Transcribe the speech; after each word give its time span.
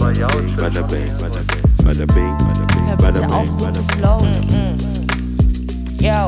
Bada 0.00 0.28
bing, 0.28 0.56
bada 0.56 0.82
bing, 0.88 1.12
bada 1.84 2.06
bing, 2.06 2.38
bada 2.98 3.12
bitte 3.12 3.34
auf, 3.34 3.46
bing, 3.46 3.58
bada 3.60 3.72
zu 3.74 3.82
bing. 3.82 3.98
flowen. 3.98 4.32
Yo. 6.00 6.26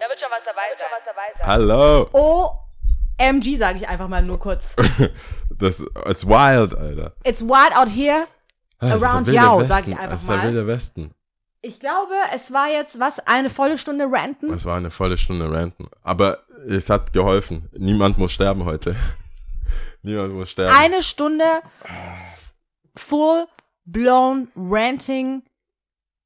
Da 0.00 0.08
wird 0.08 0.18
schon 0.18 0.30
was 0.30 0.44
dabei 0.44 0.68
sein. 0.76 1.46
Hallo. 1.46 2.08
OMG, 2.12 3.56
sage 3.56 3.78
ich 3.78 3.88
einfach 3.88 4.08
mal 4.08 4.22
nur 4.22 4.38
kurz. 4.38 4.74
Das 5.58 5.78
ist 5.78 6.26
wild, 6.26 6.74
Alter. 6.76 7.12
It's 7.22 7.40
wild 7.40 7.76
out 7.76 7.88
here. 7.88 8.26
Around 8.80 9.28
Yao, 9.28 9.64
sag 9.64 9.86
ich 9.86 9.96
einfach 9.96 10.10
Das 10.10 10.22
ist 10.22 10.28
der 10.28 10.38
mal. 10.38 10.46
wilde 10.46 10.66
Westen. 10.66 11.14
Ich 11.60 11.78
glaube, 11.78 12.14
es 12.34 12.52
war 12.52 12.66
jetzt, 12.66 12.98
was, 12.98 13.20
eine 13.20 13.48
volle 13.48 13.78
Stunde 13.78 14.08
ranten? 14.10 14.52
Es 14.52 14.64
war 14.64 14.76
eine 14.76 14.90
volle 14.90 15.16
Stunde 15.16 15.48
ranten. 15.48 15.86
Aber 16.02 16.38
es 16.68 16.90
hat 16.90 17.12
geholfen. 17.12 17.68
Niemand 17.78 18.18
muss 18.18 18.32
sterben 18.32 18.64
heute. 18.64 18.96
Niemand 20.02 20.34
muss 20.34 20.50
sterben. 20.50 20.74
Eine 20.76 21.00
Stunde 21.00 21.44
full 22.96 23.46
blown 23.84 24.48
ranting. 24.56 25.42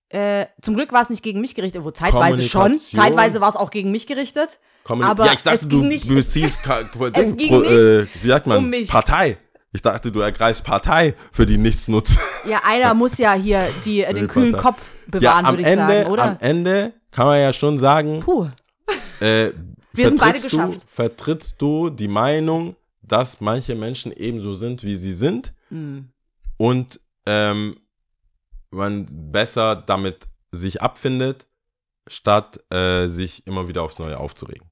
Äh, 0.08 0.46
zum 0.62 0.74
Glück 0.76 0.92
war 0.92 1.02
es 1.02 1.10
nicht 1.10 1.22
gegen 1.22 1.40
mich 1.40 1.54
gerichtet, 1.54 1.82
wo 1.82 1.90
zeitweise 1.90 2.42
schon. 2.42 2.78
Zeitweise 2.78 3.40
war 3.40 3.48
es 3.48 3.56
auch 3.56 3.70
gegen 3.70 3.90
mich 3.90 4.06
gerichtet. 4.06 4.60
Kommuni- 4.84 5.04
aber 5.08 5.26
ja, 5.26 5.32
ich 5.32 5.42
dachte, 5.42 5.56
es 5.56 5.68
ging 5.68 5.80
du, 5.82 5.86
nicht- 5.88 6.08
du 6.08 6.14
beziehst 6.14 6.60
Ding, 6.64 7.36
ging 7.36 7.60
nicht 7.60 7.70
äh, 7.72 8.06
wie 8.22 8.28
sagt 8.28 8.46
man, 8.46 8.58
um 8.58 8.70
mich. 8.70 8.88
Partei. 8.88 9.38
Ich 9.72 9.82
dachte, 9.82 10.10
du 10.12 10.20
ergreifst 10.20 10.64
Partei 10.64 11.14
für 11.32 11.44
die 11.44 11.58
Nichtsnutz. 11.58 12.16
Ja, 12.48 12.62
einer 12.64 12.94
muss 12.94 13.18
ja 13.18 13.34
hier 13.34 13.68
die, 13.84 14.02
äh, 14.02 14.14
den 14.14 14.28
kühlen 14.28 14.52
Partei. 14.52 14.68
Kopf 14.70 14.94
bewahren, 15.08 15.44
am 15.44 15.52
würde 15.54 15.62
ich 15.62 15.68
Ende, 15.68 15.86
sagen, 15.98 16.10
oder? 16.10 16.22
am 16.22 16.36
Ende 16.40 16.92
kann 17.10 17.26
man 17.26 17.40
ja 17.40 17.52
schon 17.52 17.78
sagen, 17.78 18.20
Puh. 18.20 18.46
äh, 19.20 19.50
Wir 19.92 20.06
sind 20.08 20.20
beide 20.20 20.40
geschafft. 20.40 20.82
Du, 20.82 20.86
vertrittst 20.86 21.60
du 21.60 21.90
die 21.90 22.08
Meinung, 22.08 22.76
dass 23.02 23.40
manche 23.40 23.74
Menschen 23.74 24.12
ebenso 24.12 24.52
sind, 24.54 24.82
wie 24.84 24.96
sie 24.96 25.14
sind 25.14 25.52
Hm. 25.68 26.10
Und 26.56 27.01
ähm, 27.27 27.78
man 28.71 29.07
besser 29.10 29.76
damit 29.76 30.29
sich 30.52 30.82
abfindet, 30.82 31.46
statt 32.07 32.60
äh, 32.73 33.09
sich 33.09 33.46
immer 33.46 33.68
wieder 33.68 33.82
aufs 33.82 33.98
Neue 33.98 34.18
aufzuregen. 34.18 34.68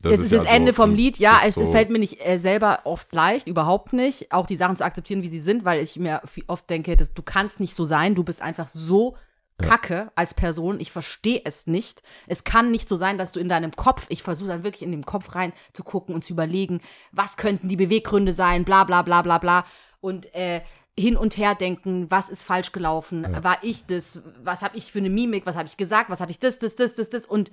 Das, 0.00 0.20
ist 0.20 0.30
ja 0.30 0.38
das 0.38 0.46
Ende 0.46 0.72
so 0.72 0.76
vom 0.76 0.94
Lied. 0.94 1.16
Ja, 1.18 1.38
ist 1.38 1.48
es, 1.48 1.54
so- 1.54 1.62
es 1.62 1.68
fällt 1.70 1.90
mir 1.90 1.98
nicht 1.98 2.24
äh, 2.24 2.38
selber 2.38 2.80
oft 2.84 3.12
leicht, 3.14 3.48
überhaupt 3.48 3.92
nicht, 3.92 4.30
auch 4.30 4.46
die 4.46 4.56
Sachen 4.56 4.76
zu 4.76 4.84
akzeptieren, 4.84 5.22
wie 5.22 5.28
sie 5.28 5.40
sind, 5.40 5.64
weil 5.64 5.82
ich 5.82 5.96
mir 5.96 6.20
oft 6.48 6.68
denke, 6.68 6.96
dass, 6.96 7.14
du 7.14 7.22
kannst 7.22 7.60
nicht 7.60 7.74
so 7.74 7.84
sein, 7.84 8.14
du 8.14 8.22
bist 8.22 8.42
einfach 8.42 8.68
so 8.68 9.16
kacke 9.58 10.12
als 10.16 10.34
Person, 10.34 10.80
ich 10.80 10.92
verstehe 10.92 11.40
es 11.46 11.66
nicht. 11.66 12.02
Es 12.26 12.44
kann 12.44 12.70
nicht 12.70 12.90
so 12.90 12.96
sein, 12.96 13.16
dass 13.16 13.32
du 13.32 13.40
in 13.40 13.48
deinem 13.48 13.74
Kopf, 13.74 14.04
ich 14.10 14.22
versuche 14.22 14.48
dann 14.48 14.64
wirklich 14.64 14.82
in 14.82 14.90
den 14.90 15.06
Kopf 15.06 15.34
rein 15.34 15.54
zu 15.72 15.82
gucken 15.82 16.14
und 16.14 16.22
zu 16.24 16.34
überlegen, 16.34 16.82
was 17.10 17.38
könnten 17.38 17.70
die 17.70 17.76
Beweggründe 17.76 18.34
sein, 18.34 18.64
bla 18.66 18.84
bla 18.84 19.00
bla 19.00 19.22
bla 19.22 19.38
bla. 19.38 19.64
Und 20.00 20.32
äh, 20.34 20.60
hin 20.98 21.16
und 21.16 21.36
her 21.36 21.54
denken, 21.54 22.10
was 22.10 22.30
ist 22.30 22.44
falsch 22.44 22.72
gelaufen, 22.72 23.26
war 23.42 23.58
ich 23.62 23.84
das, 23.86 24.22
was 24.42 24.62
habe 24.62 24.76
ich 24.76 24.90
für 24.90 24.98
eine 24.98 25.10
Mimik, 25.10 25.44
was 25.44 25.56
habe 25.56 25.68
ich 25.68 25.76
gesagt, 25.76 26.08
was 26.08 26.20
hatte 26.20 26.30
ich 26.30 26.38
das, 26.38 26.58
das, 26.58 26.74
das, 26.74 26.94
das, 26.94 27.10
das. 27.10 27.26
Und 27.26 27.50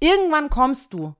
irgendwann 0.00 0.50
kommst 0.50 0.92
du 0.92 1.14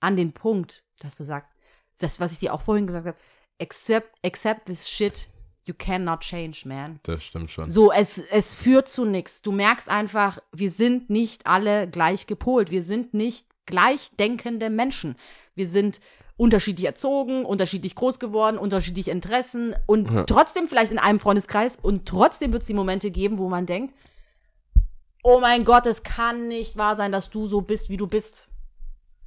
an 0.00 0.16
den 0.16 0.32
Punkt, 0.32 0.84
dass 0.98 1.16
du 1.16 1.24
sagst, 1.24 1.50
das, 1.98 2.20
was 2.20 2.32
ich 2.32 2.38
dir 2.38 2.52
auch 2.52 2.62
vorhin 2.62 2.86
gesagt 2.86 3.06
habe, 3.06 3.18
accept, 3.60 4.14
accept 4.24 4.66
this 4.66 4.88
shit 4.88 5.28
you 5.64 5.74
cannot 5.76 6.20
change, 6.20 6.62
man. 6.64 7.00
Das 7.02 7.22
stimmt 7.24 7.50
schon. 7.50 7.70
So, 7.70 7.92
es, 7.92 8.18
es 8.18 8.54
führt 8.54 8.88
zu 8.88 9.04
nichts. 9.04 9.42
Du 9.42 9.52
merkst 9.52 9.88
einfach, 9.88 10.38
wir 10.52 10.70
sind 10.70 11.10
nicht 11.10 11.46
alle 11.46 11.88
gleich 11.88 12.26
gepolt. 12.26 12.70
Wir 12.70 12.82
sind 12.82 13.14
nicht 13.14 13.46
gleich 13.66 14.10
denkende 14.18 14.70
Menschen. 14.70 15.16
Wir 15.54 15.68
sind 15.68 16.00
unterschiedlich 16.38 16.86
erzogen, 16.86 17.44
unterschiedlich 17.44 17.94
groß 17.96 18.18
geworden, 18.18 18.56
unterschiedliche 18.56 19.10
Interessen 19.10 19.74
und 19.86 20.08
trotzdem 20.26 20.68
vielleicht 20.68 20.92
in 20.92 20.98
einem 20.98 21.20
Freundeskreis 21.20 21.76
und 21.76 22.06
trotzdem 22.06 22.52
wird 22.52 22.62
es 22.62 22.68
die 22.68 22.74
Momente 22.74 23.10
geben, 23.10 23.38
wo 23.38 23.48
man 23.48 23.66
denkt, 23.66 23.92
oh 25.24 25.40
mein 25.40 25.64
Gott, 25.64 25.84
es 25.86 26.04
kann 26.04 26.48
nicht 26.48 26.76
wahr 26.76 26.94
sein, 26.94 27.12
dass 27.12 27.28
du 27.28 27.48
so 27.48 27.60
bist, 27.60 27.90
wie 27.90 27.96
du 27.96 28.06
bist. 28.06 28.48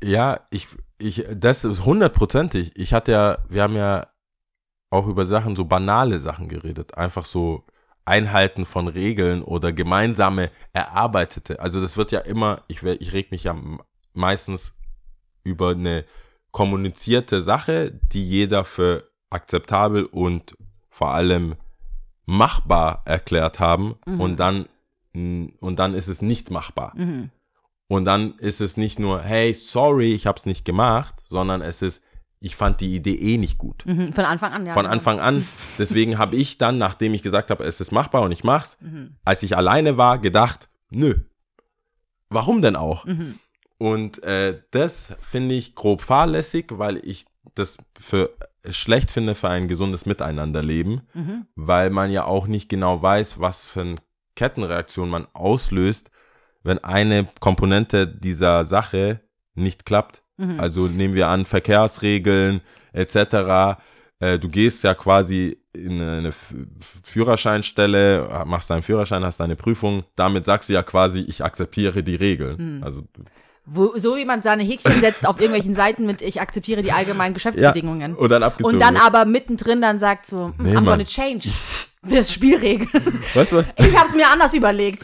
Ja, 0.02 0.40
ich, 0.50 0.68
ich, 0.98 1.26
das 1.36 1.66
ist 1.66 1.86
hundertprozentig. 1.86 2.72
Ich 2.76 2.94
hatte 2.94 3.12
ja, 3.12 3.38
wir 3.50 3.62
haben 3.64 3.76
ja 3.76 4.08
auch 4.90 5.06
über 5.06 5.26
Sachen, 5.26 5.56
so 5.56 5.66
banale 5.66 6.18
Sachen 6.20 6.48
geredet. 6.48 6.98
Einfach 6.98 7.26
so 7.26 7.66
Einhalten 8.06 8.66
von 8.66 8.88
Regeln 8.88 9.44
oder 9.44 9.74
gemeinsame 9.74 10.50
erarbeitete. 10.74 11.60
Also 11.60 11.82
das 11.82 11.98
wird 11.98 12.12
ja 12.12 12.20
immer, 12.22 12.64
ich, 12.68 12.82
ich 12.84 13.14
reg 13.14 13.32
mich 13.32 13.44
ja 13.44 13.56
meistens 14.14 14.74
über 15.44 15.72
eine 15.72 16.06
kommunizierte 16.52 17.42
Sache, 17.42 17.92
die 18.12 18.28
jeder 18.28 18.66
für 18.66 19.10
akzeptabel 19.30 20.06
und 20.06 20.56
vor 20.90 21.12
allem 21.14 21.56
machbar 22.26 23.02
erklärt 23.06 23.60
haben 23.60 23.96
und 24.06 24.40
dann 24.40 24.68
mm, 25.14 25.46
und 25.60 25.80
dann 25.80 25.94
ist 25.94 26.08
es 26.08 26.22
nicht 26.22 26.52
machbar. 26.52 26.94
Und 27.88 28.06
dann 28.06 28.36
ist 28.38 28.62
es 28.62 28.78
nicht 28.78 29.00
nur, 29.00 29.22
hey, 29.22 29.54
sorry, 29.54 30.14
ich 30.14 30.26
hab's 30.28 30.46
nicht 30.46 30.64
gemacht, 30.64 31.16
sondern 31.26 31.62
es 31.62 31.82
ist, 31.82 32.02
ich 32.40 32.56
fand 32.56 32.80
die 32.80 32.96
Idee 32.96 33.16
eh 33.16 33.38
nicht 33.38 33.58
gut. 33.58 33.86
Mhm, 33.86 34.14
Von 34.14 34.24
Anfang 34.26 34.54
an, 34.54 34.66
ja. 34.66 34.74
Von 34.74 34.84
genau. 34.84 34.94
Anfang 34.94 35.20
an. 35.20 35.46
Deswegen 35.78 36.18
habe 36.18 36.38
ich 36.38 36.58
dann, 36.58 36.78
nachdem 36.78 37.14
ich 37.14 37.22
gesagt 37.22 37.50
habe, 37.52 37.66
es 37.66 37.82
ist 37.82 37.92
machbar 37.92 38.22
und 38.22 38.32
ich 38.32 38.44
mach's, 38.46 38.78
Mhm. 38.80 39.16
als 39.26 39.44
ich 39.44 39.58
alleine 39.58 39.98
war, 39.98 40.20
gedacht, 40.20 40.70
nö. 40.90 41.16
Warum 42.30 42.62
denn 42.62 42.78
auch? 42.78 43.06
Und 43.82 44.22
äh, 44.24 44.62
das 44.70 45.12
finde 45.22 45.56
ich 45.56 45.74
grob 45.74 46.04
fahrlässig, 46.04 46.68
weil 46.70 46.98
ich 46.98 47.26
das 47.56 47.78
für 48.00 48.30
schlecht 48.70 49.10
finde 49.10 49.34
für 49.34 49.50
ein 49.50 49.68
gesundes 49.68 50.06
Miteinanderleben, 50.06 51.02
Mhm. 51.16 51.48
weil 51.56 51.90
man 51.90 52.12
ja 52.12 52.26
auch 52.26 52.46
nicht 52.46 52.70
genau 52.70 53.02
weiß, 53.02 53.40
was 53.40 53.66
für 53.68 53.82
eine 53.82 53.96
Kettenreaktion 54.36 55.10
man 55.10 55.26
auslöst, 55.34 56.12
wenn 56.62 56.78
eine 56.84 57.28
Komponente 57.40 58.06
dieser 58.06 58.66
Sache 58.66 59.22
nicht 59.56 59.84
klappt. 59.84 60.22
Mhm. 60.38 60.60
Also 60.60 60.88
nehmen 60.88 61.16
wir 61.16 61.30
an, 61.30 61.48
Verkehrsregeln 61.48 62.62
etc. 62.94 63.80
Äh, 64.20 64.38
du 64.38 64.48
gehst 64.48 64.84
ja 64.84 64.94
quasi 64.94 65.58
in 65.74 66.00
eine 66.00 66.34
Führerscheinstelle, 67.04 68.44
machst 68.46 68.70
deinen 68.70 68.84
Führerschein, 68.84 69.24
hast 69.26 69.40
deine 69.40 69.56
Prüfung. 69.56 70.04
Damit 70.16 70.46
sagst 70.46 70.70
du 70.70 70.74
ja 70.74 70.84
quasi, 70.84 71.22
ich 71.22 71.44
akzeptiere 71.44 72.04
die 72.04 72.16
Regeln. 72.16 72.78
Mhm. 72.78 72.84
Also 72.84 73.04
Wo, 73.66 73.94
so 73.96 74.16
wie 74.18 74.26
man 74.26 74.42
seine 74.42 74.64
Häkchen 74.64 75.00
setzt 75.02 75.26
auf 75.28 75.38
irgendwelchen 75.40 75.74
Seiten 75.74 76.06
mit, 76.06 76.22
ich 76.22 76.42
akzeptiere 76.42 76.82
die 76.82 76.92
allgemeinen 76.92 77.34
Geschäftsbedingungen. 77.34 78.16
und 78.16 78.30
dann 78.30 78.44
abgezogen. 78.44 78.76
und 78.76 78.82
dann 78.82 78.96
wird. 78.96 79.06
aber 79.06 79.26
mittendrin 79.26 79.82
dann 79.82 80.00
sagt 80.00 80.26
so, 80.26 80.48
mm, 80.48 80.54
Nee, 80.58 80.70
I'm 80.72 80.74
Mann. 80.76 80.86
gonna 80.86 81.04
change 81.04 81.48
das 82.02 82.34
Spielregeln. 82.34 83.24
Weißt 83.36 83.52
du? 83.52 83.64
Ich 83.78 83.96
hab's 83.98 84.16
mir 84.16 84.28
anders 84.30 84.54
überlegt. 84.54 85.04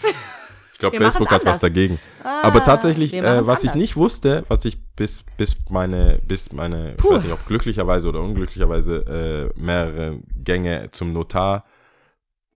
Ich 0.73 0.79
glaube, 0.79 0.97
Facebook 0.97 1.31
hat 1.31 1.41
was 1.45 1.45
anders. 1.45 1.57
Ah, 1.57 1.61
dagegen. 1.61 1.99
Aber 2.23 2.63
tatsächlich, 2.63 3.13
äh, 3.13 3.47
was 3.47 3.63
ich 3.63 3.69
anders. 3.71 3.81
nicht 3.81 3.95
wusste, 3.95 4.43
was 4.47 4.63
ich 4.65 4.77
bis, 4.95 5.23
bis 5.35 5.55
meine, 5.69 6.19
bis 6.27 6.51
meine, 6.51 6.93
Puh. 6.97 7.09
ich 7.09 7.15
weiß 7.15 7.23
nicht, 7.23 7.33
ob 7.33 7.45
glücklicherweise 7.47 8.07
oder 8.09 8.21
unglücklicherweise 8.21 9.51
äh, 9.55 9.59
mehrere 9.59 10.19
Gänge 10.35 10.89
zum 10.91 11.13
Notar 11.13 11.63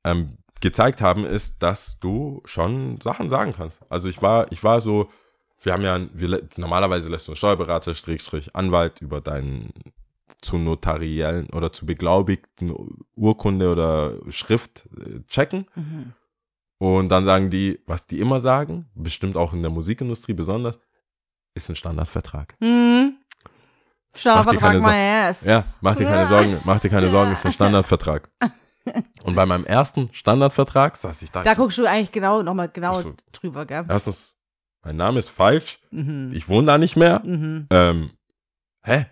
ähm, 0.04 0.38
gezeigt 0.62 1.02
haben, 1.02 1.26
ist, 1.26 1.64
dass 1.64 2.00
du 2.00 2.42
schon 2.46 3.00
Sachen 3.02 3.30
sagen 3.30 3.54
kannst. 3.58 3.82
Also 3.90 4.08
ich 4.08 4.22
war, 4.22 4.52
ich 4.52 4.64
war 4.64 4.82
so, 4.82 5.10
wir 5.62 5.74
haben 5.74 5.84
ja, 5.84 6.00
wir, 6.14 6.48
normalerweise 6.58 7.10
lässt 7.10 7.28
du 7.28 7.32
einen 7.32 7.38
Steuerberater, 7.38 7.94
Strich, 7.94 8.24
Anwalt 8.54 9.02
über 9.02 9.22
deinen 9.22 9.72
zu 10.42 10.58
notariellen 10.58 11.50
oder 11.52 11.72
zu 11.72 11.86
beglaubigten 11.86 12.74
Urkunde 13.16 13.72
oder 13.72 14.16
Schrift 14.30 14.90
äh, 14.98 15.22
checken. 15.28 15.68
Mhm. 15.76 16.14
Und 16.80 17.10
dann 17.10 17.26
sagen 17.26 17.52
die, 17.52 17.80
was 17.86 18.08
die 18.08 18.20
immer 18.20 18.40
sagen, 18.40 18.90
bestimmt 18.96 19.38
auch 19.38 19.54
in 19.54 19.62
der 19.62 19.70
Musikindustrie 19.70 20.34
besonders, 20.34 20.80
ist 21.54 21.70
ein 21.70 21.76
Standardvertrag. 21.76 22.56
Hm. 22.60 23.18
Mach 23.44 24.14
dir 24.14 24.20
Standardvertrag 24.20 24.72
keine 24.72 24.80
my 24.80 25.30
ass. 25.30 25.44
Ja, 25.46 25.64
mach 25.80 25.96
dir 25.96 26.06
keine 26.06 26.28
Sorgen, 26.28 26.58
mach 26.66 26.80
dir 26.80 26.90
keine 26.90 27.10
Sorgen, 27.12 27.32
ist 27.34 27.46
ein 27.46 27.54
Standardvertrag. 27.54 28.30
Und 29.24 29.36
bei 29.36 29.46
meinem 29.46 29.66
ersten 29.66 30.10
Standardvertrag 30.12 30.98
saß 30.98 31.22
ich 31.22 31.32
da. 31.32 31.44
Da 31.44 31.54
guckst 31.54 31.78
du 31.78 31.86
eigentlich 31.86 32.12
genau 32.12 32.42
nochmal 32.42 32.70
genau 32.70 33.02
so. 33.02 33.14
drüber, 33.32 33.66
gell? 33.68 33.86
Erstens, 33.88 34.36
mein 34.84 34.96
Name 34.96 35.20
ist 35.20 35.30
falsch, 35.30 35.80
Mhm. 35.92 36.32
ich 36.34 36.48
wohne 36.50 36.68
da 36.68 36.78
nicht 36.78 36.96
mehr. 36.96 37.22
Mhm. 37.24 37.68
Ähm, 37.70 38.12
hä? 38.84 39.06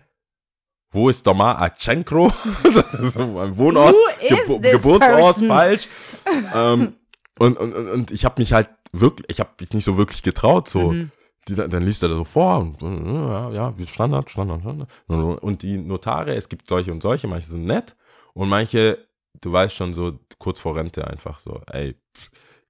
Wo 0.92 1.08
ist 1.08 1.26
Domar 1.26 1.60
Achenkro? 1.62 2.30
so 3.02 3.26
mein 3.26 3.56
Wohnort, 3.56 3.94
Gebo 4.28 4.58
Geburtsort 4.58 5.00
person? 5.00 5.46
falsch. 5.48 5.88
ähm, 6.54 6.94
und, 7.38 7.56
und, 7.58 7.72
und, 7.74 8.10
ich 8.10 8.24
habe 8.24 8.40
mich 8.40 8.52
halt 8.52 8.68
wirklich, 8.92 9.26
ich 9.30 9.40
habe 9.40 9.50
mich 9.60 9.72
nicht 9.72 9.84
so 9.84 9.96
wirklich 9.96 10.22
getraut, 10.22 10.68
so. 10.68 10.92
Mhm. 10.92 11.10
Die, 11.48 11.54
dann 11.54 11.82
liest 11.82 12.02
er 12.02 12.10
da 12.10 12.16
so 12.16 12.24
vor 12.24 12.58
und 12.58 12.82
ja, 12.82 13.50
ja, 13.50 13.74
Standard, 13.86 14.28
Standard, 14.30 14.60
Standard. 14.60 14.90
Und 15.06 15.62
die 15.62 15.78
Notare, 15.78 16.34
es 16.34 16.48
gibt 16.50 16.68
solche 16.68 16.92
und 16.92 17.02
solche, 17.02 17.28
manche 17.28 17.48
sind 17.48 17.64
nett 17.64 17.96
und 18.34 18.50
manche, 18.50 18.98
du 19.40 19.50
weißt 19.50 19.74
schon 19.74 19.94
so 19.94 20.18
kurz 20.38 20.60
vor 20.60 20.76
Rente 20.76 21.06
einfach 21.06 21.38
so, 21.40 21.62
ey, 21.72 21.96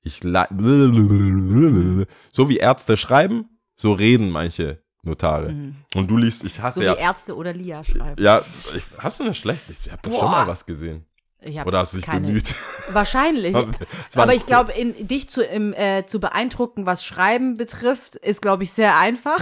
ich 0.03 0.21
so 2.33 2.49
wie 2.49 2.57
Ärzte 2.57 2.97
schreiben, 2.97 3.49
so 3.77 3.93
reden 3.93 4.31
manche 4.31 4.83
Notare. 5.03 5.55
Und 5.95 6.11
du 6.11 6.17
liest, 6.17 6.45
ich 6.45 6.61
hasse 6.61 6.81
Mhm. 6.81 6.85
So 6.85 6.91
ja, 6.91 6.97
wie 6.97 7.03
Ärzte 7.03 7.37
oder 7.37 7.53
Lia 7.53 7.85
schreiben. 7.85 8.23
ja, 8.23 8.43
ich, 8.75 8.85
hast 8.99 9.21
du 9.21 9.25
eine 9.25 9.35
schlechte? 9.35 9.73
Ich 9.73 9.91
hab 9.91 10.03
da 10.03 10.11
schon 10.11 10.31
mal 10.31 10.47
was 10.47 10.67
gesehen. 10.67 11.07
Oder 11.65 11.79
hast 11.79 11.95
du 11.95 11.97
dich 11.97 12.07
keine, 12.07 12.27
bemüht? 12.27 12.55
Wahrscheinlich. 12.93 13.57
Aber 14.15 14.35
ich 14.35 14.45
glaube, 14.45 14.75
dich 14.75 15.31
zu, 15.31 15.43
im, 15.43 15.73
äh, 15.73 16.05
zu 16.07 16.21
beeindrucken, 16.21 16.85
was 16.85 17.05
Schreiben 17.05 17.57
betrifft, 17.57 18.17
ist, 18.17 18.43
glaube 18.43 18.65
ich, 18.65 18.73
sehr 18.73 18.99
einfach. 18.99 19.41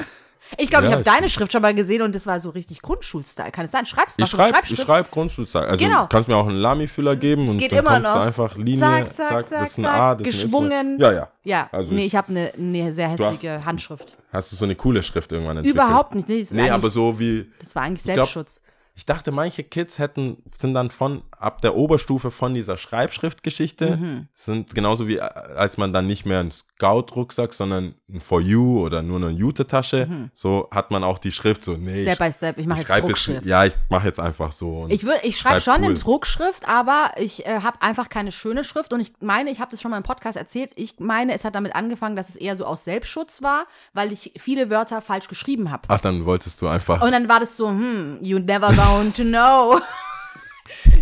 Ich 0.57 0.71
glaube, 0.71 0.85
Ja, 0.85 0.91
ich 0.91 0.93
habe 0.95 1.03
ich- 1.03 1.07
deine 1.13 1.29
Schrift 1.29 1.53
schon 1.53 1.63
mal 1.63 1.75
gesehen 1.75 2.03
und 2.03 2.15
das 2.15 2.27
war 2.27 2.41
so 2.41 2.51
richtig 2.51 2.81
Grundschulstyle. 2.81 3.51
Kann 3.51 3.67
es 3.67 3.71
sein? 3.73 3.85
Schreibst 3.87 4.19
du 4.19 4.25
Ich 4.25 4.31
schreibe 4.31 4.49
ich 4.51 4.55
Schreibschrift? 4.57 4.83
schreib 4.83 5.11
Grundschulzeit. 5.11 5.69
Also 5.69 5.85
Genau. 5.85 6.03
du 6.03 6.09
kannst 6.09 6.29
mir 6.29 6.37
auch 6.37 6.47
einen 6.47 6.57
Lami-Füller 6.57 7.17
geben 7.17 7.49
und 7.49 7.59
geht 7.59 7.73
dann 7.73 7.81
immer 7.81 7.99
noch. 8.01 8.17
einfach 8.17 8.57
Linie, 8.57 8.79
Zack, 8.81 9.13
zack, 9.15 9.29
zack, 9.29 9.49
zack, 9.49 9.61
das 9.61 9.71
ist 9.71 9.79
ein 9.79 9.85
zack. 9.85 9.95
A, 9.95 10.15
das 10.15 10.27
ist 10.29 10.35
ein 10.45 10.47
Geschwungen. 10.51 10.95
Y. 10.95 11.01
Ja, 11.01 11.13
ja. 11.13 11.29
Ja, 11.45 11.69
Also 11.73 11.91
nee, 11.93 12.01
ich- 12.01 12.07
ich 12.07 12.17
habe 12.17 12.29
eine 12.29 12.53
ne 12.57 12.93
sehr 12.93 13.09
Du 13.09 13.25
hast- 13.25 13.33
hässliche 13.35 13.65
Handschrift. 13.65 14.17
Hast 14.33 14.53
du 14.53 14.57
so 14.57 14.65
eine 14.65 14.75
coole 14.75 15.03
Schrift 15.03 15.33
irgendwann 15.33 15.59
entwickelt? 15.59 15.83
Überhaupt 15.85 16.15
nicht. 16.15 16.29
Nee, 16.29 16.41
ist 16.41 16.53
Nee, 16.53 16.71
aber 16.71 16.89
so 16.91 17.19
wie, 17.19 17.51
das 17.59 17.75
war 17.75 17.83
eigentlich 17.83 18.03
glaub- 18.05 18.17
Selbstschutz. 18.17 18.63
ich 18.95 19.05
dachte, 19.05 19.31
manche 19.33 19.65
Kids 19.65 19.99
hätten, 19.99 20.43
sind 20.59 20.75
dann 20.75 20.91
von, 20.91 21.23
ab 21.41 21.61
der 21.63 21.75
Oberstufe 21.77 22.31
von 22.31 22.55
dieser 22.55 22.77
Schreibschriftgeschichte, 22.77 23.97
Mhm. 23.97 24.29
sind 24.35 24.75
genauso 24.75 25.07
wie, 25.09 25.21
als 25.21 25.77
man 25.79 25.93
dann 25.93 26.07
nicht 26.07 26.27
mehr 26.27 26.41
einen 26.41 26.51
Scout-Rucksack, 26.51 27.55
sondern 27.55 27.95
ein 28.09 28.21
For 28.21 28.41
You 28.41 28.85
oder 28.85 29.03
nur 29.03 29.17
eine 29.19 29.31
Jute-Tasche, 29.31 30.31
so 30.35 30.69
hat 30.71 30.91
man 30.91 31.05
auch 31.05 31.19
die 31.19 31.33
Schrift 31.33 31.65
so, 31.65 31.73
nee, 31.73 32.01
Mhm. 32.01 32.03
Step 32.03 32.13
ich, 32.15 32.19
by 32.27 32.33
Step. 32.33 32.59
Ich 32.59 32.67
mache 32.67 32.79
jetzt 32.81 32.89
schreibe 32.89 33.07
Druckschrift. 33.09 33.45
ja, 33.47 33.65
ich 33.65 33.75
mache 33.89 34.07
jetzt 34.07 34.21
einfach 34.21 34.53
so. 34.53 34.87
Ich, 34.89 35.03
würd- 35.03 35.21
ich 35.23 35.39
schreibe 35.39 35.61
Schreib 35.61 35.75
schon 35.77 35.85
in 35.85 35.91
cool. 35.93 35.99
Druckschrift, 35.99 36.69
aber 36.69 37.13
ich 37.17 37.47
äh, 37.47 37.61
habe 37.63 37.81
einfach 37.83 38.09
keine 38.09 38.33
schöne 38.33 38.65
Schrift 38.65 38.93
und 38.93 39.01
ich 39.01 39.13
meine, 39.21 39.51
ich 39.51 39.61
habe 39.61 39.71
das 39.71 39.81
schon 39.81 39.91
mal 39.91 39.97
im 39.97 40.03
Podcast 40.03 40.37
erzählt, 40.37 40.73
ich 40.77 40.95
meine, 40.99 41.35
es 41.35 41.45
hat 41.45 41.55
damit 41.55 41.75
angefangen, 41.75 42.17
dass 42.17 42.29
es 42.29 42.37
eher 42.37 42.57
so 42.57 42.65
aus 42.65 42.85
Selbstschutz 42.85 43.43
war, 43.43 43.67
weil 43.93 44.13
ich 44.13 44.33
viele 44.39 44.71
Wörter 44.71 45.01
falsch 45.03 45.29
geschrieben 45.29 45.71
habe. 45.71 45.83
Ach, 45.89 46.01
dann 46.01 46.25
wolltest 46.27 46.61
du 46.63 46.69
einfach. 46.69 47.03
Und 47.03 47.13
dann 47.13 47.29
war 47.29 47.41
das 47.41 47.57
so, 47.57 47.69
hm, 47.69 48.19
you 48.23 48.39
never 48.39 48.73
going 48.73 49.13
to 49.15 49.23
know. 49.23 49.79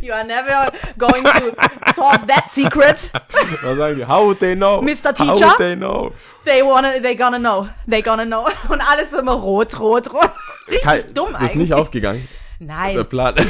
you 0.02 0.12
are 0.12 0.24
never 0.24 0.70
going 0.98 1.24
to 1.24 1.54
solve 1.94 2.26
that 2.26 2.48
secret. 2.48 3.10
Was 3.62 3.76
sagen 3.78 3.98
die? 3.98 4.06
How 4.06 4.24
would 4.26 4.38
they 4.40 4.54
know? 4.54 4.80
Mr. 4.82 5.06
How 5.06 5.12
Teacher? 5.12 5.46
would 5.46 5.58
they 5.58 5.74
know? 5.76 6.12
They 6.44 6.62
wanna, 6.62 7.00
they 7.00 7.14
gonna 7.16 7.38
know. 7.38 7.68
They 7.88 8.02
gonna 8.02 8.24
know. 8.24 8.46
Und 8.68 8.80
alles 8.80 9.12
immer 9.12 9.32
rot, 9.32 9.78
rot, 9.80 10.12
rot. 10.12 10.30
Richtig 10.68 10.82
Kai, 10.84 11.02
dumm 11.02 11.32
das 11.32 11.42
ist 11.42 11.50
eigentlich. 11.50 11.56
nicht 11.56 11.72
aufgegangen. 11.74 12.28
Der 12.60 12.66
Nein, 12.68 13.06
Plan 13.08 13.34
ja, 13.36 13.44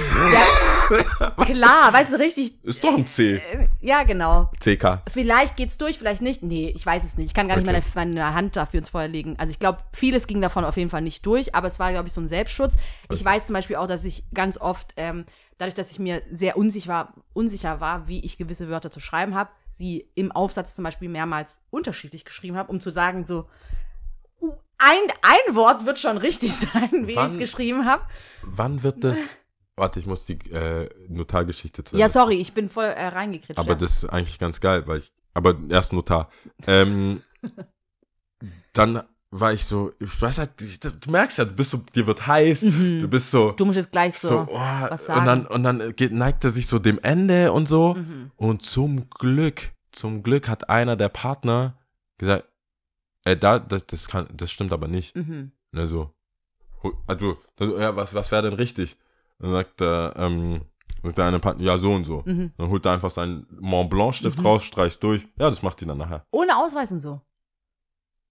klar, 1.42 1.92
weißt 1.92 2.12
du, 2.12 2.18
richtig, 2.18 2.62
ist 2.64 2.82
doch 2.82 2.96
ein 2.96 3.06
C. 3.06 3.40
ja, 3.80 4.02
genau. 4.04 4.50
CK. 4.60 5.02
Vielleicht 5.10 5.56
geht's 5.56 5.78
durch, 5.78 5.98
vielleicht 5.98 6.22
nicht. 6.22 6.42
Nee, 6.42 6.72
ich 6.74 6.84
weiß 6.84 7.04
es 7.04 7.16
nicht. 7.16 7.26
Ich 7.26 7.34
kann 7.34 7.48
gar 7.48 7.56
nicht 7.56 7.66
Okay. 7.68 7.82
meine, 7.94 8.12
meine 8.14 8.34
Hand 8.34 8.56
dafür 8.56 8.78
ins 8.78 8.90
Feuer 8.90 9.08
legen. 9.08 9.36
Also 9.38 9.50
ich 9.50 9.58
glaube, 9.58 9.78
vieles 9.92 10.26
ging 10.26 10.40
davon 10.40 10.64
auf 10.64 10.76
jeden 10.76 10.90
Fall 10.90 11.02
nicht 11.02 11.24
durch, 11.26 11.54
aber 11.54 11.66
es 11.66 11.78
war, 11.78 11.90
glaube 11.92 12.08
ich, 12.08 12.12
so 12.12 12.20
ein 12.20 12.28
Selbstschutz. 12.28 12.76
Ich 13.12 13.24
weiß 13.24 13.46
zum 13.46 13.54
Beispiel 13.54 13.76
auch, 13.76 13.86
dass 13.86 14.04
ich 14.04 14.24
ganz 14.32 14.58
oft, 14.58 14.92
ähm, 14.96 15.24
dadurch, 15.58 15.74
dass 15.74 15.90
ich 15.90 15.98
mir 15.98 16.22
sehr 16.30 16.56
unsicher 16.56 16.92
war, 16.92 17.14
unsicher 17.32 17.80
war, 17.80 18.08
wie 18.08 18.24
ich 18.24 18.38
gewisse 18.38 18.68
Wörter 18.68 18.90
zu 18.90 19.00
schreiben 19.00 19.34
habe, 19.34 19.50
sie 19.68 20.08
im 20.14 20.32
Aufsatz 20.32 20.74
zum 20.74 20.84
Beispiel 20.84 21.08
mehrmals 21.08 21.60
unterschiedlich 21.70 22.24
geschrieben 22.24 22.56
habe, 22.56 22.70
um 22.70 22.80
zu 22.80 22.90
sagen, 22.90 23.26
so, 23.26 23.48
uh, 24.40 24.52
ein, 24.78 25.12
ein 25.22 25.54
Wort 25.54 25.86
wird 25.86 25.98
schon 25.98 26.18
richtig 26.18 26.52
sein, 26.56 27.06
wie 27.06 27.12
ich 27.12 27.18
es 27.18 27.38
geschrieben 27.38 27.86
habe. 27.86 28.02
Wann 28.42 28.82
wird 28.82 29.02
das? 29.04 29.38
Warte, 29.76 30.00
ich 30.00 30.06
muss 30.06 30.24
die 30.24 30.38
äh, 30.50 30.88
Notargeschichte 31.08 31.84
zu 31.84 31.96
Ja, 31.96 32.08
sorry, 32.08 32.36
ich 32.36 32.54
bin 32.54 32.70
voll 32.70 32.84
äh, 32.86 33.08
reingekritscht. 33.08 33.58
Aber 33.58 33.70
ja. 33.70 33.74
das 33.74 34.04
ist 34.04 34.04
eigentlich 34.06 34.38
ganz 34.38 34.60
geil, 34.60 34.86
weil 34.86 34.98
ich. 34.98 35.12
Aber 35.34 35.54
erst 35.68 35.92
Notar. 35.92 36.30
Ähm, 36.66 37.22
dann 38.72 39.02
war 39.30 39.52
ich 39.52 39.64
so, 39.66 39.92
ich 39.98 40.22
weiß 40.22 40.38
halt, 40.38 40.50
du 40.60 41.10
merkst 41.10 41.38
ja, 41.38 41.44
du 41.44 41.52
bist 41.52 41.70
so, 41.72 41.78
dir 41.94 42.06
wird 42.06 42.26
heiß, 42.26 42.60
du 42.60 43.08
bist 43.08 43.30
so. 43.30 43.52
du 43.52 43.66
musst 43.66 43.76
jetzt 43.76 43.92
gleich 43.92 44.18
so, 44.18 44.28
so, 44.28 44.46
oh, 44.50 44.58
was 44.58 45.08
und 45.08 45.26
dann, 45.26 45.42
sagen. 45.42 45.46
und 45.48 45.62
dann 45.62 45.96
geht, 45.96 46.12
neigt 46.12 46.44
er 46.44 46.50
sich 46.50 46.66
so 46.66 46.78
dem 46.78 46.98
Ende 47.00 47.52
und 47.52 47.66
so. 47.68 47.94
Mhm. 47.94 48.30
Und 48.36 48.62
zum 48.62 49.10
Glück, 49.10 49.72
zum 49.92 50.22
Glück 50.22 50.48
hat 50.48 50.70
einer 50.70 50.96
der 50.96 51.08
Partner 51.10 51.76
gesagt, 52.16 52.48
äh, 53.24 53.36
da, 53.36 53.58
das, 53.58 53.86
das 53.86 54.08
kann, 54.08 54.26
das 54.32 54.50
stimmt 54.50 54.72
aber 54.72 54.88
nicht. 54.88 55.14
Mhm. 55.16 55.52
So. 55.72 56.14
Hu- 56.82 56.94
Also, 57.06 57.36
also 57.58 57.78
ja, 57.78 57.94
was, 57.94 58.14
was 58.14 58.30
wäre 58.30 58.42
denn 58.42 58.54
richtig? 58.54 58.96
Dann 59.38 59.52
sagt 59.52 59.80
er, 59.80 60.14
ähm, 60.16 60.62
sagt 61.02 61.18
der 61.18 61.24
eine 61.26 61.38
Partner, 61.38 61.62
ja, 61.64 61.78
so 61.78 61.92
und 61.92 62.04
so. 62.04 62.22
Mhm. 62.24 62.52
Dann 62.56 62.68
holt 62.68 62.84
er 62.86 62.92
einfach 62.92 63.10
seinen 63.10 63.46
Mont 63.60 63.90
Blanc 63.90 64.14
Stift 64.14 64.42
raus, 64.44 64.64
streicht 64.64 65.02
durch. 65.02 65.22
Ja, 65.38 65.48
das 65.50 65.62
macht 65.62 65.80
ihn 65.82 65.88
dann 65.88 65.98
nachher. 65.98 66.24
Ohne 66.30 66.56
Ausweis 66.56 66.90
und 66.92 66.98
so. 67.00 67.20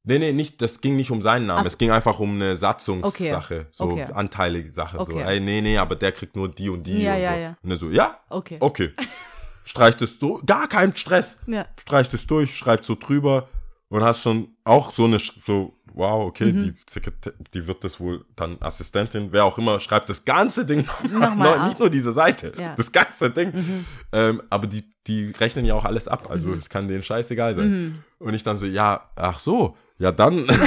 Nee, 0.07 0.19
nee, 0.19 0.34
nicht, 0.34 0.62
das 0.62 0.81
ging 0.81 0.96
nicht 0.96 1.10
um 1.10 1.22
seinen 1.22 1.48
Namen. 1.48 1.60
Ach 1.60 1.63
so. 1.63 1.68
Es 1.69 1.78
ging 1.80 1.90
einfach 1.90 2.19
um 2.19 2.36
eine 2.36 2.56
Satzungssache. 2.56 3.68
So 3.72 3.86
Okay. 3.86 4.04
anteilige 4.13 4.72
Sache. 4.72 4.98
So, 4.98 5.04
Okay. 5.04 5.24
ey, 5.25 5.40
nee, 5.40 5.62
nee, 5.62 5.78
aber 5.80 5.96
der 5.96 6.12
kriegt 6.12 6.36
nur 6.36 6.48
die 6.48 6.69
und 6.69 6.84
die. 6.86 7.02
Ja, 7.02 7.16
und 7.16 7.22
ja, 7.22 7.31
so. 7.34 7.40
ja. 7.40 7.58
Und 7.63 7.72
er 7.72 7.78
so, 7.78 7.90
ja, 7.90 8.19
Okay. 8.30 8.58
okay. 8.60 8.92
Streicht 9.66 10.01
es 10.04 10.19
durch. 10.19 10.46
Gar 10.46 10.68
kein 10.68 10.96
Stress. 10.96 11.38
Ja. 11.48 11.66
Streicht 11.80 12.13
es 12.13 12.28
durch, 12.28 12.56
schreibt 12.56 12.84
so 12.84 12.94
drüber 12.94 13.50
und 13.90 14.04
hast 14.04 14.22
schon 14.22 14.56
auch 14.63 14.92
so 14.92 15.06
eine, 15.06 15.18
so, 15.44 15.74
wow, 15.95 16.27
okay, 16.27 16.51
Mhm. 16.51 16.62
die 16.62 16.74
Sekretär, 16.89 17.33
die 17.53 17.65
wird 17.68 17.83
das 17.83 18.00
wohl 18.00 18.25
dann 18.36 18.57
Assistentin, 18.62 19.31
wer 19.31 19.45
auch 19.45 19.57
immer, 19.57 19.80
schreibt 19.80 20.09
das 20.09 20.25
ganze 20.25 20.65
Ding 20.65 20.86
Nochmal 21.09 21.57
ab. 21.59 21.68
nicht 21.68 21.80
nur 21.80 21.89
diese 21.89 22.12
Seite, 22.13 22.53
Ja. 22.57 22.71
Mhm. 22.71 22.75
das 22.77 22.92
ganze 22.92 23.31
Ding. 23.31 23.86
Ähm, 24.12 24.42
aber 24.50 24.68
die, 24.68 24.83
die 25.07 25.31
rechnen 25.39 25.65
ja 25.65 25.74
auch 25.74 25.86
alles 25.86 26.07
ab, 26.07 26.30
also 26.30 26.53
es 26.53 26.68
kann 26.69 26.88
denen 26.88 27.01
scheißegal 27.03 27.56
sein. 27.56 27.69
Mhm. 27.69 28.03
Und 28.19 28.33
ich 28.33 28.44
dann 28.44 28.57
so, 28.57 28.65
ja, 28.65 29.09
ach 29.15 29.39
so, 29.39 29.77
ja 29.97 30.12
dann, 30.12 30.45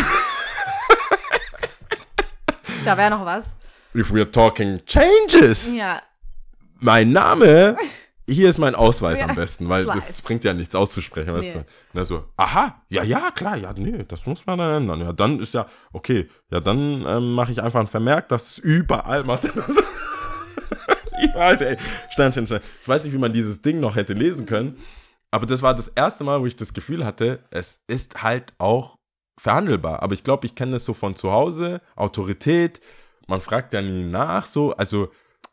Da 2.85 2.97
wäre 2.97 3.11
noch 3.11 3.25
was. 3.25 3.53
if 3.95 4.11
we're 4.11 4.31
talking 4.31 4.81
changes, 4.87 5.75
Ja. 5.75 6.01
mein 6.81 7.13
Name, 7.13 7.77
hier 8.29 8.51
ist 8.51 8.59
mein 8.59 8.75
Ausweis 8.75 9.21
Ja, 9.21 9.27
am 9.27 9.35
besten, 9.35 9.69
weil 9.69 9.85
Slide. 9.85 9.97
das 9.99 10.21
bringt 10.23 10.45
ja 10.45 10.53
nichts 10.53 10.75
auszusprechen, 10.75 11.33
weißt 11.33 11.47
Nee. 11.47 11.53
du. 11.55 11.59
Und 11.59 11.67
er 11.95 12.05
so, 12.05 12.25
aha, 12.37 12.83
ja, 12.91 13.03
ja, 13.03 13.31
klar, 13.35 13.57
ja, 13.57 13.73
nee, 13.75 14.05
das 14.07 14.27
muss 14.27 14.45
man 14.47 14.59
dann 14.59 14.83
ändern. 14.83 15.01
Ja, 15.01 15.13
dann 15.13 15.41
ist 15.41 15.55
ja, 15.55 15.67
okay, 15.93 16.29
ja, 16.51 16.61
dann 16.61 17.05
ähm, 17.07 17.35
mache 17.35 17.53
ich 17.53 17.63
einfach 17.63 17.81
einen 17.81 17.89
Vermerk, 17.89 18.29
dass 18.29 18.53
es 18.53 18.59
überall 18.59 19.25
macht. 19.25 19.45
überall, 21.23 21.61
ey, 21.63 21.77
Sternchen, 22.11 22.47
Sternchen. 22.47 22.69
Ich 22.83 22.89
weiß 22.89 23.05
nicht, 23.05 23.13
wie 23.13 23.19
man 23.19 23.33
dieses 23.33 23.63
Ding 23.63 23.81
noch 23.81 23.97
hätte 23.97 24.13
lesen 24.13 24.47
können, 24.47 24.77
aber 25.31 25.47
das 25.47 25.63
war 25.63 25.75
das 25.75 25.89
erste 25.89 26.25
Mal, 26.25 26.41
wo 26.41 26.47
ich 26.47 26.57
das 26.57 26.73
Gefühl 26.73 27.05
hatte, 27.05 27.41
es 27.51 27.81
ist 27.87 28.23
halt 28.23 28.53
auch 28.59 28.99
verhandelbar. 29.39 30.03
Aber 30.03 30.15
ich 30.15 30.25
glaube, 30.25 30.47
ich 30.47 30.55
kenne 30.55 30.73
das 30.73 30.85
so 30.85 30.95
von 30.95 31.17
zu 31.17 31.31
Hause, 31.33 31.81
Autorität, 31.97 32.81
man 33.27 33.41
fragt 33.41 33.73
ja 33.75 33.83
nie 33.83 34.05
nach, 34.05 34.47
so, 34.47 34.75
also 34.77 35.11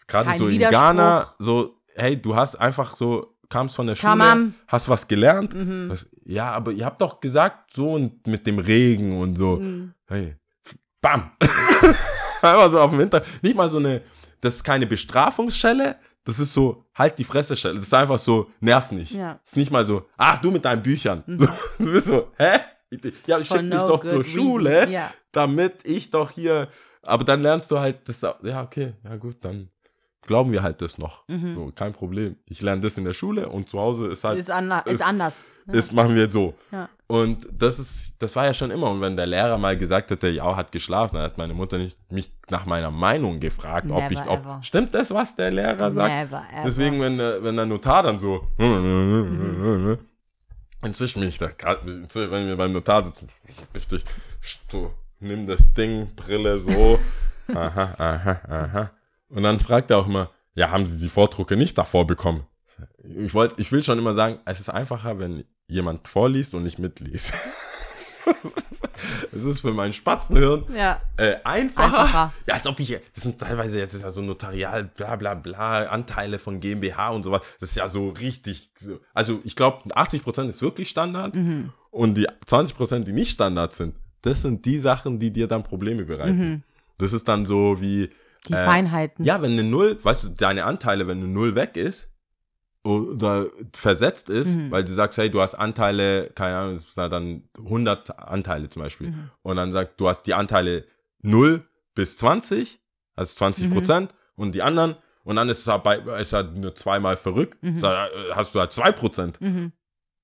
gerade 0.07 0.37
so 0.37 0.47
in. 0.47 0.59
Ghana, 0.59 1.33
so, 1.39 1.74
hey, 1.95 2.21
du 2.21 2.35
hast 2.35 2.55
einfach 2.55 2.95
so, 2.95 3.35
kamst 3.49 3.75
von 3.75 3.87
der 3.87 3.95
Schule, 3.95 4.11
Tamam. 4.11 4.53
hast 4.67 4.89
was 4.89 5.07
gelernt. 5.07 5.53
Mhm. 5.53 5.89
Was, 5.89 6.07
ja, 6.25 6.51
aber 6.51 6.71
ihr 6.71 6.85
habt 6.85 7.01
doch 7.01 7.19
gesagt, 7.19 7.71
so 7.73 7.93
und 7.93 8.25
mit 8.27 8.45
dem 8.47 8.59
Regen 8.59 9.17
und 9.19 9.35
so. 9.37 9.57
Mhm. 9.57 9.93
Hey, 10.07 10.35
bam. 11.01 11.31
Einfach 12.41 12.69
so 12.71 12.79
auf 12.79 12.91
dem 12.91 12.99
Hinter. 12.99 13.23
Nicht 13.41 13.55
mal 13.55 13.69
so 13.69 13.77
eine, 13.77 14.01
das 14.41 14.55
ist 14.57 14.63
keine 14.63 14.85
Bestrafungsschelle, 14.87 15.95
das 16.23 16.39
ist 16.39 16.53
so, 16.53 16.85
halt 16.95 17.17
die 17.19 17.23
Fresse-Schelle. 17.23 17.75
Das 17.75 17.83
ist 17.85 17.93
einfach 17.93 18.17
so, 18.19 18.49
nerv 18.59 18.91
nicht. 18.91 19.11
Ja. 19.11 19.33
Das 19.43 19.51
ist 19.51 19.57
nicht 19.57 19.71
mal 19.71 19.85
so, 19.85 20.05
ach, 20.17 20.39
du 20.39 20.49
mit 20.51 20.65
deinen 20.65 20.81
Büchern. 20.81 21.23
So, 21.27 21.47
du 21.79 21.91
bist 21.91 22.07
so, 22.07 22.31
hä? 22.37 22.59
Ja, 23.27 23.39
ich 23.39 23.47
For 23.47 23.57
schick 23.57 23.65
mich 23.69 23.79
no 23.79 23.87
doch 23.87 24.01
good 24.01 24.09
zur 24.09 24.19
reason. 24.23 24.31
Schule, 24.33 24.89
Ja. 24.89 25.11
damit 25.31 25.85
ich 25.85 26.09
doch 26.09 26.31
hier, 26.31 26.67
aber 27.03 27.23
dann 27.23 27.41
lernst 27.41 27.69
du 27.71 27.79
halt, 27.79 28.07
das, 28.07 28.19
da- 28.19 28.39
ja, 28.43 28.63
okay, 28.63 28.93
ja 29.03 29.15
gut, 29.17 29.37
dann 29.41 29.69
glauben 30.25 30.51
wir 30.51 30.61
halt 30.63 30.81
das 30.81 30.97
noch. 30.97 31.23
So, 31.53 31.71
kein 31.75 31.93
Problem. 31.93 32.35
Ich 32.45 32.61
lerne 32.61 32.81
das 32.81 32.97
in 32.97 33.05
der 33.05 33.13
Schule 33.13 33.47
und 33.49 33.69
zu 33.69 33.79
Hause 33.79 34.07
ist 34.07 34.23
halt, 34.23 34.37
Ist, 34.39 34.51
anla 34.51 34.79
ist 34.79 34.93
ist- 34.93 35.01
anders. 35.01 35.45
Ja. 35.67 35.73
das 35.73 35.91
machen 35.91 36.13
wir 36.15 36.29
so. 36.29 36.53
Ja. 36.71 36.89
Und 37.07 37.47
das 37.51 37.79
ist, 37.79 38.13
das 38.19 38.35
war 38.35 38.45
ja 38.45 38.53
schon 38.53 38.69
immer. 38.71 38.89
Und 38.91 39.01
wenn 39.01 39.15
der 39.17 39.25
Lehrer 39.25 39.57
mal 39.57 39.75
gesagt 39.77 40.11
hätte, 40.11 40.27
ja, 40.29 40.55
hat 40.55 40.71
geschlafen, 40.71 41.15
dann 41.15 41.23
hat 41.23 41.37
meine 41.39 41.53
Mutter 41.55 41.77
nicht 41.79 41.97
mich 42.11 42.31
nach 42.49 42.65
meiner 42.67 42.91
Meinung 42.91 43.39
gefragt, 43.39 43.89
ob 43.89 43.97
Never 43.97 44.11
ich, 44.11 44.19
ob, 44.27 44.39
ever. 44.41 44.59
stimmt 44.63 44.93
das, 44.93 45.11
was 45.11 45.35
der 45.35 45.49
Lehrer 45.51 45.91
sagt? 45.91 46.09
Never 46.13 46.43
ever. 46.53 46.63
Deswegen, 46.65 46.99
wenn, 47.01 47.17
der- 47.17 47.43
wenn 47.43 47.55
der 47.55 47.65
Notar 47.65 48.03
dann 48.03 48.17
so, 48.19 48.47
inzwischen 50.83 51.19
bin 51.21 51.29
ich 51.29 51.37
da, 51.37 51.47
grad- 51.47 51.79
wenn 51.85 52.47
wir 52.47 52.57
beim 52.57 52.71
Notar 52.71 53.03
sitzen, 53.03 53.27
richtig, 53.73 54.03
so, 54.67 54.93
nimm 55.19 55.47
das 55.47 55.73
Ding, 55.73 56.09
Brille, 56.15 56.59
so, 56.59 56.99
aha, 57.55 57.95
aha, 57.97 58.39
aha. 58.47 58.91
Und 59.29 59.43
dann 59.43 59.59
fragt 59.59 59.91
er 59.91 59.97
auch 59.97 60.07
immer, 60.07 60.29
ja, 60.53 60.69
haben 60.71 60.85
Sie 60.85 60.97
die 60.97 61.09
Vordrucke 61.09 61.55
nicht 61.57 61.77
davor 61.77 62.07
bekommen? 62.07 62.45
Ich 63.03 63.33
wollte, 63.33 63.61
ich 63.61 63.71
will 63.71 63.83
schon 63.83 63.97
immer 63.99 64.13
sagen, 64.15 64.39
es 64.45 64.59
ist 64.59 64.69
einfacher, 64.69 65.19
wenn 65.19 65.43
jemand 65.67 66.07
vorliest 66.07 66.53
und 66.55 66.63
nicht 66.63 66.79
mitliest. 66.79 67.33
Es 69.31 69.43
ist 69.43 69.59
für 69.59 69.71
mein 69.73 69.93
Spatzenhirn 69.93 70.63
ja. 70.75 71.01
äh, 71.17 71.35
einfacher. 71.43 72.03
Einfacher. 72.03 72.33
Ja, 72.47 72.55
als 72.55 72.65
ob 72.65 72.79
ich, 72.79 72.97
das 73.13 73.23
sind 73.23 73.37
teilweise 73.39 73.77
jetzt 73.77 73.93
ist 73.93 74.01
ja 74.01 74.09
so 74.09 74.21
Notarial, 74.21 74.85
bla 74.85 75.15
bla 75.15 75.33
bla, 75.35 75.83
Anteile 75.83 76.39
von 76.39 76.59
GmbH 76.59 77.09
und 77.09 77.23
sowas. 77.23 77.41
Das 77.59 77.69
ist 77.69 77.75
ja 77.75 77.87
so 77.87 78.09
richtig, 78.09 78.71
so- 78.79 78.99
also 79.13 79.41
ich 79.43 79.55
glaube, 79.55 79.89
80% 79.95 80.47
ist 80.49 80.61
wirklich 80.61 80.89
Standard 80.89 81.35
Mhm. 81.35 81.71
und 81.91 82.15
die 82.15 82.27
20%, 82.47 83.03
die 83.03 83.11
nicht 83.11 83.31
Standard 83.31 83.73
sind, 83.73 83.95
das 84.21 84.41
sind 84.41 84.65
die 84.65 84.79
Sachen, 84.79 85.19
die 85.19 85.31
dir 85.31 85.47
dann 85.47 85.63
Probleme 85.63 86.05
bereiten. 86.05 86.37
Mhm. 86.49 86.63
Das 86.97 87.13
ist 87.13 87.27
dann 87.27 87.45
so 87.45 87.79
wie, 87.81 88.09
Die 88.47 88.53
Äh, 88.53 88.65
Feinheiten. 88.65 89.25
ja, 89.25 89.41
wenn 89.41 89.53
eine 89.53 89.63
Null, 89.63 89.97
weißt 90.01 90.23
du, 90.23 90.29
deine 90.29 90.65
Anteile, 90.65 91.07
wenn 91.07 91.19
eine 91.19 91.27
Null 91.27 91.55
weg 91.55 91.77
ist, 91.77 92.09
oder 92.83 93.47
versetzt 93.73 94.29
ist, 94.29 94.59
weil 94.69 94.83
du 94.83 94.93
sagst, 94.93 95.17
hey, 95.17 95.31
du 95.31 95.41
hast 95.41 95.55
Anteile, 95.55 96.29
keine 96.35 96.55
Ahnung, 96.57 96.75
es 96.75 96.93
sind 96.93 97.11
dann 97.11 97.43
100 97.57 98.19
Anteile 98.19 98.69
zum 98.69 98.83
Beispiel. 98.83 99.11
Und 99.41 99.55
dann 99.55 99.71
sagt, 99.71 99.99
du 99.99 100.07
hast 100.07 100.23
die 100.27 100.35
Anteile 100.35 100.85
0 101.23 101.63
bis 101.95 102.17
20, 102.17 102.79
also 103.15 103.33
20 103.37 103.71
Prozent 103.73 104.13
und 104.35 104.53
die 104.53 104.61
anderen. 104.61 104.97
Und 105.23 105.37
dann 105.37 105.49
ist 105.49 105.61
es 105.61 105.67
halt, 105.67 105.81
bei, 105.83 105.97
ist 106.19 106.33
halt 106.33 106.55
nur 106.55 106.75
zweimal 106.75 107.17
verrückt. 107.17 107.57
Da 107.81 108.05
äh, 108.05 108.11
hast 108.35 108.53
du 108.53 108.59
halt 108.59 108.71
2 108.71 108.91
Prozent. 108.91 109.41
Und 109.41 109.71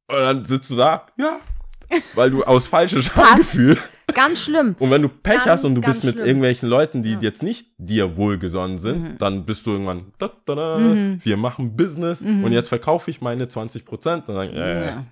dann 0.08 0.46
sitzt 0.46 0.70
du 0.70 0.76
da, 0.76 1.08
ja, 1.18 1.40
weil 2.14 2.30
du 2.30 2.44
aus 2.44 2.68
falschem 2.68 3.02
Schamgefühl. 3.02 3.80
Ganz 4.14 4.44
schlimm. 4.44 4.76
Und 4.80 4.92
wenn 4.92 5.02
du 5.02 5.10
Pech 5.10 5.36
Ganz, 5.36 5.48
hast 5.48 5.66
und 5.66 5.76
du 5.76 5.82
bist 5.82 6.04
mit 6.04 6.16
schlimm. 6.16 6.26
irgendwelchen 6.26 6.68
Leuten, 6.70 7.04
die 7.04 7.16
jetzt 7.22 7.44
nicht 7.44 7.68
dir 7.78 8.18
wohlgesonnen 8.18 8.80
sind, 8.80 9.22
dann 9.22 9.46
bist 9.46 9.66
du 9.66 9.72
irgendwann, 9.72 10.14
da, 10.20 10.32
da, 10.46 10.56
da, 10.56 10.80
wir 11.20 11.38
machen 11.38 11.76
Business 11.76 12.22
und 12.22 12.52
jetzt 12.52 12.70
verkaufe 12.70 13.10
ich 13.12 13.22
meine 13.22 13.48
20 13.48 13.86
Prozent. 13.86 14.28
Und, 14.30 14.36
dann, 14.36 14.50
äh, 14.50 14.86
Ja. 14.88 15.06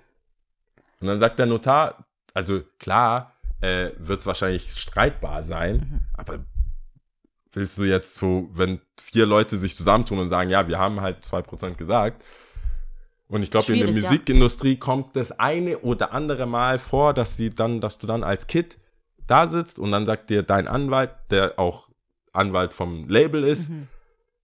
und 1.00 1.06
dann 1.06 1.18
sagt 1.18 1.38
der 1.38 1.46
Notar, 1.46 2.06
also 2.34 2.60
klar, 2.78 3.34
äh, 3.60 3.90
wird 3.98 4.20
es 4.20 4.26
wahrscheinlich 4.26 4.72
streitbar 4.72 5.42
sein, 5.42 5.76
Mhm. 5.76 6.00
aber 6.14 6.38
willst 7.52 7.76
du 7.78 7.84
jetzt 7.84 8.14
so, 8.14 8.48
wenn 8.52 8.80
vier 9.02 9.26
Leute 9.26 9.58
sich 9.58 9.76
zusammentun 9.76 10.18
und 10.20 10.28
sagen, 10.28 10.50
ja, 10.50 10.66
wir 10.68 10.78
haben 10.78 11.00
halt 11.00 11.24
2% 11.24 11.76
gesagt, 11.78 12.22
und 13.28 13.42
ich 13.44 13.50
glaube, 13.52 13.72
in 13.72 13.78
der 13.78 13.86
Schwierig, 13.88 14.02
ja. 14.02 14.10
Musikindustrie 14.10 14.76
kommt 14.76 15.14
das 15.14 15.30
eine 15.38 15.78
oder 15.78 16.12
andere 16.12 16.46
Mal 16.46 16.78
vor, 16.80 17.14
dass 17.14 17.36
sie 17.36 17.50
dann, 17.54 17.80
dass 17.80 17.98
du 17.98 18.06
dann 18.08 18.24
als 18.24 18.46
Kid 18.48 18.76
da 19.30 19.48
sitzt 19.48 19.78
und 19.78 19.90
dann 19.92 20.06
sagt 20.06 20.30
dir 20.30 20.42
dein 20.42 20.68
Anwalt, 20.68 21.10
der 21.30 21.58
auch 21.58 21.88
Anwalt 22.32 22.72
vom 22.72 23.08
Label 23.08 23.44
ist, 23.44 23.70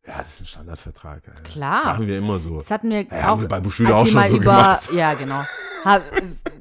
ja, 0.06 0.18
das 0.18 0.34
ist 0.34 0.40
ein 0.42 0.46
Standardvertrag. 0.46 1.22
Alter. 1.28 1.40
Mhm. 1.40 1.44
Klar. 1.44 1.84
Machen 1.84 2.06
wir 2.06 2.18
immer 2.18 2.38
so. 2.38 2.58
Das 2.58 2.70
hatten 2.70 2.90
wir 2.90 3.02
Ja, 3.02 3.22
haben 3.24 3.38
auch, 3.38 3.40
wir 3.40 3.48
bei 3.48 3.56
als 3.56 3.66
auch 3.66 4.06
schon 4.06 4.14
mal 4.14 4.28
so 4.30 4.36
über, 4.36 4.44
gemacht. 4.44 4.88
ja 4.92 5.14
genau, 5.14 5.42
Hab, 5.84 6.02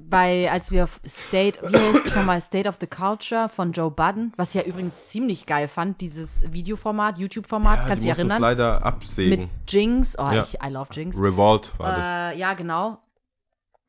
bei, 0.07 0.49
als 0.51 0.71
wir 0.71 0.83
auf 0.85 0.99
State, 1.05 1.59
wie 1.61 1.77
heißt 1.77 2.07
es 2.07 2.15
nochmal, 2.15 2.41
State 2.41 2.67
of 2.69 2.77
the 2.79 2.87
Culture 2.87 3.49
von 3.49 3.71
Joe 3.71 3.91
Budden, 3.91 4.33
was 4.37 4.53
ich 4.55 4.61
ja 4.61 4.67
übrigens 4.67 5.07
ziemlich 5.09 5.45
geil 5.45 5.67
fand, 5.67 6.01
dieses 6.01 6.51
Videoformat, 6.51 7.17
YouTube-Format, 7.19 7.79
Ja, 7.79 7.85
kannst 7.87 8.03
du 8.03 8.09
dich 8.09 8.17
erinnern? 8.17 8.41
leider 8.41 8.75
Mit 8.75 8.83
absägen. 8.83 9.49
Jinx, 9.67 10.17
oh, 10.17 10.23
Ja. 10.31 10.43
ich, 10.43 10.55
I 10.63 10.69
love 10.69 10.89
Jinx. 10.91 11.17
Revolt 11.19 11.77
war 11.79 11.95
das. 11.95 12.35
Äh, 12.35 12.39
ja, 12.39 12.53
genau. 12.55 12.97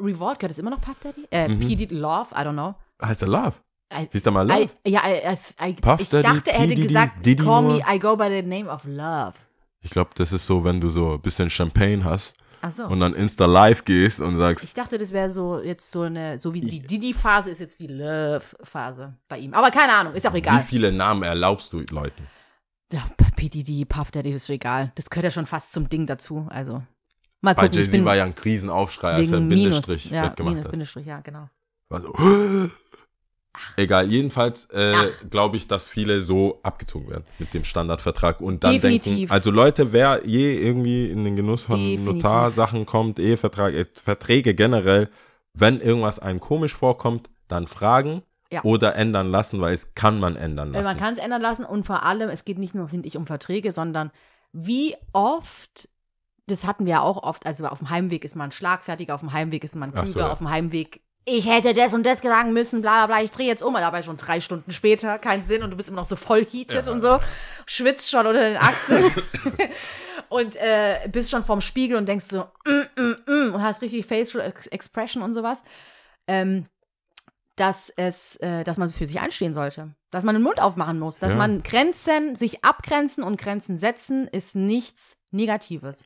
Revolt, 0.00 0.38
gehört 0.38 0.52
es 0.52 0.58
immer 0.58 0.70
noch 0.70 0.80
Puff 0.80 0.96
Daddy? 1.00 1.26
Äh, 1.30 1.48
Mhm. 1.48 1.60
P. 1.60 1.86
Love, 1.90 2.28
I 2.34 2.38
don't 2.40 2.52
know. 2.52 2.74
Heißt 3.02 3.20
der 3.22 3.28
Love? 3.28 3.54
I, 3.92 4.08
Hieß 4.12 4.22
der 4.22 4.32
mal 4.32 4.46
Love? 4.48 4.68
I, 4.86 4.90
ja, 4.90 5.02
I, 5.08 5.72
Puff 5.74 6.00
ich 6.00 6.08
Daddy, 6.08 6.22
dachte, 6.22 6.50
er 6.50 6.58
hätte 6.60 6.74
Diddy, 6.74 6.86
gesagt, 6.88 7.24
Diddy 7.24 7.42
call 7.44 7.62
nur? 7.62 7.76
me, 7.76 7.84
I 7.88 7.98
go 7.98 8.16
by 8.16 8.28
the 8.28 8.42
name 8.42 8.68
of 8.70 8.84
Love. 8.84 9.34
Ich 9.82 9.90
glaube, 9.90 10.10
das 10.16 10.32
ist 10.32 10.46
so, 10.46 10.64
wenn 10.64 10.80
du 10.80 10.90
so 10.90 11.12
ein 11.14 11.20
bisschen 11.20 11.48
Champagne 11.50 12.02
hast 12.04 12.34
Achso. 12.60 12.88
und 12.88 12.98
dann 12.98 13.14
Insta 13.14 13.46
live 13.46 13.84
gehst 13.84 14.18
und 14.20 14.38
sagst, 14.38 14.64
Ich 14.64 14.74
dachte, 14.74 14.98
das 14.98 15.12
wäre 15.12 15.30
so 15.30 15.60
jetzt 15.60 15.90
so 15.92 16.02
eine, 16.02 16.38
so 16.40 16.52
wie 16.52 16.60
die 16.60 16.80
Didi-Phase 16.80 17.50
ist 17.50 17.60
jetzt 17.60 17.78
die 17.78 17.86
Love-Phase 17.86 19.14
bei 19.28 19.38
ihm. 19.38 19.54
Aber 19.54 19.70
keine 19.70 19.92
Ahnung, 19.94 20.14
ist 20.14 20.26
auch 20.26 20.34
wie 20.34 20.38
egal. 20.38 20.62
viele 20.62 20.90
Namen 20.90 21.22
erlaubst 21.22 21.72
du 21.72 21.82
Leuten? 21.90 22.26
Ja, 22.92 23.02
PDD, 23.36 23.84
Puff 23.84 24.10
Daddy 24.10 24.32
ist 24.32 24.48
egal. 24.50 24.90
Das 24.96 25.10
gehört 25.10 25.24
ja 25.24 25.30
schon 25.30 25.46
fast 25.46 25.72
zum 25.72 25.88
Ding 25.88 26.06
dazu. 26.06 26.46
Also, 26.50 26.82
mal 27.40 27.54
Bei 27.54 27.66
gucken, 27.68 27.78
ich 27.80 27.86
Jay-Z 27.86 28.04
war 28.04 28.16
ja 28.16 28.24
ein 28.24 28.34
Kriesenaufschrei, 28.34 29.12
als 29.12 29.30
er 29.30 29.40
Minus. 29.40 29.62
Bindestrich 29.86 30.10
Ja, 30.10 30.24
weggemacht 30.24 30.54
Minus, 30.54 30.64
hat. 30.64 30.70
Bindestrich, 30.72 31.06
ja, 31.06 31.20
genau. 31.20 31.48
War 31.88 32.00
Egal, 33.76 34.10
jedenfalls 34.10 34.66
äh, 34.70 34.94
glaube 35.30 35.56
ich, 35.56 35.66
dass 35.68 35.88
viele 35.88 36.20
so 36.20 36.60
abgezogen 36.62 37.10
werden 37.10 37.24
mit 37.38 37.52
dem 37.54 37.64
Standardvertrag 37.64 38.40
und 38.40 38.64
dann 38.64 38.72
denken, 38.80 38.88
Definitiv. 39.00 39.30
also 39.30 39.50
Leute, 39.50 39.92
wer 39.92 40.22
je 40.26 40.58
irgendwie 40.58 41.10
in 41.10 41.24
den 41.24 41.36
Genuss 41.36 41.62
von 41.62 41.78
Definitiv. 41.78 42.22
Notarsachen 42.22 42.86
kommt, 42.86 43.18
Ehevertrag, 43.18 43.74
äh, 43.74 43.86
Verträge 44.02 44.54
generell, 44.54 45.10
wenn 45.54 45.80
irgendwas 45.80 46.18
einem 46.18 46.40
komisch 46.40 46.74
vorkommt, 46.74 47.28
dann 47.48 47.66
fragen 47.66 48.22
Ja. 48.52 48.62
oder 48.62 48.94
ändern 48.94 49.30
lassen, 49.30 49.60
weil 49.60 49.74
es 49.74 49.94
kann 49.94 50.20
man 50.20 50.36
ändern 50.36 50.72
lassen. 50.72 50.84
Man 50.84 50.96
kann 50.96 51.14
es 51.14 51.18
ändern 51.18 51.42
lassen 51.42 51.64
und 51.64 51.86
vor 51.86 52.02
allem, 52.02 52.28
es 52.28 52.44
geht 52.44 52.58
nicht 52.58 52.74
nur, 52.74 52.88
finde 52.88 53.08
ich, 53.08 53.16
um 53.16 53.26
Verträge, 53.26 53.72
sondern 53.72 54.10
wie 54.52 54.94
oft, 55.12 55.88
das 56.46 56.64
hatten 56.66 56.86
wir 56.86 56.92
ja 56.92 57.00
auch 57.02 57.22
oft, 57.22 57.44
also 57.46 57.66
auf 57.66 57.78
dem 57.78 57.90
Heimweg 57.90 58.24
ist 58.24 58.36
man 58.36 58.52
schlagfertig, 58.52 59.10
auf 59.12 59.20
dem 59.20 59.32
Heimweg 59.32 59.64
ist 59.64 59.76
man 59.76 59.92
klüger, 59.92 60.06
so, 60.06 60.18
ja. 60.20 60.30
auf 60.30 60.38
dem 60.38 60.48
Heimweg, 60.50 61.00
ich 61.28 61.46
hätte 61.50 61.74
das 61.74 61.92
und 61.92 62.04
das 62.06 62.20
sagen 62.20 62.52
müssen, 62.52 62.80
bla 62.82 63.04
bla 63.04 63.16
bla, 63.18 63.24
ich 63.24 63.32
drehe 63.32 63.48
jetzt 63.48 63.62
um, 63.62 63.74
dabei 63.74 64.02
schon 64.04 64.16
drei 64.16 64.40
Stunden 64.40 64.70
später, 64.70 65.18
kein 65.18 65.42
Sinn 65.42 65.62
und 65.62 65.70
du 65.72 65.76
bist 65.76 65.88
immer 65.88 66.00
noch 66.00 66.06
so 66.06 66.14
voll 66.16 66.44
heated 66.44 66.86
Ja. 66.86 66.92
und 66.92 67.00
so, 67.02 67.18
schwitzt 67.66 68.10
schon 68.10 68.26
unter 68.26 68.40
den 68.40 68.56
Achseln 68.56 69.10
und 70.28 70.56
äh, 70.56 71.08
bist 71.10 71.30
schon 71.30 71.44
vorm 71.44 71.60
Spiegel 71.60 71.96
und 71.98 72.06
denkst 72.06 72.26
so, 72.26 72.44
mm, 72.64 73.00
mm, 73.02 73.16
mm, 73.26 73.54
und 73.54 73.62
hast 73.62 73.82
richtig 73.82 74.06
Facial 74.06 74.44
Ex 74.46 74.66
Expression 74.68 75.22
und 75.22 75.32
sowas. 75.32 75.62
Ähm, 76.28 76.66
dass 77.56 77.90
es, 77.96 78.36
äh, 78.36 78.64
dass 78.64 78.76
man 78.76 78.90
für 78.90 79.06
sich 79.06 79.18
einstehen 79.18 79.54
sollte. 79.54 79.94
Dass 80.10 80.24
man 80.24 80.34
den 80.34 80.42
Mund 80.42 80.60
aufmachen 80.60 80.98
muss. 80.98 81.20
Dass 81.20 81.32
Ja. 81.32 81.38
man 81.38 81.62
Grenzen, 81.62 82.36
sich 82.36 82.62
abgrenzen 82.64 83.24
und 83.24 83.40
Grenzen 83.40 83.78
setzen, 83.78 84.28
ist 84.28 84.54
nichts 84.56 85.16
Negatives. 85.30 86.04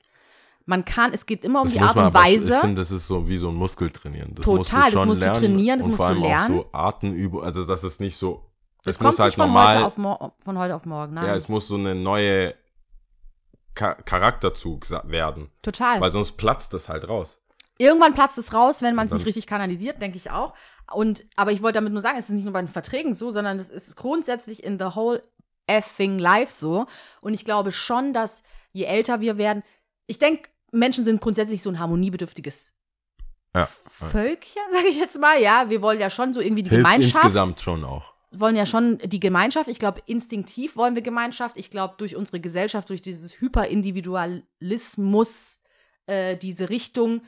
Man 0.66 0.84
kann, 0.84 1.12
es 1.12 1.26
geht 1.26 1.44
immer 1.44 1.62
um 1.62 1.66
Das 1.68 1.72
die 1.74 1.80
Art 1.80 1.96
und 1.96 2.02
aber- 2.04 2.20
Ich 2.28 2.36
Weise. 2.36 2.60
finde, 2.60 2.80
das 2.82 2.90
ist 2.90 3.06
so 3.08 3.26
wie 3.28 3.38
so 3.38 3.48
ein 3.48 3.54
Muskel 3.54 3.90
trainieren. 3.90 4.34
Das 4.34 4.44
Total, 4.44 4.58
musst 4.58 4.92
du 4.92 4.96
das 4.98 5.06
musst 5.06 5.20
du 5.20 5.24
lernen 5.24 5.40
trainieren, 5.40 5.78
das 5.78 5.84
und 5.86 5.90
musst 5.92 5.96
vor 5.98 6.06
du 6.08 6.12
allem 6.14 6.22
lernen. 6.22 6.58
Auch 6.60 6.62
so 6.64 6.68
Atemübungen, 6.72 7.44
also 7.44 7.64
das 7.64 7.82
ist 7.84 8.00
nicht 8.00 8.16
so. 8.16 8.46
Es 8.82 8.86
Es 8.88 8.98
kommt 8.98 9.10
muss 9.12 9.18
halt 9.18 9.28
nicht 9.30 9.36
von 9.36 9.46
normal. 9.48 9.76
heute, 9.76 9.86
auf 9.86 10.32
von 10.44 10.58
heute 10.58 10.74
auf 10.76 10.86
morgen. 10.86 11.14
Nein, 11.14 11.26
ja, 11.26 11.34
es 11.34 11.48
muss 11.48 11.66
so 11.68 11.74
eine 11.74 11.94
neue 11.94 12.54
Ka 13.74 13.94
Charakterzug 13.94 14.88
werden, 15.10 15.48
total. 15.62 16.00
weil 16.00 16.10
sonst 16.10 16.32
platzt 16.32 16.74
das 16.74 16.88
halt 16.88 17.08
raus. 17.08 17.38
Irgendwann 17.78 18.14
platzt 18.14 18.36
es 18.36 18.52
raus, 18.52 18.82
wenn 18.82 18.94
man 18.94 19.06
es 19.06 19.12
nicht 19.12 19.24
richtig 19.26 19.46
kanalisiert, 19.46 20.02
denke 20.02 20.18
ich 20.18 20.30
auch. 20.30 20.52
Und, 20.92 21.24
aber 21.36 21.52
ich 21.52 21.62
wollte 21.62 21.76
damit 21.76 21.92
nur 21.94 22.02
sagen, 22.02 22.18
es 22.18 22.26
ist 22.28 22.34
nicht 22.34 22.44
nur 22.44 22.52
bei 22.52 22.60
den 22.60 22.68
Verträgen 22.68 23.14
so, 23.14 23.30
sondern 23.30 23.58
es 23.58 23.70
ist 23.70 23.96
grundsätzlich 23.96 24.62
in 24.64 24.78
the 24.78 24.84
whole 24.96 25.22
effing 25.66 26.18
life 26.18 26.52
so. 26.52 26.86
Und 27.22 27.32
ich 27.32 27.44
glaube 27.44 27.72
schon, 27.72 28.12
dass 28.12 28.42
je 28.72 28.84
älter 28.84 29.20
wir 29.20 29.38
werden, 29.38 29.62
ich 30.10 30.18
denke, 30.18 30.48
Menschen 30.72 31.04
sind 31.04 31.20
grundsätzlich 31.20 31.62
so 31.62 31.70
ein 31.70 31.78
harmoniebedürftiges 31.78 32.74
Ja. 33.54 33.66
Völkchen, 33.66 34.62
sage 34.72 34.88
ich 34.88 34.98
jetzt 34.98 35.18
mal. 35.18 35.40
Ja, 35.40 35.70
wir 35.70 35.80
wollen 35.82 36.00
ja 36.00 36.10
schon 36.10 36.34
so 36.34 36.40
irgendwie 36.40 36.62
die 36.64 36.70
Hilft 36.70 36.84
Gemeinschaft 36.84 37.24
insgesamt 37.24 37.60
schon 37.60 37.84
auch. 37.84 38.12
wollen 38.32 38.56
ja 38.56 38.66
schon 38.66 38.98
die 38.98 39.20
Gemeinschaft. 39.20 39.68
Ich 39.68 39.78
glaube, 39.78 40.02
instinktiv 40.06 40.76
wollen 40.76 40.94
wir 40.94 41.02
Gemeinschaft. 41.02 41.56
Ich 41.58 41.70
glaube, 41.70 41.94
durch 41.98 42.16
unsere 42.16 42.40
Gesellschaft, 42.40 42.88
durch 42.90 43.02
dieses 43.02 43.40
Hyperindividualismus, 43.40 45.60
äh, 46.06 46.36
diese 46.36 46.70
Richtung, 46.70 47.22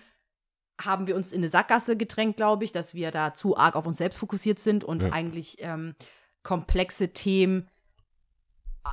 haben 0.80 1.06
wir 1.06 1.16
uns 1.16 1.32
in 1.32 1.38
eine 1.40 1.48
Sackgasse 1.48 1.96
gedrängt, 1.96 2.36
glaube 2.36 2.64
ich, 2.64 2.72
dass 2.72 2.94
wir 2.94 3.10
da 3.10 3.34
zu 3.34 3.56
arg 3.56 3.76
auf 3.76 3.86
uns 3.86 3.98
selbst 3.98 4.18
fokussiert 4.18 4.58
sind 4.58 4.84
und 4.84 5.02
Ja. 5.02 5.12
eigentlich 5.12 5.56
ähm, 5.60 5.94
komplexe 6.42 7.12
Themen 7.12 7.68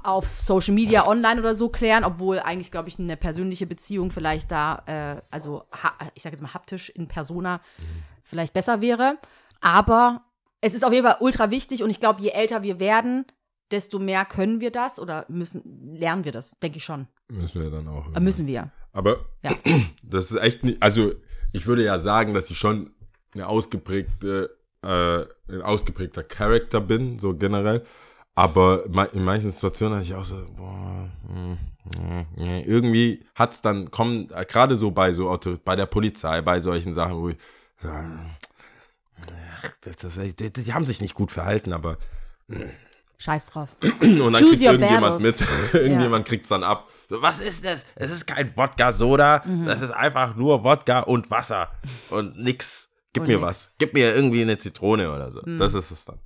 auf 0.04 0.40
Social 0.40 0.74
Media, 0.74 1.08
online 1.08 1.40
oder 1.40 1.56
so 1.56 1.70
klären, 1.70 2.04
obwohl 2.04 2.40
eigentlich, 2.40 2.72
glaube 2.72 2.90
ich, 2.90 3.00
eine 3.00 3.18
persönliche 3.18 3.66
Beziehung 3.66 4.12
vielleicht 4.12 4.52
da, 4.52 4.84
äh, 4.86 5.22
also 5.32 5.64
ich 6.14 6.24
sage 6.24 6.34
jetzt 6.34 6.42
mal 6.42 6.54
haptisch 6.54 6.90
in 6.90 7.08
Persona, 7.08 7.62
vielleicht 8.24 8.54
besser 8.54 8.82
wäre. 8.82 9.18
Aber 9.62 10.26
es 10.62 10.74
ist 10.74 10.86
auf 10.86 10.94
jeden 10.94 11.06
Fall 11.06 11.18
ultra 11.20 11.52
wichtig 11.52 11.84
und 11.84 11.90
ich 11.90 12.00
glaube, 12.00 12.22
je 12.22 12.30
älter 12.30 12.64
wir 12.64 12.80
werden, 12.80 13.26
desto 13.72 14.00
mehr 14.00 14.26
können 14.26 14.62
wir 14.62 14.72
das 14.72 15.00
oder 15.00 15.26
müssen, 15.28 15.96
lernen 15.96 16.26
wir 16.26 16.32
das, 16.32 16.60
denke 16.60 16.78
ich 16.78 16.84
schon. 16.84 17.08
Müssen 17.30 17.62
wir 17.62 17.70
dann 17.70 17.88
auch. 17.88 18.14
Äh, 18.16 18.20
müssen 18.20 18.48
wir. 18.48 18.72
Aber 18.92 19.26
Ja. 19.44 19.52
das 20.04 20.32
ist 20.32 20.38
echt 20.38 20.64
nicht, 20.64 20.82
also 20.82 21.14
ich 21.52 21.68
würde 21.68 21.84
ja 21.84 22.00
sagen, 22.00 22.34
dass 22.34 22.50
ich 22.50 22.58
schon 22.58 22.92
eine 23.34 23.48
ausgeprägte, 23.48 24.58
äh, 24.84 25.22
ein 25.52 25.62
ausgeprägter 25.62 26.24
Charakter 26.24 26.82
bin, 26.82 27.20
so 27.20 27.36
generell. 27.36 27.86
Aber 28.40 28.86
in 29.12 29.26
manchen 29.26 29.52
Situationen 29.52 29.96
hatte 30.00 30.06
ich 30.06 30.16
auch 30.16 30.24
so, 30.24 30.38
boah, 30.56 31.10
hm, 31.28 31.58
hm, 31.98 32.26
nee. 32.38 32.62
irgendwie 32.62 33.26
hat's 33.36 33.62
dann 33.62 33.92
kommen, 33.92 34.30
äh, 34.32 34.46
gerade 34.46 34.78
so 34.78 34.92
bei 34.92 35.12
so 35.12 35.38
bei 35.66 35.76
der 35.76 35.88
Polizei, 35.88 36.42
bei 36.42 36.62
solchen 36.62 36.94
Sachen, 36.94 37.16
wo 37.18 37.28
ich 37.28 37.38
so, 37.82 37.90
ach, 37.90 39.72
das, 39.82 40.14
die, 40.38 40.54
die 40.54 40.74
haben 40.74 40.86
sich 40.86 41.02
nicht 41.02 41.16
gut 41.16 41.34
verhalten, 41.34 41.74
aber 41.74 41.98
Scheiß 43.18 43.48
drauf. 43.48 43.76
und 44.02 44.18
dann 44.20 44.34
Choose 44.36 44.52
kriegt 44.52 44.62
irgendjemand 44.62 45.22
mit, 45.22 45.38
battles. 45.40 45.74
irgendjemand 45.74 46.26
kriegt's 46.26 46.48
dann 46.48 46.64
ab. 46.64 46.88
So, 47.10 47.22
was 47.22 47.40
ist 47.40 47.66
das? 47.66 47.86
Es 47.96 48.10
ist 48.10 48.26
kein 48.26 48.56
Wodka-Soda, 48.56 49.44
Mhm. 49.46 49.66
das 49.66 49.82
ist 49.82 49.92
einfach 49.92 50.38
nur 50.38 50.64
Wodka 50.64 51.02
und 51.02 51.30
Wasser 51.30 51.72
und 52.10 52.40
nix. 52.40 52.88
Gib 53.12 53.24
Und 53.24 53.28
mir 53.28 53.34
nix. 53.34 53.42
Mhm. 53.42 53.46
was. 53.48 53.76
Gib 53.80 53.94
mir 53.94 54.16
irgendwie 54.16 54.44
eine 54.44 54.58
Zitrone 54.58 55.14
oder 55.14 55.30
so. 55.30 55.42
Das 55.42 55.74
ist 55.74 55.92
es 55.92 56.06
dann. 56.06 56.20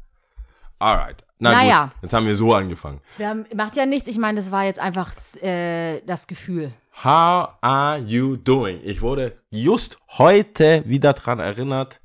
Alright. 0.79 1.23
Na 1.39 1.51
Naja. 1.51 1.83
gut, 1.85 2.03
jetzt 2.03 2.13
haben 2.13 2.25
wir 2.27 2.35
so 2.35 2.53
angefangen. 2.53 3.01
Wir 3.17 3.29
haben, 3.29 3.45
macht 3.55 3.75
ja 3.75 3.85
nichts, 3.85 4.07
ich 4.07 4.17
meine, 4.17 4.37
das 4.37 4.51
war 4.51 4.63
jetzt 4.65 4.79
einfach 4.79 5.11
äh, 5.41 6.01
das 6.01 6.27
Gefühl. 6.27 6.71
How 7.03 7.49
are 7.61 7.97
you 7.97 8.35
doing? 8.37 8.79
Ich 8.83 9.01
wurde 9.01 9.37
just 9.49 9.97
heute 10.17 10.83
wieder 10.87 11.13
dran 11.13 11.39
erinnert, 11.39 11.99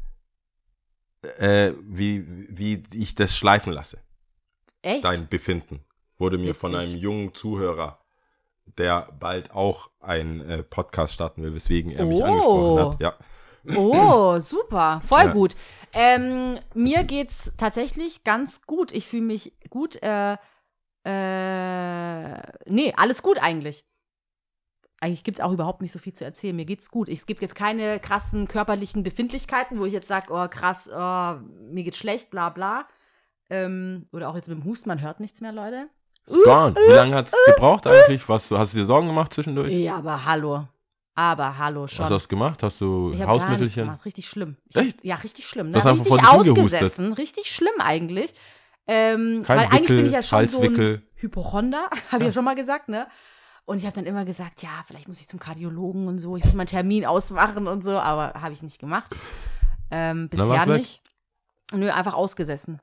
äh, 1.39 1.73
wie, 1.83 2.25
wie 2.49 2.83
ich 2.95 3.15
das 3.15 3.37
schleifen 3.37 3.73
lasse. 3.73 3.99
Echt? 4.83 5.05
Dein 5.05 5.29
Befinden. 5.29 5.81
Wurde 6.19 6.39
mir 6.39 6.55
von 6.55 6.73
Witzig. 6.73 6.89
einem 6.89 6.97
jungen 6.99 7.35
Zuhörer 7.35 7.99
der 8.77 9.09
bald 9.19 9.51
auch 9.51 9.91
einen 9.99 10.41
äh, 10.49 10.63
Podcast 10.63 11.15
starten 11.15 11.43
will, 11.43 11.55
weswegen 11.55 11.91
er 11.91 12.05
mich 12.05 12.19
Oh. 12.21 12.25
angesprochen 12.25 12.93
hat. 12.93 13.01
Ja. 13.01 13.15
Oh, 13.77 14.39
super, 14.41 15.01
voll 15.05 15.25
Ja. 15.27 15.33
gut. 15.33 15.55
Ähm, 15.93 16.59
mir 16.75 17.05
geht's 17.05 17.53
tatsächlich 17.57 18.25
ganz 18.25 18.63
gut. 18.63 18.93
Ich 18.93 19.07
fühle 19.09 19.23
mich 19.23 19.53
gut. 19.71 19.97
Äh, 20.03 20.37
äh, 21.05 22.39
nee, 22.67 22.93
alles 22.97 23.23
gut 23.23 23.39
eigentlich. 23.43 23.85
Eigentlich 25.01 25.23
gibt's 25.23 25.41
auch 25.41 25.53
überhaupt 25.53 25.81
nicht 25.81 25.93
so 25.93 25.99
viel 25.99 26.13
zu 26.13 26.25
erzählen. 26.25 26.57
Mir 26.57 26.65
geht's 26.65 26.91
gut. 26.91 27.09
Es 27.09 27.25
gibt 27.25 27.41
jetzt 27.41 27.55
keine 27.55 28.01
krassen 28.01 28.49
körperlichen 28.49 29.03
Befindlichkeiten, 29.05 29.79
wo 29.79 29.85
ich 29.87 29.93
jetzt 29.93 30.09
sage, 30.09 30.27
oh 30.31 30.49
krass, 30.49 30.91
oh, 30.93 31.35
mir 31.71 31.85
geht's 31.85 31.99
schlecht, 31.99 32.31
bla 32.31 32.51
bla. 32.51 32.87
Ähm, 33.49 34.09
oder 34.13 34.29
auch 34.29 34.35
jetzt 34.35 34.49
mit 34.49 34.59
dem 34.59 34.65
Husten, 34.65 34.89
man 34.89 35.01
hört 35.01 35.21
nichts 35.21 35.41
mehr, 35.41 35.53
Leute. 35.53 35.89
It's 36.27 36.37
gone. 36.45 36.75
Wie 36.75 36.93
lange 36.93 37.15
hat 37.15 37.29
es 37.29 37.35
gebraucht 37.47 37.87
eigentlich? 37.87 38.29
Was, 38.29 38.51
hast 38.51 38.75
du 38.75 38.79
dir 38.79 38.85
Sorgen 38.85 39.07
gemacht 39.07 39.33
zwischendurch? 39.33 39.73
Ja, 39.73 39.97
aber 39.97 40.27
hallo. 40.27 40.67
Aber 41.19 41.59
hallo 41.59 41.89
schon. 41.89 42.05
Was 42.05 42.13
hast 42.13 42.25
du 42.27 42.29
gemacht? 42.29 42.63
Hast 42.63 42.81
du 42.81 43.11
Ich 43.13 43.21
Hausmittelchen? 43.21 43.87
gemacht. 43.87 44.05
Richtig 44.05 44.29
schlimm. 44.29 44.57
Ich 44.69 44.77
Echt? 44.77 44.99
Hab, 44.99 45.05
ja, 45.05 45.17
richtig 45.17 45.49
schlimm. 45.49 45.73
Ne? 45.73 45.85
Richtig 45.85 46.25
ausgesessen. 46.25 47.13
Richtig 47.13 47.53
schlimm 47.53 47.73
eigentlich. 47.81 48.35
Ähm, 48.87 49.43
Kein 49.45 49.59
weil 49.59 49.67
eigentlich 49.67 49.81
Wickel, 49.83 49.97
bin 49.97 50.07
ich 50.07 50.13
ja 50.13 50.23
schon 50.23 50.47
so 50.47 50.61
ein. 50.61 51.03
Hypochonder, 51.17 51.91
habe 52.13 52.23
ich 52.23 52.29
ja 52.29 52.33
schon 52.33 52.45
mal 52.45 52.55
gesagt, 52.55 52.89
ne? 52.89 53.09
Und 53.65 53.79
ich 53.79 53.85
habe 53.85 53.97
dann 53.97 54.07
immer 54.07 54.25
gesagt, 54.25 54.63
ja, 54.63 54.85
vielleicht 54.87 55.09
muss 55.09 55.19
ich 55.19 55.27
zum 55.27 55.41
Kardiologen 55.41 56.07
und 56.07 56.21
so, 56.21 56.37
ich 56.37 56.45
muss 56.45 56.55
mal 56.55 56.61
einen 56.61 56.69
Termin 56.69 57.05
ausmachen 57.05 57.67
und 57.67 57.83
so, 57.83 57.99
aber 57.99 58.41
habe 58.41 58.53
ich 58.53 58.63
nicht 58.63 58.79
gemacht. 58.79 59.11
Ähm, 59.91 60.29
bisher 60.29 60.67
nicht. 60.67 61.03
Nö, 61.75 61.91
einfach 61.91 62.15
ausgesessen. 62.15 62.81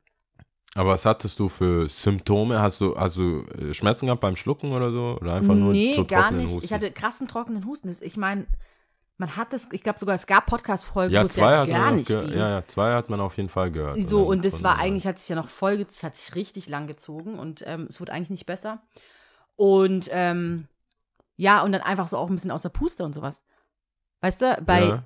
Aber 0.77 0.91
was 0.91 1.05
hattest 1.05 1.39
du 1.39 1.47
für 1.47 1.87
Symptome? 1.87 2.61
Hast 2.61 2.81
du, 2.81 2.97
hast 2.97 3.15
du 3.15 3.45
äh, 3.45 3.73
Schmerzen 3.73 4.07
gehabt 4.07 4.19
beim 4.19 4.35
Schlucken 4.35 4.73
oder 4.73 4.91
so? 4.91 5.17
Oder 5.21 5.35
einfach 5.35 5.55
nur 5.55 5.71
nee, 5.71 6.03
gar 6.03 6.31
nicht. 6.31 6.53
Husten? 6.53 6.65
Ich 6.65 6.73
hatte 6.73 6.91
krassen 6.91 7.29
trockenen 7.29 7.65
Husten. 7.65 7.95
Ich 8.01 8.17
meine, 8.17 8.45
man 9.17 9.37
hat 9.37 9.53
das, 9.53 9.69
ich 9.71 9.83
glaube 9.83 9.97
sogar, 9.97 10.15
es 10.15 10.27
gab 10.27 10.47
Podcast-Folgen, 10.47 11.13
ja, 11.13 11.21
wo 11.21 11.27
es 11.27 11.37
ja 11.37 11.63
gar 11.63 11.91
nicht 11.93 12.09
ging. 12.09 12.29
Ja, 12.33 12.49
ja, 12.49 12.67
zwei 12.67 12.93
hat 12.93 13.09
man 13.09 13.21
auf 13.21 13.37
jeden 13.37 13.47
Fall 13.47 13.71
gehört. 13.71 14.01
So, 14.01 14.23
und 14.23 14.43
das 14.43 14.63
war 14.63 14.77
eigentlich, 14.77 15.07
hat 15.07 15.17
sich 15.17 15.29
ja 15.29 15.37
noch 15.37 15.47
voll, 15.47 15.85
das 15.85 16.03
hat 16.03 16.17
sich 16.17 16.35
richtig 16.35 16.67
lang 16.67 16.87
gezogen 16.87 17.39
und 17.39 17.63
ähm, 17.65 17.87
es 17.89 18.01
wurde 18.01 18.11
eigentlich 18.11 18.29
nicht 18.29 18.45
besser. 18.45 18.83
Und 19.55 20.09
ähm, 20.11 20.67
ja, 21.37 21.63
und 21.63 21.71
dann 21.71 21.81
einfach 21.81 22.09
so 22.09 22.17
auch 22.17 22.27
ein 22.27 22.35
bisschen 22.35 22.51
aus 22.51 22.63
der 22.63 22.69
Puste 22.69 23.05
und 23.05 23.13
sowas. 23.13 23.43
Weißt 24.19 24.41
du, 24.41 24.61
bei 24.65 24.87
Ja. 24.87 25.03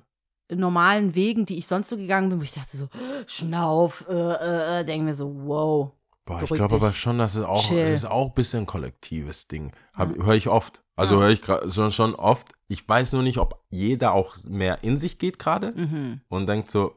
Normalen 0.54 1.14
Wegen, 1.14 1.46
die 1.46 1.58
ich 1.58 1.66
sonst 1.66 1.88
so 1.88 1.96
gegangen 1.96 2.28
bin, 2.30 2.38
wo 2.40 2.42
ich 2.44 2.52
dachte 2.54 2.76
so, 2.76 2.88
Schnauf, 3.26 4.04
äh, 4.08 4.12
äh, 4.14 4.80
äh, 4.80 4.84
denke 4.84 5.04
mir 5.04 5.14
so, 5.14 5.32
wow. 5.46 5.90
Boah, 6.26 6.42
ich 6.42 6.50
glaube 6.50 6.76
aber 6.76 6.92
schon, 6.92 7.18
dass 7.18 7.34
es 7.34 7.44
auch, 7.44 7.60
Chill. 7.66 7.78
es 7.78 8.00
ist 8.04 8.10
auch 8.10 8.28
ein 8.28 8.34
bisschen 8.34 8.60
ein 8.60 8.66
kollektives 8.66 9.48
Ding. 9.48 9.72
Ja. 9.98 10.06
Höre 10.08 10.34
ich 10.34 10.48
oft. 10.48 10.80
Also 10.96 11.14
Ja. 11.14 11.20
höre 11.22 11.30
ich 11.30 11.42
gerade 11.42 11.70
schon, 11.72 11.90
schon 11.92 12.14
oft. 12.14 12.48
Ich 12.68 12.86
weiß 12.88 13.12
nur 13.14 13.22
nicht, 13.22 13.38
ob 13.38 13.62
jeder 13.70 14.12
auch 14.12 14.36
mehr 14.48 14.84
in 14.84 14.96
sich 14.98 15.18
geht 15.18 15.38
gerade 15.38 15.72
Mhm. 15.72 16.20
und 16.28 16.46
denkt 16.46 16.70
so, 16.70 16.94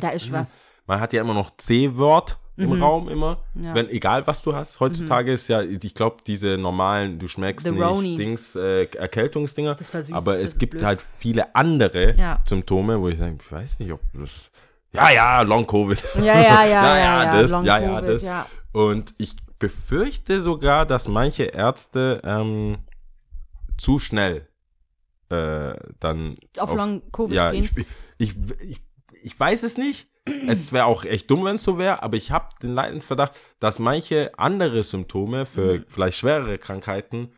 Da 0.00 0.08
ist 0.10 0.30
was. 0.32 0.56
man 0.86 1.00
hat 1.00 1.12
ja 1.12 1.20
immer 1.22 1.34
noch 1.34 1.56
C-Wort 1.56 2.38
im 2.58 2.70
Mhm. 2.76 2.82
Raum 2.82 3.08
immer. 3.08 3.38
Ja. 3.54 3.74
Wenn, 3.74 3.88
egal 3.88 4.26
was 4.26 4.42
du 4.42 4.54
hast. 4.54 4.80
Heutzutage 4.80 5.32
ist 5.32 5.48
ja, 5.48 5.62
ich 5.62 5.94
glaube, 5.94 6.18
diese 6.26 6.58
normalen, 6.58 7.18
du 7.18 7.28
schmeckst 7.28 7.64
The 7.64 7.72
nicht 7.72 7.82
Roni. 7.82 8.16
Dings, 8.16 8.56
äh, 8.56 8.84
Erkältungsdinger. 8.84 9.74
Das 9.76 9.90
versüßt, 9.90 10.12
aber 10.18 10.34
das 10.34 10.52
es 10.54 10.58
gibt 10.58 10.72
blöd. 10.72 10.84
halt 10.84 11.00
viele 11.18 11.54
andere 11.54 12.14
Ja. 12.16 12.38
Symptome, 12.46 13.00
wo 13.00 13.08
ich 13.08 13.18
sage, 13.18 13.36
ich 13.40 13.52
weiß 13.52 13.78
nicht, 13.78 13.92
ob 13.92 14.00
das. 14.14 14.30
Ja, 14.92 15.10
ja, 15.10 15.42
Long 15.42 15.66
Covid. 15.66 16.02
Ja, 16.16 16.22
ja, 16.22 16.32
ja, 16.34 16.64
ja, 16.66 16.96
ja, 16.98 17.24
ja, 17.24 17.42
das, 17.42 17.50
ja, 17.50 17.78
ja, 17.78 18.00
das. 18.00 18.22
ja. 18.22 18.46
Und 18.72 19.14
ich 19.18 19.36
befürchte 19.58 20.40
sogar, 20.40 20.86
dass 20.86 21.08
manche 21.08 21.44
Ärzte 21.44 22.20
ähm, 22.24 22.78
zu 23.76 23.98
schnell 23.98 24.48
äh, 25.30 25.74
dann 26.00 26.34
Auf 26.58 26.74
Long 26.74 27.02
Covid 27.12 27.36
ja, 27.36 27.50
gehen. 27.50 27.64
ich, 27.64 27.76
ich, 28.18 28.36
ich, 28.70 28.80
ich 29.22 29.38
weiß 29.38 29.62
es 29.62 29.76
nicht. 29.76 30.08
Es 30.46 30.72
wäre 30.72 30.86
auch 30.86 31.04
echt 31.04 31.30
dumm, 31.30 31.44
wenn 31.44 31.56
es 31.56 31.62
so 31.64 31.78
wäre, 31.78 32.02
aber 32.02 32.16
ich 32.16 32.30
habe 32.30 32.46
den 32.62 32.74
leidenden 32.74 33.02
Verdacht, 33.02 33.32
dass 33.60 33.78
manche 33.78 34.32
andere 34.38 34.84
Symptome 34.84 35.46
für 35.46 35.78
Mhm. 35.78 35.84
vielleicht 35.88 36.18
schwerere 36.18 36.58
Krankheiten 36.58 37.32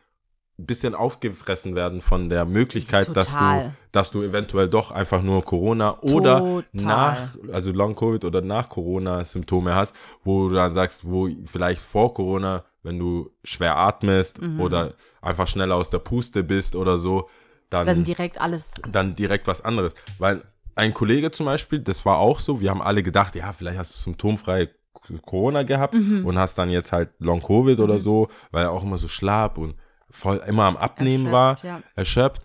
ein 0.59 0.65
bisschen 0.67 0.93
aufgefressen 0.93 1.73
werden 1.75 2.01
von 2.01 2.29
der 2.29 2.45
Möglichkeit, 2.45 3.07
dass 3.15 3.25
du, 3.31 3.33
Total. 3.33 3.75
dass 3.91 4.11
du 4.11 4.21
eventuell 4.21 4.69
doch 4.69 4.91
einfach 4.91 5.21
nur 5.23 5.43
Corona 5.43 5.97
oder 6.01 6.39
Total. 6.41 6.63
nach, 6.73 7.35
also 7.51 7.71
Long 7.71 7.95
Covid 7.95 8.23
oder 8.25 8.41
nach 8.41 8.69
Corona 8.69 9.25
Symptome 9.25 9.73
hast, 9.73 9.95
wo 10.23 10.49
du 10.49 10.55
dann 10.55 10.73
sagst, 10.73 11.01
wo 11.09 11.27
vielleicht 11.45 11.81
vor 11.81 12.13
Corona, 12.13 12.63
wenn 12.83 12.99
du 12.99 13.31
schwer 13.43 13.75
atmest 13.77 14.39
Mhm. 14.41 14.59
oder 14.59 14.93
einfach 15.21 15.47
schneller 15.47 15.75
aus 15.75 15.89
der 15.89 15.99
Puste 15.99 16.43
bist 16.43 16.75
oder 16.75 16.99
so, 16.99 17.27
dann 17.71 17.87
Dann 17.87 18.03
direkt 18.03 18.39
alles. 18.39 18.73
dann 18.91 19.15
direkt 19.15 19.47
was 19.47 19.61
anderes. 19.63 19.95
Weil 20.19 20.43
ein 20.75 20.93
Kollege 20.93 21.31
zum 21.31 21.45
Beispiel, 21.45 21.79
das 21.79 22.05
war 22.05 22.17
auch 22.17 22.39
so, 22.39 22.59
wir 22.61 22.69
haben 22.69 22.81
alle 22.81 23.03
gedacht, 23.03 23.35
ja, 23.35 23.51
vielleicht 23.53 23.77
hast 23.77 23.93
du 23.95 23.99
symptomfreie 23.99 24.69
Corona 25.25 25.63
gehabt 25.63 25.93
Mhm. 25.95 26.25
und 26.25 26.37
hast 26.37 26.57
dann 26.57 26.69
jetzt 26.69 26.91
halt 26.91 27.09
Long 27.19 27.41
Covid 27.41 27.79
oder 27.79 27.97
so, 27.99 28.29
weil 28.51 28.63
er 28.65 28.71
auch 28.71 28.83
immer 28.83 28.97
so 28.99 29.07
schlapp 29.07 29.57
und 29.57 29.75
voll 30.11 30.37
immer 30.47 30.65
am 30.65 30.77
Abnehmen 30.77 31.31
war, 31.31 31.51
Erschöpft, 31.51 31.63
ja. 31.65 31.83
erschöpft. 31.95 32.43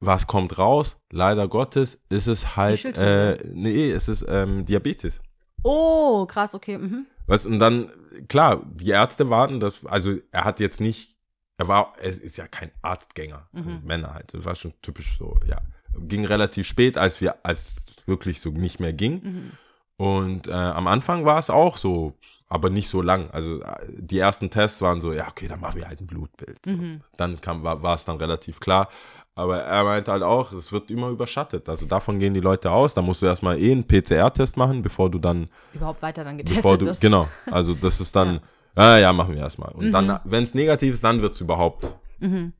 Was 0.00 0.26
kommt 0.26 0.58
raus? 0.58 0.98
Leider 1.10 1.48
Gottes 1.48 1.98
ist 2.10 2.26
es 2.26 2.56
halt, 2.56 2.84
äh, 2.98 3.38
nee, 3.52 3.90
es 3.90 4.08
ist 4.08 4.26
ähm, 4.28 4.66
Diabetes. 4.66 5.20
Oh, 5.62 6.26
krass, 6.26 6.54
okay. 6.54 6.76
Mhm. 6.76 7.06
Weißt, 7.26 7.46
und 7.46 7.58
dann, 7.58 7.90
klar, 8.28 8.62
die 8.66 8.90
Ärzte 8.90 9.30
warten, 9.30 9.60
dass, 9.60 9.86
also 9.86 10.12
er 10.30 10.44
hat 10.44 10.60
jetzt 10.60 10.78
nicht, 10.80 11.16
er 11.56 11.68
war, 11.68 11.94
es 12.02 12.18
ist 12.18 12.36
ja 12.36 12.46
kein 12.48 12.70
Arztgänger, 12.82 13.48
Mhm. 13.52 13.80
Männer 13.84 14.12
halt, 14.12 14.34
das 14.34 14.44
war 14.44 14.54
schon 14.54 14.74
typisch 14.82 15.16
so, 15.16 15.38
ja. 15.46 15.58
Ging 15.98 16.24
relativ 16.24 16.66
spät, 16.66 16.98
als 16.98 17.20
wir, 17.20 17.36
als 17.44 17.76
es 17.88 18.06
wirklich 18.06 18.40
so 18.40 18.50
nicht 18.50 18.80
mehr 18.80 18.92
ging. 18.92 19.22
Mhm. 19.22 19.50
Und 19.96 20.48
äh, 20.48 20.52
am 20.52 20.86
Anfang 20.88 21.24
war 21.24 21.38
es 21.38 21.50
auch 21.50 21.76
so, 21.76 22.14
aber 22.48 22.68
nicht 22.70 22.88
so 22.88 23.00
lang. 23.02 23.30
Also 23.30 23.62
äh, 23.62 23.86
die 23.88 24.18
ersten 24.18 24.50
Tests 24.50 24.82
waren 24.82 25.00
so, 25.00 25.12
ja, 25.12 25.28
okay, 25.28 25.48
dann 25.48 25.60
machen 25.60 25.76
wir 25.78 25.88
halt 25.88 26.00
ein 26.00 26.06
Blutbild. 26.06 26.66
Mhm. 26.66 27.00
Dann 27.16 27.40
kam, 27.40 27.62
war, 27.62 27.94
es 27.94 28.04
dann 28.04 28.16
relativ 28.16 28.60
klar. 28.60 28.88
Aber 29.36 29.58
er 29.60 29.82
meinte 29.84 30.12
halt 30.12 30.22
auch, 30.22 30.52
es 30.52 30.70
wird 30.70 30.90
immer 30.92 31.08
überschattet. 31.08 31.68
Also 31.68 31.86
davon 31.86 32.18
gehen 32.20 32.34
die 32.34 32.40
Leute 32.40 32.70
aus. 32.70 32.94
Da 32.94 33.02
musst 33.02 33.20
du 33.22 33.26
erstmal 33.26 33.58
eh 33.58 33.72
einen 33.72 33.86
PCR-Test 33.86 34.56
machen, 34.56 34.82
bevor 34.82 35.10
du 35.10 35.18
dann 35.18 35.48
Überhaupt 35.72 36.02
weiter 36.02 36.22
dann 36.22 36.38
getestet 36.38 36.62
bevor 36.62 36.78
du, 36.78 36.86
wirst. 36.86 37.00
genau, 37.00 37.28
also 37.46 37.74
das 37.74 38.00
ist 38.00 38.14
dann, 38.14 38.40
ja, 38.76 38.98
ja, 38.98 39.12
machen 39.12 39.34
wir 39.34 39.40
erstmal. 39.40 39.72
Und 39.72 39.86
Mhm. 39.86 39.92
dann, 39.92 40.20
wenn 40.24 40.44
es 40.44 40.54
negativ 40.54 40.94
ist, 40.94 41.02
dann 41.04 41.20
wird 41.22 41.34
es 41.34 41.40
überhaupt 41.40 41.90
Mhm. 42.20 42.52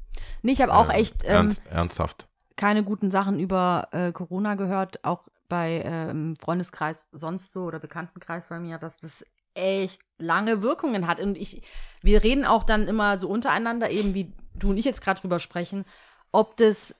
Nee, 0.42 0.52
ich 0.52 0.60
habe 0.62 0.74
auch 0.74 0.90
äh, 0.90 0.94
echt 1.00 1.22
ähm, 1.24 1.30
ernst, 1.30 1.62
ernsthaft. 1.70 2.26
Keine 2.56 2.84
guten 2.84 3.10
Sachen 3.10 3.38
über 3.38 3.88
äh, 3.92 4.12
Corona 4.12 4.54
gehört, 4.54 5.04
auch 5.04 5.24
bei 5.48 5.82
ähm, 5.84 6.36
Freundeskreis 6.36 7.08
sonst 7.12 7.52
so 7.52 7.64
oder 7.64 7.78
Bekanntenkreis 7.78 8.48
bei 8.48 8.58
mir, 8.58 8.78
dass 8.78 8.96
das 8.96 9.24
echt 9.54 10.02
lange 10.18 10.62
Wirkungen 10.62 11.06
hat. 11.06 11.20
Und 11.20 11.36
ich, 11.36 11.62
wir 12.02 12.22
reden 12.22 12.44
auch 12.44 12.64
dann 12.64 12.88
immer 12.88 13.18
so 13.18 13.28
untereinander, 13.28 13.90
eben 13.90 14.14
wie 14.14 14.32
du 14.54 14.70
und 14.70 14.76
ich 14.76 14.84
jetzt 14.84 15.02
gerade 15.02 15.20
drüber 15.20 15.38
sprechen, 15.38 15.84
ob 16.32 16.56
das 16.56 16.94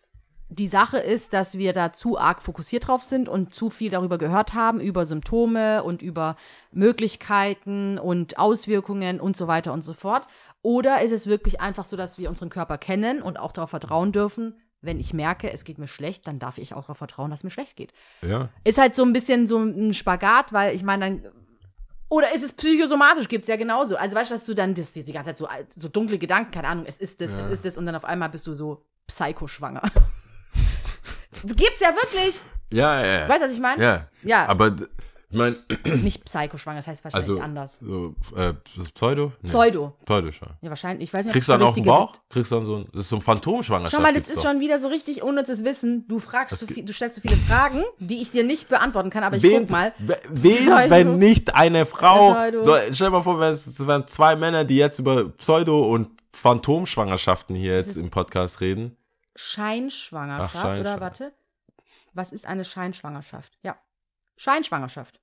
die 0.48 0.68
Sache 0.68 0.98
ist, 0.98 1.32
dass 1.32 1.58
wir 1.58 1.72
da 1.72 1.92
zu 1.92 2.18
arg 2.18 2.42
fokussiert 2.42 2.86
drauf 2.86 3.02
sind 3.02 3.28
und 3.28 3.54
zu 3.54 3.70
viel 3.70 3.90
darüber 3.90 4.18
gehört 4.18 4.54
haben, 4.54 4.78
über 4.78 5.06
Symptome 5.06 5.82
und 5.82 6.02
über 6.02 6.36
Möglichkeiten 6.70 7.98
und 7.98 8.38
Auswirkungen 8.38 9.20
und 9.20 9.36
so 9.36 9.48
weiter 9.48 9.72
und 9.72 9.82
so 9.82 9.94
fort. 9.94 10.26
Oder 10.62 11.02
ist 11.02 11.12
es 11.12 11.26
wirklich 11.26 11.60
einfach 11.60 11.84
so, 11.84 11.96
dass 11.96 12.18
wir 12.18 12.28
unseren 12.28 12.50
Körper 12.50 12.78
kennen 12.78 13.22
und 13.22 13.38
auch 13.38 13.52
darauf 13.52 13.70
vertrauen 13.70 14.12
dürfen, 14.12 14.54
wenn 14.84 15.00
ich 15.00 15.12
merke, 15.14 15.52
es 15.52 15.64
geht 15.64 15.78
mir 15.78 15.86
schlecht, 15.88 16.26
dann 16.26 16.38
darf 16.38 16.58
ich 16.58 16.74
auch 16.74 16.82
darauf 16.82 16.98
vertrauen, 16.98 17.30
dass 17.30 17.40
es 17.40 17.44
mir 17.44 17.50
schlecht 17.50 17.76
geht. 17.76 17.92
Ja, 18.22 18.48
Ist 18.64 18.78
halt 18.78 18.94
so 18.94 19.02
ein 19.04 19.12
bisschen 19.12 19.46
so 19.46 19.58
ein 19.58 19.94
Spagat, 19.94 20.52
weil 20.52 20.74
ich 20.74 20.82
meine, 20.82 21.04
dann. 21.22 21.32
Oder 22.08 22.32
ist 22.34 22.42
es 22.44 22.52
psychosomatisch? 22.52 23.28
Gibt 23.28 23.42
es 23.44 23.48
ja 23.48 23.56
genauso. 23.56 23.96
Also 23.96 24.14
weißt 24.14 24.30
du, 24.30 24.34
dass 24.34 24.44
du 24.44 24.54
dann 24.54 24.74
das, 24.74 24.92
die, 24.92 25.02
die 25.02 25.12
ganze 25.12 25.34
Zeit 25.34 25.38
so, 25.38 25.48
so 25.80 25.88
dunkle 25.88 26.18
Gedanken, 26.18 26.50
keine 26.52 26.68
Ahnung, 26.68 26.84
es 26.86 26.98
ist 26.98 27.20
das, 27.20 27.32
es 27.32 27.46
Ja. 27.46 27.50
ist 27.50 27.64
das 27.64 27.76
und 27.78 27.86
dann 27.86 27.94
auf 27.96 28.04
einmal 28.04 28.28
bist 28.28 28.46
du 28.46 28.54
so 28.54 28.84
psychoschwanger. 29.06 29.82
gibt's 31.44 31.80
ja 31.80 31.88
wirklich. 31.94 32.40
ja, 32.70 33.04
ja. 33.04 33.20
ja. 33.20 33.28
Weißt 33.28 33.40
du, 33.42 33.46
was 33.46 33.52
ich 33.52 33.60
meine? 33.60 33.82
ja. 33.82 34.08
Ja. 34.22 34.46
Aber 34.46 34.76
ich 35.34 35.38
meine, 35.38 35.56
Nicht 36.02 36.24
psychoschwanger, 36.24 36.78
das 36.78 36.86
heißt 36.86 37.02
wahrscheinlich 37.04 37.28
also 37.30 37.40
anders. 37.42 37.78
so, 37.80 38.14
äh, 38.36 38.54
das 38.76 38.86
ist 38.86 38.94
Pseudo? 38.94 39.32
Nee, 39.42 39.48
Pseudo. 39.48 39.96
Pseudo 40.04 40.30
schon. 40.32 40.48
Ja, 40.60 40.68
wahrscheinlich. 40.70 41.08
Ich 41.08 41.12
weiß 41.12 41.24
nicht, 41.26 41.32
Kriegst 41.32 41.48
du 41.48 41.52
dann 41.52 41.60
so 41.62 41.66
auf 41.66 41.74
den 41.74 41.84
Bauch? 41.84 42.12
gibt. 42.12 42.30
Kriegst 42.30 42.52
du 42.52 42.56
dann 42.56 42.66
so 42.66 42.76
ein, 42.76 42.86
das 42.92 43.00
ist 43.02 43.08
so 43.08 43.16
ein 43.16 43.22
Phantomschwangerschaft. 43.22 43.96
Schau 43.96 44.00
mal, 44.02 44.14
das 44.14 44.28
ist 44.28 44.38
doch. 44.38 44.50
schon 44.50 44.60
wieder 44.60 44.78
so 44.78 44.88
richtig 44.88 45.22
unnützes 45.22 45.64
Wissen. 45.64 46.06
Du 46.06 46.20
fragst 46.20 46.58
so 46.58 46.66
viel, 46.68 46.84
du 46.84 46.92
stellst 46.92 47.16
so 47.16 47.20
viele 47.20 47.36
Fragen, 47.36 47.82
die 47.98 48.22
ich 48.22 48.30
dir 48.30 48.44
nicht 48.44 48.68
beantworten 48.68 49.10
kann, 49.10 49.24
aber 49.24 49.36
ich 49.36 49.42
Wen, 49.42 49.62
guck 49.62 49.70
mal. 49.70 49.92
we- 49.98 50.16
Wen, 50.30 50.66
Pseudo. 50.66 50.90
wenn 50.90 51.18
nicht 51.18 51.54
eine 51.54 51.84
Frau? 51.86 52.34
So, 52.58 52.76
stell 52.92 53.08
dir 53.08 53.10
mal 53.10 53.22
vor, 53.22 53.40
es 53.42 53.86
wären 53.86 54.06
zwei 54.06 54.36
Männer, 54.36 54.64
die 54.64 54.76
jetzt 54.76 54.98
über 55.00 55.28
Pseudo- 55.30 55.92
und 55.92 56.10
Phantomschwangerschaften 56.32 57.56
hier 57.56 57.74
jetzt 57.76 57.96
im 57.96 58.10
Podcast 58.10 58.60
reden. 58.60 58.96
Scheinschwangerschaft, 59.36 60.54
Ach, 60.56 60.62
Scheinschwangerschaft. 60.62 60.80
oder 60.94 61.00
warte. 61.00 61.32
Was 62.12 62.30
ist 62.32 62.46
eine 62.46 62.64
Scheinschwangerschaft? 62.64 63.52
Ja. 63.64 63.76
Scheinschwangerschaft. 64.36 65.20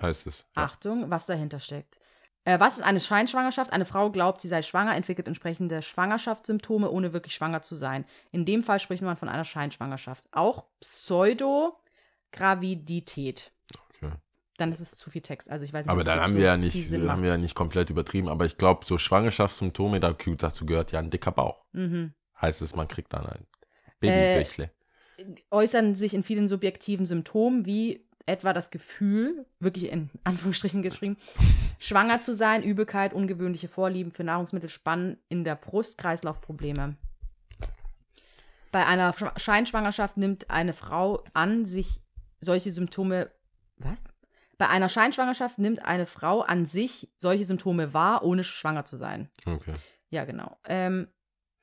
Heißt 0.00 0.26
es. 0.26 0.46
Ja. 0.56 0.64
Achtung, 0.64 1.10
was 1.10 1.26
dahinter 1.26 1.60
steckt. 1.60 1.98
Äh, 2.44 2.58
was 2.58 2.78
ist 2.78 2.82
eine 2.82 2.98
Scheinschwangerschaft? 2.98 3.72
Eine 3.72 3.84
Frau 3.84 4.10
glaubt, 4.10 4.40
sie 4.40 4.48
sei 4.48 4.62
schwanger, 4.62 4.96
entwickelt 4.96 5.28
entsprechende 5.28 5.80
Schwangerschaftssymptome, 5.82 6.90
ohne 6.90 7.12
wirklich 7.12 7.34
schwanger 7.34 7.62
zu 7.62 7.74
sein. 7.76 8.04
In 8.32 8.44
dem 8.44 8.64
Fall 8.64 8.80
spricht 8.80 9.02
man 9.02 9.16
von 9.16 9.28
einer 9.28 9.44
Scheinschwangerschaft. 9.44 10.24
Auch 10.32 10.64
Pseudogravidität. 12.32 13.52
Okay. 13.96 14.12
Dann 14.56 14.72
ist 14.72 14.80
es 14.80 14.96
zu 14.98 15.10
viel 15.10 15.22
Text. 15.22 15.50
Also 15.50 15.64
ich 15.64 15.72
weiß 15.72 15.86
nicht, 15.86 15.90
Aber 15.92 16.04
dann 16.04 16.20
haben 16.20 16.32
so 16.32 16.38
wir 16.38 16.46
ja 16.46 16.56
nicht, 16.56 16.74
haben 16.92 17.22
wir 17.22 17.30
ja 17.30 17.36
nicht 17.38 17.54
komplett 17.54 17.90
übertrieben. 17.90 18.28
Aber 18.28 18.44
ich 18.46 18.56
glaube, 18.56 18.84
so 18.86 18.98
Schwangerschaftssymptome, 18.98 20.00
da- 20.00 20.12
dazu 20.38 20.66
gehört 20.66 20.92
ja 20.92 20.98
ein 20.98 21.10
dicker 21.10 21.32
Bauch. 21.32 21.64
Mhm. 21.72 22.12
Heißt 22.40 22.60
es, 22.62 22.74
man 22.74 22.88
kriegt 22.88 23.12
dann 23.12 23.26
ein 23.26 23.46
Äh, 24.00 24.36
Babybächle. 24.36 24.70
äußern 25.50 25.94
sich 25.94 26.12
in 26.14 26.24
vielen 26.24 26.48
subjektiven 26.48 27.06
Symptomen, 27.06 27.66
wie 27.66 28.04
etwa 28.26 28.52
das 28.52 28.70
Gefühl, 28.70 29.46
wirklich 29.60 29.90
in 29.90 30.10
Anführungsstrichen 30.24 30.82
geschrieben, 30.82 31.16
schwanger 31.78 32.20
zu 32.20 32.34
sein, 32.34 32.62
Übelkeit, 32.62 33.12
ungewöhnliche 33.12 33.68
Vorlieben 33.68 34.12
für 34.12 34.24
Nahrungsmittel, 34.24 34.68
Spannen 34.68 35.18
in 35.28 35.44
der 35.44 35.56
Brust, 35.56 35.98
Kreislaufprobleme. 35.98 36.96
Bei 38.70 38.86
einer 38.86 39.12
Sch- 39.14 39.38
Scheinschwangerschaft 39.38 40.16
nimmt 40.16 40.50
eine 40.50 40.72
Frau 40.72 41.22
an 41.34 41.64
sich 41.66 42.00
solche 42.40 42.72
Symptome. 42.72 43.30
Was? 43.78 44.14
Bei 44.58 44.68
einer 44.68 44.88
Scheinschwangerschaft 44.88 45.58
nimmt 45.58 45.84
eine 45.84 46.06
Frau 46.06 46.40
an 46.40 46.64
sich 46.66 47.10
solche 47.16 47.44
Symptome 47.44 47.92
wahr, 47.94 48.24
ohne 48.24 48.44
schwanger 48.44 48.84
zu 48.84 48.96
sein. 48.96 49.28
Okay. 49.44 49.74
Ja, 50.10 50.24
genau. 50.24 50.56
Ähm, 50.66 51.08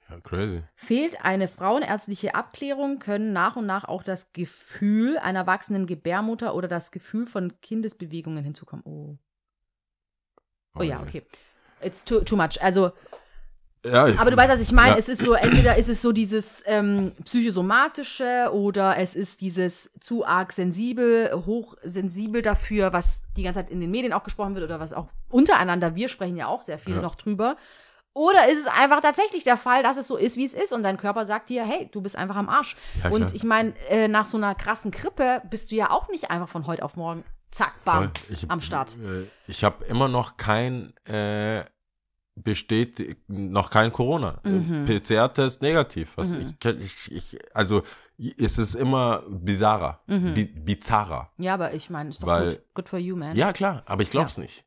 Ja, 0.10 0.20
crazy. 0.22 0.64
Fehlt 0.76 1.24
eine 1.24 1.48
frauenärztliche 1.48 2.34
Abklärung, 2.36 3.00
können 3.00 3.32
nach 3.34 3.56
und 3.56 3.66
nach 3.66 3.86
auch 3.86 4.04
das 4.04 4.34
Gefühl 4.34 5.18
einer 5.20 5.46
wachsenden 5.46 5.86
Gebärmutter 5.86 6.56
oder 6.56 6.68
das 6.68 6.92
Gefühl 6.92 7.28
von 7.28 7.60
Kindesbewegungen 7.62 8.44
hinzukommen. 8.44 8.84
Oh, 8.86 9.18
oh 10.76 10.82
ja, 10.84 10.98
je. 10.98 11.04
okay. 11.08 11.24
It's 11.82 12.04
too, 12.04 12.22
too 12.22 12.36
much. 12.36 12.62
Also, 12.62 12.92
Ja, 13.86 14.08
ich, 14.08 14.20
aber 14.20 14.32
du 14.32 14.38
weißt, 14.38 14.52
was 14.52 14.60
ich 14.60 14.72
meine. 14.72 14.94
Ja. 14.94 14.98
Es 14.98 15.08
ist 15.08 15.22
so, 15.22 15.34
entweder 15.34 15.78
ist 15.78 15.88
es 15.88 16.02
so 16.02 16.12
dieses 16.12 16.64
ähm, 16.66 17.14
psychosomatische 17.24 18.50
oder 18.52 18.98
es 18.98 19.16
ist 19.16 19.40
dieses 19.42 19.90
zu 20.02 20.26
arg 20.26 20.52
sensibel, 20.52 21.32
hochsensibel 21.46 22.42
dafür, 22.42 22.92
was 22.94 23.24
die 23.38 23.44
ganze 23.44 23.60
Zeit 23.60 23.70
in 23.70 23.80
den 23.80 23.92
Medien 23.92 24.12
auch 24.12 24.24
gesprochen 24.24 24.56
wird 24.56 24.66
oder 24.66 24.80
was 24.80 24.92
auch 24.94 25.08
untereinander, 25.30 25.96
wir 25.96 26.10
sprechen 26.10 26.36
ja 26.36 26.48
auch 26.48 26.62
sehr 26.62 26.80
viel 26.80 26.96
Ja. 26.96 27.02
noch 27.02 27.16
drüber. 27.16 27.56
Oder 28.14 28.50
ist 28.50 28.60
es 28.60 28.68
einfach 28.68 29.02
tatsächlich 29.02 29.44
der 29.44 29.56
Fall, 29.58 29.84
dass 29.84 29.96
es 29.98 30.08
so 30.08 30.18
ist, 30.18 30.36
wie 30.36 30.46
es 30.46 30.54
ist 30.54 30.74
und 30.74 30.84
dein 30.84 30.98
Körper 30.98 31.26
sagt 31.26 31.50
dir, 31.50 31.64
hey, 31.64 31.90
du 31.92 32.02
bist 32.02 32.16
einfach 32.16 32.36
am 32.36 32.50
Arsch. 32.50 32.76
Ja, 33.04 33.12
und 33.12 33.34
ich 33.34 33.44
meine, 33.44 33.74
äh, 33.90 34.08
nach 34.08 34.28
so 34.28 34.38
einer 34.38 34.56
krassen 34.56 34.92
Grippe 34.92 35.42
bist 35.50 35.72
du 35.72 35.76
ja 35.76 35.92
auch 35.92 36.10
nicht 36.10 36.30
einfach 36.32 36.50
von 36.50 36.66
heute 36.68 36.84
auf 36.84 36.96
morgen, 36.96 37.24
zack, 37.52 37.74
bam, 37.86 38.12
ich, 38.30 38.50
am 38.50 38.62
Start. 38.62 38.98
Äh, 38.98 39.26
ich 39.48 39.64
habe 39.64 39.86
immer 39.86 40.08
noch 40.08 40.38
kein 40.38 40.94
äh, 41.06 41.64
besteht 42.36 43.18
noch 43.28 43.70
kein 43.70 43.92
Corona. 43.92 44.40
Mhm. 44.44 44.86
PCR-Test 44.86 45.62
negativ. 45.62 46.12
Was 46.16 46.32
ich, 46.34 46.54
kenn- 46.54 46.80
ich, 46.80 47.12
ich, 47.12 47.40
also 47.54 47.84
es 48.38 48.58
ist 48.58 48.76
immer 48.76 49.24
bizarrer, 49.30 50.02
Mhm. 50.08 50.34
bi 50.34 50.46
bizarrer. 50.46 51.32
Ja, 51.38 51.54
aber 51.54 51.74
ich 51.74 51.90
meine, 51.90 52.10
ist 52.10 52.24
doch 52.24 52.28
Weil- 52.28 52.50
gut. 52.50 52.62
Good 52.76 52.90
for 52.90 53.00
you, 53.00 53.16
man. 53.16 53.36
Ja 53.36 53.52
klar, 53.54 53.84
aber 53.86 54.04
ich 54.04 54.10
glaub's 54.10 54.38
nicht. 54.38 54.66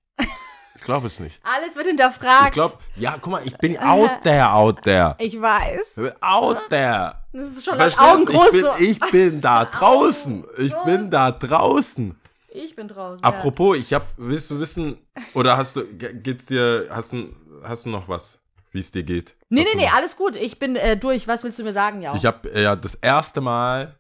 Ich 0.77 0.83
glaube 0.83 1.07
es 1.07 1.21
nicht. 1.21 1.41
Alles 1.45 1.77
wird 1.77 1.87
hinterfragt. 1.87 2.49
Ich 2.49 2.53
glaube, 2.55 2.75
ja, 2.97 3.17
guck 3.21 3.31
mal, 3.33 3.43
ich 3.47 3.57
bin 3.59 3.79
out 3.79 4.23
there, 4.25 4.51
out 4.51 4.83
there. 4.83 5.15
Ich 5.19 5.41
weiß. 5.41 5.97
Out 6.21 6.59
there. 6.71 7.15
Das 7.33 7.51
ist 7.51 7.65
schon 7.65 7.77
Verstehst 7.77 8.01
Augen 8.05 8.25
groß. 8.25 8.47
ich, 8.47 8.53
bin, 8.53 8.61
so. 8.63 8.71
ich 8.79 9.01
bin 9.13 9.41
da 9.41 9.65
draußen. 9.73 10.45
Ich 10.59 10.75
bin 10.85 11.11
da 11.11 11.31
draußen. 11.31 12.17
Ich 12.55 12.77
bin 12.77 12.89
draußen. 12.89 13.25
Apropos, 13.25 13.77
ich 13.79 13.95
hab, 13.95 14.07
willst 14.17 14.51
du 14.51 14.59
wissen, 14.61 14.99
oder 15.35 15.57
hast 15.57 15.77
du, 15.77 15.87
ge- 15.87 16.15
geht's 16.15 16.47
dir, 16.47 16.89
hast 16.91 17.13
du, 17.13 17.33
hast 17.63 17.87
du 17.87 17.91
noch 17.91 18.09
was, 18.09 18.39
wie 18.73 18.81
es 18.81 18.91
dir 18.93 19.03
geht? 19.05 19.31
Ja. 19.31 19.35
Nee, 19.51 19.61
Hast 19.65 19.75
nee, 19.75 19.81
nee, 19.83 19.87
noch- 19.87 19.95
alles 19.95 20.17
gut. 20.17 20.37
Ich 20.37 20.59
bin 20.59 20.77
äh, 20.77 20.97
durch. 20.99 21.27
Was 21.29 21.45
willst 21.45 21.59
du 21.59 21.63
mir 21.65 21.73
sagen, 21.73 22.03
ja? 22.03 22.15
Ich 22.15 22.27
habe 22.27 22.51
äh, 22.53 22.63
ja 22.65 22.77
das 22.77 22.95
erste 22.97 23.41
Mal, 23.41 23.95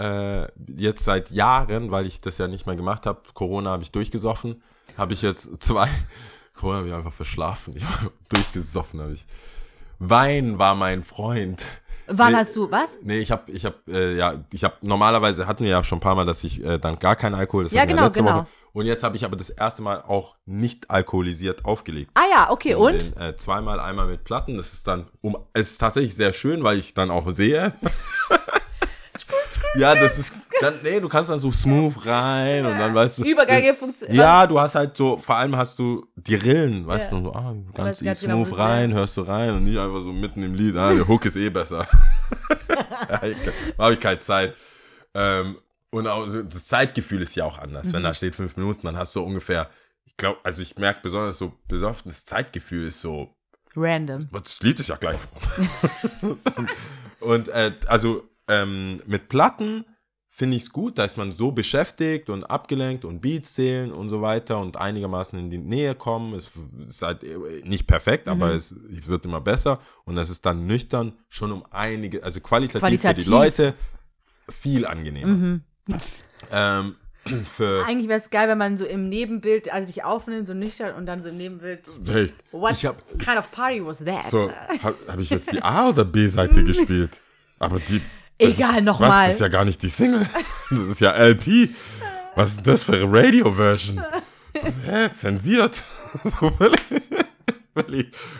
äh, 0.00 0.46
jetzt 0.74 1.04
seit 1.04 1.30
Jahren, 1.30 1.90
weil 1.90 2.06
ich 2.06 2.20
das 2.20 2.38
ja 2.38 2.46
nicht 2.46 2.66
mehr 2.66 2.76
gemacht 2.76 3.04
habe, 3.04 3.20
Corona 3.34 3.70
habe 3.70 3.82
ich 3.82 3.90
durchgesoffen, 3.92 4.62
habe 4.96 5.14
ich 5.14 5.22
jetzt 5.22 5.48
zwei, 5.60 5.88
Corona 6.54 6.78
habe 6.78 6.88
ich 6.88 6.94
einfach 6.94 7.12
verschlafen, 7.12 7.76
ich 7.76 7.84
hab 7.84 8.10
durchgesoffen 8.28 9.00
habe 9.00 9.12
ich. 9.12 9.24
Wein 9.98 10.58
war 10.58 10.74
mein 10.74 11.04
Freund. 11.04 11.64
Wann 12.10 12.32
nee. 12.32 12.38
hast 12.38 12.56
du, 12.56 12.70
was? 12.70 12.98
Nee, 13.02 13.18
ich 13.18 13.30
habe, 13.30 13.50
ich 13.52 13.64
habe, 13.66 13.76
äh, 13.86 14.16
ja, 14.16 14.42
ich 14.52 14.64
habe, 14.64 14.76
normalerweise 14.80 15.46
hatten 15.46 15.64
wir 15.64 15.70
ja 15.70 15.82
schon 15.82 15.98
ein 15.98 16.00
paar 16.00 16.14
Mal, 16.14 16.24
dass 16.24 16.42
ich 16.42 16.64
äh, 16.64 16.78
dann 16.78 16.98
gar 16.98 17.16
keinen 17.16 17.34
Alkohol, 17.34 17.64
das 17.64 17.72
Ja, 17.72 17.84
genau, 17.84 18.04
letzte 18.04 18.20
genau. 18.20 18.38
Woche. 18.38 18.46
Und 18.72 18.86
jetzt 18.86 19.02
habe 19.02 19.16
ich 19.16 19.24
aber 19.24 19.36
das 19.36 19.50
erste 19.50 19.82
Mal 19.82 20.02
auch 20.06 20.36
nicht 20.46 20.90
alkoholisiert 20.90 21.64
aufgelegt. 21.64 22.10
Ah 22.14 22.24
ja, 22.30 22.50
okay, 22.50 22.74
und? 22.74 22.92
Den, 22.92 23.16
äh, 23.16 23.36
zweimal, 23.36 23.80
einmal 23.80 24.06
mit 24.06 24.24
Platten. 24.24 24.56
Das 24.56 24.72
ist 24.72 24.86
dann, 24.86 25.06
um, 25.20 25.36
es 25.52 25.72
ist 25.72 25.78
tatsächlich 25.78 26.14
sehr 26.14 26.32
schön, 26.32 26.62
weil 26.64 26.78
ich 26.78 26.94
dann 26.94 27.10
auch 27.10 27.30
sehe. 27.32 27.74
ja, 29.76 29.94
das 29.94 30.18
ist, 30.18 30.32
dann, 30.60 30.74
nee, 30.82 31.00
du 31.00 31.08
kannst 31.08 31.30
dann 31.30 31.38
so 31.38 31.50
smooth 31.52 31.94
rein 32.06 32.66
und 32.66 32.78
dann 32.78 32.94
weißt 32.94 33.18
du. 33.18 33.24
Übergänge 33.24 33.74
funktionieren. 33.74 34.16
Ja, 34.18 34.46
du 34.46 34.58
hast 34.58 34.74
halt 34.74 34.96
so, 34.96 35.18
vor 35.18 35.36
allem 35.36 35.56
hast 35.56 35.78
du 35.78 36.06
die 36.16 36.34
Rillen, 36.34 36.86
weißt 36.86 37.10
Ja. 37.12 37.18
du, 37.18 37.24
so, 37.24 37.32
ah, 37.34 37.54
ganz 37.74 38.00
genau, 38.00 38.14
smooth 38.14 38.48
es 38.52 38.58
rein, 38.58 38.94
hörst 38.94 39.16
du 39.16 39.22
rein 39.22 39.54
und 39.54 39.64
nicht 39.64 39.78
einfach 39.78 40.02
so 40.02 40.12
mitten 40.12 40.42
im 40.42 40.54
Lied, 40.54 40.76
ah, 40.76 40.92
der 40.92 41.06
Hook 41.06 41.24
ist 41.26 41.36
eh 41.36 41.50
besser. 41.50 41.86
ja, 43.08 43.20
habe 43.78 43.92
ich 43.94 44.00
keine 44.00 44.18
Zeit. 44.18 44.54
Ähm, 45.14 45.58
und 45.90 46.06
auch 46.06 46.26
das 46.26 46.66
Zeitgefühl 46.66 47.22
ist 47.22 47.34
ja 47.34 47.44
auch 47.44 47.58
anders. 47.58 47.86
Mhm. 47.88 47.92
Wenn 47.94 48.02
da 48.02 48.14
steht 48.14 48.34
fünf 48.36 48.56
Minuten, 48.56 48.86
dann 48.86 48.96
hast 48.98 49.14
du 49.14 49.22
ungefähr, 49.22 49.70
ich 50.04 50.16
glaube, 50.16 50.38
also 50.44 50.60
ich 50.62 50.76
merke 50.76 51.00
besonders 51.02 51.38
so 51.38 51.52
besoffenes 51.66 52.24
Zeitgefühl 52.24 52.88
ist 52.88 53.00
so, 53.00 53.34
Random. 53.76 54.28
das 54.32 54.60
Lied 54.60 54.80
ist 54.80 54.88
ja 54.88 54.96
gleich. 54.96 55.18
und 57.20 57.48
äh, 57.48 57.72
also 57.86 58.28
ähm, 58.48 59.02
mit 59.06 59.28
Platten 59.28 59.84
finde 60.30 60.56
ich 60.56 60.62
es 60.64 60.70
gut, 60.72 60.98
da 60.98 61.04
ist 61.04 61.16
man 61.16 61.32
so 61.32 61.50
beschäftigt 61.50 62.30
und 62.30 62.44
abgelenkt 62.44 63.04
und 63.04 63.20
Beats 63.20 63.54
zählen 63.54 63.90
und 63.90 64.08
so 64.08 64.22
weiter 64.22 64.60
und 64.60 64.76
einigermaßen 64.76 65.36
in 65.36 65.50
die 65.50 65.58
Nähe 65.58 65.96
kommen. 65.96 66.32
Es 66.34 66.50
ist 66.86 67.02
halt 67.02 67.24
äh, 67.24 67.36
nicht 67.64 67.88
perfekt, 67.88 68.28
aber 68.28 68.52
es 68.54 68.72
wird 68.78 69.24
immer 69.24 69.40
besser 69.40 69.80
und 70.04 70.14
das 70.14 70.30
ist 70.30 70.46
dann 70.46 70.66
nüchtern 70.66 71.14
schon 71.28 71.50
um 71.50 71.64
einige, 71.70 72.22
also 72.22 72.38
qualitativ, 72.40 72.80
Qualitativ. 72.80 73.24
für 73.24 73.30
die 73.30 73.30
Leute 73.30 73.74
viel 74.48 74.86
angenehmer. 74.86 75.26
Mhm. 75.34 75.62
Ähm, 76.52 76.94
Eigentlich 77.84 78.08
wäre 78.08 78.20
es 78.20 78.30
geil, 78.30 78.48
wenn 78.48 78.58
man 78.58 78.78
so 78.78 78.86
im 78.86 79.08
Nebenbild, 79.08 79.72
also 79.72 79.86
dich 79.86 80.04
aufnimmt, 80.04 80.46
so 80.46 80.54
nüchtern 80.54 80.94
und 80.94 81.04
dann 81.06 81.20
so 81.20 81.28
im 81.30 81.36
Nebenbild. 81.36 81.90
hey, 82.06 82.32
What 82.52 82.82
habe 82.84 82.96
kind 83.18 83.36
of 83.38 83.50
party 83.50 83.84
was 83.84 84.04
that? 84.04 84.26
So, 84.30 84.50
habe 84.82 84.96
hab 85.08 85.18
ich 85.18 85.30
jetzt 85.30 85.52
die 85.52 85.60
A- 85.62 85.88
oder 85.88 86.04
B-Seite 86.04 86.64
gespielt? 86.64 87.10
Aber 87.58 87.80
die. 87.80 88.00
Egal, 88.38 88.78
ist, 88.78 88.84
noch 88.84 89.00
was, 89.00 89.08
mal. 89.08 89.24
Das 89.26 89.34
ist 89.34 89.40
ja 89.40 89.48
gar 89.48 89.64
nicht 89.64 89.82
die 89.82 89.88
Single. 89.88 90.26
Das 90.70 90.78
ist 90.78 91.00
ja 91.00 91.12
LP. 91.12 91.70
Was 92.36 92.52
ist 92.52 92.66
das 92.66 92.82
für 92.84 92.92
eine 92.92 93.04
Radio-Version? 93.12 94.04
So, 94.54 94.68
hä, 94.84 95.08
zensiert. 95.12 95.82
So. 96.24 96.50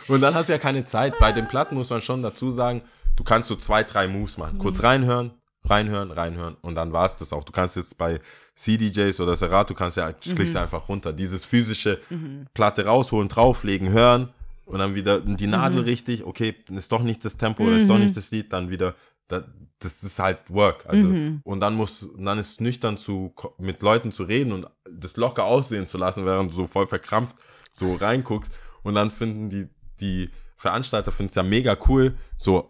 Und 0.08 0.20
dann 0.20 0.34
hast 0.34 0.48
du 0.48 0.52
ja 0.52 0.58
keine 0.58 0.84
Zeit. 0.84 1.18
Bei 1.18 1.32
den 1.32 1.46
Platten 1.46 1.74
muss 1.76 1.90
man 1.90 2.00
schon 2.00 2.22
dazu 2.22 2.50
sagen, 2.50 2.82
du 3.16 3.24
kannst 3.24 3.48
so 3.48 3.56
zwei, 3.56 3.84
drei 3.84 4.08
Moves 4.08 4.38
machen. 4.38 4.58
Kurz 4.58 4.82
reinhören, 4.82 5.32
reinhören, 5.64 6.10
reinhören 6.10 6.56
und 6.62 6.74
dann 6.74 6.92
war 6.92 7.06
es 7.06 7.16
das 7.18 7.32
auch. 7.32 7.44
Du 7.44 7.52
kannst 7.52 7.76
jetzt 7.76 7.98
bei 7.98 8.20
CDJs 8.54 9.20
oder 9.20 9.36
Serato, 9.36 9.74
kannst 9.74 9.96
ja, 9.96 10.12
klickst 10.12 10.54
du 10.54 10.60
einfach 10.60 10.88
runter. 10.88 11.12
Dieses 11.12 11.44
physische 11.44 12.00
Platte 12.54 12.86
rausholen, 12.86 13.28
drauflegen, 13.28 13.90
hören 13.90 14.30
und 14.64 14.78
dann 14.78 14.94
wieder 14.94 15.20
die 15.20 15.46
Nadel 15.46 15.82
richtig, 15.82 16.24
okay, 16.24 16.54
ist 16.70 16.92
doch 16.92 17.02
nicht 17.02 17.24
das 17.24 17.36
Tempo 17.36 17.68
ist 17.68 17.88
doch 17.88 17.98
nicht 17.98 18.16
das 18.16 18.30
Lied, 18.30 18.52
dann 18.52 18.70
wieder, 18.70 18.94
das 19.28 20.02
ist 20.02 20.18
halt 20.18 20.38
Work. 20.48 20.86
Also, 20.86 21.06
und 21.44 21.60
dann 21.60 21.74
muss, 21.74 22.02
und 22.02 22.24
dann 22.24 22.38
ist 22.38 22.52
es 22.52 22.60
nüchtern 22.60 22.96
zu, 22.98 23.34
mit 23.58 23.82
Leuten 23.82 24.10
zu 24.12 24.24
reden 24.24 24.52
und 24.52 24.66
das 24.90 25.16
locker 25.16 25.44
aussehen 25.44 25.86
zu 25.86 25.98
lassen, 25.98 26.24
während 26.26 26.50
du 26.50 26.56
so 26.56 26.66
voll 26.66 26.86
verkrampft 26.86 27.36
so 27.74 27.94
reinguckst. 27.94 28.50
Und 28.82 28.94
dann 28.94 29.10
finden 29.10 29.50
die, 29.50 29.68
die 30.00 30.30
Veranstalter 30.56 31.12
finden 31.12 31.30
es 31.30 31.36
ja 31.36 31.42
mega 31.42 31.76
cool, 31.88 32.16
so, 32.36 32.68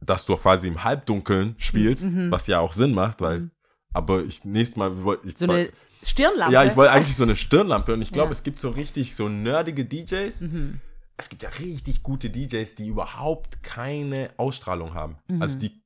dass 0.00 0.24
du 0.24 0.36
quasi 0.36 0.68
im 0.68 0.82
Halbdunkeln 0.84 1.54
spielst, 1.58 2.06
was 2.30 2.46
ja 2.46 2.60
auch 2.60 2.72
Sinn 2.72 2.94
macht, 2.94 3.20
weil, 3.20 3.50
aber 3.92 4.22
ich, 4.22 4.44
nächstes 4.44 4.76
Mal, 4.76 4.92
ich, 5.24 5.36
so 5.36 5.44
eine 5.46 5.68
Stirnlampe. 6.02 6.52
ja, 6.54 6.64
ich 6.64 6.76
wollte 6.76 6.92
eigentlich 6.92 7.16
so 7.16 7.24
eine 7.24 7.36
Stirnlampe 7.36 7.92
und 7.94 8.02
ich 8.02 8.12
glaube, 8.12 8.28
Ja. 8.28 8.32
es 8.32 8.42
gibt 8.42 8.58
so 8.58 8.70
richtig 8.70 9.14
so 9.16 9.28
nerdige 9.28 9.84
DJs. 9.84 10.40
Mhm. 10.42 10.80
Es 11.18 11.28
gibt 11.30 11.42
ja 11.42 11.48
richtig 11.60 12.02
gute 12.02 12.28
DJs, 12.30 12.74
die 12.74 12.88
überhaupt 12.88 13.62
keine 13.62 14.30
Ausstrahlung 14.36 14.94
haben. 14.94 15.16
Mhm. 15.28 15.42
Also 15.42 15.58
die, 15.58 15.82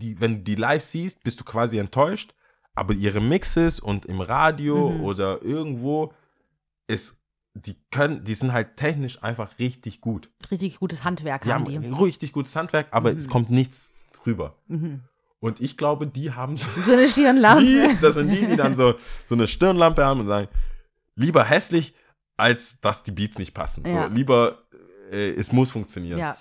die, 0.00 0.20
wenn 0.20 0.38
du 0.38 0.42
die 0.42 0.54
live 0.56 0.82
siehst, 0.82 1.22
bist 1.22 1.38
du 1.40 1.44
quasi 1.44 1.78
enttäuscht, 1.78 2.34
aber 2.74 2.94
ihre 2.94 3.20
Mixes 3.20 3.78
und 3.78 4.06
im 4.06 4.20
Radio 4.20 4.90
Mhm. 4.90 5.00
oder 5.04 5.42
irgendwo 5.42 6.12
ist, 6.88 7.16
die 7.54 7.76
können, 7.90 8.24
die 8.24 8.34
sind 8.34 8.52
halt 8.52 8.76
technisch 8.76 9.22
einfach 9.22 9.58
richtig 9.58 10.00
gut. 10.00 10.30
Richtig 10.50 10.78
gutes 10.80 11.04
Handwerk 11.04 11.42
Die 11.42 11.52
haben 11.52 11.64
die. 11.64 11.76
richtig 11.78 12.32
gutes 12.32 12.54
Handwerk, 12.56 12.88
aber 12.90 13.12
es 13.12 13.28
kommt 13.28 13.50
nichts 13.50 13.94
rüber. 14.26 14.56
Mhm. 14.68 15.00
Und 15.40 15.60
ich 15.60 15.76
glaube, 15.76 16.06
die 16.06 16.32
haben 16.32 16.56
so 16.56 16.66
So 16.86 16.92
eine 16.92 17.08
Stirnlampe. 17.08 17.64
die, 17.64 17.96
das 18.00 18.14
sind 18.14 18.28
die, 18.30 18.46
die 18.46 18.56
dann 18.56 18.74
so, 18.76 18.94
so 19.28 19.34
eine 19.34 19.48
Stirnlampe 19.48 20.04
haben 20.04 20.20
und 20.20 20.26
sagen, 20.26 20.48
lieber 21.16 21.44
hässlich, 21.44 21.94
als 22.36 22.80
dass 22.80 23.02
die 23.02 23.10
Beats 23.12 23.38
nicht 23.38 23.52
passen. 23.54 23.84
Ja. 23.86 24.04
So, 24.08 24.14
lieber, 24.14 24.62
äh, 25.10 25.30
es 25.32 25.50
muss 25.52 25.70
funktionieren. 25.70 26.18
Ja. 26.18 26.36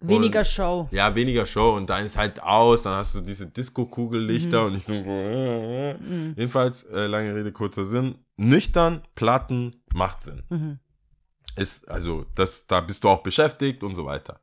Weniger 0.00 0.40
Und- 0.40 0.46
Show. 0.46 0.88
Ja, 0.92 1.14
weniger 1.14 1.44
Show 1.44 1.76
und 1.76 1.90
dann 1.90 2.04
ist 2.04 2.16
halt 2.16 2.40
aus, 2.42 2.82
dann 2.84 2.94
hast 2.94 3.14
du 3.16 3.20
diese 3.20 3.46
Disco-Kugellichter 3.46 4.66
und 4.66 4.76
ich 4.76 4.84
bin 4.84 5.04
so, 5.04 5.10
äh, 5.10 5.90
äh. 5.90 5.94
Mhm. 5.98 6.34
jedenfalls, 6.36 6.84
äh, 6.84 7.06
lange 7.06 7.34
Rede, 7.34 7.50
kurzer 7.52 7.84
Sinn, 7.84 8.16
nüchtern, 8.36 9.02
Platten, 9.16 9.82
macht 9.92 10.22
Sinn. 10.22 10.44
Mhm. 10.50 10.78
Ist, 11.56 11.88
also, 11.88 12.24
das, 12.36 12.66
da 12.68 12.80
bist 12.80 13.02
du 13.02 13.08
auch 13.08 13.22
beschäftigt 13.24 13.82
und 13.82 13.96
so 13.96 14.04
weiter. 14.06 14.38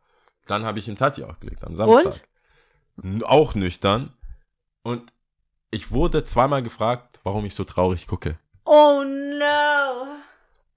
Dann 0.48 0.66
habe 0.66 0.80
ich 0.80 0.90
in 0.90 0.98
Tati 0.98 1.24
aufgelegt 1.24 1.64
am 1.64 1.76
Samstag. 1.78 2.28
Und? 2.98 3.24
Auch 3.26 3.56
nüchtern. 3.56 4.14
Und 4.84 5.14
ich 5.72 5.92
wurde 5.92 6.26
zweimal 6.26 6.62
gefragt, 6.64 7.20
warum 7.24 7.46
ich 7.46 7.56
so 7.56 7.64
traurig 7.64 8.08
gucke. 8.08 8.38
Oh 8.66 9.04
no. 9.06 10.18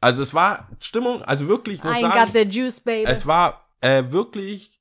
Also 0.01 0.23
es 0.23 0.33
war 0.33 0.69
Stimmung, 0.81 1.23
also 1.23 1.49
wirklich, 1.49 1.79
ich 1.79 1.85
muss 1.85 1.99
I 1.99 2.03
sagen, 2.03 2.27
got 2.27 2.33
the 2.33 2.49
juice, 2.49 2.79
baby. 2.81 3.11
es 3.11 3.27
war 3.27 3.68
äh, 3.81 4.05
wirklich 4.11 4.81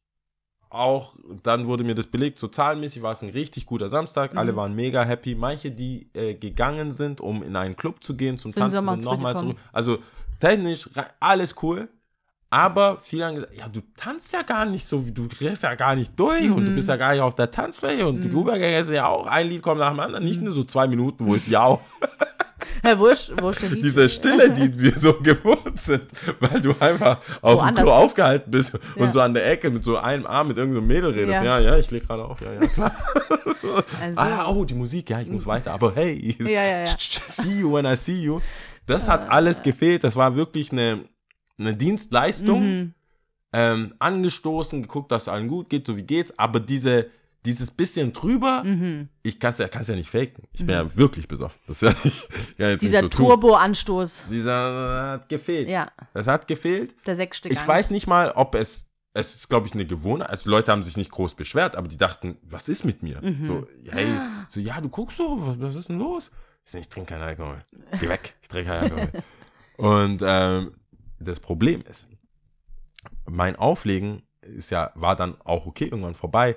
auch, 0.69 1.15
dann 1.43 1.65
wurde 1.67 1.83
mir 1.85 1.95
das 1.95 2.07
belegt, 2.07 2.39
so 2.39 2.47
zahlenmäßig 2.49 3.01
war 3.01 3.13
es 3.13 3.23
ein 3.23 3.29
richtig 3.29 3.65
guter 3.65 3.87
Samstag, 3.89 4.33
Mhm. 4.33 4.37
alle 4.39 4.55
waren 4.55 4.75
mega 4.75 5.03
happy. 5.03 5.33
Manche, 5.33 5.71
die 5.71 6.09
äh, 6.13 6.33
gegangen 6.33 6.91
sind, 6.91 7.21
um 7.21 7.41
in 7.41 7.55
einen 7.55 7.75
Club 7.77 8.03
zu 8.03 8.15
gehen, 8.17 8.37
zum 8.37 8.51
Sind 8.51 8.61
Tanzen, 8.61 8.85
sind 8.85 9.03
nochmal 9.05 9.37
zurück. 9.37 9.57
Also 9.71 9.99
technisch 10.41 10.89
alles 11.21 11.55
cool, 11.61 11.87
aber 12.49 12.99
viele 13.01 13.25
haben 13.25 13.35
gesagt, 13.35 13.55
ja, 13.57 13.67
du 13.69 13.81
tanzt 13.95 14.33
ja 14.33 14.41
gar 14.41 14.65
nicht 14.65 14.85
so, 14.85 15.05
wie 15.05 15.11
du 15.13 15.27
kriegst 15.29 15.63
ja 15.63 15.73
gar 15.75 15.95
nicht 15.95 16.11
durch 16.19 16.49
und 16.51 16.65
du 16.65 16.71
Mhm. 16.71 16.75
bist 16.75 16.89
ja 16.89 16.97
gar 16.97 17.13
nicht 17.13 17.21
auf 17.21 17.35
der 17.35 17.49
Tanzfläche 17.49 18.05
und 18.05 18.21
die 18.23 18.27
Übergänge 18.29 18.83
sind 18.83 18.95
ja 18.95 19.07
auch, 19.07 19.25
ein 19.25 19.47
Lied 19.47 19.61
kommt 19.61 19.79
nach 19.79 19.91
dem 19.91 19.99
anderen, 20.01 20.23
Mhm. 20.25 20.29
nicht 20.29 20.41
nur 20.41 20.53
so 20.53 20.63
zwei 20.65 20.87
Minuten, 20.87 21.25
wo 21.25 21.33
es 21.33 21.47
ja 21.47 21.79
Herr 22.81 22.97
Wurscht, 22.99 23.31
Wurscht 23.41 23.61
der 23.61 23.69
Lied. 23.69 23.83
diese 23.83 24.09
Stille, 24.09 24.49
die 24.51 24.79
wir 24.79 24.93
so 24.99 25.13
gewohnt 25.19 25.79
sind, 25.79 26.05
weil 26.39 26.59
du 26.61 26.73
einfach 26.79 27.19
auf 27.41 27.63
dem. 27.65 27.75
Klo 27.75 27.91
aufgehalten 27.91 28.49
bist 28.51 28.73
und 28.95 29.05
Ja. 29.05 29.11
so 29.11 29.21
an 29.21 29.33
der 29.33 29.49
Ecke 29.49 29.69
mit 29.69 29.83
so 29.83 29.97
einem 29.97 30.25
Arm 30.25 30.47
mit 30.47 30.57
irgendeinem 30.57 30.87
Mädel 30.87 31.11
redest. 31.11 31.29
Ja, 31.29 31.43
Ja. 31.43 31.59
ja, 31.59 31.77
ich 31.77 31.89
leg 31.91 32.07
gerade 32.07 32.25
auf. 32.25 32.41
Ja, 32.41 32.53
ja, 32.53 32.59
klar. 32.61 32.91
Also, 34.01 34.19
Ah, 34.21 34.47
oh, 34.49 34.63
die 34.65 34.73
Musik, 34.73 35.09
ja, 35.09 35.19
ich 35.19 35.27
muss 35.27 35.45
weiter. 35.45 35.71
Aber 35.73 35.93
hey, 35.93 36.35
Ja, 36.39 36.47
ja, 36.49 36.79
ja. 36.79 36.85
see 36.97 37.59
you 37.59 37.73
when 37.73 37.85
I 37.85 37.95
see 37.95 38.21
you. 38.21 38.39
Das 38.85 39.09
hat 39.09 39.29
alles 39.29 39.61
gefehlt. 39.61 40.03
Das 40.03 40.15
war 40.15 40.35
wirklich 40.35 40.71
eine, 40.71 41.05
eine 41.59 41.75
Dienstleistung. 41.75 42.61
mhm. 42.61 42.93
Ähm, 43.53 43.93
angestoßen, 43.99 44.81
geguckt, 44.81 45.09
dass 45.11 45.23
es 45.23 45.27
allen 45.29 45.47
gut 45.47 45.69
geht, 45.69 45.87
so 45.87 45.95
wie 45.95 46.03
geht's. 46.03 46.33
Aber 46.37 46.59
diese, 46.59 47.07
dieses 47.47 47.71
bisschen 47.71 48.13
drüber, 48.13 48.63
Mhm. 48.63 49.09
ich 49.23 49.39
kann 49.39 49.51
es 49.51 49.57
ja, 49.57 49.67
kann's 49.67 49.87
ja 49.87 49.95
nicht 49.95 50.09
faken. 50.09 50.43
Ich 50.51 50.59
bin 50.65 50.75
ja 50.75 50.95
wirklich 50.95 51.27
besoffen. 51.27 51.57
Das 51.67 51.81
ist 51.81 51.95
ja 52.57 52.69
nicht, 52.69 52.81
Dieser 52.81 53.01
so. 53.01 53.07
Turbo-Anstoß. 53.09 54.25
Dieser 54.29 55.11
hat 55.13 55.29
gefehlt. 55.29 55.69
Ja, 55.69 55.89
Das 56.13 56.27
hat 56.27 56.47
gefehlt. 56.47 56.93
der 57.07 57.15
sechste 57.15 57.49
Ich 57.49 57.67
weiß 57.67 57.91
nicht 57.91 58.05
mal, 58.07 58.31
ob 58.31 58.53
es, 58.55 58.85
es 59.13 59.33
ist, 59.33 59.47
glaube 59.49 59.67
ich, 59.67 59.73
eine 59.73 59.85
Gewohnheit. 59.85 60.29
Also 60.29 60.49
Leute 60.49 60.71
haben 60.71 60.83
sich 60.83 60.97
nicht 60.97 61.09
groß 61.11 61.35
beschwert, 61.35 61.75
aber 61.75 61.87
die 61.87 61.97
dachten, 61.97 62.37
was 62.43 62.67
ist 62.69 62.83
mit 62.83 63.01
mir? 63.01 63.19
Mhm. 63.21 63.45
So, 63.45 63.67
hey, 63.91 64.07
so, 64.47 64.59
ja, 64.59 64.79
du 64.81 64.89
guckst 64.89 65.17
so, 65.17 65.37
was, 65.39 65.59
was 65.59 65.75
ist 65.75 65.89
denn 65.89 65.99
los? 65.99 66.29
Ich 66.65 66.71
so, 66.73 66.77
ich 66.77 66.89
trinke 66.89 67.13
keinen 67.13 67.23
Alkohol. 67.23 67.59
Geh 67.99 68.09
weg, 68.09 68.35
ich 68.41 68.47
trinke 68.49 68.69
keinen 68.69 68.91
Alkohol. 68.91 69.23
Und 69.77 70.21
ähm, 70.25 70.73
das 71.19 71.39
Problem 71.39 71.81
ist, 71.89 72.07
mein 73.29 73.55
Auflegen 73.55 74.23
ist 74.41 74.69
ja, 74.69 74.91
war 74.95 75.15
dann 75.15 75.35
auch 75.43 75.65
okay, 75.65 75.85
irgendwann 75.85 76.15
vorbei. 76.15 76.55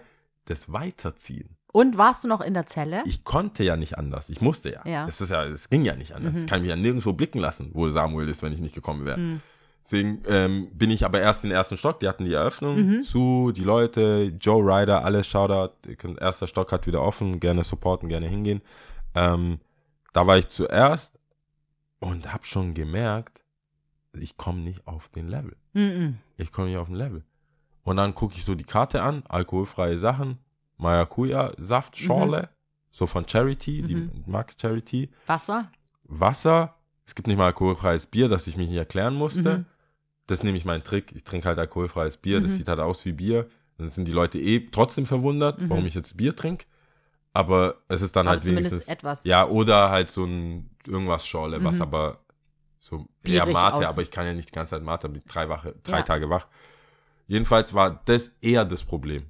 Das 0.50 0.72
Weiterziehen. 0.72 1.56
Und 1.72 1.96
warst 1.96 2.24
du 2.24 2.28
noch 2.28 2.40
in 2.40 2.54
der 2.54 2.66
Zelle? 2.66 3.04
Ich 3.06 3.22
konnte 3.22 3.62
ja 3.62 3.76
nicht 3.76 3.96
anders. 3.96 4.28
Ich 4.30 4.40
musste 4.40 4.72
ja. 4.72 4.82
Ja. 4.84 5.06
Es 5.06 5.20
ist 5.20 5.30
ja, 5.30 5.44
es 5.44 5.70
ging 5.70 5.84
ja 5.84 5.94
nicht 5.94 6.12
anders. 6.12 6.36
Ich 6.36 6.46
kann 6.48 6.62
mich 6.62 6.70
ja 6.70 6.74
nirgendwo 6.74 7.12
blicken 7.12 7.38
lassen, 7.38 7.70
wo 7.72 7.88
Samuel 7.88 8.28
ist, 8.28 8.42
wenn 8.42 8.52
ich 8.52 8.58
nicht 8.58 8.74
gekommen 8.74 9.04
wäre. 9.04 9.16
Mhm. 9.16 9.40
Deswegen 9.84 10.22
ähm, 10.26 10.68
bin 10.72 10.90
ich 10.90 11.04
aber 11.04 11.20
erst 11.20 11.44
in 11.44 11.50
den 11.50 11.56
ersten 11.56 11.76
Stock. 11.76 12.00
Die 12.00 12.08
hatten 12.08 12.24
die 12.24 12.32
Eröffnung. 12.32 12.96
Mhm. 12.98 13.02
Zu, 13.04 13.52
die 13.54 13.62
Leute, 13.62 14.32
Joe 14.40 14.60
Ryder, 14.60 15.04
alles 15.04 15.28
Shoutout. 15.28 15.74
Erster 16.18 16.48
Stock 16.48 16.72
hat 16.72 16.88
wieder 16.88 17.00
offen. 17.00 17.38
Gerne 17.38 17.62
supporten, 17.62 18.08
gerne 18.08 18.26
hingehen. 18.26 18.60
Ähm, 19.14 19.60
da 20.12 20.26
war 20.26 20.36
ich 20.36 20.48
zuerst 20.48 21.16
und 22.00 22.32
habe 22.32 22.44
schon 22.44 22.74
gemerkt, 22.74 23.44
ich 24.18 24.36
komme 24.36 24.62
nicht 24.62 24.84
auf 24.88 25.08
den 25.10 25.28
Level. 25.28 25.54
Mhm. 25.74 26.18
Ich 26.38 26.50
komme 26.50 26.70
nicht 26.70 26.78
auf 26.78 26.88
den 26.88 26.96
Level. 26.96 27.22
Und 27.82 27.96
dann 27.96 28.14
gucke 28.14 28.34
ich 28.36 28.44
so 28.44 28.54
die 28.54 28.64
Karte 28.64 29.02
an, 29.02 29.22
alkoholfreie 29.28 29.98
Sachen, 29.98 30.38
Maracuja, 30.76 31.52
Saft, 31.58 31.96
Schorle, 31.96 32.48
so 32.90 33.06
von 33.06 33.28
Charity, 33.28 33.82
die 33.82 33.94
Mhm. 33.94 34.24
Marke 34.26 34.54
Charity, 34.60 35.10
Wasser? 35.26 35.70
Wasser, 36.04 36.74
es 37.06 37.14
gibt 37.14 37.28
nicht 37.28 37.36
mal 37.36 37.46
alkoholfreies 37.46 38.06
Bier, 38.06 38.28
das 38.28 38.46
ich 38.46 38.56
mich 38.56 38.68
nicht 38.68 38.76
erklären 38.78 39.14
musste. 39.14 39.58
Mhm. 39.58 39.66
Das 40.26 40.38
ist 40.40 40.44
nämlich 40.44 40.64
mein 40.64 40.84
Trick. 40.84 41.12
Ich 41.14 41.24
trinke 41.24 41.48
halt 41.48 41.58
alkoholfreies 41.58 42.16
Bier, 42.16 42.40
das 42.40 42.52
Mhm. 42.52 42.56
sieht 42.58 42.68
halt 42.68 42.80
aus 42.80 43.04
wie 43.04 43.12
Bier. 43.12 43.48
Dann 43.78 43.88
sind 43.88 44.06
die 44.06 44.12
Leute 44.12 44.38
eh 44.38 44.60
trotzdem 44.70 45.06
verwundert, 45.06 45.60
Mhm. 45.60 45.70
warum 45.70 45.86
ich 45.86 45.94
jetzt 45.94 46.16
Bier 46.16 46.34
trinke. 46.36 46.66
Aber 47.32 47.76
es 47.88 48.02
ist 48.02 48.14
dann 48.16 48.26
Aber 48.26 48.36
halt 48.36 48.44
zumindest 48.44 48.72
wenigstens. 48.72 48.92
etwas. 48.92 49.24
Ja, 49.24 49.46
oder 49.48 49.90
halt 49.90 50.10
so 50.10 50.24
ein 50.24 50.70
irgendwas 50.86 51.26
Schorle, 51.26 51.62
was 51.64 51.76
Mhm. 51.76 51.82
aber 51.82 52.18
so 52.78 53.06
eher 53.22 53.44
Bierig 53.44 53.52
Mate, 53.54 53.76
aus. 53.76 53.86
aber 53.86 54.02
ich 54.02 54.10
kann 54.10 54.26
ja 54.26 54.32
nicht 54.34 54.48
die 54.50 54.54
ganze 54.54 54.70
Zeit 54.70 54.82
Mate, 54.82 55.08
bin 55.08 55.22
drei, 55.26 55.48
Wache, 55.48 55.74
drei 55.84 55.98
Ja. 55.98 56.02
Tage 56.02 56.28
wach. 56.30 56.46
Jedenfalls 57.30 57.72
war 57.74 58.00
das 58.06 58.32
eher 58.40 58.64
das 58.64 58.82
Problem, 58.82 59.24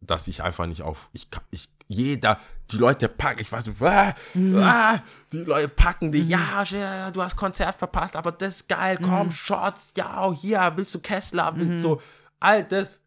dass 0.00 0.26
ich 0.26 0.42
einfach 0.42 0.66
nicht 0.66 0.82
auf, 0.82 1.08
ich, 1.12 1.28
ich 1.52 1.68
jeder, 1.86 2.40
die 2.72 2.76
Leute 2.76 3.08
packen, 3.08 3.40
ich 3.40 3.52
weiß 3.52 3.66
nicht, 3.68 3.80
ah, 3.82 4.14
Mhm. 4.34 4.58
ah, 4.58 5.00
die 5.30 5.44
Leute 5.44 5.68
packen 5.68 6.10
dich, 6.10 6.28
ja, 6.28 6.64
ja, 6.64 7.12
du 7.12 7.22
hast 7.22 7.36
Konzert 7.36 7.76
verpasst, 7.76 8.16
aber 8.16 8.32
das 8.32 8.56
ist 8.56 8.68
geil, 8.68 8.98
Mhm. 9.00 9.04
komm, 9.04 9.30
Shots, 9.30 9.92
ja, 9.96 10.32
hier, 10.32 10.72
willst 10.74 10.92
du 10.96 10.98
Kessler, 10.98 11.52
willst 11.54 11.84
du, 11.84 12.00
all 12.40 12.64
das, 12.64 13.00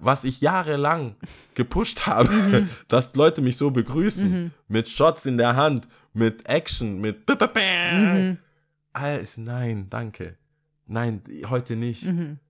was 0.00 0.24
ich 0.24 0.40
jahrelang 0.40 1.14
gepusht 1.54 2.06
habe, 2.08 2.28
Mhm. 2.32 2.68
dass 2.88 3.14
Leute 3.14 3.40
mich 3.40 3.56
so 3.56 3.70
begrüßen, 3.70 4.52
mit 4.66 4.88
Shots 4.88 5.26
in 5.26 5.38
der 5.38 5.54
Hand, 5.54 5.86
mit 6.12 6.48
Action, 6.48 7.00
mit 7.00 7.24
Mhm. 7.28 8.38
alles, 8.92 9.36
nein, 9.36 9.86
danke, 9.90 10.36
nein, 10.88 11.22
heute 11.48 11.76
nicht. 11.76 12.02
Mhm. 12.02 12.40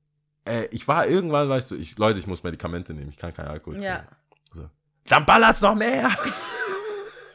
Äh, 0.46 0.66
ich 0.66 0.86
war 0.88 1.06
irgendwann, 1.06 1.48
weißt 1.48 1.70
du, 1.70 1.74
ich, 1.76 1.96
Leute, 1.98 2.18
ich 2.18 2.26
muss 2.26 2.42
Medikamente 2.42 2.92
nehmen, 2.94 3.08
ich 3.10 3.16
kann 3.18 3.32
keinen 3.32 3.48
Alkohol 3.48 3.78
Ja. 3.82 3.96
trinken. 3.98 4.14
So. 4.52 4.70
Dann 5.08 5.24
ballert's 5.26 5.60
noch 5.60 5.74
mehr. 5.74 6.10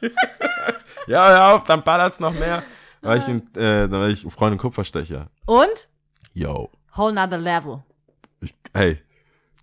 ja, 1.06 1.28
hör 1.28 1.54
auf, 1.54 1.64
dann 1.64 1.82
ballert's 1.82 2.20
noch 2.20 2.32
mehr. 2.32 2.62
Weil 3.02 3.18
ich, 3.18 3.28
in, 3.28 3.38
äh, 3.56 3.88
dann 3.88 3.92
war 3.92 4.08
ich 4.08 4.22
Freundin 4.30 4.58
Kupferstecher. 4.58 5.28
Und? 5.46 5.88
Yo, 6.34 6.70
Whole 6.96 7.12
nother 7.14 7.38
level. 7.38 7.82
ich, 8.40 8.54
hey, 8.74 9.00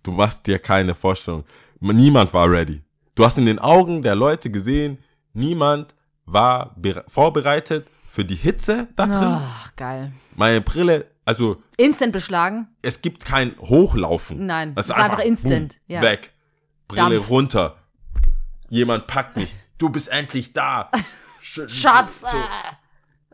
du 0.02 0.10
machst 0.12 0.46
dir 0.46 0.58
keine 0.58 0.94
Vorstellung. 0.94 1.44
Niemand 1.80 2.34
war 2.34 2.50
ready. 2.50 2.82
Du 3.14 3.24
hast 3.24 3.38
in 3.38 3.46
den 3.46 3.58
Augen 3.58 4.02
der 4.02 4.14
Leute 4.14 4.50
gesehen, 4.50 4.98
niemand 5.32 5.94
war 6.26 6.74
bere- 6.76 7.04
vorbereitet 7.08 7.86
für 8.10 8.24
die 8.24 8.34
Hitze 8.34 8.88
da 8.96 9.06
drin. 9.06 9.38
Ach, 9.40 9.74
geil. 9.76 10.12
Meine 10.34 10.60
Brille, 10.60 11.06
also 11.28 11.62
Instant 11.76 12.12
beschlagen? 12.12 12.68
es 12.82 13.02
gibt 13.02 13.24
kein 13.24 13.54
Hochlaufen. 13.60 14.46
Nein, 14.46 14.74
Das 14.74 14.86
es 14.88 14.96
war 14.96 15.04
einfach 15.04 15.18
instant, 15.20 15.74
boom, 15.86 15.94
ja. 15.96 16.02
Weg. 16.02 16.32
Brille 16.88 17.16
Dampf. 17.16 17.30
runter. 17.30 17.76
Jemand 18.70 19.06
packt 19.06 19.36
mich. 19.36 19.54
Du 19.78 19.90
bist 19.90 20.08
endlich 20.08 20.52
da. 20.52 20.90
Sch- 21.42 21.68
Shots! 21.68 22.20
So, 22.22 22.26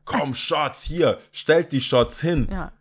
komm, 0.05 0.35
Shots 0.35 0.83
hier. 0.83 1.19
Stellt 1.33 1.73
die 1.73 1.81
Shots 1.81 2.21
hin. 2.21 2.49
Ja. 2.51 2.73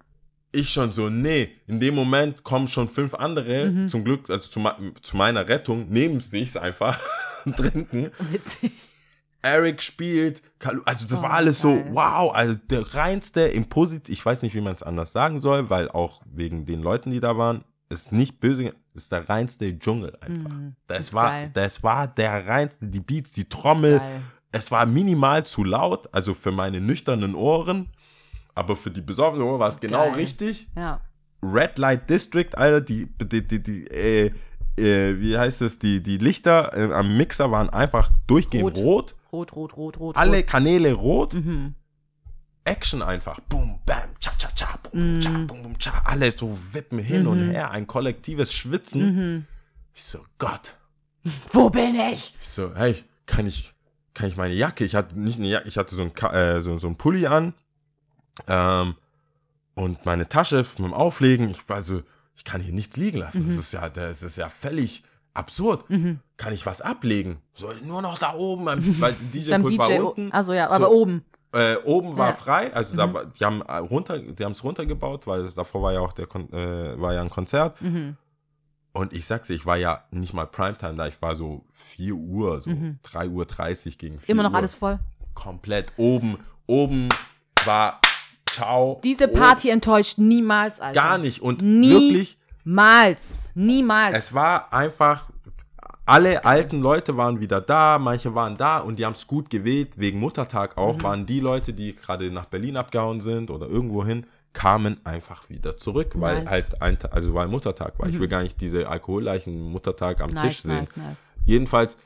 Ich 0.51 0.69
schon 0.71 0.91
so, 0.91 1.09
nee. 1.09 1.51
In 1.67 1.79
dem 1.79 1.95
Moment 1.95 2.43
kommen 2.43 2.67
schon 2.67 2.87
fünf 2.89 3.13
andere, 3.15 3.65
Mhm. 3.71 3.89
zum 3.89 4.03
Glück, 4.03 4.29
also 4.29 4.47
zu, 4.49 4.63
zu 5.01 5.17
meiner 5.17 5.47
Rettung, 5.47 5.89
nehmen 5.89 6.21
sich's 6.21 6.57
einfach 6.57 6.99
und 7.45 7.57
trinken. 7.57 8.11
Witzig. 8.19 8.71
Eric 9.43 9.81
spielt, 9.81 10.41
also 10.85 11.05
das 11.05 11.19
Oh, 11.19 11.21
war 11.21 11.31
alles 11.31 11.59
so, 11.61 11.75
geil. 11.75 11.89
wow, 11.91 12.33
also 12.33 12.55
der 12.69 12.95
reinste 12.95 13.41
im 13.41 13.65
Posit, 13.69 14.09
ich 14.09 14.25
weiß 14.25 14.41
nicht, 14.41 14.55
wie 14.55 14.61
man 14.61 14.73
es 14.73 14.81
anders 14.83 15.11
sagen 15.11 15.39
soll, 15.39 15.69
weil 15.69 15.89
auch 15.89 16.21
wegen 16.25 16.65
den 16.65 16.81
Leuten, 16.81 17.11
die 17.11 17.19
da 17.19 17.37
waren, 17.37 17.63
ist 17.89 18.11
nicht 18.11 18.39
böse, 18.39 18.73
ist 18.95 19.11
der 19.11 19.27
reinste 19.29 19.77
Dschungel 19.77 20.15
einfach. 20.21 20.49
Mhm, 20.49 20.75
das 20.87 21.13
war, 21.13 21.29
geil. 21.29 21.51
das 21.53 21.83
war 21.83 22.07
der 22.07 22.47
reinste, 22.47 22.87
die 22.87 22.99
Beats, 23.01 23.31
die 23.33 23.47
Trommel, 23.49 24.01
es 24.51 24.71
war 24.71 24.85
minimal 24.85 25.45
zu 25.45 25.63
laut, 25.63 26.07
also 26.13 26.33
für 26.33 26.51
meine 26.51 26.79
nüchternen 26.79 27.35
Ohren, 27.35 27.89
aber 28.55 28.75
für 28.75 28.91
die 28.91 29.01
besoffenen 29.01 29.43
Ohren 29.45 29.59
war 29.59 29.69
es 29.69 29.79
genau 29.79 30.05
Geil. 30.05 30.13
richtig. 30.15 30.67
Ja. 30.75 31.01
Red 31.43 31.77
Light 31.77 32.09
District, 32.09 32.55
Alter, 32.55 32.79
die, 32.81 33.07
die, 33.17 33.45
die, 33.47 33.61
die 33.61 33.87
äh, 33.87 34.31
äh, 34.77 35.19
wie 35.19 35.37
heißt 35.37 35.61
es, 35.61 35.77
die, 35.77 36.01
die 36.01 36.17
Lichter 36.17 36.71
äh, 36.75 36.93
am 36.93 37.15
Mixer 37.17 37.51
waren 37.51 37.69
einfach 37.69 38.11
durchgehend 38.27 38.77
Rot. 38.77 38.83
rot. 38.85 39.15
Rot, 39.33 39.51
rot, 39.55 39.75
rot, 39.75 39.99
rot. 39.99 40.15
Alle 40.15 40.37
Rot. 40.37 40.47
Kanäle 40.47 40.93
rot. 40.93 41.33
Mhm. 41.33 41.73
Action 42.65 43.01
einfach. 43.01 43.39
Boom, 43.49 43.79
bam, 43.85 44.09
cha, 44.19 44.31
cha, 44.37 44.47
cha, 44.55 44.77
boom, 44.83 44.91
boom, 44.91 45.21
cha, 45.21 45.29
Mhm. 45.31 45.47
boom, 45.47 45.63
boom, 45.63 45.77
cha. 45.79 46.01
Alle 46.05 46.31
so 46.37 46.57
wippen 46.71 46.99
hin 46.99 47.27
und 47.27 47.49
her. 47.51 47.71
Ein 47.71 47.87
kollektives 47.87 48.53
Schwitzen. 48.53 49.01
Mhm. 49.15 49.45
Ich 49.93 50.03
so, 50.03 50.19
Gott. 50.37 50.75
Wo 51.51 51.69
bin 51.69 51.95
ich? 51.95 52.35
Ich 52.41 52.49
so, 52.49 52.73
hey, 52.75 53.03
kann 53.25 53.47
ich, 53.47 53.73
kann 54.13 54.27
ich 54.27 54.37
meine 54.37 54.53
Jacke? 54.53 54.85
Ich 54.85 54.93
hatte 54.95 55.19
nicht 55.19 55.39
eine 55.39 55.47
Jacke, 55.47 55.67
ich 55.67 55.77
hatte 55.77 55.95
so 55.95 56.03
ein, 56.03 56.15
äh, 56.31 56.61
so, 56.61 56.77
so 56.77 56.87
ein 56.87 56.95
Pulli 56.97 57.25
an. 57.27 57.53
Ähm, 58.47 58.95
und 59.75 60.05
meine 60.05 60.29
Tasche 60.29 60.57
mit 60.57 60.77
dem 60.79 60.93
Auflegen, 60.93 61.49
ich 61.49 61.67
war 61.67 61.81
so, 61.81 62.03
ich 62.35 62.43
kann 62.43 62.61
hier 62.61 62.73
nichts 62.73 62.97
liegen 62.97 63.17
lassen. 63.17 63.43
Mhm. 63.45 63.47
Das 63.49 63.57
ist 63.57 63.73
ja, 63.73 63.89
das 63.89 64.21
ist 64.23 64.37
ja 64.37 64.49
völlig 64.49 65.03
absurd. 65.33 65.85
Kann 66.37 66.53
ich 66.53 66.65
was 66.65 66.81
ablegen? 66.81 67.37
Soll 67.53 67.79
nur 67.81 68.01
noch 68.01 68.17
da 68.19 68.33
oben, 68.33 68.65
beim- 68.65 68.81
weil 69.01 69.15
DJ 69.33 69.51
Beim 69.51 69.61
Pult 69.63 69.73
DJ. 69.73 69.77
war 69.79 70.03
unten. 70.17 70.31
Also 70.31 70.53
ja, 70.53 70.69
aber 70.69 70.85
So. 70.87 70.91
oben. 70.91 71.25
Äh, 71.53 71.75
oben 71.85 72.17
war 72.17 72.29
Ja. 72.29 72.33
Mhm. 72.33 72.37
frei, 72.37 72.73
also 72.73 72.95
da 72.95 73.13
war, 73.13 73.25
die 73.25 73.45
haben 73.45 73.61
äh, 73.61 73.77
runter, 73.77 74.17
die 74.17 74.43
haben 74.43 74.53
es 74.53 74.63
runtergebaut, 74.63 75.27
weil 75.27 75.47
davor 75.51 75.83
war 75.83 75.93
ja 75.93 75.99
auch 75.99 76.13
der 76.13 76.25
Kon 76.25 76.51
äh, 76.51 76.99
war 76.99 77.13
ja 77.13 77.21
ein 77.21 77.29
Konzert. 77.29 77.79
Mhm. 77.81 78.17
Und 78.91 79.13
ich 79.13 79.25
sag's 79.25 79.47
dir, 79.47 79.53
ich 79.55 79.65
war 79.65 79.77
ja 79.77 80.03
nicht 80.11 80.33
mal 80.33 80.45
Primetime 80.47 80.95
da, 80.95 81.07
ich 81.07 81.21
war 81.21 81.35
so 81.35 81.63
4 81.73 82.13
Uhr, 82.15 82.59
so 82.59 82.71
3 83.03 83.27
Uhr 83.29 83.45
30 83.45 83.97
gegen 83.97 84.19
4 84.19 84.33
Mhm. 84.33 84.39
Immer 84.39 84.43
noch 84.49 84.51
Uhr. 84.53 84.57
alles 84.57 84.73
voll. 84.75 84.99
komplett 85.35 85.91
oben. 85.97 86.37
Oben 86.67 87.09
war 87.65 87.99
ciao. 88.51 88.99
Diese 89.03 89.25
oben 89.29 89.33
Party 89.39 89.69
enttäuscht 89.69 90.17
niemals, 90.17 90.79
Alter. 90.79 90.99
gar 90.99 91.17
nicht 91.17 91.41
und 91.41 91.61
Nie. 91.61 91.89
wirklich 92.13 92.37
Niemals. 92.63 93.51
Niemals. 93.55 94.15
es 94.17 94.33
war 94.33 94.71
einfach 94.73 95.25
alle 96.05 96.43
alten 96.43 96.81
Leute 96.81 97.15
waren 97.15 97.39
wieder 97.39 97.61
da, 97.61 97.97
manche 97.97 98.35
waren 98.35 98.57
da 98.57 98.79
und 98.79 98.99
die 98.99 99.05
haben 99.05 99.13
es 99.13 99.25
gut 99.25 99.49
gewählt, 99.49 99.97
wegen 99.97 100.19
Muttertag 100.19 100.77
auch, 100.77 100.97
Mhm. 100.97 101.03
waren 101.03 101.25
die 101.25 101.39
Leute, 101.39 101.71
die 101.71 101.95
gerade 101.95 102.29
nach 102.29 102.45
Berlin 102.45 102.75
abgehauen 102.75 103.21
sind 103.21 103.49
oder 103.49 103.67
irgendwo 103.67 104.03
hin, 104.03 104.25
kamen 104.51 104.97
einfach 105.05 105.49
wieder 105.49 105.77
zurück, 105.77 106.11
weil 106.15 106.35
Nice. 106.35 106.43
Mhm. 106.43 106.49
halt 106.49 106.81
ein, 106.81 106.97
also 107.11 107.33
weil 107.33 107.47
Muttertag 107.47 107.97
war. 107.99 108.07
Ich 108.09 108.19
will 108.19 108.27
gar 108.27 108.43
nicht 108.43 108.59
diese 108.59 108.87
alkoholleichen 108.89 109.71
Muttertag 109.71 110.19
am 110.21 110.29
Tisch 110.35 110.41
nice, 110.41 110.61
sehen. 110.63 110.75
nice, 110.75 110.95
nice. 110.97 111.29
Jedenfalls 111.45 111.97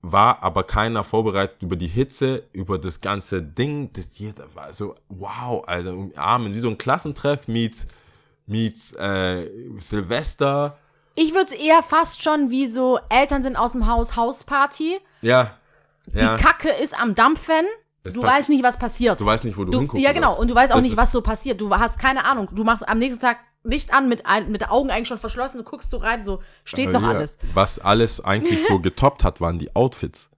war 0.00 0.42
aber 0.42 0.62
keiner 0.64 1.04
vorbereitet 1.04 1.60
über 1.62 1.76
die 1.76 1.86
Hitze, 1.86 2.44
über 2.52 2.78
das 2.78 3.00
ganze 3.00 3.42
Ding. 3.42 3.90
Das 3.92 4.16
jeder 4.18 4.46
war 4.54 4.72
so, 4.72 4.94
wow, 5.08 5.62
Alter, 5.68 5.92
umarmen, 5.94 6.54
wie 6.54 6.60
so 6.60 6.68
ein 6.68 6.78
Klassentreff 6.78 7.46
meets, 7.46 7.86
meets 8.48 8.92
äh, 8.94 9.50
Silvester. 9.78 10.78
Ich 11.14 11.32
würde 11.32 11.46
es 11.46 11.52
eher 11.52 11.82
fast 11.82 12.22
schon 12.22 12.50
wie 12.50 12.68
so 12.68 12.98
Eltern 13.08 13.42
sind 13.42 13.56
aus 13.56 13.72
dem 13.72 13.86
Haus, 13.86 14.16
Hausparty. 14.16 14.98
Ja. 15.20 15.52
Ja. 16.12 16.36
Die 16.36 16.42
Kacke 16.42 16.70
ist 16.70 16.98
am 17.00 17.14
Dampfen. 17.14 17.64
Es 18.04 18.12
Du 18.12 18.22
weißt 18.22 18.48
nicht, 18.48 18.62
was 18.62 18.78
passiert. 18.78 19.20
Du 19.20 19.26
weißt 19.26 19.44
nicht, 19.44 19.58
wo 19.58 19.64
du, 19.64 19.72
Du, 19.72 19.78
hingucken 19.80 20.02
ja, 20.02 20.12
genau. 20.12 20.36
Und 20.36 20.48
du 20.50 20.54
weißt 20.54 20.72
auch 20.72 20.80
nicht, 20.80 20.96
was 20.96 21.12
so 21.12 21.20
passiert. 21.20 21.60
Du 21.60 21.70
hast 21.74 21.98
keine 21.98 22.24
Ahnung. 22.24 22.48
Du 22.54 22.64
machst 22.64 22.88
am 22.88 22.98
nächsten 22.98 23.20
Tag 23.20 23.38
Licht 23.64 23.92
an, 23.92 24.08
mit, 24.08 24.24
ein, 24.24 24.50
mit 24.50 24.62
den 24.62 24.68
Augen 24.70 24.90
eigentlich 24.90 25.08
schon 25.08 25.18
verschlossen. 25.18 25.58
Du 25.58 25.64
guckst 25.64 25.90
so 25.90 25.98
rein, 25.98 26.24
so 26.24 26.40
steht 26.64 26.90
noch 26.92 27.02
Ja, 27.02 27.08
alles. 27.08 27.36
Was 27.54 27.78
alles 27.78 28.24
eigentlich 28.24 28.64
so 28.66 28.78
getoppt 28.80 29.24
hat, 29.24 29.40
waren 29.40 29.58
die 29.58 29.74
Outfits. 29.74 30.30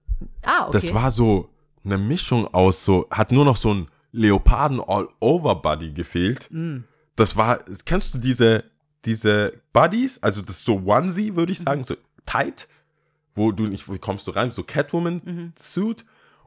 Ah, 0.42 0.62
okay. 0.62 0.72
Das 0.72 0.94
war 0.94 1.10
so 1.10 1.50
eine 1.84 1.98
Mischung 1.98 2.52
aus 2.52 2.84
so, 2.84 3.06
hat 3.10 3.30
nur 3.30 3.44
noch 3.44 3.56
so 3.56 3.72
ein 3.72 3.88
Leoparden 4.12 4.80
All-Over-Buddy 4.80 5.92
gefehlt. 5.92 6.48
Mm. 6.50 6.78
Das 7.20 7.36
war, 7.36 7.60
kennst 7.84 8.14
du 8.14 8.18
diese, 8.18 8.64
diese 9.04 9.52
Buddies? 9.72 10.22
Also 10.22 10.40
das 10.42 10.56
ist 10.56 10.64
so 10.64 10.82
Onesie, 10.86 11.36
würde 11.36 11.50
Mhm. 11.52 11.56
ich 11.58 11.60
sagen, 11.60 11.84
so 11.84 11.94
tight, 12.26 12.66
wo 13.34 13.52
du 13.52 13.64
nicht, 13.64 13.88
wo 13.88 13.96
kommst 13.98 14.26
du 14.26 14.30
rein, 14.32 14.50
so 14.50 14.62
Mhm. 14.62 14.66
Catwoman-Suit. 14.66 16.04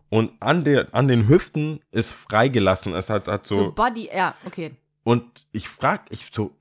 Und 0.10 0.32
an, 0.42 0.64
der, 0.64 0.94
an 0.94 1.08
den 1.08 1.28
Hüften 1.28 1.80
ist 1.92 2.12
freigelassen. 2.12 2.94
Es 2.94 3.10
hat, 3.10 3.28
hat 3.28 3.48
so, 3.48 3.56
so, 3.56 3.72
Body, 3.72 4.10
ja, 4.14 4.36
okay. 4.46 4.76
und 5.04 5.48
ich 5.52 5.68
frag, 5.68 6.06
ich 6.12 6.30
so, 6.32 6.56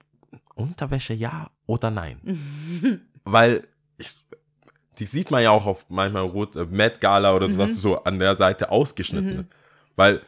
Unterwäsche 0.55 1.15
ja 1.15 1.51
oder 1.67 1.91
nein? 1.91 2.19
Mhm. 2.23 3.01
Weil 3.25 3.67
ich, 3.99 4.15
die 4.99 5.07
sieht 5.07 5.31
man 5.31 5.43
ja 5.43 5.51
auch 5.51 5.65
auf 5.67 5.87
manchmal 5.89 6.23
rot, 6.25 6.55
äh, 6.57 6.67
Met 6.67 7.01
Gala 7.01 7.35
oder 7.35 7.51
sowas 7.51 7.71
Mhm. 7.71 7.77
so 7.77 8.05
an 8.05 8.19
der 8.19 8.37
Seite 8.37 8.71
ausgeschnitten. 8.71 9.49
Weil 9.97 10.21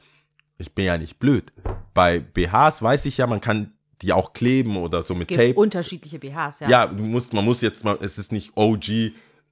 ich 0.58 0.72
bin 0.74 0.84
ja 0.86 0.96
nicht 0.98 1.18
blöd. 1.18 1.52
Bei 1.92 2.20
BHs 2.20 2.80
weiß 2.82 3.04
ich 3.06 3.18
ja, 3.18 3.26
man 3.26 3.40
kann 3.40 3.73
die 4.02 4.12
auch 4.12 4.32
kleben 4.32 4.76
oder 4.76 5.02
so 5.02 5.14
Es 5.14 5.18
mit 5.20 5.28
gibt 5.28 5.40
Tape. 5.40 5.54
unterschiedliche 5.54 6.18
BHs, 6.18 6.60
ja. 6.60 6.68
Ja, 6.68 6.86
du 6.86 7.02
musst, 7.04 7.32
man 7.32 7.44
muss 7.44 7.60
jetzt 7.60 7.84
mal, 7.84 7.98
es 8.00 8.18
ist 8.18 8.32
nicht 8.32 8.52
OG 8.56 8.88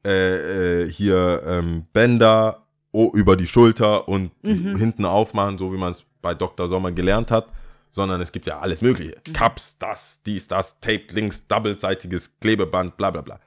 äh, 0.04 0.82
äh, 0.84 0.90
hier 0.90 1.42
ähm, 1.46 1.86
Bänder 1.92 2.66
oh, 2.90 3.10
über 3.14 3.36
die 3.36 3.46
Schulter 3.46 4.08
und 4.08 4.32
Mhm. 4.44 4.76
hinten 4.76 5.04
aufmachen, 5.04 5.56
so 5.58 5.72
wie 5.72 5.78
man 5.78 5.92
es 5.92 6.04
bei 6.20 6.34
Dr. 6.34 6.68
Sommer 6.68 6.92
gelernt 6.92 7.30
hat, 7.30 7.52
sondern 7.90 8.20
es 8.20 8.32
gibt 8.32 8.46
ja 8.46 8.58
alles 8.60 8.82
Mögliche. 8.82 9.16
Mhm. 9.26 9.32
Cups, 9.32 9.78
das, 9.78 10.20
dies, 10.26 10.48
das, 10.48 10.78
Tape 10.80 11.06
links, 11.12 11.46
doppelseitiges 11.46 12.38
Klebeband, 12.40 12.96
bla 12.96 13.10
bla 13.10 13.22
bla. 13.22 13.40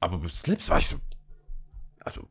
Aber 0.00 0.20
Slips 0.28 0.70
war 0.70 0.78
ich 0.78 0.88
so, 0.88 0.96
also, 2.04 2.22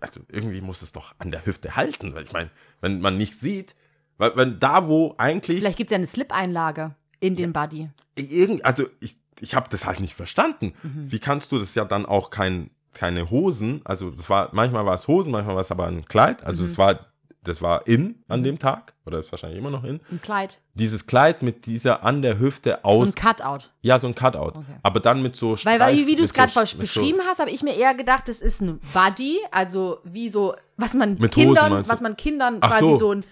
also 0.00 0.20
irgendwie 0.30 0.60
muss 0.60 0.82
es 0.82 0.92
doch 0.92 1.14
an 1.18 1.30
der 1.30 1.46
Hüfte 1.46 1.76
halten, 1.76 2.14
weil 2.14 2.24
ich 2.24 2.32
meine, 2.32 2.50
wenn 2.80 3.00
man 3.00 3.16
nicht 3.16 3.38
sieht, 3.38 3.74
weil 4.18 4.36
wenn 4.36 4.58
da 4.60 4.88
wo 4.88 5.14
eigentlich 5.18 5.58
Vielleicht 5.58 5.76
gibt 5.78 5.90
es 5.90 5.92
ja 5.92 5.98
eine 5.98 6.06
Slip-Einlage 6.06 6.94
in 7.26 7.34
den 7.36 7.52
Body. 7.52 7.90
irgend, 8.16 8.64
also 8.64 8.84
ich, 9.00 9.16
ich 9.40 9.54
habe 9.54 9.68
das 9.70 9.86
halt 9.86 10.00
nicht 10.00 10.14
verstanden. 10.14 10.74
Wie 10.82 11.18
kannst 11.18 11.52
du 11.52 11.58
das 11.58 11.74
ja 11.74 11.84
dann 11.84 12.06
auch 12.06 12.30
kein, 12.30 12.70
keine 12.92 13.30
Hosen, 13.30 13.80
also 13.84 14.10
das 14.10 14.28
war, 14.30 14.50
manchmal 14.52 14.86
war 14.86 14.94
es 14.94 15.08
Hosen, 15.08 15.32
manchmal 15.32 15.54
war 15.56 15.62
es 15.62 15.70
aber 15.70 15.86
ein 15.86 16.04
Kleid, 16.04 16.44
also 16.44 16.64
es 16.64 16.78
war, 16.78 17.00
das 17.42 17.60
war 17.60 17.86
in 17.86 18.22
an 18.28 18.42
dem 18.42 18.58
Tag, 18.58 18.94
oder 19.04 19.18
ist 19.18 19.30
wahrscheinlich 19.32 19.58
immer 19.58 19.70
noch 19.70 19.84
in. 19.84 20.00
Ein 20.10 20.20
Kleid. 20.22 20.60
Dieses 20.74 21.06
Kleid 21.06 21.42
mit 21.42 21.66
dieser 21.66 22.02
an 22.04 22.22
der 22.22 22.38
Hüfte 22.38 22.78
So 22.82 22.88
aus, 22.88 23.08
ein 23.08 23.14
Cutout. 23.14 23.68
ja, 23.82 23.98
so 23.98 24.06
ein 24.06 24.14
Cutout. 24.14 24.58
Okay. 24.58 24.76
Aber 24.82 25.00
dann 25.00 25.20
mit 25.22 25.34
so 25.36 25.58
Weil, 25.64 25.78
weil 25.80 26.06
wie, 26.06 26.14
du 26.16 26.22
es 26.22 26.32
gerade 26.32 26.52
so- 26.52 26.60
mit 26.60 26.68
so- 26.68 26.78
beschrieben 26.78 27.18
hast, 27.26 27.40
habe 27.40 27.50
ich 27.50 27.62
mir 27.62 27.74
eher 27.76 27.94
gedacht, 27.94 28.28
das 28.28 28.40
ist 28.40 28.60
ein 28.62 28.80
Body, 28.94 29.38
also 29.50 29.98
wie 30.04 30.28
so, 30.28 30.54
was 30.76 30.94
man 30.94 31.16
Mit 31.18 31.34
Hosen 31.36 31.48
Kindern, 31.48 31.82
du? 31.82 31.88
was 31.88 32.00
man 32.00 32.16
Kindern 32.16 32.58
Ach 32.60 32.70
quasi 32.70 32.84
so. 32.92 32.96
so, 32.96 33.10
ein, 33.12 33.24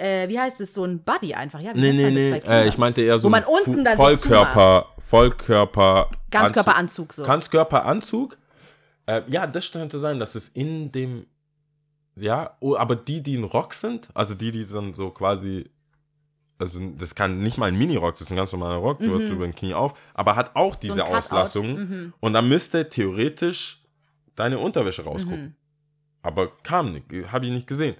äh, 0.00 0.28
wie 0.28 0.38
heißt 0.38 0.60
es, 0.60 0.72
so 0.74 0.84
ein 0.84 1.02
Body 1.02 1.34
einfach, 1.34 1.60
ja? 1.60 1.72
Nee, 1.74 1.92
nee, 1.92 2.10
nee, 2.10 2.38
äh, 2.46 2.66
ich 2.68 2.78
meinte 2.78 3.02
eher 3.02 3.18
so 3.18 3.24
Wo 3.24 3.30
man 3.30 3.42
ein 3.44 3.48
unten 3.48 3.84
dann 3.84 3.96
so 3.96 4.02
Vollkörper, 4.02 4.86
Vollkörper, 4.98 6.10
Ganzkörperanzug 6.30 7.12
so. 7.12 7.22
Ganzkörperanzug. 7.22 8.36
Äh, 9.06 9.22
ja, 9.28 9.46
das 9.46 9.70
könnte 9.70 9.98
sein, 9.98 10.18
dass 10.18 10.34
es 10.34 10.48
in 10.48 10.92
dem, 10.92 11.26
ja, 12.16 12.56
oh, 12.60 12.76
aber 12.76 12.96
die, 12.96 13.22
die 13.22 13.36
ein 13.36 13.44
Rock 13.44 13.74
sind, 13.74 14.08
also 14.14 14.34
die, 14.34 14.50
die 14.50 14.66
dann 14.66 14.94
so 14.94 15.10
quasi, 15.10 15.68
also 16.58 16.78
das 16.98 17.14
kann 17.14 17.40
nicht 17.42 17.58
mal 17.58 17.66
ein 17.66 17.78
Mini-Rock, 17.78 18.12
das 18.14 18.22
ist 18.22 18.30
ein 18.30 18.36
ganz 18.36 18.52
normaler 18.52 18.76
Rock, 18.76 19.02
so 19.02 19.10
hört 19.10 19.30
über 19.30 19.46
den 19.46 19.54
Knie 19.54 19.74
auf, 19.74 19.94
aber 20.14 20.36
hat 20.36 20.54
auch 20.56 20.76
diese 20.76 20.94
Mhm. 20.94 20.98
Cutout. 21.00 21.16
Auslassungen 21.16 21.74
Mhm. 21.76 22.12
und 22.20 22.32
dann 22.32 22.48
müsste 22.48 22.88
theoretisch 22.88 23.82
deine 24.36 24.58
Unterwäsche 24.58 25.04
rausgucken. 25.04 25.42
Mhm. 25.42 25.54
Aber 26.22 26.48
kam 26.62 26.92
nicht, 26.92 27.06
habe 27.32 27.46
ich 27.46 27.52
nicht 27.52 27.66
gesehen. 27.66 27.96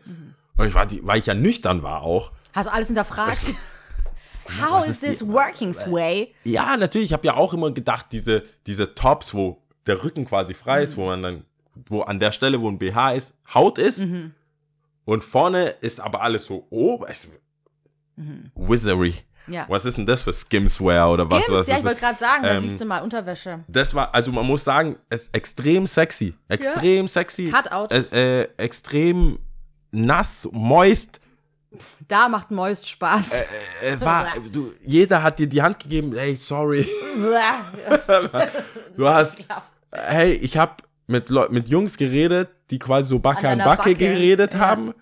Und 0.56 0.66
ich 0.66 0.74
war, 0.74 0.86
die, 0.86 1.00
weil 1.06 1.18
ich 1.18 1.26
ja 1.26 1.34
nüchtern 1.34 1.82
war 1.82 2.02
auch, 2.02 2.32
Hast 2.52 2.66
du 2.66 2.72
alles 2.72 2.88
hinterfragt? 2.88 3.38
How 4.60 4.72
was 4.72 4.88
is 4.88 5.00
this 5.00 5.18
die- 5.20 5.28
working 5.28 5.72
way? 5.92 6.34
Ja, 6.44 6.76
natürlich. 6.76 7.06
Ich 7.08 7.12
habe 7.12 7.26
ja 7.26 7.34
auch 7.34 7.54
immer 7.54 7.70
gedacht, 7.70 8.06
diese, 8.10 8.42
diese 8.66 8.94
Tops, 8.94 9.32
wo 9.32 9.62
der 9.86 10.02
Rücken 10.02 10.24
quasi 10.24 10.54
frei 10.54 10.78
Mhm. 10.78 10.84
ist, 10.84 10.96
wo 10.96 11.06
man 11.06 11.22
dann, 11.22 11.44
wo 11.88 12.02
an 12.02 12.18
der 12.18 12.32
Stelle, 12.32 12.60
wo 12.60 12.68
ein 12.68 12.78
BH 12.78 13.12
ist, 13.12 13.34
Haut 13.54 13.78
ist. 13.78 13.98
Mhm. 14.00 14.34
Und 15.04 15.22
vorne 15.24 15.68
ist 15.80 16.00
aber 16.00 16.22
alles 16.22 16.46
so, 16.46 16.66
oh, 16.70 17.04
es- 17.08 17.28
Wizardry. 18.54 19.14
Mhm. 19.46 19.52
Ja. 19.54 19.64
Was 19.68 19.84
ist 19.84 19.96
denn 19.96 20.06
das 20.06 20.22
für 20.22 20.32
Skimswear 20.32 21.10
oder 21.10 21.28
was? 21.30 21.42
Skims, 21.44 21.58
was 21.60 21.66
ja, 21.66 21.74
ist 21.74 21.80
ich 21.80 21.86
wollte 21.86 22.00
gerade 22.00 22.18
sagen, 22.18 22.42
da 22.42 22.50
Ähm, 22.54 22.62
siehst 22.68 22.80
du 22.80 22.84
mal 22.84 23.02
Unterwäsche. 23.02 23.64
das 23.68 23.94
war, 23.94 24.14
also 24.14 24.30
man 24.30 24.46
muss 24.46 24.62
sagen, 24.62 24.96
es 25.08 25.22
ist 25.22 25.34
extrem 25.34 25.86
sexy. 25.86 26.34
Extrem 26.48 27.08
sexy. 27.08 27.50
Cutout. 27.50 27.92
Äh, 27.94 28.42
äh, 28.42 28.48
extrem 28.58 29.38
nass, 29.90 30.48
moist. 30.52 31.20
Da 32.08 32.28
macht 32.28 32.50
Moist 32.50 32.88
Spaß. 32.88 33.42
Äh, 33.82 34.00
war, 34.00 34.26
du, 34.52 34.72
jeder 34.84 35.22
hat 35.22 35.38
dir 35.38 35.46
die 35.46 35.62
Hand 35.62 35.78
gegeben, 35.78 36.12
hey, 36.16 36.34
sorry. 36.36 36.86
Du 38.96 39.08
hast, 39.08 39.46
hey, 39.92 40.32
ich 40.32 40.56
habe 40.56 40.74
mit, 41.06 41.28
Leu- 41.28 41.48
mit 41.48 41.68
Jungs 41.68 41.96
geredet, 41.96 42.50
die 42.70 42.78
quasi 42.78 43.08
so 43.10 43.18
Backe 43.20 43.48
an, 43.48 43.58
deiner 43.58 43.64
Backe, 43.64 43.90
Backe, 43.90 43.94
geredet 43.98 44.54
ja. 44.54 44.60
haben. 44.60 44.94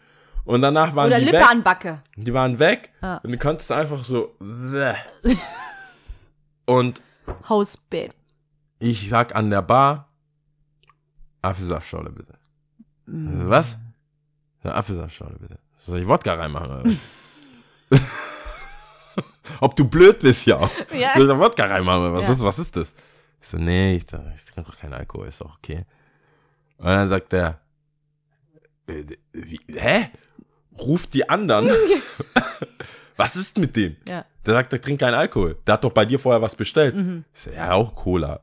Und 0.44 0.62
danach 0.62 0.94
waren 0.94 1.08
Oder 1.08 1.18
die 1.18 1.26
Lippe 1.26 1.38
weg. 1.38 1.50
an 1.50 1.62
Backe. 1.62 2.02
Die 2.16 2.32
waren 2.32 2.58
weg. 2.58 2.90
Ah. 3.00 3.16
Und 3.22 3.32
du 3.32 3.38
konntest 3.38 3.70
einfach 3.72 4.02
so. 4.04 4.34
und 6.66 7.00
Hostbit. 7.48 8.14
ich 8.78 9.08
sag 9.08 9.34
an 9.34 9.50
der 9.50 9.62
Bar, 9.62 10.08
Apfelsaftschorle 11.42 12.10
bitte. 12.10 12.34
Also, 13.06 13.50
was? 13.50 13.78
Ja, 14.64 14.74
Apfelsaftschorle 14.74 15.36
bitte. 15.38 15.58
Soll 15.86 16.00
ich 16.00 16.06
Wodka 16.06 16.34
reinmachen? 16.34 16.98
Ob 19.60 19.74
du 19.76 19.84
blöd 19.88 20.18
bist, 20.20 20.46
ja. 20.46 20.70
Ja. 20.92 21.14
Soll 21.14 21.22
ich 21.24 21.28
da 21.28 21.38
Wodka 21.38 21.64
reinmachen? 21.64 22.12
Was, 22.12 22.22
Ja. 22.22 22.28
was, 22.30 22.40
was 22.42 22.58
ist 22.58 22.76
das? 22.76 22.94
Ich 23.40 23.48
so, 23.48 23.56
nee, 23.56 23.96
ich, 23.96 24.02
ich 24.02 24.08
trinke 24.52 24.70
doch 24.70 24.78
keinen 24.78 24.94
Alkohol, 24.94 25.28
ist 25.28 25.40
doch 25.40 25.56
okay. 25.58 25.84
Und 26.78 26.86
dann 26.86 27.08
sagt 27.08 27.32
er, 27.32 27.60
äh, 28.86 29.04
wie, 29.32 29.60
hä? 29.74 30.10
Ruft 30.78 31.14
die 31.14 31.28
anderen. 31.28 31.70
was 33.16 33.36
ist 33.36 33.58
mit 33.58 33.74
dem? 33.76 33.96
Ja. 34.06 34.24
Der 34.46 34.54
sagt, 34.54 34.72
er 34.72 34.80
trinkt 34.80 35.00
keinen 35.00 35.14
Alkohol. 35.14 35.56
Der 35.66 35.74
hat 35.74 35.84
doch 35.84 35.92
bei 35.92 36.04
dir 36.04 36.18
vorher 36.18 36.40
was 36.42 36.54
bestellt. 36.54 36.94
Mhm. 36.94 37.24
Ich 37.34 37.40
so, 37.40 37.50
ja, 37.50 37.72
auch 37.72 37.94
Cola. 37.94 38.40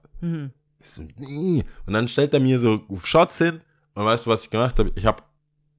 Ich 0.80 0.89
so, 0.89 1.03
nee. 1.18 1.63
Und 1.86 1.93
dann 1.93 2.07
stellt 2.07 2.34
er 2.34 2.39
mir 2.39 2.59
so 2.59 2.82
Shots 3.03 3.38
hin. 3.38 3.61
Und 3.93 4.03
weißt 4.05 4.26
du, 4.26 4.30
was 4.32 4.43
ich 4.43 4.49
gemacht 4.49 4.78
habe? 4.80 4.91
Ich 4.95 5.05
habe 5.05 5.24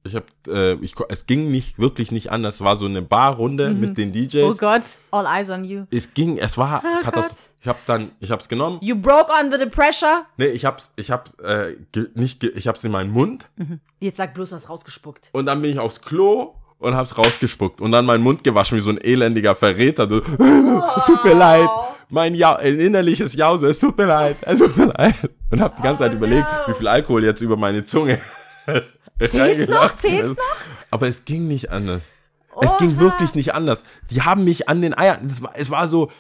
ich 0.07 0.17
hab, 0.17 0.25
äh, 0.49 0.75
ich, 0.75 0.95
es 1.09 1.27
ging 1.27 1.51
nicht, 1.51 1.79
wirklich 1.79 2.13
nicht 2.13 2.31
anders. 2.31 2.57
Es 2.57 2.61
war 2.63 2.77
so 2.77 2.87
eine 2.87 3.03
Barrunde 3.03 3.71
mit 3.71 3.99
den 3.99 4.13
DJs. 4.13 4.45
Oh 4.45 4.55
Gott, 4.55 4.99
all 5.11 5.27
eyes 5.27 5.51
on 5.51 5.65
you. 5.65 5.85
Es 5.91 6.13
ging, 6.15 6.39
es 6.39 6.57
war 6.57 6.83
Oh 6.85 7.03
Katastrophe. 7.03 7.43
Ich 7.67 7.69
hab 7.69 7.85
dann, 7.87 8.13
ich 8.21 8.31
hab's 8.31 8.49
genommen. 8.49 8.79
You 8.81 8.95
broke 8.95 9.33
under 9.43 9.59
the 9.59 9.67
pressure. 9.67 10.25
Nee, 10.37 10.47
ich 10.47 10.65
hab's, 10.65 10.93
ich 10.95 11.11
hab's, 11.11 11.35
äh, 11.41 11.75
nicht, 12.15 12.45
ich 12.45 12.69
hab's 12.69 12.85
in 12.85 12.93
meinen 12.93 13.11
Mund. 13.11 13.49
Jetzt 13.99 14.19
sag 14.19 14.35
bloß, 14.35 14.53
hast 14.53 14.69
rausgespuckt. 14.69 15.31
Und 15.33 15.47
dann 15.47 15.61
bin 15.63 15.73
ich 15.73 15.81
aufs 15.81 16.01
Klo 16.01 16.55
und 16.79 16.95
hab's 16.95 17.19
rausgespuckt. 17.19 17.81
Und 17.81 17.91
dann 17.91 18.07
meinen 18.07 18.23
Mund 18.23 18.45
gewaschen 18.45 18.77
wie 18.79 18.83
so 18.83 18.91
ein 18.91 18.99
elendiger 18.99 19.57
Verräter. 19.57 20.07
Du, 20.07 20.19
es 20.97 21.05
tut 21.07 21.25
mir 21.25 21.35
leid. 21.35 21.69
Mein 22.09 22.37
ja 22.37 22.55
ein 22.55 22.79
innerliches 22.79 23.35
Jause, 23.35 23.67
es 23.67 23.81
tut 23.81 23.99
mir 23.99 24.07
leid. 24.07 24.37
Es 24.43 24.59
tut 24.59 24.77
mir 24.77 24.93
leid. 24.97 25.29
Und 25.51 25.61
hab 25.61 25.75
die 25.75 25.83
ganze 25.83 26.05
Zeit 26.05 26.13
überlegt, 26.13 26.47
no. 26.47 26.73
wie 26.73 26.79
viel 26.79 26.87
Alkohol 26.87 27.25
jetzt 27.25 27.41
über 27.41 27.57
meine 27.57 27.85
Zunge 27.85 28.21
Zählt's 29.19 29.69
noch? 29.69 29.97
Zählt's 29.97 30.31
ist. 30.31 30.39
Aber 30.91 31.09
es 31.09 31.25
ging 31.25 31.49
nicht 31.49 31.71
anders. 31.71 32.03
Es 32.61 32.77
ging 32.79 32.99
wirklich 32.99 33.35
nicht 33.35 33.53
anders. 33.55 33.85
Die 34.11 34.23
haben 34.23 34.45
mich 34.45 34.69
an 34.69 34.81
den 34.81 34.97
Eiern. 34.97 35.27
Es 35.27 35.43
war, 35.43 35.53
es 35.55 35.69
war 35.71 35.89
so, 35.89 36.11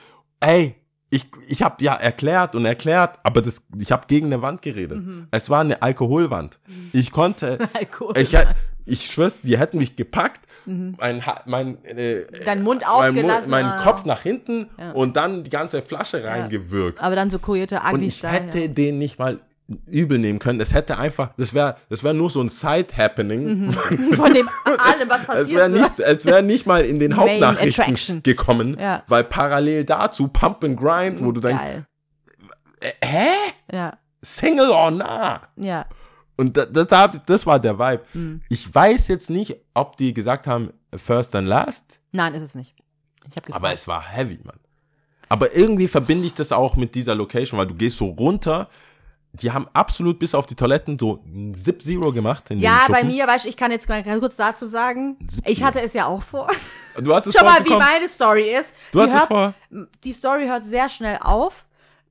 ey, 0.40 0.74
ich, 1.08 1.24
ich 1.48 1.62
habe 1.62 1.82
ja 1.82 1.94
erklärt 1.94 2.54
und 2.54 2.66
erklärt, 2.66 3.18
aber 3.22 3.40
das, 3.40 3.62
ich 3.78 3.90
habe 3.92 4.06
gegen 4.06 4.26
eine 4.26 4.42
Wand 4.42 4.60
geredet. 4.60 5.02
Es 5.30 5.48
war 5.48 5.60
eine 5.60 5.80
Alkoholwand. 5.80 6.58
Ich 6.92 7.10
konnte, 7.12 7.58
Alkohol. 7.72 8.18
ich, 8.18 8.36
ich 8.84 9.06
schwör's, 9.06 9.40
die 9.42 9.56
hätten 9.56 9.78
mich 9.78 9.96
gepackt, 9.96 10.40
mein, 10.66 11.24
Ha- 11.24 11.42
mein, 11.46 11.82
äh, 11.84 12.26
Dein 12.44 12.62
Mund 12.62 12.82
mein, 12.82 12.90
aufgelassen. 12.90 13.50
mein 13.50 13.64
ah. 13.64 13.82
Kopf 13.82 14.04
nach 14.04 14.20
hinten 14.22 14.68
Ja. 14.78 14.90
und 14.92 15.16
dann 15.16 15.44
die 15.44 15.50
ganze 15.50 15.80
Flasche 15.80 16.22
reingewirkt. 16.24 17.00
Aber 17.00 17.14
dann 17.14 17.30
so 17.30 17.38
Coyote 17.38 17.76
Und 17.76 17.94
Ugly 17.94 18.06
ich 18.06 18.22
hätte 18.24 18.58
ja. 18.62 18.68
den 18.68 18.98
nicht 18.98 19.18
mal 19.18 19.38
übel 19.86 20.18
nehmen 20.18 20.38
können. 20.38 20.60
Es 20.60 20.72
hätte 20.72 20.96
einfach, 20.98 21.30
das 21.36 21.52
wäre 21.52 21.76
das 21.88 22.04
wär 22.04 22.12
nur 22.14 22.30
so 22.30 22.40
ein 22.40 22.48
Side-Happening. 22.48 23.72
Von 23.72 24.32
dem 24.34 24.48
allem, 24.64 25.08
was 25.08 25.20
Es 25.22 25.26
passiert. 25.26 25.50
wäre 25.58 25.70
so. 25.70 25.76
nicht, 25.80 26.00
es 26.00 26.24
wär 26.24 26.42
nicht 26.42 26.66
mal 26.66 26.84
in 26.84 26.98
den 27.00 27.16
Hauptnachrichten 27.16 28.22
gekommen, 28.22 28.76
Ja. 28.78 29.02
weil 29.08 29.24
parallel 29.24 29.84
dazu 29.84 30.28
Pump 30.28 30.62
and 30.64 30.78
Grind, 30.78 31.24
wo 31.24 31.32
du 31.32 31.40
denkst, 31.40 31.62
Geil. 31.62 31.86
äh, 32.80 32.92
hä? 33.04 33.28
Ja, 33.72 33.92
Single 34.22 34.70
or 34.70 34.90
nah? 34.90 35.42
ja. 35.56 35.86
Und 36.38 36.56
da, 36.56 36.66
da, 36.66 36.84
da, 36.84 37.08
das 37.08 37.46
war 37.46 37.58
der 37.58 37.78
Vibe. 37.78 38.02
Mhm. 38.12 38.42
Ich 38.50 38.72
weiß 38.74 39.08
jetzt 39.08 39.30
nicht, 39.30 39.56
ob 39.72 39.96
die 39.96 40.12
gesagt 40.12 40.46
haben, 40.46 40.70
first 40.94 41.34
and 41.34 41.48
last, 41.48 41.98
Nein, 42.12 42.34
ist 42.34 42.42
es 42.42 42.54
nicht. 42.54 42.74
Aber 43.50 43.72
es 43.72 43.88
war 43.88 44.02
heavy, 44.06 44.38
Mann. 44.44 44.60
Aber 45.28 45.56
irgendwie 45.56 45.88
verbinde 45.88 46.26
ich 46.26 46.34
das 46.34 46.52
auch 46.52 46.76
mit 46.76 46.94
dieser 46.94 47.14
Location, 47.14 47.58
weil 47.58 47.66
du 47.66 47.74
gehst 47.74 47.96
so 47.96 48.06
runter, 48.06 48.68
die 49.32 49.52
haben 49.52 49.68
absolut 49.72 50.18
bis 50.18 50.34
auf 50.34 50.46
die 50.46 50.54
Toiletten 50.54 50.98
so 50.98 51.22
Zip 51.62 51.82
Zero 51.82 52.12
gemacht. 52.12 52.44
Ja, 52.50 52.86
bei 52.88 53.04
mir, 53.04 53.26
weißt 53.26 53.44
du, 53.44 53.48
ich 53.48 53.56
kann 53.56 53.70
jetzt 53.70 53.88
mal 53.88 54.02
ganz 54.02 54.20
kurz 54.20 54.36
dazu 54.36 54.66
sagen, 54.66 55.18
ich 55.44 55.62
hatte 55.62 55.80
es 55.80 55.92
ja 55.92 56.06
auch 56.06 56.22
vor. 56.22 56.48
Du 56.98 57.14
hattest 57.14 57.36
Schau 57.38 57.44
mal, 57.44 57.64
wie 57.64 57.74
meine 57.74 58.08
Story 58.08 58.54
ist. 58.54 58.74
Du 58.92 58.98
die, 58.98 59.04
hattest 59.04 59.30
hört, 59.30 59.54
vor. 59.70 59.84
die 60.02 60.12
Story 60.12 60.46
hört 60.46 60.64
sehr 60.64 60.88
schnell 60.88 61.18
auf, 61.20 61.66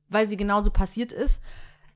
weil 0.09 0.27
sie 0.27 0.37
genauso 0.37 0.69
passiert 0.69 1.11
ist. 1.11 1.39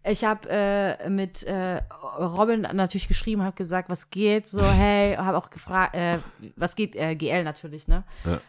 Ich 0.03 0.23
habe 0.23 0.49
äh, 0.49 1.09
mit 1.09 1.43
äh, 1.43 1.81
Robin 2.17 2.61
natürlich 2.61 3.07
geschrieben, 3.07 3.43
habe 3.43 3.55
gesagt, 3.55 3.89
was 3.89 4.09
geht, 4.09 4.49
so 4.49 4.63
hey, 4.65 5.15
habe 5.15 5.37
auch 5.37 5.49
gefragt, 5.49 5.95
äh, 5.95 6.19
was 6.55 6.75
geht, 6.75 6.95
äh, 6.95 7.15
GL 7.15 7.43
natürlich, 7.43 7.87
ne? 7.87 8.03
Ja. 8.25 8.41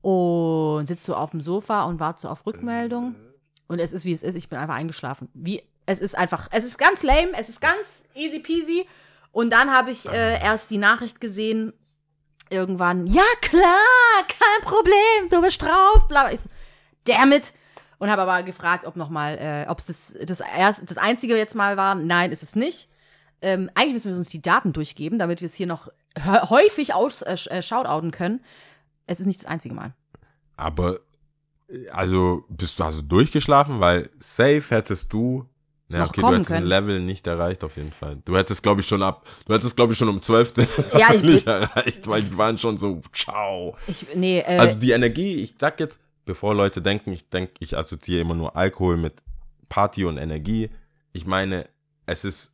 Und 0.00 0.86
sitzt 0.86 1.04
so 1.04 1.16
auf 1.16 1.32
dem 1.32 1.40
Sofa 1.40 1.84
und 1.84 1.98
warte 1.98 2.20
so 2.20 2.28
auf 2.28 2.46
Rückmeldung. 2.46 3.16
Und 3.66 3.80
es 3.80 3.92
ist 3.92 4.04
wie 4.04 4.12
es 4.12 4.22
ist. 4.22 4.36
Ich 4.36 4.48
bin 4.48 4.58
einfach 4.58 4.76
eingeschlafen. 4.76 5.28
Wie 5.34 5.62
es 5.88 6.00
ist 6.00 6.16
einfach, 6.16 6.48
es 6.52 6.64
ist 6.64 6.76
ganz 6.78 7.02
lame, 7.02 7.32
es 7.38 7.48
ist 7.48 7.60
ganz 7.60 8.04
easy 8.14 8.38
peasy. 8.40 8.86
Und 9.32 9.50
dann 9.50 9.72
habe 9.72 9.90
ich 9.90 10.06
äh, 10.08 10.40
erst 10.40 10.70
die 10.70 10.78
Nachricht 10.78 11.20
gesehen, 11.20 11.72
irgendwann, 12.50 13.06
ja 13.06 13.24
klar, 13.40 14.24
kein 14.28 14.62
Problem, 14.68 15.28
du 15.30 15.40
bist 15.42 15.60
drauf, 15.62 16.06
bla. 16.08 16.24
bla. 16.24 16.32
Ich 16.32 16.40
so, 16.40 16.50
damn 17.04 17.32
it. 17.32 17.52
Und 17.98 18.10
habe 18.10 18.22
aber 18.22 18.42
gefragt, 18.42 18.86
ob 18.86 18.96
noch 18.96 19.08
mal, 19.08 19.36
äh, 19.38 19.68
ob 19.68 19.78
es 19.78 19.86
das, 19.86 20.16
das, 20.24 20.40
erst, 20.40 20.88
das 20.88 20.98
einzige 20.98 21.36
jetzt 21.36 21.54
mal 21.54 21.76
war. 21.76 21.94
Nein, 21.94 22.30
ist 22.32 22.42
es 22.42 22.54
nicht. 22.54 22.88
Ähm, 23.42 23.70
eigentlich 23.74 23.94
müssen 23.94 24.12
wir 24.12 24.16
uns 24.18 24.28
die 24.28 24.42
Daten 24.42 24.72
durchgeben, 24.72 25.18
damit 25.18 25.40
wir 25.40 25.46
es 25.46 25.54
hier 25.54 25.66
noch 25.66 25.88
hä- 26.16 26.48
häufig 26.50 26.94
aus, 26.94 27.22
äh, 27.22 27.36
äh, 27.50 27.62
shoutouten 27.62 28.10
können. 28.10 28.44
Es 29.06 29.20
ist 29.20 29.26
nicht 29.26 29.40
das 29.40 29.46
einzige 29.48 29.74
Mal. 29.74 29.94
Aber, 30.56 31.00
äh, 31.68 31.88
also, 31.90 32.44
bist 32.48 32.78
du 32.78 32.84
also 32.84 33.02
durchgeschlafen? 33.02 33.80
Weil 33.80 34.10
safe 34.20 34.64
hättest 34.68 35.12
du, 35.12 35.48
na, 35.88 35.98
Noch 36.00 36.08
okay, 36.08 36.16
du 36.16 36.20
kommen 36.20 36.34
hättest 36.36 36.50
ein 36.52 36.54
können. 36.58 36.66
Level 36.68 37.00
nicht 37.00 37.26
erreicht 37.26 37.64
auf 37.64 37.76
jeden 37.76 37.92
Fall. 37.92 38.18
Du 38.24 38.36
hättest, 38.36 38.62
glaube 38.62 38.80
ich, 38.82 38.86
schon 38.86 39.02
ab, 39.02 39.26
du 39.46 39.54
hättest, 39.54 39.74
glaube 39.76 39.92
ich, 39.94 39.98
schon 39.98 40.08
um 40.08 40.20
12. 40.20 40.52
Ja, 40.98 41.14
ich 41.14 41.22
nicht 41.22 41.46
erreicht, 41.46 42.06
weil 42.08 42.22
die 42.22 42.36
waren 42.36 42.58
schon 42.58 42.76
so, 42.76 43.00
ciao. 43.14 43.76
Ich, 43.86 44.06
nee, 44.14 44.40
äh, 44.40 44.58
Also 44.58 44.76
die 44.76 44.90
Energie, 44.92 45.40
ich 45.42 45.54
sag 45.58 45.80
jetzt, 45.80 45.98
bevor 46.26 46.54
Leute 46.54 46.82
denken, 46.82 47.12
ich 47.12 47.28
denke, 47.30 47.52
ich 47.60 47.76
assoziiere 47.76 48.20
immer 48.20 48.34
nur 48.34 48.54
Alkohol 48.54 48.96
mit 48.98 49.14
Party 49.70 50.04
und 50.04 50.18
Energie. 50.18 50.68
Ich 51.12 51.24
meine, 51.26 51.66
es 52.04 52.24
ist, 52.24 52.52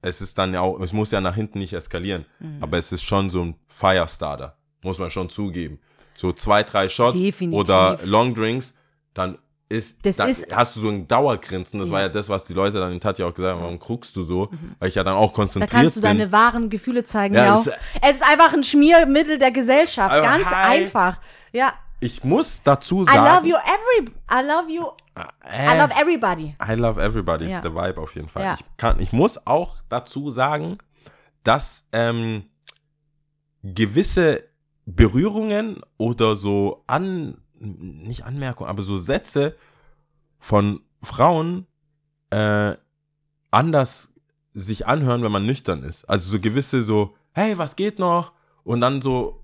es 0.00 0.22
ist 0.22 0.38
dann 0.38 0.54
ja 0.54 0.62
auch, 0.62 0.80
es 0.80 0.94
muss 0.94 1.10
ja 1.10 1.20
nach 1.20 1.34
hinten 1.34 1.58
nicht 1.58 1.74
eskalieren, 1.74 2.24
Mhm. 2.38 2.62
aber 2.62 2.78
es 2.78 2.92
ist 2.92 3.02
schon 3.02 3.28
so 3.28 3.42
ein 3.42 3.56
Firestarter, 3.68 4.56
muss 4.82 4.98
man 4.98 5.10
schon 5.10 5.28
zugeben. 5.28 5.78
So 6.16 6.32
zwei, 6.32 6.62
drei 6.62 6.88
Shots 6.88 7.16
Definitiv. 7.18 7.58
oder 7.60 7.98
Long 8.04 8.34
Drinks, 8.34 8.74
dann 9.14 9.36
ist, 9.70 10.04
Das 10.04 10.16
dann 10.16 10.28
ist- 10.28 10.46
hast 10.54 10.76
du 10.76 10.80
so 10.80 10.88
ein 10.90 11.06
Dauergrinsen. 11.08 11.78
Das 11.78 11.88
Ja. 11.88 11.94
war 11.94 12.00
ja 12.02 12.08
das, 12.10 12.28
was 12.28 12.44
die 12.44 12.52
Leute 12.54 12.78
dann 12.80 12.92
in 12.92 13.00
Tati 13.00 13.22
auch 13.22 13.32
gesagt 13.32 13.54
haben, 13.54 13.62
warum 13.62 13.78
guckst 13.78 14.14
du 14.16 14.24
so? 14.24 14.50
Weil 14.78 14.88
ich 14.88 14.96
ja 14.96 15.04
dann 15.04 15.14
auch 15.14 15.30
da 15.30 15.36
konzentriert 15.36 15.70
kannst 15.70 15.96
du 15.96 16.00
bin. 16.00 16.18
deine 16.18 16.32
wahren 16.32 16.68
Gefühle 16.68 17.04
zeigen. 17.04 17.34
Ja, 17.34 17.44
Ja, 17.46 17.54
das- 17.54 17.70
es 18.02 18.16
ist 18.16 18.22
einfach 18.28 18.52
ein 18.52 18.64
Schmiermittel 18.64 19.38
der 19.38 19.52
Gesellschaft. 19.52 20.12
Aber 20.12 20.22
Ganz 20.22 20.44
hi. 20.46 20.82
einfach. 20.82 21.20
Ja. 21.52 21.72
ich 22.02 22.24
muss 22.24 22.62
dazu 22.64 23.02
I 23.02 23.04
sagen, 23.04 23.44
love 23.44 23.46
you 23.46 23.56
every, 23.56 24.10
I 24.32 24.46
love 24.46 24.72
you, 24.72 24.84
äh, 25.44 25.74
I 25.74 25.78
love 25.78 25.92
everybody. 26.00 26.54
I 26.66 26.72
love 26.74 26.98
everybody 27.00 27.44
ist 27.44 27.52
Ja. 27.52 27.60
der 27.60 27.74
Vibe 27.74 28.00
auf 28.00 28.14
jeden 28.14 28.28
Fall. 28.30 28.42
Ja. 28.42 28.54
Ich, 28.54 28.64
kann, 28.78 28.98
ich 29.00 29.12
muss 29.12 29.46
auch 29.46 29.76
dazu 29.90 30.30
sagen, 30.30 30.78
dass 31.44 31.84
ähm, 31.92 32.44
gewisse 33.62 34.44
Berührungen 34.86 35.82
oder 35.98 36.36
so 36.36 36.82
an, 36.86 37.36
nicht 37.60 38.24
Anmerkungen, 38.24 38.68
aber 38.70 38.82
so 38.82 38.96
Sätze 38.96 39.54
von 40.38 40.80
Frauen 41.02 41.66
äh, 42.30 42.74
anders 43.50 44.08
sich 44.54 44.86
anhören, 44.86 45.22
wenn 45.22 45.32
man 45.32 45.46
nüchtern 45.46 45.82
ist. 45.84 46.04
Also 46.08 46.30
so 46.32 46.40
gewisse 46.40 46.82
so, 46.82 47.14
hey, 47.32 47.56
was 47.58 47.76
geht 47.76 47.98
noch? 47.98 48.32
Und 48.64 48.80
dann 48.80 49.00
so 49.02 49.36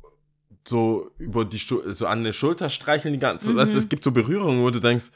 so 0.69 1.13
über 1.19 1.45
die 1.45 1.59
so 1.59 2.07
an 2.09 2.25
der 2.25 2.33
Schulter 2.33 2.69
streicheln 2.71 3.13
die 3.15 3.21
ganze 3.21 3.53
Mhm. 3.53 3.59
also 3.61 3.79
es 3.79 3.89
gibt 3.89 4.03
so 4.03 4.11
Berührungen, 4.11 4.63
wo 4.63 4.71
du 4.71 4.81
denkst, 4.81 5.11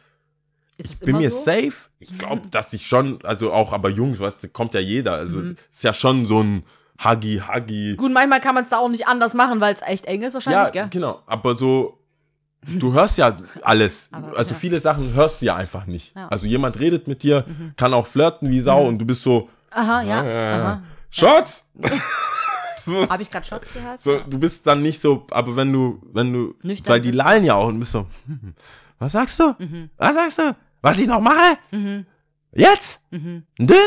ich 0.78 1.00
bin 1.00 1.18
mir 1.18 1.30
so? 1.30 1.42
safe. 1.44 1.72
Ich 1.98 2.16
glaube, 2.16 2.42
dass 2.50 2.72
ich 2.72 2.86
schon, 2.86 3.22
also 3.24 3.52
auch 3.52 3.72
aber 3.72 3.88
Jungs, 3.90 4.18
weißt 4.20 4.44
du, 4.44 4.48
kommt 4.48 4.74
ja 4.74 4.80
jeder. 4.80 5.14
Also 5.14 5.38
Mhm. 5.38 5.56
ist 5.70 5.82
ja 5.82 5.92
schon 5.92 6.24
so 6.26 6.40
ein 6.40 6.64
Huggy, 7.02 7.42
Huggy. 7.46 7.96
Gut, 7.96 8.12
manchmal 8.12 8.40
kann 8.40 8.54
man 8.54 8.64
es 8.64 8.70
da 8.70 8.78
auch 8.78 8.88
nicht 8.88 9.06
anders 9.08 9.34
machen, 9.34 9.60
weil 9.60 9.74
es 9.74 9.82
echt 9.82 10.04
eng 10.06 10.22
ist 10.22 10.34
wahrscheinlich, 10.34 10.74
Ja, 10.74 10.82
gell? 10.82 10.88
genau. 10.90 11.22
Aber 11.26 11.54
so, 11.54 11.98
du 12.62 12.92
hörst 12.92 13.18
ja 13.18 13.36
alles. 13.62 14.08
Aber, 14.12 14.36
also 14.36 14.52
ja. 14.52 14.56
viele 14.56 14.80
Sachen 14.80 15.14
hörst 15.14 15.40
du 15.42 15.46
ja 15.46 15.56
einfach 15.56 15.86
nicht. 15.86 16.14
Ja. 16.14 16.24
Mhm. 16.24 16.28
Also 16.30 16.46
jemand 16.46 16.78
redet 16.78 17.08
mit 17.08 17.22
dir, 17.22 17.44
kann 17.76 17.94
auch 17.94 18.06
flirten 18.06 18.50
wie 18.50 18.60
Sau 18.60 18.86
und 18.86 18.98
du 18.98 19.04
bist 19.04 19.22
so, 19.22 19.48
Aha, 19.70 20.02
ja. 20.02 20.24
äh, 20.24 20.52
Aha. 20.54 20.82
Schatz! 21.10 21.66
so, 22.84 23.08
Habe 23.08 23.22
ich 23.22 23.30
gerade 23.30 23.46
Shots 23.46 23.72
gehört? 23.72 24.00
so, 24.00 24.20
du 24.20 24.38
bist 24.38 24.66
dann 24.66 24.82
nicht 24.82 25.00
so, 25.00 25.26
aber 25.30 25.56
wenn 25.56 25.72
du, 25.72 26.00
wenn 26.12 26.32
du, 26.32 26.54
Nüchtern 26.62 26.92
weil 26.92 27.00
die 27.00 27.10
lallen 27.10 27.44
ja 27.44 27.54
auch 27.54 27.68
und 27.68 27.78
bist 27.78 27.92
so, 27.92 28.06
hm, 28.26 28.54
was 28.98 29.12
sagst 29.12 29.40
du? 29.40 29.54
Mhm. 29.58 29.90
Was 29.96 30.14
sagst 30.14 30.38
du? 30.38 30.56
Was 30.82 30.98
ich 30.98 31.06
noch 31.06 31.20
mache? 31.20 31.58
Jetzt? 32.52 33.00
Mhm. 33.10 33.44
Ein 33.58 33.66
Döner? 33.66 33.80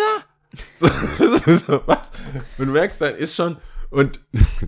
So, 0.79 0.87
so, 1.17 1.57
so, 1.57 1.81
was? 1.87 1.97
Und 2.59 2.67
du 2.67 2.71
merkst, 2.73 3.01
dann 3.01 3.15
ist 3.15 3.35
schon, 3.35 3.57
und 3.89 4.19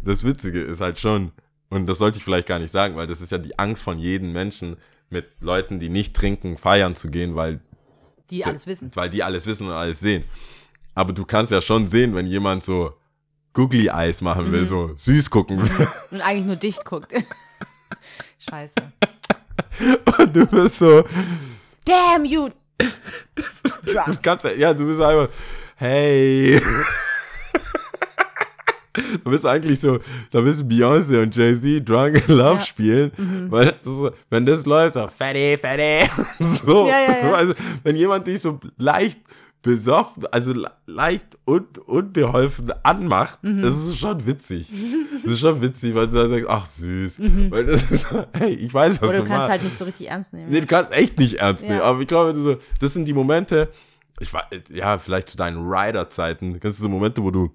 das 0.04 0.24
Witzige 0.24 0.62
ist 0.64 0.82
halt 0.82 0.98
schon, 0.98 1.32
und 1.70 1.88
das 1.88 1.98
sollte 1.98 2.18
ich 2.18 2.24
vielleicht 2.24 2.48
gar 2.48 2.60
nicht 2.60 2.72
sagen, 2.72 2.96
weil 2.96 3.08
das 3.08 3.22
ist 3.22 3.32
ja 3.32 3.38
die 3.38 3.58
Angst 3.60 3.84
von 3.84 3.98
jedem 3.98 4.32
Menschen, 4.32 4.78
mit 5.10 5.28
Leuten, 5.40 5.80
die 5.80 5.90
nicht 5.90 6.16
trinken, 6.16 6.58
feiern 6.58 6.96
zu 6.96 7.10
gehen, 7.10 7.36
weil, 7.36 7.60
Die 8.32 8.44
alles 8.44 8.66
wissen. 8.66 8.92
weil 8.96 9.10
die 9.10 9.22
alles 9.24 9.46
wissen 9.46 9.68
und 9.68 9.74
alles 9.74 10.00
sehen. 10.00 10.24
Aber 10.96 11.14
du 11.14 11.26
kannst 11.26 11.52
ja 11.52 11.62
schon 11.62 11.88
sehen, 11.88 12.16
wenn 12.16 12.26
jemand 12.26 12.64
so 12.64 12.94
Googly 13.54 13.88
Eyes 13.88 14.22
machen 14.22 14.52
will, 14.52 14.62
Mhm. 14.64 14.68
so 14.68 14.92
süß 14.96 15.30
gucken 15.30 15.62
will. 15.62 15.88
Und 16.12 16.22
eigentlich 16.22 16.46
nur 16.46 16.56
dicht 16.56 16.84
guckt. 16.86 17.14
Scheiße. 18.50 18.74
Und 20.18 20.36
du 20.36 20.46
bist 20.48 20.80
so, 20.80 21.04
Damn 21.86 22.26
you! 22.26 22.50
du 23.86 24.18
kannst 24.22 24.44
ja, 24.46 24.52
ja, 24.52 24.74
du 24.74 24.86
bist 24.88 25.00
einfach, 25.00 25.30
hey. 25.76 26.60
Du 29.24 29.32
bist 29.32 29.46
eigentlich 29.46 29.80
so, 29.80 30.00
da 30.32 30.42
müssen 30.42 30.68
Beyoncé 30.70 31.22
und 31.22 31.36
Jay-Z 31.36 31.88
Drunk 31.88 32.24
in 32.28 32.36
Love 32.36 32.44
Ja. 32.50 32.54
Mhm. 32.56 32.60
spielen, 32.62 33.12
weil 33.50 33.66
das 33.66 33.76
so, 33.84 34.12
wenn 34.30 34.46
das 34.46 34.66
läuft, 34.66 34.94
so, 34.94 35.08
fatty, 35.08 35.58
fatty, 35.58 36.10
so, 36.66 36.88
Ja, 36.88 37.00
ja. 37.02 37.34
Also, 37.36 37.54
wenn 37.84 37.96
jemand 37.96 38.26
dich 38.28 38.42
so 38.42 38.60
leicht 38.78 39.20
besoffen, 39.62 40.26
also 40.32 40.54
le- 40.54 40.72
leicht 40.86 41.26
und 41.46 41.80
unbeholfen 41.80 42.72
anmacht, 42.84 43.40
das 43.42 43.76
ist 43.78 43.98
schon 43.98 44.26
witzig. 44.28 44.68
Das 45.24 45.34
ist 45.34 45.40
schon 45.40 45.60
witzig, 45.62 45.96
weil 45.96 46.08
du 46.08 46.18
dann 46.18 46.30
denkst, 46.32 46.48
ach 46.48 46.68
süß. 46.68 47.20
Weil 47.50 47.66
das 47.66 47.90
ist, 47.92 48.06
hey, 48.34 48.54
ich 48.54 48.72
weiß, 48.72 49.02
was 49.02 49.10
Oder 49.10 49.18
du 49.20 49.24
du 49.24 49.28
kannst 49.30 49.38
machst. 49.40 49.50
halt 49.50 49.64
nicht 49.64 49.76
so 49.78 49.86
richtig 49.86 50.08
ernst 50.10 50.32
nehmen. 50.34 50.50
Nee, 50.52 50.62
du 50.62 50.68
kannst 50.68 50.92
echt 50.94 51.18
nicht 51.18 51.36
ernst 51.40 51.64
nehmen. 51.64 51.82
Aber 51.82 52.00
ich 52.00 52.08
glaube, 52.08 52.36
so, 52.40 52.58
das 52.80 52.94
sind 52.94 53.06
die 53.08 53.14
Momente, 53.14 53.70
ich 54.20 54.32
war, 54.34 54.48
ja, 54.72 55.00
vielleicht 55.00 55.30
zu 55.30 55.36
deinen 55.38 55.68
Rider-Zeiten, 55.68 56.60
kennst 56.60 56.78
du 56.80 56.84
so 56.84 56.90
Momente, 56.90 57.24
wo 57.24 57.32
du 57.32 57.50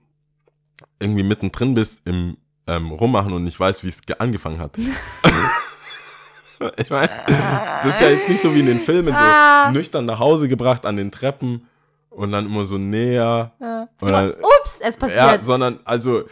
irgendwie 0.99 1.23
mittendrin 1.23 1.75
bist 1.75 2.03
im 2.05 2.37
ähm, 2.67 2.91
Rummachen 2.93 3.33
und 3.33 3.45
nicht 3.45 3.59
weißt, 3.59 3.83
wie 3.85 3.89
es 3.89 4.03
ge- 4.03 4.17
angefangen 4.19 4.59
hat. 4.61 4.77
ich 6.77 6.91
meine, 6.91 7.09
das 7.27 7.95
ist 7.95 8.01
ja 8.01 8.09
jetzt 8.11 8.29
nicht 8.29 8.43
so 8.43 8.55
wie 8.55 8.61
in 8.61 8.67
den 8.67 8.81
Filmen, 8.81 9.15
so 9.15 9.21
Ah. 9.21 9.71
nüchtern 9.73 10.05
nach 10.07 10.19
Hause 10.19 10.47
gebracht 10.49 10.85
an 10.85 10.97
den 10.97 11.11
Treppen 11.11 11.67
und 12.11 12.33
dann 12.33 12.47
immer 12.47 12.65
so 12.67 12.77
näher. 12.79 13.53
Ja. 13.61 13.89
Dann, 14.01 14.33
Ups, 14.35 14.81
es 14.83 14.95
ja, 14.97 15.01
passiert. 15.01 15.43
sondern 15.43 15.81
also 15.85 16.25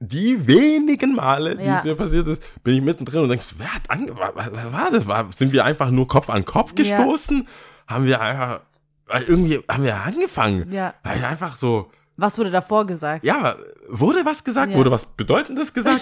die 0.00 0.46
wenigen 0.46 1.14
Male, 1.14 1.56
die 1.56 1.64
Ja. 1.64 1.78
es 1.78 1.84
mir 1.84 1.94
passiert 1.94 2.26
ist, 2.26 2.42
bin 2.62 2.74
ich 2.74 2.82
mittendrin 2.82 3.20
und 3.22 3.28
denke, 3.28 3.44
wer 3.58 3.74
hat 3.74 3.90
ange 3.90 4.16
was, 4.16 4.32
was 4.34 4.72
war 4.72 4.90
das? 4.90 5.06
War, 5.06 5.28
sind 5.36 5.52
wir 5.52 5.64
einfach 5.64 5.90
nur 5.90 6.08
Kopf 6.08 6.30
an 6.30 6.44
Kopf 6.44 6.72
Ja. 6.78 6.96
gestoßen? 6.98 7.46
Haben 7.86 8.06
wir 8.06 8.20
einfach 8.20 8.60
weil 9.06 9.24
irgendwie 9.24 9.60
haben 9.68 9.84
wir 9.84 9.96
angefangen? 9.96 10.72
Ja. 10.72 10.94
Weil 11.02 11.18
ich 11.18 11.24
einfach 11.24 11.56
so, 11.56 11.90
Was 12.16 12.38
wurde 12.38 12.50
davor 12.50 12.86
gesagt? 12.86 13.24
ja, 13.24 13.56
wurde 13.88 14.24
was 14.24 14.44
gesagt? 14.44 14.72
Ja. 14.72 14.78
Wurde 14.78 14.90
was 14.90 15.04
Bedeutendes 15.04 15.72
gesagt? 15.74 16.00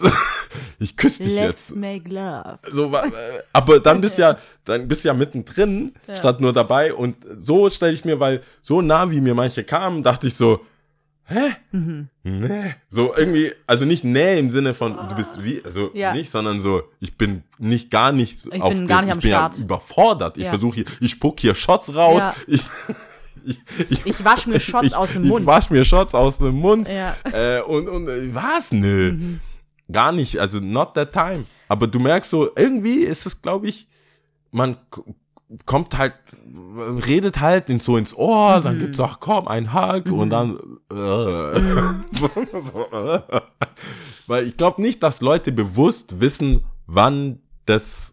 ich 0.78 0.96
küsse 0.96 1.22
dich 1.22 1.34
Let's 1.34 1.70
jetzt. 1.70 1.76
make 1.76 2.08
love. 2.08 2.58
So, 2.70 2.92
äh, 2.94 3.10
aber 3.52 3.80
dann 3.80 4.00
bist 4.00 4.18
ja, 4.18 4.36
dann 4.64 4.88
bist 4.88 5.04
ja 5.04 5.14
mittendrin, 5.14 5.94
Ja. 6.06 6.16
statt 6.16 6.40
nur 6.40 6.52
dabei. 6.52 6.92
Und 6.92 7.16
so 7.40 7.70
stelle 7.70 7.92
ich 7.94 8.04
mir, 8.04 8.20
weil 8.20 8.42
so 8.62 8.82
nah 8.82 9.10
wie 9.10 9.20
mir 9.20 9.34
manche 9.34 9.64
kamen, 9.64 10.02
dachte 10.02 10.26
ich 10.26 10.34
so, 10.34 10.60
hä? 11.26 11.56
Mhm. 11.72 12.08
Nee. 12.24 12.74
So 12.90 13.14
irgendwie, 13.16 13.52
also 13.66 13.86
nicht 13.86 14.04
näher 14.04 14.38
im 14.38 14.50
Sinne 14.50 14.74
von, 14.74 14.94
du 15.08 15.14
bist 15.14 15.42
wie, 15.42 15.64
also 15.64 15.90
Ja. 15.94 16.12
nicht, 16.12 16.30
sondern 16.30 16.60
so, 16.60 16.82
ich 17.00 17.16
bin 17.16 17.42
nicht 17.58 17.90
gar 17.90 18.12
nicht 18.12 18.38
so 18.38 18.50
Ich 18.52 18.62
bin 18.62 18.86
gar 18.86 19.00
nicht 19.00 19.12
am 19.12 19.18
ich 19.18 19.22
bin 19.24 19.30
Start. 19.30 19.56
Ja 19.56 19.62
überfordert. 19.62 20.36
Ich 20.36 20.48
versuche 20.48 20.74
hier, 20.76 20.84
ich 21.00 21.12
spuck 21.12 21.40
hier 21.40 21.54
Shots 21.54 21.94
raus. 21.94 22.20
Ja. 22.22 22.34
Ich, 22.46 22.62
ich, 23.44 23.58
ich, 23.90 24.06
Ich 24.06 24.24
wasch 24.24 24.46
mir 24.46 24.60
Shots 24.60 24.88
ich, 24.88 24.96
aus 24.96 25.12
dem 25.12 25.24
Ich 25.24 25.28
Mund. 25.30 25.46
wasch 25.46 25.70
mir 25.70 25.84
Shots 25.84 26.14
aus 26.14 26.38
dem 26.38 26.60
Mund. 26.60 26.88
Ja. 26.88 27.16
Äh, 27.32 27.62
und, 27.62 27.88
und 27.88 28.08
äh, 28.08 28.34
was? 28.34 28.72
Nö. 28.72 29.12
Mhm. 29.12 29.40
Gar 29.90 30.12
nicht. 30.12 30.38
Also 30.38 30.60
not 30.60 30.94
that 30.94 31.12
time. 31.12 31.44
Aber 31.68 31.86
du 31.86 31.98
merkst 31.98 32.30
so, 32.30 32.50
irgendwie 32.56 32.98
ist 33.00 33.26
es, 33.26 33.42
glaube 33.42 33.68
ich, 33.68 33.88
man 34.50 34.76
kommt 35.66 35.96
halt, 35.96 36.14
redet 37.06 37.40
halt 37.40 37.70
in, 37.70 37.80
so 37.80 37.96
ins 37.96 38.14
Ohr, 38.14 38.60
dann 38.60 38.78
gibt's 38.78 39.00
auch 39.00 39.20
komm, 39.20 39.46
ein 39.48 39.72
Hug 39.72 40.10
und 40.12 40.30
dann 40.30 40.56
äh, 40.90 40.94
so, 42.10 42.30
so, 42.60 42.86
äh. 42.92 43.20
weil 44.26 44.46
ich 44.46 44.56
glaube 44.56 44.82
nicht, 44.82 45.02
dass 45.02 45.20
Leute 45.20 45.52
bewusst 45.52 46.20
wissen, 46.20 46.64
wann 46.86 47.40
das 47.66 48.03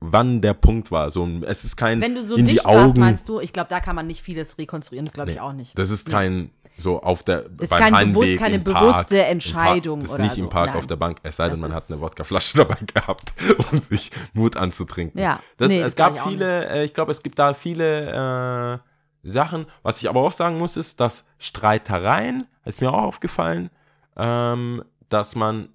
wann 0.00 0.40
der 0.40 0.54
Punkt 0.54 0.90
war. 0.90 1.10
So, 1.10 1.28
es 1.46 1.62
ist 1.64 1.76
kein 1.76 2.00
Wenn 2.00 2.14
du 2.14 2.22
so 2.24 2.36
in 2.36 2.46
die 2.46 2.64
Augen. 2.64 2.98
meinst 2.98 3.28
du, 3.28 3.38
ich 3.40 3.52
glaube, 3.52 3.68
da 3.68 3.80
kann 3.80 3.94
man 3.94 4.06
nicht 4.06 4.22
vieles 4.22 4.56
rekonstruieren. 4.58 5.04
Das 5.06 5.12
glaube 5.12 5.30
ich 5.30 5.36
Nee, 5.36 5.42
auch 5.42 5.52
nicht. 5.52 5.78
Das 5.78 5.90
ist 5.90 6.08
kein 6.08 6.50
so 6.78 7.02
auf 7.02 7.22
der 7.22 7.44
Ist 7.60 7.68
beim 7.70 7.78
kein 7.80 7.94
Heimweg 7.94 8.14
bewusst- 8.14 8.38
keine 8.38 8.54
im 8.56 8.64
bewusste 8.64 9.16
Park, 9.16 9.28
Entscheidung 9.30 10.00
Im 10.00 10.06
Park, 10.06 10.08
das 10.08 10.10
ist 10.10 10.14
oder 10.14 10.22
nicht 10.24 10.38
im 10.38 10.44
so. 10.44 10.50
Park 10.50 10.66
Nein. 10.68 10.76
auf 10.78 10.86
der 10.86 10.96
Bank, 10.96 11.18
es 11.22 11.36
sei 11.36 11.44
denn, 11.44 11.52
Das 11.52 11.60
man 11.60 11.74
hat 11.74 11.84
eine 11.90 12.00
Wodkaflasche 12.00 12.56
dabei 12.56 12.78
gehabt, 12.94 13.34
um 13.70 13.78
sich 13.78 14.10
Mut 14.32 14.56
anzutrinken. 14.56 15.20
Ja, 15.20 15.40
das, 15.58 15.68
nee, 15.68 15.78
es 15.80 15.94
das 15.94 15.96
gab 15.96 16.16
ich 16.16 16.22
viele, 16.22 16.68
äh, 16.70 16.84
ich 16.84 16.94
glaube, 16.94 17.12
es 17.12 17.22
gibt 17.22 17.38
da 17.38 17.52
viele 17.52 18.80
äh, 19.22 19.28
Sachen. 19.28 19.66
Was 19.82 19.98
ich 20.00 20.08
aber 20.08 20.20
auch 20.20 20.32
sagen 20.32 20.56
muss, 20.56 20.78
ist, 20.78 20.98
dass 21.00 21.26
Streitereien, 21.38 22.46
ist 22.64 22.80
mir 22.80 22.90
auch 22.90 23.02
aufgefallen, 23.02 23.68
ähm, 24.16 24.82
dass 25.10 25.34
man, 25.36 25.68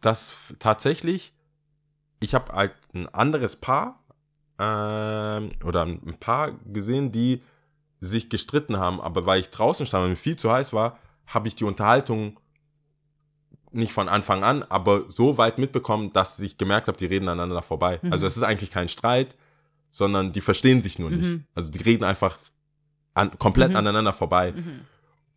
dass 0.00 0.32
tatsächlich, 0.58 1.32
ich 2.18 2.34
habe 2.34 2.52
halt 2.52 2.72
ein 2.94 3.08
anderes 3.08 3.56
Paar 3.56 4.02
ähm, 4.58 5.52
oder 5.64 5.82
ein 5.84 6.16
Paar 6.20 6.52
gesehen, 6.72 7.12
die 7.12 7.42
sich 8.00 8.30
gestritten 8.30 8.78
haben, 8.78 9.00
aber 9.00 9.26
weil 9.26 9.40
ich 9.40 9.50
draußen 9.50 9.86
stand 9.86 10.04
und 10.04 10.10
mir 10.10 10.16
viel 10.16 10.36
zu 10.36 10.50
heiß 10.50 10.72
war, 10.72 10.98
habe 11.26 11.48
ich 11.48 11.54
die 11.54 11.64
Unterhaltung 11.64 12.38
nicht 13.72 13.92
von 13.92 14.08
Anfang 14.08 14.42
an, 14.42 14.62
aber 14.64 15.04
so 15.08 15.38
weit 15.38 15.58
mitbekommen, 15.58 16.12
dass 16.12 16.38
ich 16.40 16.58
gemerkt 16.58 16.88
habe, 16.88 16.98
die 16.98 17.06
reden 17.06 17.28
aneinander 17.28 17.62
vorbei. 17.62 18.00
Mhm. 18.02 18.12
Also 18.12 18.26
es 18.26 18.36
ist 18.36 18.42
eigentlich 18.42 18.70
kein 18.70 18.88
Streit, 18.88 19.36
sondern 19.90 20.32
die 20.32 20.40
verstehen 20.40 20.82
sich 20.82 20.98
nur 20.98 21.10
nicht. 21.10 21.22
Mhm. 21.22 21.44
Also 21.54 21.70
die 21.70 21.78
reden 21.82 22.02
einfach 22.04 22.38
an, 23.14 23.38
komplett 23.38 23.70
Mhm. 23.70 23.76
aneinander 23.76 24.12
vorbei. 24.12 24.52
Mhm. 24.52 24.80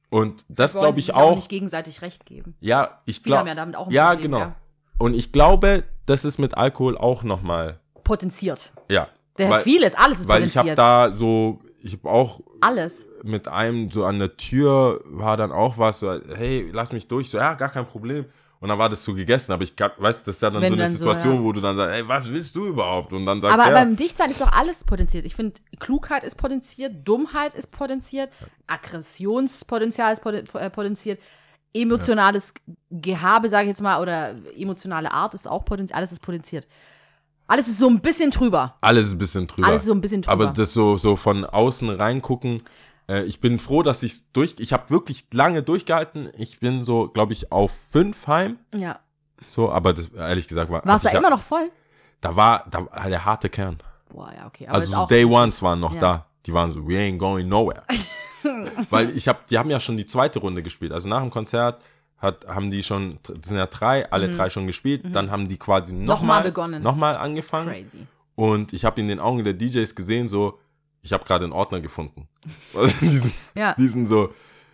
Und 0.09 0.45
das 0.47 0.71
glaube 0.73 0.99
ich 0.99 1.07
sich 1.07 1.15
auch. 1.15 1.35
nicht 1.35 1.49
gegenseitig 1.49 2.01
recht 2.01 2.25
geben. 2.25 2.55
ja, 2.59 3.01
ich 3.05 3.23
glaube. 3.23 3.49
ja 3.49 3.55
damit 3.55 3.75
auch 3.75 3.87
ein 3.87 3.93
Ja, 3.93 4.13
genau. 4.15 4.39
ja. 4.39 4.55
Und 4.99 5.15
ich 5.15 5.31
glaube, 5.31 5.83
das 6.05 6.25
ist 6.25 6.37
mit 6.37 6.57
Alkohol 6.57 6.97
auch 6.97 7.23
nochmal. 7.23 7.79
Potenziert. 8.03 8.71
Ja. 8.89 9.07
Der 9.37 9.49
weil, 9.49 9.61
vieles, 9.61 9.95
alles 9.95 10.21
ist 10.21 10.27
weil 10.27 10.43
ich 10.43 10.55
habe 10.57 10.69
potenziert. 10.69 10.77
da 10.77 11.15
so, 11.15 11.59
ich 11.81 11.93
habe 11.93 12.09
auch 12.09 12.39
alles. 12.61 13.07
mit 13.23 13.47
einem 13.47 13.89
so 13.89 14.05
an 14.05 14.19
der 14.19 14.37
Tür 14.37 15.01
war 15.05 15.37
dann 15.37 15.51
auch 15.51 15.77
was 15.77 16.01
so, 16.01 16.19
hey, 16.35 16.69
lass 16.71 16.91
mich 16.91 17.07
durch. 17.07 17.29
So, 17.29 17.37
ja, 17.37 17.53
gar 17.55 17.69
kein 17.69 17.85
Problem. 17.85 18.25
Und 18.63 18.69
dann 18.69 18.79
war 18.79 18.87
das 18.87 19.03
so 19.03 19.13
gegessen. 19.13 19.51
Aber 19.51 19.63
ich 19.63 19.73
weiß, 19.77 20.23
das 20.23 20.35
ist 20.35 20.41
ja 20.41 20.49
dann 20.49 20.61
Wenn 20.61 20.69
so 20.69 20.73
eine 20.75 20.83
dann 20.83 20.91
so, 20.93 20.97
Situation, 20.99 21.35
ja. 21.35 21.43
wo 21.43 21.51
du 21.51 21.59
dann 21.59 21.75
sagst, 21.75 21.95
hey, 21.95 22.07
was 22.07 22.29
willst 22.29 22.55
du 22.55 22.67
überhaupt? 22.67 23.11
Und 23.11 23.25
dann 23.25 23.41
sagt 23.41 23.53
Aber 23.53 23.63
er, 23.63 23.73
beim 23.73 23.97
Dichtsein 23.97 24.31
ist 24.31 24.39
doch 24.39 24.53
alles 24.53 24.85
potenziert. 24.85 25.25
Ich 25.25 25.35
finde, 25.35 25.59
Klugheit 25.79 26.23
ist 26.23 26.35
potenziert, 26.35 26.93
Dummheit 27.03 27.55
ist 27.55 27.71
potenziert, 27.71 28.29
Aggressionspotenzial 28.67 30.13
ist 30.13 30.25
äh, 30.25 30.69
potenziert, 30.69 31.19
emotionales 31.73 32.53
Gehabe, 32.91 33.49
sage 33.49 33.63
ich 33.63 33.69
jetzt 33.69 33.81
mal, 33.81 34.01
oder 34.01 34.35
emotionale 34.57 35.11
Art 35.11 35.33
ist 35.33 35.47
auch 35.47 35.65
potenziert. 35.65 35.97
Alles 35.97 36.11
ist 36.11 36.21
potenziert. 36.21 36.67
Alles 37.47 37.67
ist 37.67 37.79
so 37.79 37.89
ein 37.89 37.99
bisschen 37.99 38.31
drüber. 38.31 38.75
alles 38.81 39.07
ist 39.07 39.13
ein 39.13 39.17
bisschen 39.17 39.47
drüber. 39.47 39.67
Alles 39.67 39.81
ist 39.81 39.87
so 39.87 39.93
ein 39.93 40.01
bisschen 40.01 40.21
drüber. 40.21 40.31
Aber 40.31 40.47
das 40.47 40.73
so, 40.73 40.97
so 40.97 41.15
von 41.15 41.45
außen 41.45 41.89
reingucken, 41.89 42.61
äh, 43.09 43.23
ich 43.23 43.41
bin 43.41 43.59
froh, 43.59 43.83
dass 43.83 44.01
ich 44.03 44.13
es 44.13 44.31
durch, 44.31 44.55
ich 44.59 44.71
habe 44.71 44.89
wirklich 44.89 45.25
lange 45.33 45.61
durchgehalten. 45.61 46.29
Ich 46.37 46.59
bin 46.59 46.83
so, 46.83 47.09
glaube 47.09 47.33
ich, 47.33 47.51
auf 47.51 47.71
fünf 47.91 48.27
heim. 48.27 48.57
ja. 48.73 48.99
So, 49.45 49.69
aber 49.73 49.93
das, 49.93 50.07
ehrlich 50.07 50.47
gesagt 50.47 50.71
war. 50.71 50.81
Du 50.83 50.89
hatte 50.89 51.03
da 51.03 51.09
immer 51.09 51.23
ja, 51.23 51.29
noch 51.31 51.41
voll? 51.41 51.69
Da 52.21 52.33
war, 52.33 52.63
da 52.71 52.85
war 52.85 53.09
der 53.09 53.25
harte 53.25 53.49
Kern. 53.49 53.77
Boah, 54.07 54.31
ja, 54.33 54.47
okay. 54.47 54.67
Aber 54.67 54.75
Also 54.77 54.91
so 54.95 55.05
Day 55.05 55.25
Ones 55.25 55.61
waren 55.61 55.81
noch 55.81 55.93
Ja. 55.95 55.99
da. 55.99 56.25
Die 56.45 56.53
waren 56.53 56.71
so, 56.71 56.87
we 56.87 56.93
ain't 56.93 57.17
going 57.17 57.49
nowhere. 57.49 57.83
Weil 58.89 59.15
ich 59.17 59.27
habe, 59.27 59.39
die 59.49 59.57
haben 59.57 59.69
ja 59.69 59.79
schon 59.79 59.97
die 59.97 60.05
zweite 60.05 60.39
Runde 60.39 60.63
gespielt. 60.63 60.91
Also 60.91 61.07
nach 61.09 61.21
dem 61.21 61.29
Konzert 61.29 61.81
hat, 62.17 62.45
haben 62.47 62.71
die 62.71 62.83
schon, 62.83 63.19
das 63.23 63.49
sind 63.49 63.57
ja 63.57 63.65
drei, 63.65 64.09
alle 64.11 64.29
drei 64.29 64.49
schon 64.49 64.65
gespielt. 64.67 65.03
Dann 65.13 65.29
haben 65.31 65.47
die 65.49 65.57
quasi 65.57 65.93
Mhm. 65.93 66.05
Nochmal 66.05 66.17
nochmal 66.21 66.43
begonnen. 66.43 66.83
Nochmal 66.83 67.17
angefangen. 67.17 67.67
crazy. 67.69 68.07
Und 68.35 68.73
ich 68.73 68.85
habe 68.85 68.99
in 69.01 69.07
den 69.07 69.19
Augen 69.19 69.43
der 69.43 69.53
DJs 69.53 69.93
gesehen, 69.95 70.27
so, 70.27 70.59
ich 71.01 71.11
habe 71.13 71.23
gerade 71.25 71.43
einen 71.43 71.53
Ordner 71.53 71.81
gefunden. 71.81 72.27
Also 72.73 72.93
diesen, 73.05 73.33
Ja. 73.55 73.75
diesen 73.75 74.07
so, 74.07 74.33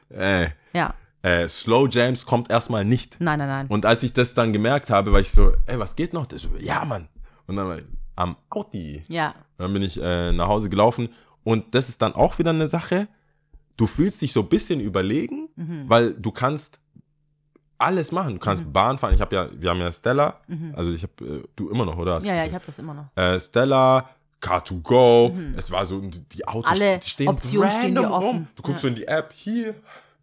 äh, 0.09 0.49
Ja. 0.73 0.93
äh, 1.23 1.47
Slow 1.47 1.87
Jams 1.89 2.25
kommt 2.25 2.49
erstmal 2.49 2.85
nicht. 2.85 3.17
Nein, 3.19 3.39
nein, 3.39 3.47
nein. 3.47 3.67
Und 3.67 3.85
als 3.85 4.03
ich 4.03 4.13
das 4.13 4.33
dann 4.35 4.53
gemerkt 4.53 4.89
habe, 4.89 5.11
war 5.11 5.19
ich 5.19 5.31
so, 5.31 5.53
ey, 5.65 5.77
was 5.79 5.95
geht 5.95 6.13
noch? 6.13 6.27
Der 6.27 6.39
so, 6.39 6.49
ja, 6.59 6.85
Mann. 6.85 7.07
Und 7.47 7.55
dann 7.57 7.67
war 7.67 7.77
ich 7.79 7.83
am 8.15 8.35
Audi. 8.49 9.03
ja. 9.07 9.33
Dann 9.57 9.73
bin 9.73 9.81
ich 9.81 9.99
äh, 10.01 10.31
nach 10.31 10.47
Hause 10.47 10.69
gelaufen. 10.69 11.09
Und 11.43 11.73
das 11.75 11.89
ist 11.89 12.01
dann 12.01 12.13
auch 12.13 12.37
wieder 12.39 12.51
eine 12.51 12.67
Sache. 12.69 13.07
Du 13.79 13.87
fühlst 13.87 14.21
dich 14.21 14.33
so 14.33 14.41
ein 14.41 14.49
bisschen 14.49 14.81
überlegen, 14.81 15.47
Mhm. 15.55 15.85
weil 15.87 16.13
du 16.13 16.31
kannst 16.31 16.79
alles 17.77 18.11
machen. 18.11 18.33
Du 18.33 18.39
kannst 18.39 18.71
Bahn 18.73 18.97
fahren. 18.97 19.13
Ich 19.13 19.21
habe 19.21 19.33
ja, 19.33 19.47
wir 19.53 19.69
haben 19.69 19.79
ja 19.79 19.89
Stella. 19.93 20.41
Mhm. 20.47 20.73
Also 20.75 20.91
ich 20.91 21.03
habe, 21.03 21.25
äh, 21.25 21.43
du 21.55 21.69
immer 21.69 21.85
noch, 21.85 21.97
oder? 21.97 22.21
Ja, 22.23 22.35
ja, 22.35 22.45
ich 22.45 22.53
habe 22.53 22.65
das 22.65 22.77
immer 22.77 22.93
noch. 22.93 23.05
äh, 23.15 23.39
Stella, 23.39 24.09
Car2Go. 24.41 25.33
Es 25.55 25.71
war 25.71 25.85
so, 25.85 26.01
die 26.01 26.45
Autos 26.45 26.65
Mhm. 26.65 26.81
Alle 26.81 27.01
stehen 27.03 27.27
Optionen 27.29 27.71
stehen 27.71 27.95
dir 27.95 28.01
random 28.01 28.11
rum. 28.13 28.27
offen. 28.29 28.47
Du 28.55 28.63
guckst 28.63 28.83
Ja. 28.83 28.87
so 28.89 28.93
in 28.93 28.95
die 28.95 29.07
App, 29.07 29.31
hier. 29.33 29.75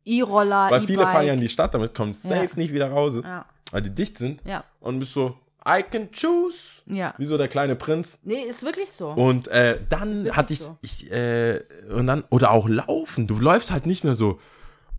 E-Roller, 0.05 0.71
Weil 0.71 0.81
viele 0.83 1.03
E-Bike. 1.03 1.13
fahren 1.15 1.27
ja 1.27 1.33
in 1.33 1.41
die 1.41 1.49
Stadt, 1.49 1.73
damit 1.75 1.95
kommen 1.95 2.13
safe 2.15 2.35
Ja. 2.35 2.49
nicht 2.57 2.73
wieder 2.75 2.91
raus. 2.91 3.15
Ja. 3.25 3.45
Weil 3.73 3.83
die 3.83 3.91
dicht 3.95 4.19
sind. 4.19 4.41
Ja. 4.45 4.65
Und 4.81 4.99
bist 5.01 5.13
so, 5.15 5.37
I 5.67 5.83
can 5.83 6.11
choose. 6.13 6.59
Ja. 6.87 7.15
Wie 7.19 7.27
so 7.27 7.37
der 7.37 7.49
kleine 7.49 7.75
Prinz. 7.75 8.19
Nee, 8.23 8.43
ist 8.43 8.65
wirklich 8.65 8.91
so. 8.93 9.09
Und 9.09 9.49
äh, 9.49 9.81
dann 9.89 10.35
hatte 10.37 10.53
ich, 10.53 10.61
so. 10.61 10.79
ich 10.83 11.11
äh, 11.11 11.63
und 11.91 12.07
dann, 12.07 12.25
oder 12.31 12.53
auch 12.53 12.69
laufen. 12.69 13.27
Du 13.27 13.39
läufst 13.39 13.71
halt 13.71 13.87
nicht 13.87 14.05
nur 14.05 14.15
so 14.15 14.39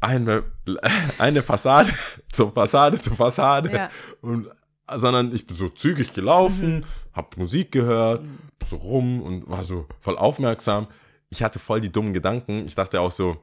eine, 0.02 0.44
eine 1.18 1.42
Fassade 1.42 1.92
zur 2.32 2.52
Fassade 2.52 3.02
zur 3.02 3.16
Fassade. 3.16 3.72
Ja. 3.72 3.90
Und, 4.22 4.50
sondern 4.96 5.34
ich 5.34 5.48
bin 5.48 5.56
so 5.56 5.70
zügig 5.70 6.14
gelaufen, 6.14 6.86
hab 7.14 7.38
Musik 7.38 7.72
gehört, 7.72 8.24
so 8.70 8.76
rum 8.78 9.22
und 9.22 9.50
war 9.50 9.64
so 9.64 9.86
voll 10.00 10.18
aufmerksam. 10.18 10.88
Ich 11.30 11.44
hatte 11.44 11.60
voll 11.60 11.82
die 11.82 11.92
dummen 11.92 12.14
Gedanken. 12.14 12.66
Ich 12.66 12.76
dachte 12.76 13.02
auch 13.02 13.12
so, 13.12 13.38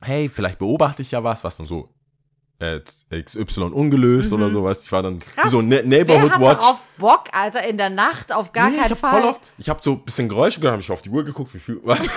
hey, 0.00 0.28
vielleicht 0.28 0.58
beobachte 0.58 1.02
ich 1.02 1.10
ja 1.12 1.22
was, 1.22 1.44
was 1.44 1.56
dann 1.56 1.66
so 1.66 1.90
XY 2.60 3.60
ungelöst 3.72 4.32
oder 4.32 4.50
sowas. 4.50 4.84
Ich 4.84 4.90
war 4.92 5.02
dann 5.02 5.20
wie 5.20 5.48
so 5.48 5.62
ne 5.62 5.76
Wer 5.76 5.84
Neighborhood 5.84 6.30
hat 6.32 6.40
Watch. 6.40 6.60
darauf 6.60 6.82
Bock, 6.98 7.24
Alter, 7.32 7.62
in 7.64 7.78
der 7.78 7.90
Nacht? 7.90 8.32
Auf 8.32 8.52
gar 8.52 8.68
Nee, 8.70 8.76
keinen 8.78 8.86
ich 8.86 8.90
hab 8.92 8.98
Fall. 8.98 9.20
voll 9.20 9.30
oft, 9.30 9.40
ich 9.58 9.68
habe 9.68 9.80
so 9.82 9.92
ein 9.92 10.00
bisschen 10.04 10.28
Geräusche 10.28 10.58
gehört, 10.60 10.72
habe 10.72 10.82
ich 10.82 10.90
auf 10.90 11.02
die 11.02 11.10
Uhr 11.10 11.24
geguckt, 11.24 11.54
wie 11.54 11.58
viel. 11.60 11.80
Was? 11.84 12.00
Ich 12.00 12.10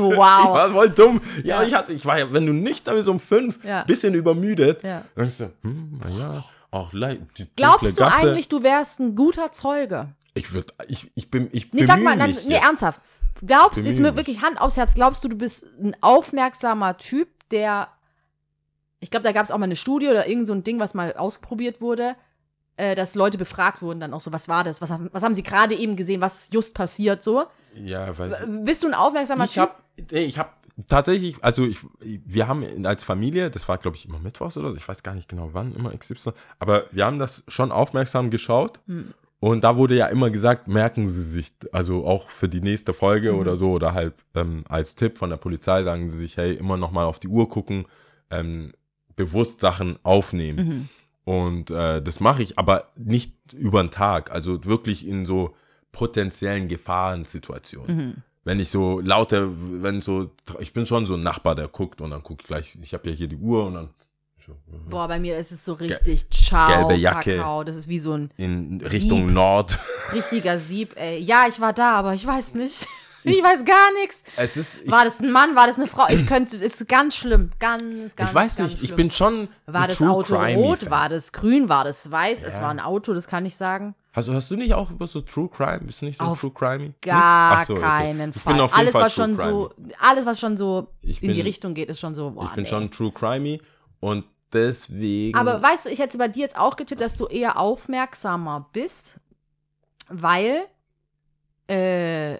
Wow. 0.00 0.16
war 0.16 0.72
voll 0.72 0.90
dumm. 0.90 1.20
Ja, 1.44 1.62
Ja. 1.62 1.68
ich 1.68 1.74
hatte, 1.74 1.92
ich 1.92 2.04
war 2.04 2.18
ja, 2.18 2.32
wenn 2.32 2.46
du 2.46 2.52
nicht 2.52 2.86
da 2.86 2.94
bist 2.94 3.08
um 3.08 3.20
fünf, 3.20 3.62
Ja. 3.64 3.84
bisschen 3.84 4.14
übermüdet, 4.14 4.82
Ja. 4.82 5.02
dann 5.14 5.24
denkst 5.28 5.38
du, 5.38 5.52
hm, 5.62 6.00
na 6.02 6.10
ja, 6.18 6.44
auch 6.72 6.92
le- 6.92 7.18
die 7.38 7.46
Glaubst 7.56 7.98
du 8.00 8.04
eigentlich, 8.04 8.48
du 8.48 8.62
wärst 8.64 8.98
ein 9.00 9.14
guter 9.14 9.52
Zeuge? 9.52 10.08
Ich 10.34 10.52
würde, 10.52 10.72
ich, 10.88 11.12
ich 11.14 11.30
bin, 11.30 11.48
ich 11.52 11.72
Nee, 11.72 11.86
sag 11.86 12.00
mal, 12.02 12.16
mich 12.16 12.44
nee, 12.44 12.54
ernsthaft. 12.54 13.00
Glaubst 13.46 13.76
du, 13.78 13.82
Bemühe 13.82 13.90
jetzt 13.92 14.00
mir 14.00 14.16
wirklich 14.16 14.42
Hand 14.42 14.60
aufs 14.60 14.76
Herz, 14.76 14.94
glaubst 14.94 15.22
du, 15.22 15.28
du 15.28 15.36
bist 15.36 15.64
ein 15.80 15.96
aufmerksamer 16.00 16.96
Typ, 16.98 17.28
der, 17.52 17.88
ich 19.04 19.10
glaube, 19.10 19.24
da 19.24 19.32
gab 19.32 19.44
es 19.44 19.50
auch 19.50 19.58
mal 19.58 19.64
eine 19.66 19.76
Studie 19.76 20.08
oder 20.08 20.26
irgend 20.26 20.46
so 20.46 20.54
ein 20.54 20.64
Ding, 20.64 20.80
was 20.80 20.94
mal 20.94 21.12
ausprobiert 21.14 21.80
wurde, 21.82 22.16
äh, 22.76 22.94
dass 22.94 23.14
Leute 23.14 23.36
befragt 23.36 23.82
wurden 23.82 24.00
dann 24.00 24.14
auch 24.14 24.22
so, 24.22 24.32
was 24.32 24.48
war 24.48 24.64
das, 24.64 24.80
was, 24.80 24.90
haben- 24.90 25.10
was 25.12 25.22
haben 25.22 25.34
sie 25.34 25.42
gerade 25.42 25.74
eben 25.74 25.94
gesehen, 25.94 26.20
was 26.22 26.44
ist 26.44 26.54
just 26.54 26.74
passiert 26.74 27.22
so. 27.22 27.44
Ja, 27.74 28.16
weiß. 28.16 28.44
Bist 28.64 28.82
du 28.82 28.88
ein 28.88 28.94
aufmerksamer 28.94 29.44
Ich 29.44 29.52
Typ? 29.52 29.70
nee, 30.10 30.24
ich 30.24 30.38
habe 30.38 30.48
tatsächlich, 30.88 31.36
also 31.42 31.64
ich, 31.66 31.78
wir 32.00 32.48
haben 32.48 32.86
als 32.86 33.04
Familie, 33.04 33.50
das 33.50 33.68
war 33.68 33.78
glaube 33.78 33.96
ich 33.98 34.06
immer 34.08 34.18
Mittwochs 34.18 34.56
oder 34.56 34.72
so, 34.72 34.78
ich 34.78 34.88
weiß 34.88 35.02
gar 35.02 35.14
nicht 35.14 35.28
genau 35.28 35.50
wann, 35.52 35.74
immer 35.74 35.96
XY, 35.96 36.32
aber 36.58 36.84
wir 36.90 37.04
haben 37.04 37.18
das 37.18 37.44
schon 37.48 37.70
aufmerksam 37.72 38.30
geschaut. 38.30 38.80
Hm. 38.86 39.12
Und 39.40 39.62
da 39.62 39.76
wurde 39.76 39.94
ja 39.94 40.06
immer 40.06 40.30
gesagt, 40.30 40.68
merken 40.68 41.06
Sie 41.10 41.22
sich, 41.22 41.52
also 41.70 42.06
auch 42.06 42.30
für 42.30 42.48
die 42.48 42.62
nächste 42.62 42.94
Folge 42.94 43.34
Mhm. 43.34 43.38
oder 43.40 43.56
so, 43.58 43.72
oder 43.72 43.92
halt 43.92 44.14
ähm, 44.34 44.64
als 44.70 44.94
Tipp 44.94 45.18
von 45.18 45.28
der 45.28 45.36
Polizei 45.36 45.82
sagen 45.82 46.08
sie 46.08 46.16
sich, 46.16 46.38
hey, 46.38 46.54
immer 46.54 46.78
noch 46.78 46.92
mal 46.92 47.04
auf 47.04 47.18
die 47.20 47.28
Uhr 47.28 47.46
gucken, 47.50 47.84
ähm, 48.30 48.72
bewusst 49.16 49.60
Sachen 49.60 49.98
aufnehmen. 50.02 50.66
Mhm. 50.68 50.88
Und 51.24 51.70
äh, 51.70 52.02
das 52.02 52.20
mache 52.20 52.42
ich, 52.42 52.58
aber 52.58 52.88
nicht 52.96 53.32
über 53.54 53.82
den 53.82 53.90
Tag, 53.90 54.30
also 54.30 54.64
wirklich 54.64 55.06
in 55.06 55.24
so 55.24 55.54
potenziellen 55.92 56.68
Gefahrensituationen. 56.68 57.96
Mhm. 57.96 58.14
Wenn 58.44 58.60
ich 58.60 58.68
so 58.68 59.00
laute, 59.00 59.48
wenn 59.82 60.02
so, 60.02 60.30
ich 60.60 60.74
bin 60.74 60.84
schon 60.84 61.06
so 61.06 61.14
ein 61.14 61.22
Nachbar, 61.22 61.54
der 61.54 61.68
guckt 61.68 62.02
und 62.02 62.10
dann 62.10 62.22
gucke 62.22 62.42
ich 62.42 62.46
gleich, 62.46 62.76
ich 62.82 62.92
habe 62.92 63.08
ja 63.08 63.14
hier 63.14 63.28
die 63.28 63.36
Uhr 63.36 63.66
und 63.66 63.74
dann 63.74 63.88
so, 64.46 64.54
Boah, 64.90 65.08
bei 65.08 65.18
mir 65.18 65.38
ist 65.38 65.52
es 65.52 65.64
so 65.64 65.72
richtig 65.72 66.28
Ciao, 66.28 66.68
gelbe 66.68 67.00
Jacke. 67.00 67.36
Kakao. 67.36 67.64
Das 67.64 67.76
ist 67.76 67.88
wie 67.88 67.98
so 67.98 68.12
ein 68.12 68.30
in 68.36 68.82
Richtung 68.82 69.28
Sieb. 69.28 69.34
Nord. 69.34 69.78
richtiger 70.12 70.58
Sieb, 70.58 70.94
ey. 70.96 71.18
Ja, 71.20 71.46
ich 71.48 71.60
war 71.60 71.72
da, 71.72 71.94
aber 71.94 72.12
ich 72.12 72.26
weiß 72.26 72.54
nicht. 72.54 72.86
Ich 73.24 73.42
weiß 73.42 73.64
gar 73.64 73.92
nichts. 73.94 74.22
Es 74.36 74.56
ist, 74.56 74.82
ich, 74.84 74.90
War 74.90 75.04
das 75.04 75.20
ein 75.20 75.32
Mann, 75.32 75.56
war 75.56 75.66
das 75.66 75.76
eine 75.78 75.86
Frau? 75.86 76.04
Ich 76.10 76.26
könnte, 76.26 76.56
ist 76.56 76.86
ganz 76.88 77.16
schlimm. 77.16 77.50
Ganz, 77.58 78.14
ganz, 78.16 78.30
ich 78.30 78.34
weiß 78.34 78.56
ganz 78.56 78.70
nicht, 78.72 78.82
ich 78.82 78.88
schlimm. 78.88 78.96
bin 78.96 79.10
schon 79.10 79.48
War 79.66 79.88
das 79.88 80.02
Auto 80.02 80.36
rot? 80.36 80.80
Fan. 80.80 80.90
War 80.90 81.08
das 81.08 81.32
grün? 81.32 81.68
War 81.68 81.84
das 81.84 82.10
weiß? 82.10 82.42
Es 82.42 82.56
Ja. 82.56 82.62
war 82.62 82.70
ein 82.70 82.80
Auto, 82.80 83.14
das 83.14 83.26
kann 83.26 83.46
ich 83.46 83.56
sagen. 83.56 83.94
Hast, 84.12 84.28
du- 84.28 84.34
hast 84.34 84.50
du 84.50 84.56
nicht 84.56 84.74
auch 84.74 84.90
über 84.90 85.06
so 85.06 85.20
True 85.22 85.48
Crime? 85.48 85.80
Bist 85.80 86.02
du 86.02 86.06
nicht 86.06 86.18
so 86.20 86.24
Auf 86.24 86.40
True 86.40 86.52
Crimey? 86.52 86.92
Gar 87.00 87.58
Ach 87.62 87.66
so, 87.66 87.72
okay. 87.72 87.82
keinen 87.82 88.30
Ich 88.30 88.36
Fall. 88.36 88.52
bin 88.54 88.62
alles, 88.62 88.92
Fall 88.92 89.02
was 89.02 89.14
schon 89.14 89.36
so, 89.36 89.70
alles, 89.98 90.26
was 90.26 90.38
schon 90.38 90.56
so 90.56 90.88
Ich 91.00 91.22
in 91.22 91.30
die 91.30 91.36
bin- 91.36 91.46
Richtung 91.46 91.74
geht, 91.74 91.88
ist 91.88 91.98
schon 92.00 92.14
so. 92.14 92.30
Boah, 92.30 92.44
Ich 92.44 92.50
bin 92.52 92.64
nee. 92.64 92.70
schon 92.70 92.90
True 92.90 93.10
Crimey 93.10 93.60
und 94.00 94.24
deswegen. 94.52 95.36
Aber 95.36 95.60
weißt 95.62 95.86
du, 95.86 95.88
ich 95.90 95.98
hätte 95.98 96.16
bei 96.18 96.28
dir 96.28 96.42
jetzt 96.42 96.56
auch 96.56 96.76
getippt, 96.76 97.00
dass 97.00 97.16
du 97.16 97.26
eher 97.26 97.58
aufmerksamer 97.58 98.68
bist, 98.72 99.18
weil 100.08 100.66
äh, 101.68 102.38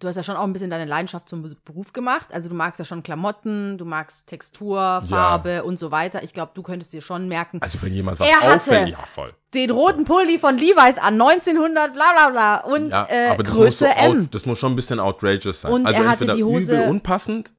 du 0.00 0.08
hast 0.08 0.16
ja 0.16 0.22
schon 0.22 0.36
auch 0.36 0.44
ein 0.44 0.52
bisschen 0.52 0.70
deine 0.70 0.84
Leidenschaft 0.84 1.28
zum 1.28 1.42
Beruf 1.64 1.92
gemacht. 1.92 2.28
Also 2.32 2.48
du 2.48 2.54
magst 2.54 2.78
ja 2.78 2.84
schon 2.84 3.02
Klamotten, 3.02 3.78
du 3.78 3.84
magst 3.84 4.26
Textur, 4.26 5.02
Farbe 5.08 5.64
und 5.64 5.78
so 5.78 5.90
weiter. 5.90 6.22
Ich 6.22 6.32
glaube, 6.32 6.52
du 6.54 6.62
könntest 6.62 6.92
dir 6.92 7.00
schon 7.02 7.28
merken, 7.28 7.60
also 7.62 7.80
wenn 7.82 7.92
jemand 7.92 8.20
was 8.20 8.28
Er 8.28 8.40
hatte- 8.40 8.86
ja 8.90 8.98
voll. 9.14 9.34
den 9.54 9.70
roten 9.70 10.04
Pulli 10.04 10.38
von 10.38 10.56
Levi's 10.56 10.98
an 10.98 11.14
1900, 11.20 11.92
bla 11.94 12.12
bla 12.12 12.30
bla 12.30 12.56
und 12.72 12.90
Ja, 12.92 13.06
äh, 13.08 13.36
Größe 13.42 13.86
so 13.86 13.90
M. 13.90 14.20
Out, 14.22 14.34
das 14.34 14.46
muss 14.46 14.58
schon 14.58 14.72
ein 14.72 14.76
bisschen 14.76 15.00
outrageous 15.00 15.62
sein. 15.62 15.72
Und 15.72 15.86
also 15.86 16.02
er 16.02 16.08
hatte 16.08 16.26
die 16.26 16.44
Hose- 16.44 16.74
übel 16.74 16.88
unpassend, 16.90 17.52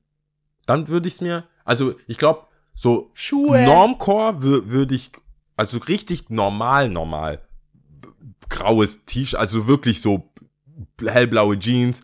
dann 0.65 0.87
würde 0.87 1.07
ich 1.07 1.15
es 1.15 1.21
mir, 1.21 1.45
also 1.65 1.95
ich 2.07 2.17
glaube, 2.17 2.43
so 2.75 3.11
Schuhe. 3.13 3.63
Normcore 3.65 4.33
wür- 4.39 4.67
würde 4.67 4.95
ich, 4.95 5.11
also 5.57 5.79
richtig 5.79 6.29
normal, 6.29 6.87
normal, 6.89 7.41
graues 8.49 9.05
T-Shirt, 9.05 9.39
also 9.39 9.67
wirklich 9.67 10.01
so 10.01 10.29
hellblaue 11.05 11.57
Jeans, 11.59 12.01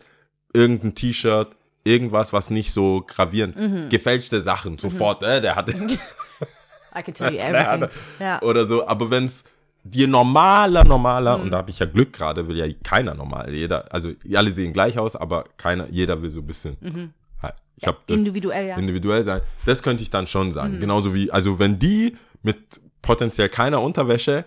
irgendein 0.56 0.94
T-Shirt, 0.94 1.48
irgendwas, 1.84 2.32
was 2.32 2.50
nicht 2.50 2.72
so 2.72 3.04
gravierend, 3.06 3.56
Mhm. 3.56 3.88
gefälschte 3.90 4.40
Sachen, 4.40 4.78
sofort, 4.78 5.22
äh, 5.22 5.40
der 5.40 5.54
hatte, 5.56 5.72
I 6.98 7.02
can 7.02 7.14
tell 7.14 7.30
you 7.32 7.38
Ja, 7.38 7.74
everything. 7.74 7.88
ja. 8.18 8.42
oder 8.42 8.66
so, 8.66 8.86
aber 8.86 9.10
wenn 9.10 9.24
es 9.26 9.44
dir 9.84 10.08
normaler, 10.08 10.82
normaler, 10.84 11.36
Mhm. 11.36 11.44
und 11.44 11.50
da 11.52 11.58
habe 11.58 11.70
ich 11.70 11.78
ja 11.78 11.86
Glück 11.86 12.12
gerade, 12.12 12.48
will 12.48 12.56
ja 12.56 12.66
keiner 12.82 13.14
normal, 13.14 13.52
jeder, 13.52 13.92
also 13.92 14.10
alle 14.34 14.50
sehen 14.50 14.72
gleich 14.72 14.98
aus, 14.98 15.14
aber 15.14 15.44
keiner, 15.58 15.86
jeder 15.90 16.20
will 16.22 16.30
so 16.30 16.40
ein 16.40 16.46
bisschen, 16.46 16.76
Mhm. 16.80 17.12
Ja, 17.42 17.52
ich 17.76 17.86
habe 17.86 17.98
das 18.06 18.16
Individuell, 18.16 18.66
ja. 18.66 18.76
individuell 18.78 19.22
sein, 19.22 19.42
das 19.66 19.82
könnte 19.82 20.02
ich 20.02 20.10
dann 20.10 20.26
schon 20.26 20.52
sagen, 20.52 20.76
Mhm. 20.76 20.80
genauso 20.80 21.14
wie, 21.14 21.30
also 21.30 21.58
wenn 21.58 21.78
die 21.78 22.16
mit 22.42 22.56
potenziell 23.02 23.48
keiner 23.48 23.80
Unterwäsche 23.82 24.44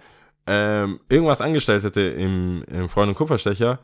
ähm, 0.51 0.99
irgendwas 1.10 1.41
angestellt 1.41 1.84
hätte 1.84 2.01
im, 2.01 2.64
im 2.64 2.89
Freund- 2.89 3.10
und 3.10 3.16
Kupferstecher, 3.16 3.78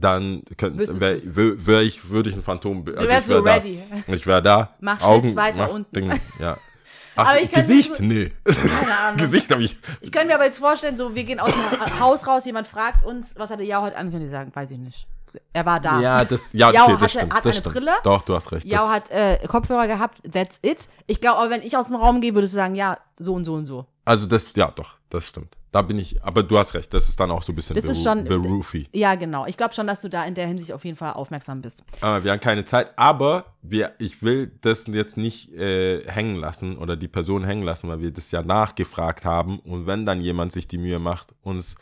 dann 0.00 0.42
Wüsstest 0.58 1.00
wär, 1.36 1.82
ich, 1.82 2.08
würde 2.10 2.30
ich 2.30 2.36
ein 2.36 2.42
Phantom, 2.42 2.84
also 2.86 2.92
Du 3.00 3.08
wärst 3.08 3.26
ich 3.26 3.30
wär 3.30 3.38
so 3.38 3.44
da. 3.44 3.54
ready. 3.54 3.82
Ich 4.08 4.26
wäre 4.26 4.42
da. 4.42 4.70
Mach 4.80 4.98
zwei 4.98 5.52
da 5.52 5.58
mach 5.58 5.68
unten. 5.68 5.94
Ding, 5.94 6.12
ja. 6.38 6.56
Ach, 7.18 7.28
Aber 7.30 7.40
ich 7.40 7.50
Gesicht? 7.50 7.98
mir- 8.00 8.06
Nee. 8.06 8.32
Keine 8.44 8.98
Ahnung. 9.04 9.16
Gesicht 9.18 9.50
habe 9.50 9.62
ich. 9.62 9.74
Ich 10.02 10.12
könnte 10.12 10.28
mir 10.28 10.34
aber 10.34 10.44
jetzt 10.44 10.58
vorstellen, 10.58 10.98
so, 10.98 11.14
wir 11.14 11.24
gehen 11.24 11.40
aus 11.40 11.50
dem 11.50 11.98
Haus 12.00 12.26
raus, 12.26 12.44
jemand 12.44 12.66
fragt 12.66 13.06
uns, 13.06 13.34
was 13.38 13.48
hat 13.50 13.58
der 13.58 13.66
Jao 13.66 13.80
heute 13.82 13.96
an? 13.96 14.10
Können 14.10 14.22
die 14.24 14.28
sagen, 14.28 14.50
weiß 14.54 14.70
ich 14.72 14.78
nicht. 14.78 15.06
Er 15.54 15.64
war 15.64 15.80
da. 15.80 15.98
Ja, 16.00 16.24
das, 16.26 16.52
ja, 16.52 16.70
Jao 16.72 16.84
okay, 16.84 16.92
hatte- 16.92 17.02
das 17.02 17.10
stimmt. 17.12 17.34
hat 17.34 17.44
das 17.46 17.52
eine 17.52 17.60
stimmt. 17.60 17.74
Brille. 17.74 17.92
Doch, 18.04 18.22
du 18.22 18.34
hast 18.34 18.52
recht. 18.52 18.66
Jao 18.66 18.88
hat 18.90 19.10
äh, 19.10 19.38
Kopfhörer 19.46 19.86
gehabt, 19.86 20.18
that's 20.30 20.58
it. 20.62 20.88
Ich 21.06 21.20
glaube 21.22 21.38
aber, 21.38 21.50
wenn 21.50 21.62
ich 21.62 21.74
aus 21.76 21.86
dem 21.88 21.96
Raum 21.96 22.20
gehe, 22.20 22.34
würdest 22.34 22.52
du 22.52 22.56
sagen, 22.56 22.74
ja, 22.74 22.98
so 23.18 23.32
und 23.32 23.44
so 23.46 23.54
und 23.54 23.64
so. 23.66 23.86
Also 24.06 24.24
das, 24.26 24.54
ja, 24.56 24.70
doch, 24.74 24.94
das 25.10 25.24
stimmt. 25.24 25.54
Da 25.72 25.82
bin 25.82 25.98
ich, 25.98 26.22
aber 26.24 26.42
du 26.42 26.56
hast 26.56 26.72
recht, 26.72 26.94
das 26.94 27.06
ist 27.10 27.20
dann 27.20 27.30
auch 27.30 27.42
so 27.42 27.52
ein 27.52 27.56
bisschen 27.56 27.74
Das 27.76 27.84
ist 27.84 28.02
schon- 28.02 28.24
beroofy. 28.24 28.88
Ja, 28.92 29.14
genau. 29.14 29.44
Ich 29.44 29.58
glaube 29.58 29.74
schon, 29.74 29.86
dass 29.86 30.00
du 30.00 30.08
da 30.08 30.24
in 30.24 30.34
der 30.34 30.46
Hinsicht 30.46 30.72
auf 30.72 30.84
jeden 30.86 30.96
Fall 30.96 31.12
aufmerksam 31.12 31.60
bist. 31.60 31.84
Aber 32.00 32.24
wir 32.24 32.32
haben 32.32 32.40
keine 32.40 32.64
Zeit, 32.64 32.92
aber 32.96 33.44
wir, 33.60 33.92
ich 33.98 34.22
will 34.22 34.52
das 34.62 34.86
jetzt 34.86 35.18
nicht 35.18 35.52
äh, 35.52 36.02
hängen 36.10 36.36
lassen 36.36 36.78
oder 36.78 36.96
die 36.96 37.08
Person 37.08 37.44
hängen 37.44 37.62
lassen, 37.62 37.88
weil 37.88 38.00
wir 38.00 38.10
das 38.10 38.30
ja 38.30 38.42
nachgefragt 38.42 39.26
haben 39.26 39.58
und 39.58 39.86
wenn 39.86 40.06
dann 40.06 40.22
jemand 40.22 40.52
sich 40.52 40.66
die 40.66 40.78
Mühe 40.78 40.98
macht, 40.98 41.34
uns 41.42 41.74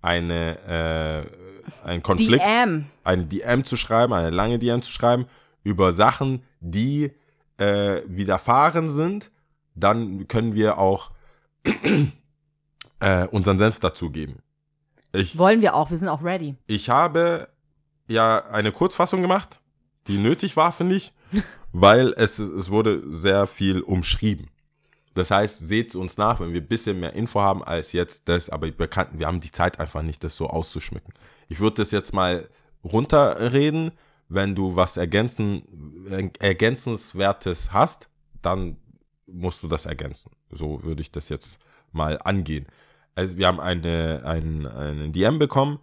eine, 0.00 1.26
äh, 1.84 1.86
einen 1.86 2.02
Konflikt, 2.02 2.44
DM. 2.44 2.86
eine 3.04 3.24
DM 3.26 3.64
zu 3.64 3.76
schreiben, 3.76 4.12
eine 4.14 4.30
lange 4.30 4.58
DM 4.58 4.80
zu 4.82 4.90
schreiben, 4.90 5.26
über 5.62 5.92
Sachen, 5.92 6.42
die 6.60 7.12
äh, 7.58 8.00
widerfahren 8.06 8.88
sind, 8.88 9.30
dann 9.74 10.26
können 10.26 10.54
wir 10.54 10.78
auch 10.78 11.11
äh, 13.00 13.26
unseren 13.28 13.58
Senf 13.58 13.78
dazugeben. 13.78 14.36
Ich, 15.12 15.36
Wollen 15.36 15.60
wir 15.60 15.74
auch, 15.74 15.90
wir 15.90 15.98
sind 15.98 16.08
auch 16.08 16.22
ready. 16.22 16.56
ich 16.66 16.88
habe 16.88 17.48
ja 18.08 18.44
eine 18.46 18.72
Kurzfassung 18.72 19.20
gemacht, 19.22 19.60
die 20.06 20.18
nötig 20.18 20.56
war, 20.56 20.72
finde 20.72 20.94
ich, 20.96 21.12
weil 21.72 22.14
es, 22.16 22.38
es 22.38 22.70
wurde 22.70 23.02
sehr 23.14 23.46
viel 23.46 23.80
umschrieben. 23.80 24.48
Das 25.14 25.30
heißt, 25.30 25.58
seht 25.66 25.94
uns 25.94 26.16
nach, 26.16 26.40
wenn 26.40 26.54
wir 26.54 26.62
ein 26.62 26.68
bisschen 26.68 26.98
mehr 26.98 27.12
Info 27.12 27.40
haben 27.40 27.62
als 27.62 27.92
jetzt 27.92 28.28
das, 28.30 28.48
aber 28.48 28.66
wir, 28.78 28.88
kann, 28.88 29.08
wir 29.12 29.26
haben 29.26 29.40
die 29.40 29.50
Zeit 29.50 29.78
einfach 29.78 30.00
nicht, 30.02 30.24
das 30.24 30.34
so 30.36 30.46
auszuschmücken. 30.48 31.12
Ich 31.48 31.60
würde 31.60 31.76
das 31.76 31.90
jetzt 31.90 32.14
mal 32.14 32.48
runterreden. 32.82 33.92
Wenn 34.30 34.54
du 34.54 34.74
was 34.76 34.96
ergänzen, 34.96 36.06
er- 36.08 36.30
ergänzenswertes 36.42 37.74
hast, 37.74 38.08
dann 38.40 38.78
musst 39.26 39.62
du 39.62 39.68
das 39.68 39.86
ergänzen. 39.86 40.32
So 40.50 40.82
würde 40.82 41.02
ich 41.02 41.10
das 41.12 41.28
jetzt 41.28 41.58
mal 41.92 42.18
angehen. 42.22 42.66
Also 43.14 43.36
wir 43.36 43.46
haben 43.46 43.60
eine, 43.60 44.22
ein, 44.24 44.66
einen 44.66 45.12
DM 45.12 45.38
bekommen 45.38 45.78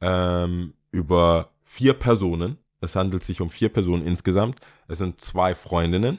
ähm, 0.00 0.74
über 0.90 1.50
vier 1.64 1.94
Personen. 1.94 2.58
Es 2.80 2.96
handelt 2.96 3.22
sich 3.22 3.40
um 3.40 3.50
vier 3.50 3.68
Personen 3.68 4.02
insgesamt. 4.06 4.60
Es 4.88 4.98
sind 4.98 5.20
zwei 5.20 5.54
Freundinnen. 5.54 6.18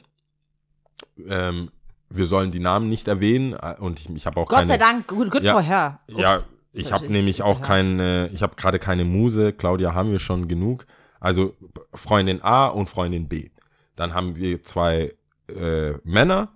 Ähm, 1.26 1.70
wir 2.08 2.26
sollen 2.26 2.52
die 2.52 2.60
Namen 2.60 2.88
nicht 2.88 3.08
erwähnen 3.08 3.54
äh, 3.54 3.74
und 3.78 3.98
ich, 3.98 4.08
ich 4.10 4.26
habe 4.26 4.40
auch 4.40 4.46
Gott 4.46 4.58
keine. 4.58 4.68
sei 4.68 4.78
Dank, 4.78 5.08
good, 5.08 5.30
good 5.30 5.42
Ja. 5.42 5.52
for 5.54 5.62
her. 5.62 6.00
Ups. 6.08 6.18
Ja, 6.20 6.38
ich 6.72 6.92
habe 6.92 7.10
nämlich 7.10 7.38
gut 7.38 7.46
auch 7.46 7.62
keine, 7.62 8.30
ich 8.32 8.42
habe 8.42 8.54
gerade 8.54 8.78
keine 8.78 9.04
Muse. 9.04 9.52
Claudia 9.52 9.94
haben 9.94 10.12
wir 10.12 10.18
schon 10.20 10.46
genug. 10.48 10.86
Also 11.20 11.54
Freundin 11.94 12.42
A 12.42 12.66
und 12.66 12.88
Freundin 12.88 13.28
B. 13.28 13.50
Dann 13.96 14.14
haben 14.14 14.36
wir 14.36 14.62
zwei 14.62 15.14
äh, 15.48 15.92
Männer, 16.04 16.52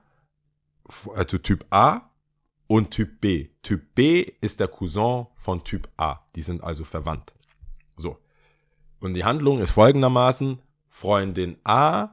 also 1.14 1.38
Typ 1.38 1.64
A 1.70 2.10
und 2.66 2.90
Typ 2.90 3.20
B. 3.20 3.48
Typ 3.62 3.94
B 3.94 4.32
ist 4.40 4.60
der 4.60 4.68
Cousin 4.68 5.26
von 5.34 5.62
Typ 5.64 5.88
A. 5.96 6.20
Die 6.34 6.42
sind 6.42 6.62
also 6.62 6.84
verwandt. 6.84 7.34
So. 7.96 8.18
Und 9.00 9.14
die 9.14 9.24
Handlung 9.24 9.60
ist 9.60 9.70
folgendermaßen: 9.72 10.60
Freundin 10.88 11.56
A 11.64 12.10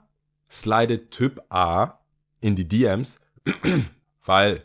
slidet 0.50 1.12
Typ 1.12 1.42
A 1.50 2.00
in 2.42 2.56
die 2.56 2.68
DMs, 2.68 3.18
weil 4.26 4.64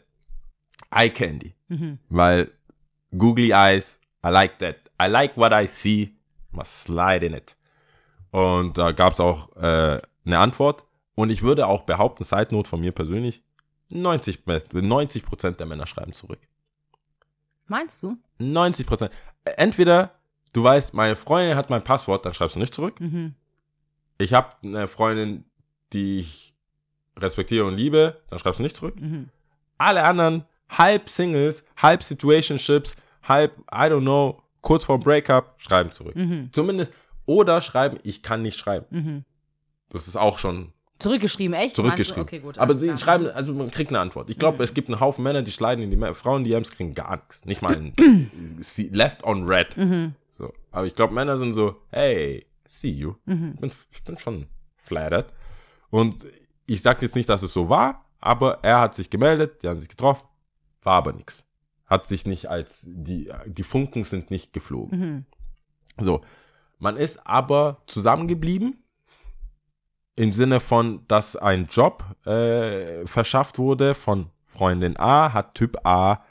Eye 0.90 1.11
Candy 1.11 1.54
Mhm. 1.70 1.98
weil 2.09 2.50
googly 3.16 3.52
eyes, 3.52 3.98
I 4.24 4.30
like 4.30 4.59
that. 4.59 4.76
I 5.00 5.06
like 5.06 5.36
what 5.36 5.52
I 5.52 5.66
see, 5.66 6.16
must 6.50 6.84
slide 6.84 7.24
in 7.24 7.34
it. 7.34 7.56
Und 8.30 8.78
da 8.78 8.92
gab 8.92 9.12
es 9.12 9.20
auch 9.20 9.54
äh, 9.56 10.00
eine 10.24 10.38
Antwort. 10.38 10.84
Und 11.14 11.28
ich 11.30 11.42
würde 11.42 11.66
auch 11.66 11.82
behaupten, 11.82 12.24
Side 12.24 12.48
Note 12.52 12.68
von 12.68 12.80
mir 12.80 12.92
persönlich, 12.92 13.42
90, 13.91 14.41
90 14.72 15.24
Prozent 15.24 15.61
der 15.61 15.66
Männer 15.66 15.86
schreiben 15.86 16.12
zurück. 16.12 16.41
Meinst 17.66 18.03
du? 18.03 18.16
90 18.39 18.86
Prozent. 18.86 19.12
Entweder 19.45 20.12
du 20.53 20.62
weißt, 20.62 20.95
meine 20.95 21.16
Freundin 21.16 21.57
hat 21.57 21.70
mein 21.70 21.84
Passwort, 21.84 22.24
dann 22.24 22.34
schreibst 22.34 22.57
du 22.57 22.61
nicht 22.61 22.74
zurück. 22.74 23.01
Mhm. 23.01 23.34
Ich 24.18 24.32
habe 24.32 24.55
eine 24.62 24.89
Freundin, 24.89 25.45
die 25.93 26.20
ich 26.20 26.55
respektiere 27.16 27.66
und 27.66 27.76
liebe, 27.76 28.20
dann 28.30 28.39
schreibst 28.39 28.59
du 28.59 28.62
nicht 28.62 28.76
zurück. 28.76 29.01
Mhm. 29.01 29.28
Alle 29.76 30.05
anderen, 30.05 30.45
halb 30.68 31.09
Singles, 31.09 31.64
halb 31.76 32.03
Situationships, 32.03 32.97
halb, 33.22 33.59
I 33.70 33.86
don't 33.86 34.01
know, 34.01 34.43
kurz 34.61 34.84
vorm 34.84 35.01
Breakup, 35.01 35.55
schreiben 35.59 35.91
zurück. 35.91 36.16
Mhm. 36.16 36.51
Zumindest, 36.53 36.93
oder 37.26 37.61
schreiben, 37.61 37.99
ich 38.03 38.22
kann 38.22 38.43
nicht 38.43 38.59
schreiben. 38.59 38.86
Mhm. 38.91 39.24
Das 39.91 40.09
ist 40.09 40.16
auch 40.16 40.39
schon 40.39 40.72
Zurückgeschrieben, 40.99 41.55
echt? 41.55 41.76
zurückgeschrieben. 41.76 42.22
Okay, 42.22 42.40
gut. 42.40 42.59
Aber 42.59 42.74
sie 42.74 42.86
klar. 42.86 42.96
schreiben, 42.99 43.26
also 43.28 43.53
man 43.55 43.70
kriegt 43.70 43.90
eine 43.90 44.01
Antwort. 44.01 44.30
Ich 44.30 44.38
glaube, 44.38 44.57
Mhm. 44.59 44.62
es 44.64 44.74
gibt 44.74 44.88
einen 44.88 44.99
Haufen 45.01 45.22
Männer, 45.22 45.42
die 45.42 45.53
schneiden 45.53 45.82
in 45.84 45.90
die 45.90 45.96
Ma- 45.96 46.14
Frauen-DMs, 46.14 46.70
kriegen 46.72 46.94
gar 46.94 47.16
nichts. 47.16 47.44
Nicht 47.44 47.62
mal 47.62 47.76
ein 47.76 47.94
left 48.90 49.22
on 49.24 49.44
red. 49.46 49.76
Mhm. 49.76 50.14
So. 50.30 50.53
Aber 50.72 50.86
ich 50.86 50.94
glaube, 50.94 51.14
Männer 51.14 51.38
sind 51.38 51.53
so, 51.53 51.76
hey, 51.90 52.46
see 52.64 52.90
you. 52.90 53.14
Mhm. 53.26 53.53
Ich 53.55 53.61
bin, 53.61 53.72
ich 53.92 54.03
bin 54.05 54.18
schon 54.18 54.46
flattered. 54.76 55.26
Und 55.90 56.16
ich 56.66 56.82
sage 56.82 57.03
jetzt 57.03 57.14
nicht, 57.14 57.28
dass 57.28 57.42
es 57.42 57.53
so 57.53 57.68
war, 57.68 58.05
aber 58.20 58.59
er 58.62 58.80
hat 58.80 58.94
sich 58.94 59.09
gemeldet, 59.11 59.62
die 59.62 59.68
haben 59.68 59.80
sich 59.80 59.88
getroffen, 59.88 60.26
war 60.82 60.94
aber 60.94 61.12
nichts. 61.12 61.44
Hat 61.86 62.07
sich 62.07 62.26
nicht 62.26 62.46
als, 62.51 62.84
die, 62.88 63.30
die 63.46 63.62
Funken 63.62 64.05
sind 64.05 64.30
nicht 64.30 64.53
geflogen. 64.53 64.99
Mhm. 65.96 66.05
So, 66.05 66.20
man 66.78 66.96
ist 66.96 67.26
aber 67.26 67.82
zusammengeblieben 67.86 68.82
im 70.18 70.32
Sinne 70.32 70.58
von, 70.58 71.06
dass 71.06 71.36
ein 71.36 71.66
Job 71.66 72.04
äh, 72.26 73.06
verschafft 73.06 73.58
wurde 73.58 73.94
von 73.94 74.30
Freundin 74.46 74.96
A, 74.98 75.32
hat 75.32 75.54
Typ 75.54 75.86
A 75.86 76.24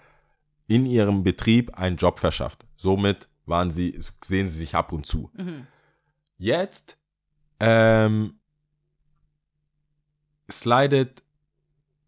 in 0.67 0.85
ihrem 0.85 1.23
Betrieb 1.23 1.73
einen 1.77 1.95
Job 1.95 2.19
verschafft. 2.19 2.65
Somit 2.75 3.29
waren 3.45 3.71
sie, 3.71 3.97
sehen 4.25 4.49
sie 4.49 4.57
sich 4.57 4.75
ab 4.75 4.91
und 4.91 5.05
zu. 5.05 5.31
Mhm. 5.37 5.67
Jetzt 6.35 6.97
ähm, 7.61 8.37
slidet 10.51 11.23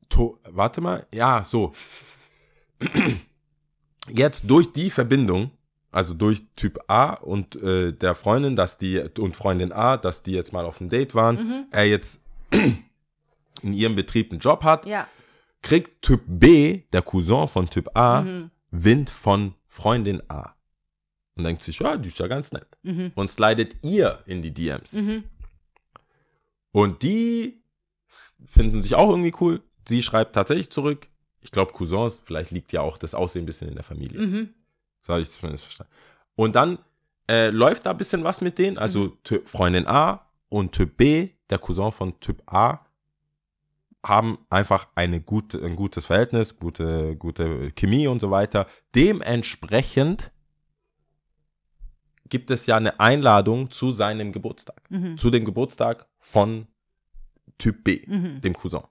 to 0.10 0.38
warte 0.44 0.82
mal, 0.82 1.08
ja, 1.14 1.46
so. 1.46 1.74
Jetzt 4.10 4.50
durch 4.50 4.74
die 4.74 4.90
Verbindung, 4.90 5.52
also 5.92 6.14
durch 6.14 6.44
Typ 6.56 6.80
A 6.88 7.14
und 7.14 7.56
äh, 7.56 7.92
der 7.94 8.16
Freundin, 8.16 8.56
dass 8.56 8.78
die 8.78 9.00
und 9.20 9.36
Freundin 9.36 9.72
A, 9.72 9.98
dass 9.98 10.22
die 10.24 10.32
jetzt 10.34 10.54
mal 10.54 10.66
auf 10.66 10.78
dem 10.78 10.90
Date 10.90 11.16
waren, 11.16 11.36
Mhm. 11.36 11.66
er 11.72 11.86
jetzt 11.86 12.22
in 13.62 13.74
ihrem 13.74 13.96
Betrieb 13.96 14.32
einen 14.32 14.40
Job 14.40 14.64
hat, 14.64 14.86
Ja. 14.86 15.08
kriegt 15.62 16.02
Typ 16.02 16.22
B, 16.28 16.84
der 16.94 17.02
Cousin 17.02 17.48
von 17.48 17.70
Typ 17.70 17.90
A, 17.96 18.22
Mhm. 18.22 18.52
Wind 18.72 19.10
von 19.10 19.56
Freundin 19.68 20.22
A. 20.30 20.56
Und 21.36 21.44
denkt 21.46 21.62
sich, 21.62 21.80
ja, 21.80 21.96
die 21.98 22.10
ist 22.10 22.20
ja 22.20 22.28
ganz 22.28 22.52
nett. 22.52 22.68
Mhm. 22.84 23.12
Und 23.16 23.30
slidet 23.30 23.78
ihr 23.84 24.20
in 24.26 24.42
die 24.42 24.54
DMs. 24.54 24.94
Mhm. 24.94 25.24
Und 26.72 27.02
die 27.02 27.62
finden 28.44 28.82
sich 28.84 28.96
auch 28.96 29.10
irgendwie 29.10 29.34
cool. 29.42 29.62
Sie 29.88 30.04
schreibt 30.04 30.34
tatsächlich 30.36 30.70
zurück. 30.70 31.08
Ich 31.42 31.52
glaube, 31.52 31.72
Cousins, 31.72 32.20
vielleicht 32.26 32.52
liegt 32.52 32.72
ja 32.74 32.82
auch 32.82 32.98
das 32.98 33.16
Aussehen 33.16 33.44
ein 33.44 33.46
bisschen 33.46 33.70
in 33.70 33.76
der 33.76 33.84
Familie. 33.84 34.52
Mhm. 35.00 35.06
So 35.06 35.14
habe 35.14 35.22
ich 35.22 35.30
zumindest 35.32 35.64
verstanden. 35.66 35.94
Und 36.36 36.56
dann 36.56 36.80
äh, 37.30 37.50
läuft 37.50 37.86
da 37.86 37.92
ein 37.92 37.98
bisschen 37.98 38.24
was 38.24 38.42
mit 38.42 38.58
denen. 38.58 38.78
Also 38.78 39.10
Ty- 39.24 39.42
Freundin 39.46 39.88
A 39.88 40.26
und 40.50 40.72
Typ 40.72 40.98
B, 40.98 41.30
der 41.50 41.58
Cousin 41.60 41.92
von 41.92 42.20
Typ 42.20 42.42
A, 42.52 42.86
haben 44.06 44.40
einfach 44.50 44.88
eine 44.96 45.20
gute, 45.22 45.62
ein 45.64 45.76
gutes 45.76 46.06
Verhältnis, 46.06 46.58
gute, 46.58 47.16
gute 47.18 47.72
Chemie 47.74 48.08
und 48.08 48.20
so 48.22 48.32
weiter. 48.32 48.66
Dementsprechend 48.96 50.32
gibt 52.30 52.52
es 52.52 52.66
ja 52.66 52.78
eine 52.78 53.00
Einladung 53.00 53.72
zu 53.72 53.92
seinem 53.92 54.32
Geburtstag. 54.32 54.82
Mhm. 54.90 55.18
Zu 55.18 55.30
dem 55.30 55.46
Geburtstag 55.46 56.08
von 56.20 56.68
Typ 57.58 57.84
B, 57.84 58.04
Mhm. 58.08 58.40
dem 58.42 58.54
Cousin. 58.54 58.82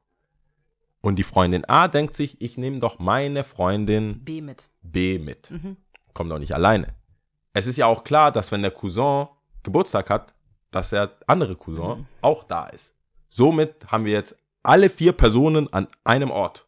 Und 1.01 1.17
die 1.17 1.23
Freundin 1.23 1.65
A 1.65 1.89
denkt 1.89 2.17
sich, 2.17 2.41
ich 2.43 2.59
nehme 2.59 2.81
doch 2.81 2.99
meine 2.99 3.45
Freundin 3.45 4.25
B 4.25 4.41
mit. 4.43 4.69
B 4.83 5.19
mit. 5.19 5.51
Mhm. 5.51 5.77
Kommt 6.15 6.31
doch 6.31 6.39
nicht 6.39 6.55
alleine. 6.55 6.95
Es 7.53 7.67
ist 7.67 7.77
ja 7.77 7.87
auch 7.87 8.05
klar, 8.05 8.33
dass 8.33 8.53
wenn 8.53 8.63
der 8.63 8.71
Cousin 8.71 9.29
Geburtstag 9.63 10.11
hat, 10.11 10.35
dass 10.71 10.91
der 10.91 11.13
andere 11.27 11.57
Cousin 11.57 11.99
Mhm. 12.01 12.07
auch 12.21 12.45
da 12.45 12.67
ist. 12.69 12.95
Somit 13.29 13.87
haben 13.91 14.05
wir 14.05 14.13
jetzt 14.13 14.37
alle 14.63 14.91
vier 14.91 15.13
Personen 15.13 15.73
an 15.73 15.89
einem 16.05 16.31
Ort. 16.31 16.67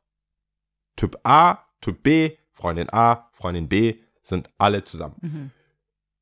Typ 0.96 1.18
A, 1.24 1.58
Typ 1.80 2.02
B, 2.02 2.36
Freundin 2.52 2.92
A, 2.92 3.30
Freundin 3.32 3.68
B 3.68 4.00
sind 4.22 4.50
alle 4.58 4.84
zusammen. 4.84 5.16
Mhm. 5.20 5.50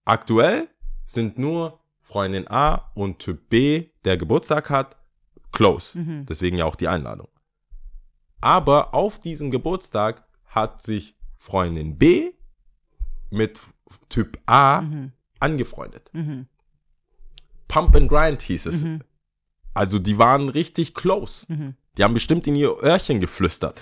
Aktuell 0.05 0.69
sind 1.05 1.39
nur 1.39 1.81
Freundin 2.01 2.49
A 2.49 2.91
und 2.95 3.19
Typ 3.19 3.49
B, 3.49 3.91
der 4.05 4.17
Geburtstag 4.17 4.71
hat, 4.71 4.97
close. 5.53 5.99
Mhm. 5.99 6.27
Deswegen 6.27 6.59
ja 6.59 6.65
auch 6.65 6.77
die 6.77 6.89
Einladung. 6.89 7.29
Aber 8.41 8.95
auf 8.95 9.19
diesem 9.21 9.51
Geburtstag 9.51 10.25
hat 10.47 10.83
sich 10.83 11.17
Freundin 11.37 11.99
B 11.99 12.33
mit 13.31 13.61
Typ 14.09 14.39
A 14.47 14.81
Mhm. 14.81 15.13
angefreundet. 15.41 16.11
Mhm. 16.13 16.47
Pump 17.69 17.95
and 17.97 18.09
Grind 18.09 18.43
hieß 18.43 18.67
es. 18.67 18.83
Mhm. 18.83 19.03
Also 19.75 19.99
die 19.99 20.19
waren 20.19 20.49
richtig 20.49 20.95
close. 20.95 21.45
Mhm. 21.49 21.75
Die 21.97 22.05
haben 22.05 22.15
bestimmt 22.15 22.47
in 22.47 22.57
ihr 22.57 22.77
Öhrchen 22.83 23.21
geflüstert. 23.21 23.81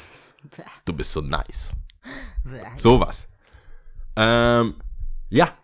Du 0.84 0.92
bist 0.92 1.12
so 1.12 1.20
nice. 1.20 1.74
Sowas. 2.76 3.28
Ähm, 4.16 4.74
ja, 5.28 5.56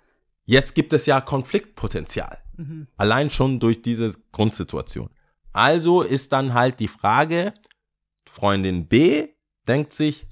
jetzt 0.45 0.75
gibt 0.75 0.93
es 0.93 1.07
ja 1.07 1.21
Konfliktpotenzial. 1.21 2.39
Mhm. 2.57 2.89
Allein 2.97 3.31
schon 3.31 3.61
durch 3.61 3.83
diese 3.83 4.13
Grundsituation. 4.33 5.09
Also 5.53 6.03
ist 6.03 6.33
dann 6.33 6.55
halt 6.55 6.81
die 6.81 6.89
Frage, 6.89 7.55
Freundin 8.27 8.89
B 8.89 9.29
denkt 9.69 9.93
sich, 9.93 10.27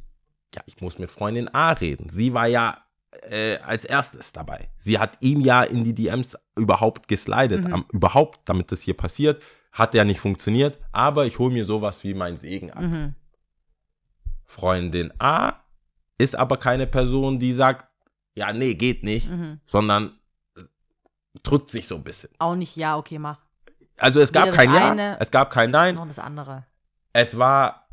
ja, 0.55 0.63
ich 0.67 0.81
muss 0.81 0.99
mit 0.99 1.11
Freundin 1.11 1.49
A 1.55 1.73
reden. 1.73 2.09
Sie 2.11 2.33
war 2.35 2.47
ja 2.49 2.83
äh, 3.23 3.59
als 3.59 3.85
erstes 3.85 4.33
dabei. 4.33 4.71
Sie 4.79 4.99
hat 4.99 5.19
ihm 5.21 5.41
ja 5.41 5.63
in 5.63 5.85
die 5.85 5.95
DMs 5.95 6.37
überhaupt 6.57 7.09
geslidet. 7.09 7.65
Mhm. 7.67 7.73
Am, 7.75 7.85
überhaupt, 7.93 8.41
damit 8.47 8.73
das 8.73 8.81
hier 8.83 8.97
passiert. 8.97 9.43
Hat 9.73 9.95
ja 9.95 10.05
nicht 10.05 10.19
funktioniert, 10.21 10.79
aber 10.93 11.27
ich 11.27 11.39
hole 11.39 11.53
mir 11.53 11.65
sowas 11.65 12.03
wie 12.05 12.15
meinen 12.15 12.37
Segen 12.39 12.71
ab. 12.73 12.83
Mhm. 12.83 13.15
Freundin 14.47 15.13
A 15.21 15.55
ist 16.19 16.35
aber 16.37 16.57
keine 16.57 16.87
Person, 16.87 17.39
die 17.39 17.53
sagt, 17.53 17.87
ja, 18.35 18.53
nee, 18.53 18.75
geht 18.75 19.05
nicht, 19.05 19.29
Mhm. 19.29 19.61
sondern 19.67 20.19
äh, 20.57 20.63
drückt 21.43 21.71
sich 21.71 21.87
so 21.87 21.95
ein 21.97 22.05
bisschen. 22.05 22.31
Auch 22.39 22.57
nicht, 22.57 22.77
ja, 22.77 22.97
okay, 22.97 23.19
mach. 23.19 23.39
Also 23.97 24.21
es 24.21 24.33
gab 24.33 24.51
kein 24.53 24.69
das 24.71 24.79
Ja, 24.81 24.91
eine- 24.91 25.21
es 25.21 25.31
gab 25.31 25.51
kein 25.51 25.71
Nein, 25.71 25.95
Noch 25.95 26.07
das 26.07 26.19
andere. 26.19 26.65
es 27.13 27.37
war 27.39 27.87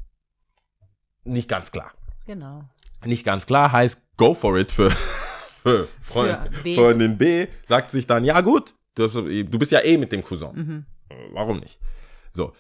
nicht 1.26 1.50
ganz 1.50 1.72
klar. 1.72 1.92
Genau. 2.26 2.64
Nicht 3.06 3.24
ganz 3.26 3.46
klar 3.46 3.72
heißt 3.72 4.02
go 4.18 4.34
for 4.34 4.58
it 4.58 4.72
für, 4.72 4.92
für, 5.64 5.88
Freund, 6.02 6.38
Für. 6.56 6.76
Freundin 6.76 7.18
B, 7.18 7.48
sagt 7.66 7.92
sich 7.92 8.08
dann, 8.08 8.26
ja 8.26 8.42
gut, 8.42 8.74
du, 8.96 9.60
bist 9.60 9.72
ja 9.72 9.80
eh 9.80 9.98
mit 9.98 10.12
dem 10.12 10.24
Cousin. 10.24 10.52
Mhm. 10.54 10.86
Warum 11.32 11.60
nicht? 11.60 11.80
So, 12.32 12.54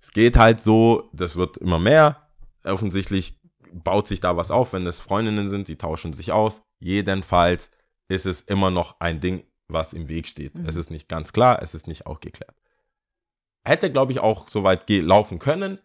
es 0.00 0.12
geht 0.12 0.36
halt 0.36 0.60
so, 0.60 1.08
das 1.12 1.36
wird 1.36 1.56
immer 1.56 1.78
mehr. 1.78 2.28
Offensichtlich 2.64 3.38
baut 3.72 4.06
sich 4.06 4.20
da 4.20 4.36
was 4.36 4.50
auf, 4.50 4.72
wenn 4.72 4.86
es 4.86 5.00
Freundinnen 5.00 5.48
sind, 5.48 5.68
die 5.68 5.76
tauschen 5.76 6.12
sich 6.12 6.32
aus. 6.32 6.62
Jedenfalls 6.78 7.70
ist 8.08 8.26
es 8.26 8.42
immer 8.42 8.70
noch 8.70 9.00
ein 9.00 9.20
Ding, 9.20 9.44
was 9.68 9.92
im 9.92 10.08
Weg 10.08 10.26
steht. 10.26 10.54
Mhm. 10.54 10.66
Es 10.66 10.76
ist 10.76 10.90
nicht 10.90 11.08
ganz 11.08 11.32
klar, 11.32 11.62
es 11.62 11.74
ist 11.74 11.86
nicht 11.86 12.06
auch 12.06 12.20
geklärt. 12.20 12.54
Hätte, 13.64 13.90
glaube 13.90 14.12
ich, 14.12 14.20
auch 14.20 14.48
so 14.48 14.62
weit 14.62 14.88
laufen 14.90 15.38
können, 15.38 15.78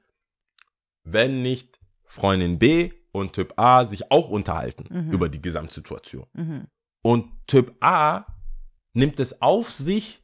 wenn 1.04 1.42
nicht 1.42 1.80
Freundin 2.04 2.60
B 2.60 2.92
und 3.12 3.34
Typ 3.34 3.54
A 3.58 3.86
sich 3.86 4.12
auch 4.12 4.30
unterhalten 4.30 4.86
Mhm. 4.90 5.12
über 5.12 5.30
die 5.30 5.42
Gesamtsituation. 5.42 6.26
Mhm. 6.34 6.68
Und 7.02 7.32
Typ 7.48 7.76
A 7.82 8.26
nimmt 8.94 9.20
es 9.20 9.42
auf 9.42 9.72
sich 9.72 10.22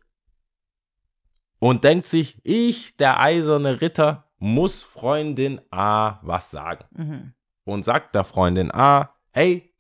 und 1.60 1.84
denkt 1.84 2.06
sich, 2.06 2.38
ich, 2.44 2.96
der 2.98 3.20
eiserne 3.20 3.82
Ritter, 3.82 4.30
muss 4.38 4.84
Freundin 4.84 5.62
A 5.72 6.20
was 6.22 6.52
sagen. 6.52 6.86
Mhm. 6.92 7.34
Und 7.64 7.84
sagt 7.86 8.14
der 8.14 8.26
Freundin 8.26 8.72
A, 8.72 9.16
hey, 9.32 9.74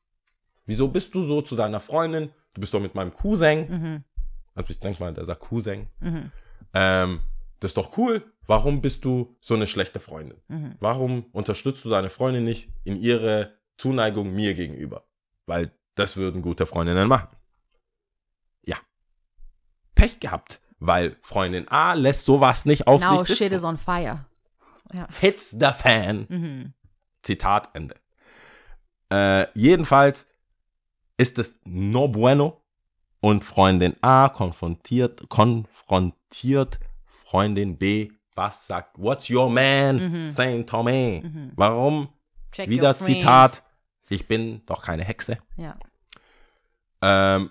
wieso 0.65 0.87
bist 0.87 1.13
du 1.13 1.25
so 1.27 1.41
zu 1.41 1.55
deiner 1.55 1.79
Freundin? 1.79 2.31
Du 2.53 2.61
bist 2.61 2.73
doch 2.73 2.79
mit 2.79 2.95
meinem 2.95 3.13
Cousin. 3.13 3.69
Mhm. 3.69 4.03
Also 4.55 4.71
ich 4.71 4.79
denke 4.79 5.03
mal, 5.03 5.13
der 5.13 5.25
sagt 5.25 5.41
Cousin. 5.41 5.87
Mhm. 5.99 6.31
Ähm, 6.73 7.21
das 7.59 7.71
ist 7.71 7.77
doch 7.77 7.97
cool. 7.97 8.23
Warum 8.47 8.81
bist 8.81 9.05
du 9.05 9.35
so 9.41 9.53
eine 9.53 9.67
schlechte 9.67 9.99
Freundin? 9.99 10.37
Mhm. 10.47 10.75
Warum 10.79 11.25
unterstützt 11.31 11.83
du 11.85 11.89
deine 11.89 12.09
Freundin 12.09 12.43
nicht 12.43 12.69
in 12.83 12.97
ihre 13.01 13.57
Zuneigung 13.77 14.33
mir 14.33 14.53
gegenüber? 14.53 15.05
Weil 15.45 15.71
das 15.95 16.17
würden 16.17 16.41
gute 16.41 16.65
Freundinnen 16.65 17.07
machen. 17.07 17.35
Ja. 18.65 18.77
Pech 19.95 20.19
gehabt, 20.19 20.59
weil 20.79 21.17
Freundin 21.21 21.67
A 21.69 21.93
lässt 21.93 22.25
sowas 22.25 22.65
nicht 22.65 22.87
auf 22.87 23.01
Now 23.01 23.19
sich 23.19 23.29
shit 23.29 23.37
sitzen. 23.37 23.55
is 23.55 23.63
on 23.63 23.77
fire. 23.77 24.25
Hits 25.19 25.51
the 25.51 25.71
fan. 25.75 26.25
Mhm. 26.29 26.73
Zitat 27.23 27.69
Ende. 27.73 27.95
Äh, 29.11 29.47
jedenfalls 29.57 30.27
ist 31.17 31.39
es 31.39 31.57
no 31.63 32.07
bueno 32.07 32.61
und 33.19 33.43
Freundin 33.43 33.95
A 34.01 34.29
konfrontiert, 34.29 35.27
konfrontiert 35.29 36.79
Freundin 37.23 37.77
B. 37.77 38.11
Was 38.35 38.67
sagt, 38.67 38.97
what's 38.97 39.29
your 39.29 39.49
man 39.49 39.95
Mhm. 40.27 40.29
saying 40.31 40.65
to 40.67 40.83
me? 40.83 41.21
Mhm. 41.23 41.51
Warum? 41.55 42.09
Check 42.51 42.69
Wieder. 42.69 42.97
Zitat, 42.97 43.63
ich 44.09 44.27
bin 44.27 44.61
doch 44.65 44.81
keine 44.83 45.03
Hexe. 45.03 45.37
Ja. 45.57 45.77
Ähm, 47.01 47.49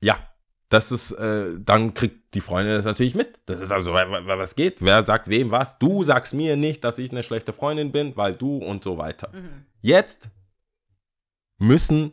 ja, 0.00 0.18
das 0.68 0.92
ist, 0.92 1.12
äh, 1.12 1.52
dann 1.58 1.94
kriegt 1.94 2.34
die 2.34 2.40
Freundin 2.40 2.74
das 2.74 2.84
natürlich 2.84 3.14
mit. 3.14 3.40
Das 3.46 3.60
ist 3.60 3.70
also, 3.70 3.92
wa- 3.92 4.10
wa- 4.10 4.38
was 4.38 4.54
geht? 4.54 4.76
Wer 4.82 5.02
sagt 5.04 5.28
wem 5.28 5.50
was? 5.50 5.78
Du 5.78 6.04
sagst 6.04 6.34
mir 6.34 6.56
nicht, 6.56 6.82
dass 6.84 6.98
ich 6.98 7.10
eine 7.10 7.22
schlechte 7.22 7.52
Freundin 7.52 7.92
bin, 7.92 8.16
weil 8.16 8.34
du 8.34 8.58
und 8.58 8.82
so 8.84 8.98
weiter. 8.98 9.30
Mhm. 9.32 9.66
Jetzt 9.80 10.28
müssen 11.58 12.12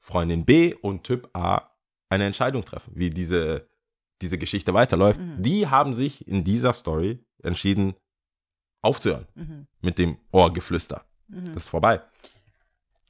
Freundin 0.00 0.44
B 0.44 0.74
und 0.74 1.04
Typ 1.04 1.28
A 1.34 1.70
eine 2.08 2.24
Entscheidung 2.26 2.64
treffen, 2.64 2.92
wie 2.94 3.10
diese, 3.10 3.67
diese 4.22 4.38
Geschichte 4.38 4.74
weiterläuft. 4.74 5.20
Mhm. 5.20 5.42
Die 5.42 5.68
haben 5.68 5.94
sich 5.94 6.26
in 6.26 6.44
dieser 6.44 6.72
Story 6.72 7.24
entschieden, 7.42 7.94
aufzuhören 8.82 9.26
Mhm. 9.34 9.66
mit 9.80 9.98
dem 9.98 10.18
Ohrgeflüster. 10.32 11.04
Mhm. 11.28 11.46
Das 11.54 11.64
ist 11.64 11.68
vorbei. 11.68 12.02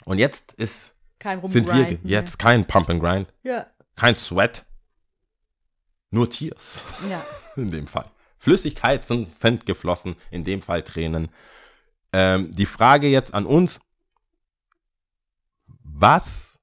Und 0.04 0.18
jetzt 0.18 0.52
ist, 0.54 0.94
Kein 1.18 1.44
sind 1.46 1.66
wir 1.66 1.84
ge- 1.84 1.98
jetzt 2.04 2.38
kein 2.38 2.66
Pump 2.66 2.88
and 2.90 3.00
Grind, 3.02 3.32
Ja. 3.42 3.66
kein 3.96 4.14
Sweat, 4.16 4.64
nur 6.10 6.28
Tears 6.30 6.80
Ja. 7.10 7.24
in 7.56 7.70
dem 7.70 7.86
Fall. 7.86 8.10
Flüssigkeit 8.38 9.04
sind, 9.04 9.34
sind 9.34 9.66
geflossen, 9.66 10.14
in 10.30 10.44
dem 10.44 10.62
Fall 10.62 10.82
Tränen. 10.82 11.28
Ähm, 12.12 12.50
die 12.52 12.66
Frage 12.66 13.08
jetzt 13.08 13.34
an 13.34 13.44
uns, 13.46 13.80
was 15.82 16.60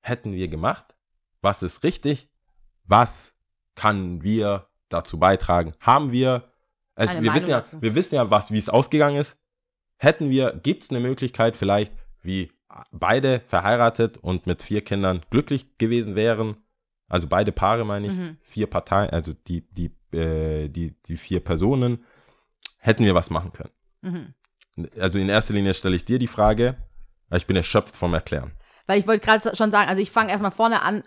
hätten 0.00 0.32
wir 0.32 0.48
gemacht? 0.48 0.94
Was 1.40 1.62
ist 1.62 1.82
richtig? 1.84 2.28
Was 2.84 3.31
kann 3.74 4.22
wir 4.22 4.66
dazu 4.88 5.18
beitragen? 5.18 5.74
Haben 5.80 6.12
wir, 6.12 6.50
also 6.94 7.12
Eine 7.12 7.22
wir 7.22 7.30
Meinung 7.30 7.36
wissen 7.42 7.50
ja, 7.50 7.60
dazu. 7.60 7.82
wir 7.82 7.94
wissen 7.94 8.14
ja, 8.14 8.30
was, 8.30 8.50
wie 8.50 8.58
es 8.58 8.68
ausgegangen 8.68 9.16
ist. 9.20 9.36
Hätten 9.96 10.30
wir, 10.30 10.52
gibt 10.62 10.82
es 10.82 10.90
eine 10.90 11.00
Möglichkeit 11.00 11.56
vielleicht, 11.56 11.92
wie 12.22 12.52
beide 12.90 13.40
verheiratet 13.46 14.18
und 14.18 14.46
mit 14.46 14.62
vier 14.62 14.82
Kindern 14.82 15.22
glücklich 15.30 15.78
gewesen 15.78 16.14
wären? 16.16 16.56
Also 17.08 17.26
beide 17.28 17.52
Paare 17.52 17.84
meine 17.84 18.06
ich, 18.06 18.12
Mhm. 18.12 18.38
vier 18.42 18.66
Parteien, 18.68 19.10
also 19.10 19.32
die, 19.32 19.62
die, 19.70 19.90
äh, 20.16 20.68
die, 20.68 20.94
die 21.06 21.16
vier 21.16 21.40
Personen, 21.40 22.04
hätten 22.78 23.04
wir 23.04 23.14
was 23.14 23.30
machen 23.30 23.52
können. 23.52 23.70
Mhm. 24.00 24.34
Also 24.98 25.18
in 25.18 25.28
erster 25.28 25.54
Linie 25.54 25.74
stelle 25.74 25.94
ich 25.96 26.04
dir 26.04 26.18
die 26.18 26.26
Frage, 26.26 26.76
ich 27.30 27.46
bin 27.46 27.56
erschöpft 27.56 27.94
vom 27.96 28.14
Erklären. 28.14 28.52
Weil 28.86 28.98
ich 28.98 29.06
wollte 29.06 29.24
gerade 29.24 29.54
schon 29.54 29.70
sagen, 29.70 29.88
also 29.88 30.02
ich 30.02 30.10
fange 30.10 30.30
erstmal 30.30 30.50
vorne 30.50 30.82
an. 30.82 31.04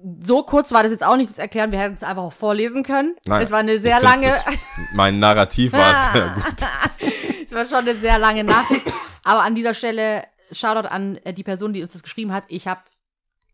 So 0.00 0.44
kurz 0.44 0.70
war 0.70 0.84
das 0.84 0.92
jetzt 0.92 1.04
auch 1.04 1.16
nicht 1.16 1.28
das 1.28 1.38
Erklären, 1.38 1.72
wir 1.72 1.80
hätten 1.80 1.94
es 1.94 2.04
einfach 2.04 2.22
auch 2.22 2.32
vorlesen 2.32 2.84
können. 2.84 3.16
Nein, 3.26 3.42
es 3.42 3.50
war 3.50 3.58
eine 3.58 3.78
sehr 3.80 4.00
lange, 4.00 4.28
Das, 4.28 4.44
mein 4.92 5.18
Narrativ 5.18 5.72
war 5.72 6.12
sehr 6.12 6.28
gut. 6.28 7.10
es 7.48 7.52
war 7.52 7.64
schon 7.64 7.88
eine 7.88 7.96
sehr 7.96 8.18
lange 8.18 8.44
Nachricht. 8.44 8.86
Aber 9.24 9.42
an 9.42 9.54
dieser 9.56 9.74
Stelle 9.74 10.24
Shoutout 10.52 10.88
an 10.88 11.16
äh, 11.24 11.32
die 11.34 11.42
Person, 11.42 11.72
die 11.72 11.82
uns 11.82 11.92
das 11.92 12.02
geschrieben 12.02 12.32
hat. 12.32 12.44
Ich 12.48 12.68
habe 12.68 12.80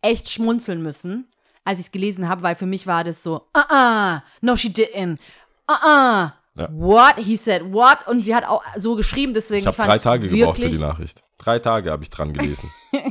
echt 0.03 0.31
schmunzeln 0.31 0.83
müssen, 0.83 1.29
als 1.65 1.81
ich 1.81 1.87
es 1.87 1.93
gelesen 1.93 2.29
habe, 2.29 2.43
weil 2.43 2.57
für 2.57 2.67
mich 2.67 2.87
war 2.87 3.05
das 3.05 3.23
so, 3.23 3.49
ah, 3.55 3.65
ah, 3.71 4.23
no 4.43 4.55
she 4.55 4.69
didn't, 4.69 5.19
ah, 5.67 5.79
ah, 5.83 6.33
Ja. 6.57 6.69
what, 6.71 7.17
he 7.17 7.37
said 7.37 7.63
what, 7.73 8.07
und 8.07 8.21
sie 8.23 8.35
hat 8.35 8.47
auch 8.47 8.63
so 8.77 8.95
geschrieben, 8.97 9.33
deswegen 9.35 9.67
Ich 9.67 9.79
habe 9.79 9.89
drei 9.89 9.99
Tage 9.99 10.29
gebraucht 10.29 10.61
für 10.61 10.69
die 10.69 10.79
Nachricht. 10.79 11.23
Drei 11.39 11.59
Tage 11.59 11.91
habe 11.91 12.03
ich 12.03 12.11
dran 12.11 12.33
gelesen. 12.35 12.71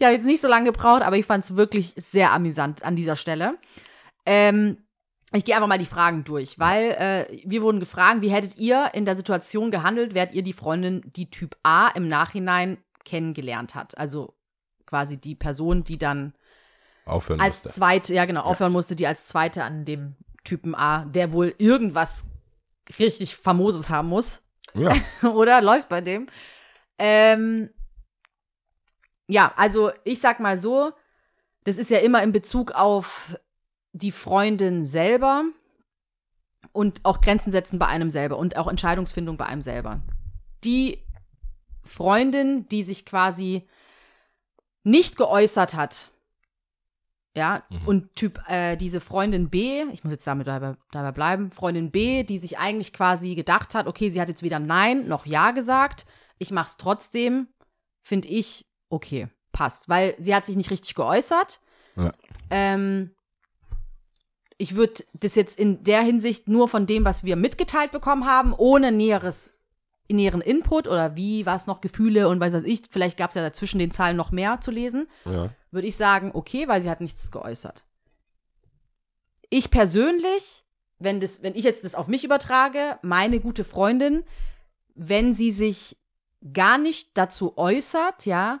Ja, 0.00 0.10
jetzt 0.10 0.24
nicht 0.24 0.40
so 0.40 0.48
lange 0.48 0.72
gebraucht, 0.72 1.02
aber 1.02 1.16
ich 1.16 1.26
fand 1.26 1.44
es 1.44 1.56
wirklich 1.56 1.92
sehr 1.96 2.32
amüsant 2.32 2.82
an 2.82 2.96
dieser 2.96 3.16
Stelle. 3.16 3.58
Ähm, 4.24 4.78
ich 5.32 5.44
gehe 5.44 5.54
einfach 5.54 5.68
mal 5.68 5.78
die 5.78 5.84
Fragen 5.84 6.24
durch, 6.24 6.58
weil 6.58 6.90
äh, 6.92 7.42
wir 7.44 7.62
wurden 7.62 7.78
gefragt, 7.80 8.20
wie 8.20 8.30
hättet 8.30 8.56
ihr 8.56 8.90
in 8.94 9.04
der 9.04 9.14
Situation 9.14 9.70
gehandelt, 9.70 10.14
wärt 10.14 10.34
ihr 10.34 10.42
die 10.42 10.52
Freundin, 10.52 11.02
die 11.14 11.30
Typ 11.30 11.56
A 11.62 11.88
im 11.88 12.08
Nachhinein 12.08 12.78
kennengelernt 13.04 13.74
hat? 13.74 13.96
Also 13.96 14.34
quasi 14.86 15.18
die 15.18 15.34
Person, 15.36 15.84
die 15.84 15.98
dann 15.98 16.34
Aufhören 17.04 17.40
als 17.40 17.64
musste. 17.64 17.78
zweite, 17.78 18.14
ja 18.14 18.24
genau, 18.24 18.42
aufhören 18.42 18.72
musste, 18.72 18.96
die 18.96 19.06
als 19.06 19.28
zweite 19.28 19.62
an 19.62 19.84
dem 19.84 20.16
Typen 20.44 20.74
A, 20.74 21.04
der 21.04 21.32
wohl 21.32 21.54
irgendwas 21.58 22.24
richtig 22.98 23.36
Famoses 23.36 23.90
haben 23.90 24.08
muss, 24.08 24.42
Ja, 24.74 24.94
oder? 25.34 25.60
Läuft 25.62 25.88
bei 25.88 26.00
dem. 26.00 26.26
Ähm, 26.98 27.70
ja, 29.30 29.52
also 29.56 29.90
ich 30.04 30.20
sag 30.20 30.40
mal 30.40 30.58
so, 30.58 30.92
das 31.64 31.76
ist 31.76 31.90
ja 31.90 31.98
immer 31.98 32.22
in 32.22 32.32
Bezug 32.32 32.72
auf 32.72 33.38
die 33.92 34.12
Freundin 34.12 34.84
selber 34.84 35.44
und 36.72 37.04
auch 37.04 37.20
Grenzen 37.20 37.50
setzen 37.50 37.78
bei 37.78 37.86
einem 37.86 38.10
selber 38.10 38.38
und 38.38 38.56
auch 38.56 38.68
Entscheidungsfindung 38.68 39.36
bei 39.36 39.46
einem 39.46 39.62
selber. 39.62 40.00
Die 40.64 40.98
Freundin, 41.84 42.68
die 42.68 42.82
sich 42.82 43.04
quasi 43.04 43.66
nicht 44.84 45.16
geäußert 45.16 45.74
hat, 45.74 46.10
ja, 47.36 47.62
Mhm. 47.70 47.86
und 47.86 48.16
Typ, 48.16 48.40
äh, 48.48 48.76
diese 48.76 49.00
Freundin 49.00 49.50
B, 49.50 49.84
ich 49.92 50.02
muss 50.02 50.12
jetzt 50.12 50.26
damit 50.26 50.46
dabei, 50.48 50.74
dabei 50.90 51.12
bleiben, 51.12 51.52
Freundin 51.52 51.90
B, 51.90 52.24
die 52.24 52.38
sich 52.38 52.58
eigentlich 52.58 52.92
quasi 52.92 53.34
gedacht 53.34 53.74
hat, 53.74 53.86
okay, 53.86 54.10
sie 54.10 54.20
hat 54.20 54.28
jetzt 54.28 54.42
weder 54.42 54.58
Nein 54.58 55.06
noch 55.06 55.26
Ja 55.26 55.52
gesagt, 55.52 56.06
ich 56.38 56.50
mach's 56.50 56.76
trotzdem, 56.76 57.48
finde 58.02 58.28
ich 58.28 58.66
okay, 58.90 59.28
passt, 59.52 59.88
weil 59.88 60.14
sie 60.18 60.34
hat 60.34 60.44
sich 60.44 60.56
nicht 60.56 60.70
richtig 60.70 60.94
geäußert. 60.94 61.60
Ja. 61.96 62.12
Ähm, 62.50 63.10
ich 64.58 64.76
würde 64.76 65.04
das 65.14 65.34
jetzt 65.36 65.58
in 65.58 65.82
der 65.84 66.02
Hinsicht 66.02 66.48
nur 66.48 66.68
von 66.68 66.86
dem, 66.86 67.06
was 67.06 67.24
wir 67.24 67.36
mitgeteilt 67.36 67.92
bekommen 67.92 68.26
haben, 68.26 68.52
ohne 68.52 68.92
näheres 68.92 69.54
näheren 70.12 70.40
Input 70.40 70.88
oder 70.88 71.16
wie, 71.16 71.46
was 71.46 71.66
noch 71.66 71.80
Gefühle 71.80 72.28
und 72.28 72.40
weiß 72.40 72.52
was 72.52 72.64
ich, 72.64 72.82
vielleicht 72.90 73.16
gab 73.16 73.30
es 73.30 73.36
ja 73.36 73.42
dazwischen 73.42 73.78
den 73.78 73.90
Zahlen 73.90 74.16
noch 74.16 74.32
mehr 74.32 74.60
zu 74.60 74.70
lesen 74.70 75.08
ja. 75.24 75.50
würde 75.70 75.86
ich 75.86 75.96
sagen, 75.96 76.32
okay, 76.34 76.68
weil 76.68 76.82
sie 76.82 76.90
hat 76.90 77.00
nichts 77.00 77.30
geäußert. 77.30 77.84
Ich 79.50 79.70
persönlich, 79.70 80.64
wenn, 80.98 81.20
das, 81.20 81.42
wenn 81.42 81.54
ich 81.54 81.64
jetzt 81.64 81.84
das 81.84 81.94
auf 81.94 82.08
mich 82.08 82.24
übertrage, 82.24 82.98
meine 83.02 83.40
gute 83.40 83.64
Freundin, 83.64 84.24
wenn 84.94 85.34
sie 85.34 85.52
sich 85.52 85.96
gar 86.52 86.78
nicht 86.78 87.10
dazu 87.14 87.56
äußert, 87.56 88.26
ja, 88.26 88.60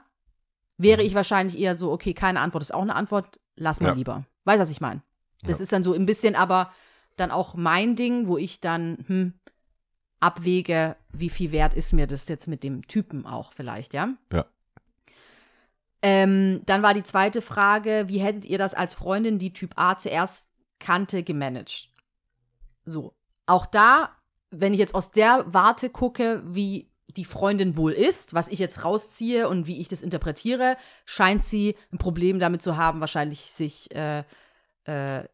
wäre 0.82 1.02
ich 1.02 1.14
wahrscheinlich 1.14 1.58
eher 1.58 1.76
so, 1.76 1.92
okay, 1.92 2.14
keine 2.14 2.40
Antwort 2.40 2.62
ist 2.62 2.74
auch 2.74 2.82
eine 2.82 2.94
Antwort, 2.94 3.38
lass 3.56 3.80
mal 3.80 3.88
Ja. 3.88 3.94
lieber. 3.94 4.24
Weißt 4.44 4.58
du, 4.58 4.62
was 4.62 4.70
ich 4.70 4.80
meine? 4.80 5.02
Das 5.44 5.58
Ja. 5.58 5.62
ist 5.64 5.72
dann 5.72 5.84
so 5.84 5.92
ein 5.92 6.06
bisschen 6.06 6.34
aber 6.34 6.72
dann 7.16 7.30
auch 7.30 7.54
mein 7.54 7.96
Ding, 7.96 8.26
wo 8.26 8.38
ich 8.38 8.60
dann 8.60 9.04
hm, 9.06 9.34
abwäge, 10.20 10.96
wie 11.12 11.30
viel 11.30 11.52
wert 11.52 11.74
ist 11.74 11.92
mir 11.92 12.06
das 12.06 12.28
jetzt 12.28 12.46
mit 12.48 12.62
dem 12.62 12.86
Typen 12.86 13.26
auch 13.26 13.52
vielleicht, 13.52 13.94
ja? 13.94 14.14
Ja. 14.32 14.46
Ähm, 16.02 16.62
dann 16.64 16.82
war 16.82 16.94
die 16.94 17.02
zweite 17.02 17.42
Frage, 17.42 18.04
wie 18.06 18.20
hättet 18.20 18.46
ihr 18.46 18.56
das 18.58 18.72
als 18.74 18.94
Freundin, 18.94 19.38
die 19.38 19.52
Typ 19.52 19.72
A 19.76 19.98
zuerst 19.98 20.46
kannte, 20.78 21.22
gemanagt? 21.22 21.90
So, 22.84 23.14
auch 23.46 23.66
da, 23.66 24.16
wenn 24.50 24.72
ich 24.72 24.78
jetzt 24.78 24.94
aus 24.94 25.10
der 25.10 25.44
Warte 25.46 25.90
gucke, 25.90 26.42
wie 26.46 26.89
die 27.12 27.24
Freundin 27.24 27.76
wohl 27.76 27.92
ist, 27.92 28.34
was 28.34 28.48
ich 28.48 28.58
jetzt 28.58 28.84
rausziehe 28.84 29.48
und 29.48 29.66
wie 29.66 29.80
ich 29.80 29.88
das 29.88 30.02
interpretiere, 30.02 30.76
scheint 31.04 31.44
sie 31.44 31.76
ein 31.92 31.98
Problem 31.98 32.38
damit 32.38 32.62
zu 32.62 32.76
haben, 32.76 33.00
wahrscheinlich 33.00 33.40
sich 33.50 33.94
äh, 33.94 34.24
äh, 34.84 35.24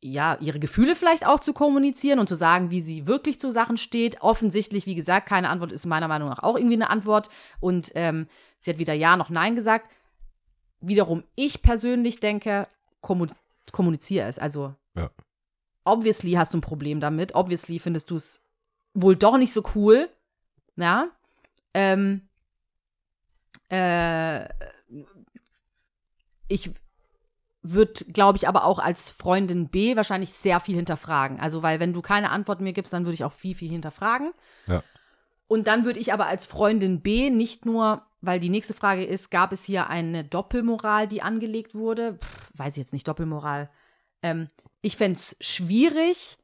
ja, 0.00 0.36
ihre 0.40 0.60
Gefühle 0.60 0.94
vielleicht 0.94 1.26
auch 1.26 1.40
zu 1.40 1.52
kommunizieren 1.52 2.20
und 2.20 2.28
zu 2.28 2.36
sagen, 2.36 2.70
wie 2.70 2.80
sie 2.80 3.06
wirklich 3.06 3.40
zu 3.40 3.50
Sachen 3.50 3.76
steht. 3.76 4.20
Offensichtlich, 4.22 4.86
wie 4.86 4.94
gesagt, 4.94 5.28
keine 5.28 5.48
Antwort 5.48 5.72
ist 5.72 5.86
meiner 5.86 6.06
Meinung 6.08 6.28
nach 6.28 6.38
auch 6.42 6.56
irgendwie 6.56 6.76
eine 6.76 6.90
Antwort. 6.90 7.28
Und 7.60 7.90
ähm, 7.94 8.28
sie 8.60 8.70
hat 8.70 8.78
weder 8.78 8.94
Ja 8.94 9.16
noch 9.16 9.28
Nein 9.28 9.56
gesagt. 9.56 9.90
Wiederum, 10.80 11.24
ich 11.34 11.62
persönlich 11.62 12.20
denke, 12.20 12.68
kommuniz 13.00 13.42
kommuniziere 13.72 14.26
es. 14.28 14.38
Also, 14.38 14.74
Ja. 14.96 15.10
obviously 15.84 16.32
hast 16.32 16.54
du 16.54 16.58
ein 16.58 16.62
Problem 16.62 17.00
damit. 17.00 17.34
Obviously 17.34 17.78
findest 17.78 18.10
du 18.10 18.16
es 18.16 18.40
wohl 18.94 19.16
doch 19.16 19.36
nicht 19.36 19.52
so 19.52 19.62
cool. 19.74 20.08
Ja. 20.78 21.08
Ähm, 21.74 22.28
äh, 23.68 24.48
ich 26.48 26.70
würde, 27.62 28.04
glaube 28.12 28.38
ich, 28.38 28.48
aber 28.48 28.64
auch 28.64 28.78
als 28.78 29.10
Freundin 29.10 29.68
B 29.68 29.96
wahrscheinlich 29.96 30.32
sehr 30.32 30.60
viel 30.60 30.76
hinterfragen. 30.76 31.40
Also, 31.40 31.62
weil 31.62 31.80
wenn 31.80 31.92
du 31.92 32.00
keine 32.00 32.30
Antwort 32.30 32.60
mir 32.60 32.72
gibst, 32.72 32.92
dann 32.92 33.04
würde 33.04 33.14
ich 33.14 33.24
auch 33.24 33.32
viel, 33.32 33.54
viel 33.54 33.70
hinterfragen. 33.70 34.32
Ja. 34.66 34.82
Und 35.48 35.66
dann 35.66 35.84
würde 35.84 35.98
ich 35.98 36.12
aber 36.12 36.26
als 36.26 36.46
Freundin 36.46 37.00
B 37.02 37.30
nicht 37.30 37.66
nur, 37.66 38.06
weil 38.20 38.38
die 38.38 38.50
nächste 38.50 38.74
Frage 38.74 39.04
ist, 39.04 39.30
gab 39.30 39.52
es 39.52 39.64
hier 39.64 39.88
eine 39.88 40.24
Doppelmoral, 40.24 41.08
die 41.08 41.22
angelegt 41.22 41.74
wurde? 41.74 42.18
Pff, 42.22 42.50
weiß 42.54 42.74
ich 42.74 42.78
jetzt 42.78 42.92
nicht, 42.92 43.08
Doppelmoral. 43.08 43.68
Ähm, 44.22 44.48
ich 44.80 44.96
fände 44.96 45.18
es 45.18 45.36
schwierig. 45.40 46.38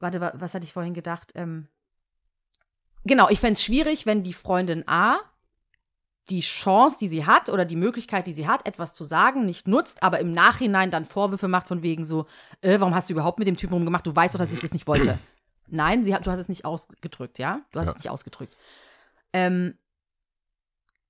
Warte, 0.00 0.20
wa- 0.20 0.32
was 0.34 0.54
hatte 0.54 0.64
ich 0.64 0.72
vorhin 0.72 0.94
gedacht? 0.94 1.32
Ähm, 1.34 1.68
genau, 3.04 3.28
ich 3.28 3.40
fände 3.40 3.54
es 3.54 3.62
schwierig, 3.64 4.06
wenn 4.06 4.22
die 4.22 4.32
Freundin 4.32 4.84
A 4.86 5.18
die 6.28 6.40
Chance, 6.40 6.98
die 7.00 7.08
sie 7.08 7.26
hat 7.26 7.48
oder 7.48 7.64
die 7.64 7.74
Möglichkeit, 7.76 8.26
die 8.28 8.32
sie 8.32 8.46
hat, 8.46 8.64
etwas 8.66 8.94
zu 8.94 9.02
sagen, 9.02 9.46
nicht 9.46 9.66
nutzt, 9.66 10.02
aber 10.02 10.20
im 10.20 10.32
Nachhinein 10.32 10.92
dann 10.92 11.04
Vorwürfe 11.04 11.48
macht 11.48 11.66
von 11.66 11.82
wegen 11.82 12.04
so, 12.04 12.26
äh, 12.60 12.78
warum 12.78 12.94
hast 12.94 13.08
du 13.08 13.14
überhaupt 13.14 13.40
mit 13.40 13.48
dem 13.48 13.56
Typen 13.56 13.74
rumgemacht? 13.74 14.06
Du 14.06 14.14
weißt 14.14 14.34
doch, 14.34 14.38
dass 14.38 14.52
ich 14.52 14.60
das 14.60 14.72
nicht 14.72 14.86
wollte. 14.86 15.18
Nein, 15.66 16.04
sie 16.04 16.14
hat, 16.14 16.26
du 16.26 16.30
hast 16.30 16.38
es 16.38 16.48
nicht 16.48 16.64
ausgedrückt, 16.64 17.38
ja? 17.40 17.62
Du 17.72 17.80
hast 17.80 17.86
Ja. 17.86 17.92
es 17.92 17.98
nicht 17.98 18.10
ausgedrückt. 18.10 18.56
Ähm, 19.32 19.76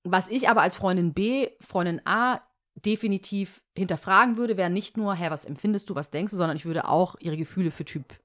was 0.04 0.28
ich 0.28 0.48
aber 0.48 0.62
als 0.62 0.74
Freundin 0.76 1.12
B, 1.12 1.48
Freundin 1.60 2.00
A 2.06 2.40
definitiv 2.74 3.62
hinterfragen 3.76 4.36
würde, 4.38 4.56
wäre 4.56 4.70
nicht 4.70 4.96
nur, 4.96 5.14
hä, 5.14 5.26
was 5.28 5.44
empfindest 5.44 5.90
du, 5.90 5.94
was 5.94 6.10
denkst 6.10 6.30
du, 6.30 6.36
sondern 6.38 6.56
ich 6.56 6.64
würde 6.64 6.88
auch 6.88 7.16
ihre 7.20 7.36
Gefühle 7.36 7.70
für 7.70 7.84
Typ 7.84 8.18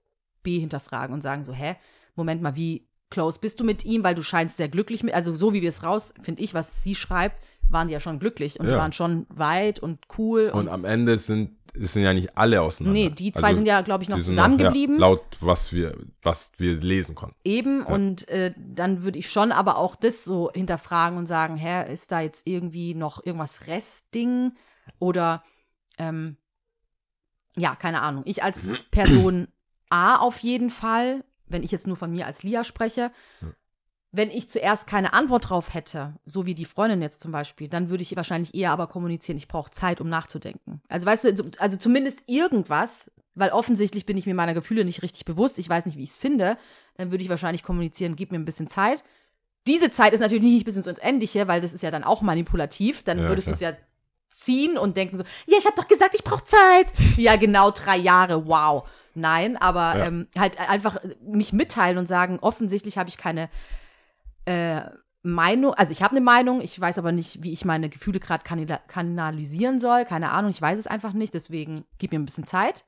B 0.43 0.59
hinterfragen 0.59 1.13
und 1.13 1.21
sagen 1.21 1.43
so, 1.43 1.51
hä, 1.51 1.75
Moment 2.15 2.41
mal, 2.41 2.55
wie 2.55 2.87
close 3.09 3.39
bist 3.39 3.59
du 3.59 3.63
mit 3.63 3.85
ihm, 3.85 4.03
weil 4.03 4.15
du 4.15 4.23
scheinst 4.23 4.57
sehr 4.57 4.69
glücklich 4.69 5.03
mit, 5.03 5.13
also 5.13 5.35
so 5.35 5.53
wie 5.53 5.61
wir 5.61 5.69
es 5.69 5.83
raus, 5.83 6.13
finde 6.21 6.41
ich, 6.43 6.53
was 6.53 6.83
sie 6.83 6.95
schreibt, 6.95 7.41
waren 7.69 7.87
die 7.87 7.93
ja 7.93 7.99
schon 7.99 8.19
glücklich 8.19 8.59
und 8.59 8.65
die 8.67 8.71
Ja. 8.71 8.77
waren 8.77 8.93
schon 8.93 9.25
weit 9.29 9.79
und 9.79 9.99
cool 10.17 10.49
Und 10.53 10.61
und, 10.67 10.69
am 10.69 10.85
Ende 10.85 11.17
sind, 11.17 11.57
sind 11.73 12.03
ja 12.03 12.13
nicht 12.13 12.37
alle 12.37 12.61
auseinander. 12.61 12.99
nee, 12.99 13.09
die 13.09 13.31
zwei 13.31 13.47
Also, 13.49 13.55
sind 13.59 13.65
ja, 13.67 13.81
glaube 13.81 14.03
ich, 14.03 14.09
noch 14.09 14.21
zusammengeblieben. 14.21 14.95
ja, 14.95 15.01
laut 15.01 15.23
was 15.39 15.71
wir, 15.73 15.97
was 16.21 16.51
wir 16.57 16.75
lesen 16.79 17.15
konnten. 17.15 17.35
Eben, 17.43 17.83
und 17.83 18.27
äh, 18.29 18.53
dann 18.57 19.03
würde 19.03 19.17
ich 19.19 19.29
schon 19.31 19.51
aber 19.51 19.77
auch 19.77 19.95
das 19.95 20.23
so 20.23 20.51
hinterfragen 20.53 21.17
und 21.17 21.25
sagen, 21.25 21.55
hä, 21.57 21.91
ist 21.91 22.11
da 22.11 22.21
jetzt 22.21 22.47
irgendwie 22.47 22.93
noch 22.95 23.25
irgendwas 23.25 23.67
Restding? 23.67 24.53
Oder, 24.99 25.43
ähm, 25.97 26.37
ja, 27.57 27.75
keine 27.75 28.01
Ahnung. 28.01 28.23
Ich 28.25 28.43
als 28.43 28.67
Person 28.91 29.47
A 29.89 30.17
auf 30.17 30.39
jeden 30.39 30.69
Fall, 30.69 31.23
wenn 31.47 31.63
ich 31.63 31.71
jetzt 31.71 31.87
nur 31.87 31.97
von 31.97 32.11
mir 32.11 32.25
als 32.25 32.43
Lia 32.43 32.63
spreche, 32.63 33.11
wenn 34.11 34.31
ich 34.31 34.47
zuerst 34.47 34.87
keine 34.87 35.13
Antwort 35.13 35.49
drauf 35.49 35.73
hätte, 35.73 36.15
so 36.25 36.45
wie 36.45 36.55
die 36.55 36.63
Freundin 36.65 37.01
jetzt 37.01 37.19
zum 37.19 37.31
Beispiel, 37.33 37.67
dann 37.67 37.89
würde 37.89 38.01
ich 38.01 38.15
wahrscheinlich 38.15 38.55
eher 38.55 38.71
aber 38.71 38.87
kommunizieren, 38.87 39.37
ich 39.37 39.49
brauche 39.49 39.71
Zeit, 39.71 39.99
um 39.99 40.07
nachzudenken. 40.07 40.81
Also 40.87 41.05
weißt 41.05 41.23
du, 41.25 41.35
so- 41.35 41.49
also 41.59 41.75
zumindest 41.75 42.23
irgendwas, 42.27 43.11
weil 43.33 43.49
offensichtlich 43.49 44.05
bin 44.05 44.15
ich 44.15 44.25
mir 44.25 44.33
meiner 44.33 44.53
Gefühle 44.53 44.85
nicht 44.85 45.01
richtig 45.01 45.25
bewusst, 45.25 45.59
ich 45.59 45.67
weiß 45.67 45.85
nicht, 45.85 45.97
wie 45.97 46.03
ich 46.03 46.11
es 46.11 46.17
finde, 46.17 46.57
dann 46.95 47.11
würde 47.11 47.23
ich 47.23 47.29
wahrscheinlich 47.29 47.63
kommunizieren, 47.63 48.15
gib 48.15 48.31
mir 48.31 48.39
ein 48.39 48.45
bisschen 48.45 48.67
Zeit. 48.69 49.03
Diese 49.67 49.89
Zeit 49.89 50.13
ist 50.13 50.19
natürlich 50.21 50.43
nicht 50.43 50.63
bis 50.65 50.77
ins 50.77 50.87
Unendliche, 50.87 51.47
weil 51.49 51.59
das 51.59 51.73
ist 51.73 51.81
ja 51.83 51.91
dann 51.91 52.03
auch 52.05 52.21
manipulativ. 52.21 53.03
Dann 53.03 53.19
Ja, 53.19 53.27
würdest 53.27 53.47
du 53.47 53.51
es 53.51 53.59
ja 53.59 53.73
ziehen 54.39 54.77
und 54.77 54.97
denken 54.97 55.17
so, 55.17 55.23
ja, 55.47 55.57
ich 55.57 55.65
habe 55.65 55.75
doch 55.75 55.87
gesagt, 55.87 56.15
ich 56.15 56.23
brauche 56.23 56.43
Zeit. 56.43 56.93
Ja, 57.17 57.35
genau 57.35 57.71
drei 57.71 57.97
Jahre, 57.97 58.47
wow. 58.47 58.87
Nein, 59.13 59.55
aber 59.57 59.97
Ja. 59.97 60.05
ähm, 60.07 60.27
halt 60.37 60.59
einfach 60.59 60.97
mich 61.21 61.53
mitteilen 61.53 61.97
und 61.97 62.07
sagen, 62.07 62.39
offensichtlich 62.41 62.97
habe 62.97 63.09
ich 63.09 63.17
keine 63.17 63.49
äh, 64.45 64.81
Meinung, 65.23 65.73
also 65.73 65.91
ich 65.91 66.03
habe 66.03 66.11
eine 66.11 66.21
Meinung, 66.21 66.61
ich 66.61 66.79
weiß 66.79 66.99
aber 66.99 67.11
nicht, 67.11 67.41
wie 67.41 67.51
ich 67.51 67.65
meine 67.65 67.89
Gefühle 67.89 68.19
gerade 68.19 68.43
kanalisieren 68.87 69.79
soll, 69.79 70.05
keine 70.05 70.31
Ahnung, 70.31 70.51
ich 70.51 70.61
weiß 70.61 70.77
es 70.77 70.85
einfach 70.87 71.13
nicht, 71.13 71.33
deswegen 71.33 71.85
gib 71.97 72.11
mir 72.11 72.19
ein 72.19 72.25
bisschen 72.25 72.43
Zeit 72.45 72.85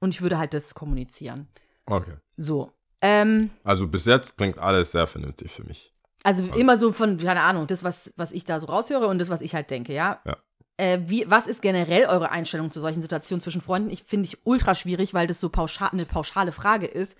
und 0.00 0.12
ich 0.14 0.20
würde 0.20 0.36
halt 0.38 0.52
das 0.52 0.74
kommunizieren. 0.74 1.48
Okay. 1.86 2.16
So. 2.36 2.72
Ähm, 3.00 3.50
Also 3.62 3.86
bis 3.86 4.04
jetzt 4.04 4.36
klingt 4.36 4.58
alles 4.58 4.92
sehr 4.92 5.06
vernünftig 5.06 5.52
für 5.52 5.64
mich. 5.64 5.92
also 6.22 6.44
immer 6.54 6.76
so 6.76 6.92
von, 6.92 7.16
keine 7.18 7.40
Ahnung, 7.42 7.66
das, 7.66 7.82
was, 7.84 8.12
was 8.16 8.32
ich 8.32 8.44
da 8.44 8.60
so 8.60 8.66
raushöre 8.66 9.06
und 9.06 9.18
das, 9.18 9.30
was 9.30 9.40
ich 9.40 9.54
halt 9.54 9.70
denke, 9.70 9.92
ja. 9.94 10.20
Ja. 10.26 10.36
Äh, 10.76 11.00
wie, 11.06 11.24
was 11.28 11.46
ist 11.46 11.62
generell 11.62 12.06
eure 12.06 12.30
Einstellung 12.30 12.70
zu 12.70 12.80
solchen 12.80 13.00
Situationen 13.02 13.40
zwischen 13.40 13.60
Freunden? 13.60 13.90
Ich 13.90 14.02
finde 14.02 14.26
ich 14.26 14.44
ultra 14.44 14.74
schwierig, 14.74 15.14
weil 15.14 15.26
das 15.26 15.38
so 15.40 15.48
pauschal, 15.48 15.90
eine 15.92 16.04
pauschale 16.04 16.52
Frage 16.52 16.86
ist. 16.86 17.16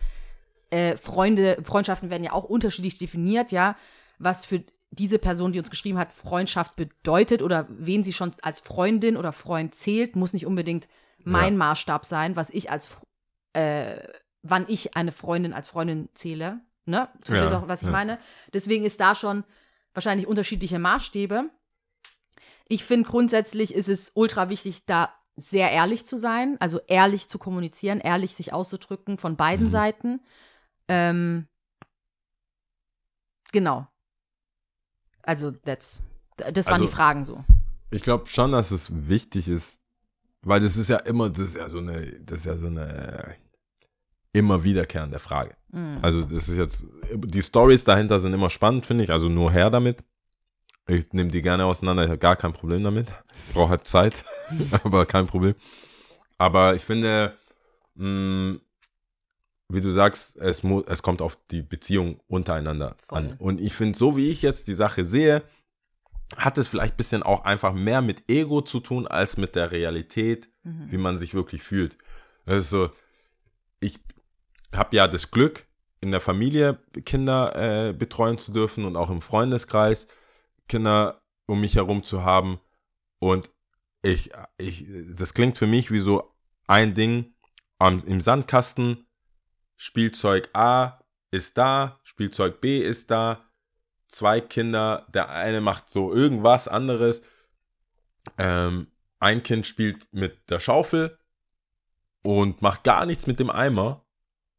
Äh, 0.71 0.97
Freunde, 0.97 1.59
Freundschaften 1.63 2.11
werden 2.11 2.25
ja 2.25 2.33
auch 2.33 2.45
unterschiedlich 2.45 2.99
definiert, 2.99 3.53
ja. 3.53 3.77
Was 4.19 4.45
für 4.45 4.65
diese 4.91 5.19
Person, 5.19 5.53
die 5.53 5.59
uns 5.59 5.71
geschrieben 5.71 5.99
hat, 5.99 6.13
Freundschaft 6.13 6.77
bedeutet 6.77 7.43
oder 7.43 7.67
wen 7.69 8.03
sie 8.03 8.13
schon 8.13 8.33
als 8.43 8.61
Freundin 8.61 9.17
oder 9.17 9.33
Freund 9.33 9.75
zählt, 9.75 10.17
muss 10.17 10.33
nicht 10.33 10.47
unbedingt 10.47 10.89
mein 11.25 11.55
Ja. 11.55 11.59
Maßstab 11.59 12.05
sein, 12.07 12.37
was 12.37 12.51
ich 12.51 12.71
als, 12.71 12.97
äh, 13.55 13.97
wann 14.43 14.65
ich 14.69 14.97
eine 14.97 15.13
Freundin 15.13 15.53
als 15.53 15.69
Freundin 15.69 16.09
zähle. 16.15 16.61
Ne? 16.87 17.09
Du 17.21 17.27
verstehst 17.27 17.53
Ja, 17.53 17.59
auch, 17.61 17.69
was 17.69 17.81
ich 17.83 17.87
ja. 17.87 17.93
meine? 17.93 18.19
Deswegen 18.53 18.85
ist 18.85 19.01
da 19.01 19.15
schon 19.15 19.45
wahrscheinlich 19.95 20.27
unterschiedliche 20.27 20.79
Maßstäbe. 20.79 21.51
Ich 22.69 22.85
finde 22.85 23.09
grundsätzlich 23.09 23.75
ist 23.75 23.89
es 23.89 24.13
ultra 24.15 24.49
wichtig, 24.49 24.85
da 24.87 25.13
sehr 25.37 25.71
ehrlich 25.73 26.07
zu 26.07 26.17
sein, 26.19 26.57
also 26.61 26.81
ehrlich 26.87 27.29
zu 27.29 27.39
kommunizieren, 27.39 28.01
ehrlich 28.01 28.35
sich 28.35 28.53
auszudrücken 28.53 29.19
von 29.19 29.37
beiden 29.37 29.67
Mhm. 29.67 29.71
Seiten. 29.71 30.21
Ähm, 30.89 31.49
genau. 33.53 33.87
Also 35.23 35.51
that's, 35.51 36.03
das 36.37 36.67
waren 36.67 36.75
Also- 36.75 36.87
die 36.87 36.93
Fragen 36.93 37.25
so. 37.25 37.45
Ich 37.91 38.03
glaube 38.03 38.27
schon, 38.27 38.53
dass 38.53 38.71
es 38.71 38.89
wichtig 39.09 39.49
ist, 39.49 39.79
weil 40.43 40.61
das 40.61 40.77
ist 40.77 40.89
ja 40.89 40.97
immer, 40.99 41.31
das 41.31 41.49
ist 41.49 41.57
ja 41.57 41.69
so 41.69 41.79
eine, 41.79 42.21
das 42.21 42.39
ist 42.39 42.47
ja 42.47 42.57
so 42.57 42.67
eine 42.67 43.37
immer 44.33 44.65
wiederkehrende 44.65 45.19
Frage. 45.21 45.57
Mhm. 45.71 45.99
Also 46.03 46.23
das 46.23 46.49
ist 46.49 46.57
jetzt, 46.57 46.85
die 47.15 47.43
Stories 47.43 47.85
dahinter 47.85 48.19
sind 48.21 48.35
immer 48.35 48.51
spannend, 48.51 48.85
finde 48.85 49.05
ich, 49.05 49.11
also 49.11 49.29
nur 49.29 49.53
her 49.53 49.71
damit. 49.71 50.03
Ich 50.87 51.13
nehme 51.13 51.31
die 51.31 51.41
gerne 51.43 51.65
auseinander, 51.65 52.05
ich 52.05 52.11
habe 52.11 52.19
gar 52.19 52.37
kein 52.37 52.53
Problem 52.53 52.85
damit. 52.85 53.09
Ich 53.49 53.55
brauche 53.55 53.71
halt 53.71 53.87
Zeit, 53.87 54.25
aber 54.85 55.07
kein 55.07 55.27
Problem. 55.27 55.55
Aber 56.37 56.75
ich 56.75 56.83
finde, 56.83 57.37
mh, 57.95 58.59
wie 59.71 59.81
du 59.81 59.91
sagst, 59.91 60.37
es, 60.37 60.63
es 60.87 61.03
kommt 61.03 61.23
auf 61.23 61.39
die 61.51 61.63
Beziehung 61.63 62.21
untereinander 62.29 62.97
Voll. 63.09 63.19
an. 63.19 63.33
Und 63.39 63.61
ich 63.61 63.73
finde, 63.73 63.97
so 63.99 64.17
wie 64.17 64.31
ich 64.31 64.43
jetzt 64.43 64.69
die 64.69 64.75
Sache 64.75 65.05
sehe, 65.05 65.43
hat 66.37 66.59
es 66.59 66.69
vielleicht 66.69 66.95
ein 66.95 66.97
bisschen 66.99 67.23
auch 67.23 67.45
einfach 67.45 67.73
mehr 67.73 68.03
mit 68.03 68.29
Ego 68.29 68.61
zu 68.61 68.81
tun, 68.81 69.07
als 69.07 69.37
mit 69.37 69.55
der 69.55 69.71
Realität, 69.71 70.49
Mhm. 70.65 70.91
wie 70.91 70.97
man 70.97 71.19
sich 71.19 71.35
wirklich 71.35 71.63
fühlt. 71.63 71.99
Das 72.47 72.65
ist 72.65 72.71
so, 72.71 72.91
ich 73.81 74.01
habe 74.75 74.97
ja 74.97 75.07
das 75.07 75.31
Glück, 75.31 75.67
in 76.01 76.11
der 76.11 76.23
Familie 76.23 76.79
Kinder 77.05 77.55
äh, 77.89 77.93
betreuen 77.93 78.39
zu 78.39 78.51
dürfen 78.51 78.87
und 78.87 78.97
auch 78.97 79.11
im 79.11 79.21
Freundeskreis 79.21 80.07
Kinder 80.69 81.17
um 81.47 81.61
mich 81.61 81.77
herum 81.77 82.05
zu 82.05 82.25
haben. 82.25 82.61
Und 83.19 83.49
ich, 84.03 84.31
ich, 84.59 84.87
das 85.17 85.35
klingt 85.35 85.59
für 85.59 85.67
mich 85.67 85.91
wie 85.91 86.01
so 86.01 86.35
ein 86.67 86.95
Ding 86.95 87.35
am, 87.79 87.99
im 88.07 88.21
Sandkasten. 88.21 89.07
Spielzeug 89.77 90.51
A 90.53 91.05
ist 91.31 91.59
da, 91.59 92.01
Spielzeug 92.05 92.61
B 92.61 92.79
ist 92.79 93.11
da. 93.11 93.45
Zwei 94.07 94.41
Kinder, 94.41 95.07
der 95.13 95.31
eine 95.31 95.61
macht 95.61 95.89
so 95.89 96.13
irgendwas 96.13 96.69
anderes. 96.69 97.23
Ähm, 98.39 98.89
ein 99.19 99.43
Kind 99.43 99.67
spielt 99.67 100.13
mit 100.13 100.51
der 100.51 100.61
Schaufel 100.61 101.19
und 102.23 102.63
macht 102.63 102.85
gar 102.85 103.07
nichts 103.07 103.27
mit 103.27 103.41
dem 103.41 103.51
Eimer. 103.51 104.05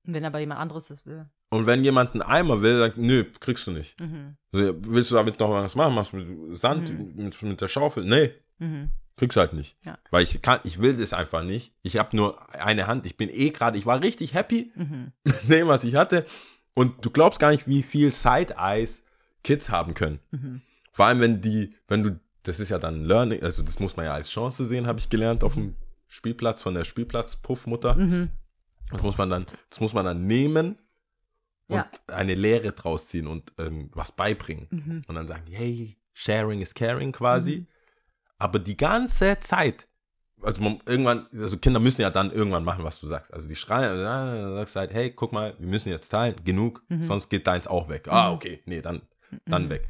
Wenn 0.03 0.25
aber 0.25 0.39
jemand 0.39 0.59
anderes 0.59 0.87
das 0.87 1.05
will. 1.05 1.29
Und 1.49 1.67
wenn 1.67 1.83
jemand 1.83 2.11
einen 2.13 2.21
Eimer 2.21 2.61
will, 2.61 2.77
sagt, 2.79 2.97
nö, 2.97 3.23
kriegst 3.39 3.67
du 3.67 3.71
nicht. 3.71 3.99
Mhm. 3.99 4.35
Willst 4.51 5.11
du 5.11 5.15
damit 5.15 5.39
noch 5.39 5.49
was 5.51 5.75
machen? 5.75 5.93
Machst 5.93 6.13
du 6.13 6.17
mit 6.17 6.59
Sand, 6.59 6.89
Mhm. 6.91 7.13
mit, 7.25 7.41
mit 7.43 7.61
der 7.61 7.67
Schaufel? 7.67 8.03
Nee, 8.05 8.31
Mhm. 8.59 8.89
kriegst 9.15 9.37
halt 9.37 9.53
nicht. 9.53 9.77
Ja. 9.85 9.97
Weil 10.11 10.23
ich 10.23 10.41
kann, 10.41 10.59
ich 10.63 10.79
will 10.81 10.97
das 10.97 11.13
einfach 11.13 11.43
nicht. 11.43 11.73
Ich 11.83 11.97
habe 11.97 12.15
nur 12.15 12.53
eine 12.53 12.87
Hand. 12.87 13.05
Ich 13.05 13.15
bin 13.15 13.29
eh 13.29 13.51
gerade, 13.51 13.77
ich 13.77 13.85
war 13.85 14.01
richtig 14.01 14.33
happy 14.33 14.71
Mhm. 14.75 15.11
mit 15.23 15.51
dem, 15.51 15.67
was 15.67 15.83
ich 15.83 15.95
hatte. 15.95 16.25
Und 16.73 17.05
du 17.05 17.09
glaubst 17.09 17.39
gar 17.39 17.51
nicht, 17.51 17.67
wie 17.67 17.83
viel 17.83 18.11
Side-Eyes 18.11 19.03
Kids 19.43 19.69
haben 19.69 19.93
können. 19.93 20.19
Mhm. 20.31 20.61
Vor 20.91 21.05
allem, 21.05 21.19
wenn 21.21 21.41
die, 21.41 21.75
wenn 21.87 22.03
du, 22.03 22.19
das 22.43 22.59
ist 22.59 22.69
ja 22.69 22.79
dann 22.79 23.03
Learning, 23.05 23.43
also 23.43 23.61
das 23.63 23.79
muss 23.79 23.95
man 23.95 24.05
ja 24.07 24.13
als 24.13 24.29
Chance 24.29 24.65
sehen, 24.65 24.87
habe 24.87 24.99
ich 24.99 25.09
gelernt 25.09 25.43
auf 25.43 25.53
dem 25.53 25.75
Spielplatz 26.07 26.61
von 26.61 26.73
der 26.73 26.83
Spielplatz-Puffmutter. 26.85 27.95
Mhm. 27.95 28.29
Das 28.91 29.01
muss 29.01 29.17
man 29.17 29.29
dann, 29.29 29.45
das 29.69 29.79
muss 29.79 29.93
man 29.93 30.05
dann 30.05 30.25
nehmen 30.27 30.77
und 31.67 31.75
Ja. 31.77 31.89
eine 32.07 32.35
Lehre 32.35 32.71
draus 32.71 33.07
ziehen 33.07 33.27
und 33.27 33.51
ähm, 33.57 33.89
was 33.93 34.11
beibringen. 34.11 34.67
Mhm. 34.69 35.01
Und 35.07 35.15
dann 35.15 35.27
sagen, 35.27 35.45
hey, 35.49 35.97
sharing 36.13 36.61
is 36.61 36.73
caring 36.73 37.11
quasi. 37.11 37.59
Mhm. 37.59 37.67
Aber 38.37 38.59
die 38.59 38.77
ganze 38.77 39.39
Zeit, 39.39 39.87
also 40.41 40.61
man, 40.61 40.79
irgendwann, 40.85 41.27
also 41.33 41.57
Kinder 41.57 41.79
müssen 41.79 42.01
ja 42.01 42.09
dann 42.09 42.31
irgendwann 42.31 42.63
machen, 42.63 42.83
was 42.83 42.99
du 42.99 43.07
sagst. 43.07 43.33
Also 43.33 43.47
die 43.47 43.55
schreien, 43.55 43.97
dann 43.97 44.55
sagst 44.55 44.75
du 44.75 44.79
halt, 44.81 44.93
hey, 44.93 45.11
guck 45.11 45.31
mal, 45.31 45.55
wir 45.57 45.67
müssen 45.67 45.89
jetzt 45.89 46.09
teilen, 46.09 46.35
genug, 46.43 46.83
Mhm. 46.89 47.05
sonst 47.05 47.29
geht 47.29 47.47
deins 47.47 47.65
auch 47.67 47.89
weg. 47.89 48.07
Ah, 48.09 48.31
okay, 48.31 48.61
nee, 48.65 48.81
dann, 48.81 49.01
dann 49.45 49.69
weg. 49.69 49.87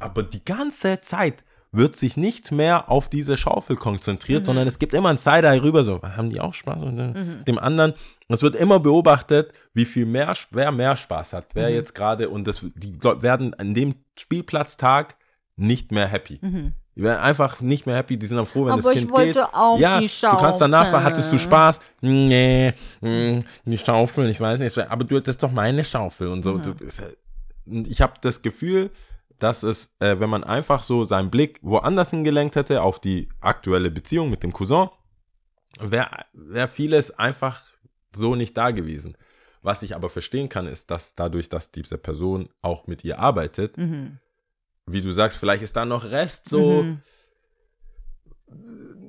Aber 0.00 0.22
die 0.22 0.44
ganze 0.44 1.00
Zeit 1.00 1.44
wird 1.76 1.96
sich 1.96 2.16
nicht 2.16 2.52
mehr 2.52 2.88
auf 2.90 3.08
diese 3.08 3.36
Schaufel 3.36 3.76
konzentriert, 3.76 4.42
Mhm. 4.42 4.46
sondern 4.46 4.68
es 4.68 4.78
gibt 4.78 4.94
immer 4.94 5.08
ein 5.10 5.18
Side-Eye 5.18 5.62
rüber, 5.62 5.82
so, 5.84 6.00
haben 6.02 6.30
die 6.30 6.40
auch 6.40 6.54
Spaß? 6.54 6.82
Und 6.82 6.98
äh, 6.98 7.08
Mhm. 7.18 7.44
dem 7.44 7.58
anderen, 7.58 7.94
es 8.28 8.42
wird 8.42 8.54
immer 8.54 8.78
beobachtet, 8.80 9.52
wie 9.74 9.84
viel 9.84 10.06
mehr, 10.06 10.34
wer 10.50 10.72
mehr 10.72 10.96
Spaß 10.96 11.32
hat, 11.32 11.46
wer 11.54 11.68
Mhm. 11.68 11.74
jetzt 11.74 11.94
gerade, 11.94 12.28
und 12.28 12.46
das, 12.46 12.64
die 12.74 12.96
werden 13.02 13.54
an 13.54 13.74
dem 13.74 13.94
Spielplatztag 14.18 15.16
nicht 15.56 15.92
mehr 15.92 16.06
happy. 16.06 16.38
Mhm. 16.42 16.72
Die 16.96 17.02
werden 17.02 17.18
einfach 17.20 17.60
nicht 17.60 17.86
mehr 17.86 17.96
happy, 17.96 18.16
die 18.16 18.26
sind 18.26 18.36
dann 18.36 18.46
froh, 18.46 18.66
wenn 18.66 18.72
Aber 18.74 18.82
das 18.82 18.92
ich 18.92 18.98
Kind 19.00 19.10
wollte 19.10 19.40
geht. 19.40 19.48
auch 19.54 19.78
ja, 19.80 19.98
die 20.00 20.06
du 20.06 20.36
kannst 20.36 20.60
danach, 20.60 20.86
Schaukel. 20.86 21.02
hattest 21.04 21.32
du 21.32 21.38
Spaß? 21.38 21.80
Nee, 22.00 22.72
mh, 23.00 23.40
die 23.64 23.78
Schaufel, 23.78 24.30
ich 24.30 24.40
weiß 24.40 24.60
nicht, 24.60 24.78
aber 24.78 25.02
du, 25.02 25.18
das 25.18 25.34
ist 25.34 25.42
doch 25.42 25.50
meine 25.50 25.82
Schaufel 25.84 26.28
und 26.28 26.44
so. 26.44 26.52
Und 26.52 27.88
ich 27.88 28.00
habe 28.00 28.12
das 28.20 28.42
Gefühl, 28.42 28.90
dass 29.38 29.62
es, 29.62 29.94
äh, 29.98 30.18
wenn 30.20 30.30
man 30.30 30.44
einfach 30.44 30.84
so 30.84 31.04
seinen 31.04 31.30
Blick 31.30 31.58
woanders 31.62 32.10
hingelenkt 32.10 32.56
hätte, 32.56 32.82
auf 32.82 33.00
die 33.00 33.28
aktuelle 33.40 33.90
Beziehung 33.90 34.30
mit 34.30 34.42
dem 34.42 34.52
Cousin, 34.52 34.88
wäre 35.80 36.08
wär 36.32 36.68
vieles 36.68 37.10
einfach 37.18 37.62
so 38.14 38.34
nicht 38.36 38.56
da 38.56 38.70
gewesen. 38.70 39.16
Was 39.62 39.82
ich 39.82 39.94
aber 39.96 40.10
verstehen 40.10 40.48
kann, 40.48 40.66
ist, 40.66 40.90
dass 40.90 41.14
dadurch, 41.14 41.48
dass 41.48 41.70
diese 41.70 41.98
Person 41.98 42.48
auch 42.62 42.86
mit 42.86 43.02
ihr 43.04 43.18
arbeitet, 43.18 43.76
Mhm. 43.76 44.18
wie 44.86 45.00
du 45.00 45.10
sagst, 45.10 45.38
vielleicht 45.38 45.62
ist 45.62 45.74
da 45.76 45.84
noch 45.84 46.04
Rest 46.04 46.48
so 46.48 46.82
Mhm. 46.82 47.02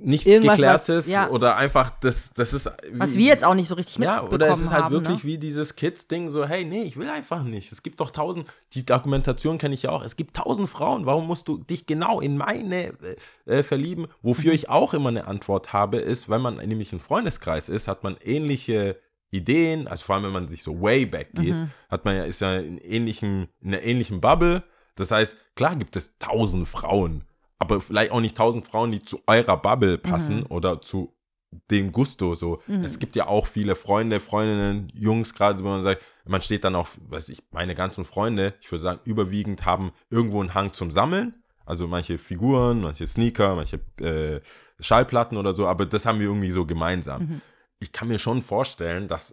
Nicht 0.02 0.26
Irgendwas, 0.28 0.58
geklärtes 0.58 0.98
was- 1.06 1.08
ja. 1.08 1.30
oder 1.30 1.56
einfach 1.58 1.90
das, 2.00 2.32
das 2.34 2.54
ist 2.54 2.70
Was 2.94 3.14
wie- 3.16 3.20
wir 3.20 3.26
jetzt 3.26 3.44
auch 3.44 3.56
nicht 3.56 3.68
so 3.68 3.76
richtig 3.76 3.96
ja, 3.98 4.22
mitbekommen 4.22 4.34
oder 4.34 4.48
es 4.50 4.62
ist 4.62 4.72
halt 4.72 4.84
haben, 4.86 4.94
wirklich 4.94 5.18
ne? 5.18 5.24
wie 5.24 5.38
dieses 5.40 5.76
Kids-Ding, 5.76 6.30
so, 6.30 6.46
hey, 6.46 6.64
nee, 6.64 6.84
ich 6.84 6.96
will 6.98 7.10
einfach 7.10 7.44
nicht. 7.44 7.72
Es 7.72 7.82
gibt 7.84 8.00
doch 8.00 8.12
tausend, 8.12 8.48
die 8.74 8.86
Argumentation 8.92 9.58
kenne 9.58 9.74
ich 9.74 9.84
ja 9.84 9.90
auch, 9.90 10.04
es 10.04 10.16
gibt 10.16 10.36
tausend 10.36 10.70
Frauen, 10.70 11.06
warum 11.06 11.26
musst 11.28 11.48
du 11.48 11.58
dich 11.58 11.86
genau 11.88 12.22
in 12.22 12.38
meine 12.38 12.92
äh, 13.46 13.60
äh, 13.60 13.64
verlieben? 13.64 14.08
Wofür 14.22 14.54
ich 14.54 14.70
auch 14.70 14.94
immer 14.94 15.10
eine 15.10 15.26
Antwort 15.28 15.74
habe, 15.74 15.98
ist, 15.98 16.30
wenn 16.30 16.42
man 16.42 16.58
nämlich 16.58 16.94
ein 16.94 17.00
Freundeskreis 17.00 17.68
ist, 17.70 17.88
hat 17.88 18.04
man 18.04 18.16
ähnliche 18.24 18.98
Ideen, 19.32 19.88
also 19.88 20.06
vor 20.06 20.16
allem, 20.16 20.26
wenn 20.26 20.32
man 20.34 20.48
sich 20.48 20.62
so 20.64 20.82
way 20.82 21.06
back 21.06 21.34
geht, 21.34 21.54
Mhm. 21.56 21.72
hat 21.90 22.06
man 22.06 22.16
ja, 22.16 22.24
ist 22.26 22.42
ja 22.42 22.58
in, 22.58 22.78
ähnlichen, 22.78 23.48
in 23.60 23.74
einer 23.74 23.82
ähnlichen 23.84 24.22
Bubble. 24.22 24.64
Das 24.96 25.12
heißt, 25.12 25.36
klar 25.56 25.76
gibt 25.76 25.96
es 25.98 26.18
tausend 26.20 26.70
Frauen, 26.70 27.26
aber 27.60 27.82
vielleicht 27.82 28.12
auch 28.12 28.22
nicht 28.22 28.38
tausend 28.38 28.68
Frauen, 28.68 28.92
die 28.92 29.00
zu 29.00 29.20
eurer 29.28 29.58
Bubble 29.58 29.98
passen 29.98 30.40
Mhm. 30.40 30.46
oder 30.50 30.82
zu 30.82 31.14
dem 31.72 31.94
Gusto 31.94 32.36
so. 32.36 32.62
Es 32.84 33.00
gibt 33.00 33.16
ja 33.16 33.28
auch 33.28 33.48
viele 33.48 33.76
Freunde, 33.76 34.20
Freundinnen, 34.20 34.90
Jungs 34.94 35.34
gerade, 35.34 35.64
wo 35.64 35.70
man 35.70 35.84
sagt, 35.84 36.02
man 36.26 36.42
steht 36.42 36.66
dann 36.66 36.76
auf, 36.76 36.98
weiß 37.08 37.30
ich, 37.30 37.42
meine 37.52 37.76
ganzen 37.76 38.04
Freunde, 38.04 38.56
ich 38.60 38.70
würde 38.72 38.82
sagen, 38.82 39.00
überwiegend 39.06 39.64
haben 39.66 39.92
irgendwo 40.10 40.42
einen 40.42 40.54
Hang 40.54 40.74
zum 40.74 40.92
Sammeln. 40.92 41.36
Also 41.66 41.88
manche 41.88 42.18
Figuren, 42.18 42.82
manche 42.82 43.08
Sneaker, 43.08 43.56
manche 43.56 43.80
äh, 44.02 44.42
Schallplatten 44.80 45.38
oder 45.38 45.54
so, 45.54 45.66
aber 45.66 45.86
das 45.86 46.06
haben 46.06 46.20
wir 46.20 46.28
irgendwie 46.28 46.52
so 46.52 46.66
gemeinsam. 46.66 47.22
Mhm. 47.22 47.42
Ich 47.80 47.92
kann 47.94 48.08
mir 48.10 48.20
schon 48.20 48.42
vorstellen, 48.42 49.08
dass, 49.08 49.32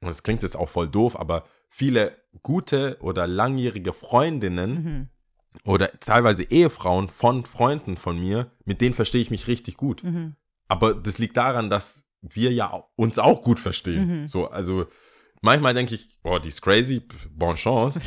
und 0.00 0.08
das 0.08 0.22
klingt 0.22 0.42
jetzt 0.42 0.56
auch 0.56 0.68
voll 0.68 0.88
doof, 0.88 1.18
aber 1.18 1.44
viele 1.68 2.16
gute 2.42 2.96
oder 3.00 3.26
langjährige 3.26 3.92
Freundinnen 3.92 4.70
Mhm. 4.74 5.08
Oder 5.64 5.92
teilweise 6.00 6.42
Ehefrauen 6.42 7.08
von 7.08 7.44
Freunden 7.44 7.96
von 7.96 8.18
mir, 8.18 8.50
mit 8.64 8.80
denen 8.80 8.94
verstehe 8.94 9.22
ich 9.22 9.30
mich 9.30 9.46
richtig 9.46 9.76
gut. 9.76 10.02
Mhm. 10.02 10.36
Aber 10.68 10.94
das 10.94 11.18
liegt 11.18 11.36
daran, 11.36 11.70
dass 11.70 12.04
wir 12.20 12.52
ja 12.52 12.84
uns 12.96 13.18
auch 13.18 13.42
gut 13.42 13.60
verstehen. 13.60 14.22
Mhm. 14.22 14.28
So, 14.28 14.48
also 14.48 14.86
manchmal 15.40 15.74
denke 15.74 15.94
ich, 15.94 16.08
boah, 16.22 16.40
die 16.40 16.48
ist 16.48 16.62
crazy, 16.62 17.02
bon 17.30 17.56
chance. 17.56 18.00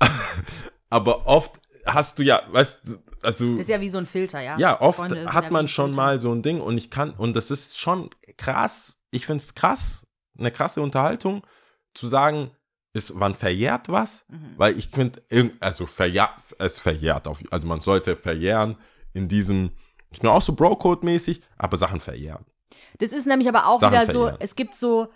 Aber 0.90 1.26
oft 1.26 1.52
hast 1.84 2.18
du 2.18 2.22
ja, 2.22 2.42
weißt 2.50 2.80
du, 2.84 2.98
also 3.22 3.56
Ist 3.56 3.68
ja 3.68 3.80
wie 3.80 3.90
so 3.90 3.98
ein 3.98 4.06
Filter, 4.06 4.40
ja? 4.40 4.58
ja, 4.58 4.80
oft 4.80 4.98
Freunde 4.98 5.32
hat 5.32 5.44
ja 5.44 5.50
man 5.50 5.68
schon 5.68 5.90
Filter. 5.90 5.96
mal 5.96 6.20
so 6.20 6.32
ein 6.32 6.42
Ding 6.42 6.60
und 6.60 6.78
ich 6.78 6.90
kann, 6.90 7.10
und 7.12 7.36
das 7.36 7.50
ist 7.50 7.78
schon 7.78 8.10
krass, 8.36 8.98
ich 9.10 9.26
finde 9.26 9.42
es 9.42 9.54
krass, 9.54 10.06
eine 10.38 10.50
krasse 10.50 10.80
Unterhaltung, 10.80 11.42
zu 11.94 12.06
sagen, 12.06 12.50
ist, 12.98 13.18
wann 13.18 13.34
verjährt 13.34 13.88
was? 13.88 14.24
Mhm. 14.28 14.54
Weil 14.56 14.78
ich 14.78 14.88
finde, 14.88 15.22
also 15.60 15.86
verjährt, 15.86 16.30
es 16.58 16.80
verjährt 16.80 17.26
auf, 17.26 17.38
also 17.50 17.66
man 17.66 17.80
sollte 17.80 18.16
verjähren 18.16 18.76
in 19.12 19.28
diesem, 19.28 19.70
ich 20.10 20.20
bin 20.20 20.28
auch 20.28 20.42
so 20.42 20.54
Bro-Code-mäßig, 20.54 21.42
aber 21.56 21.76
Sachen 21.76 22.00
verjähren. 22.00 22.44
Das 22.98 23.12
ist 23.12 23.26
nämlich 23.26 23.48
aber 23.48 23.66
auch 23.66 23.80
Sachen 23.80 23.92
wieder 23.92 24.06
so, 24.06 24.22
verlieren. 24.24 24.36
es 24.40 24.56
gibt 24.56 24.74
so 24.74 25.08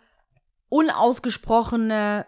unausgesprochene, 0.69 2.27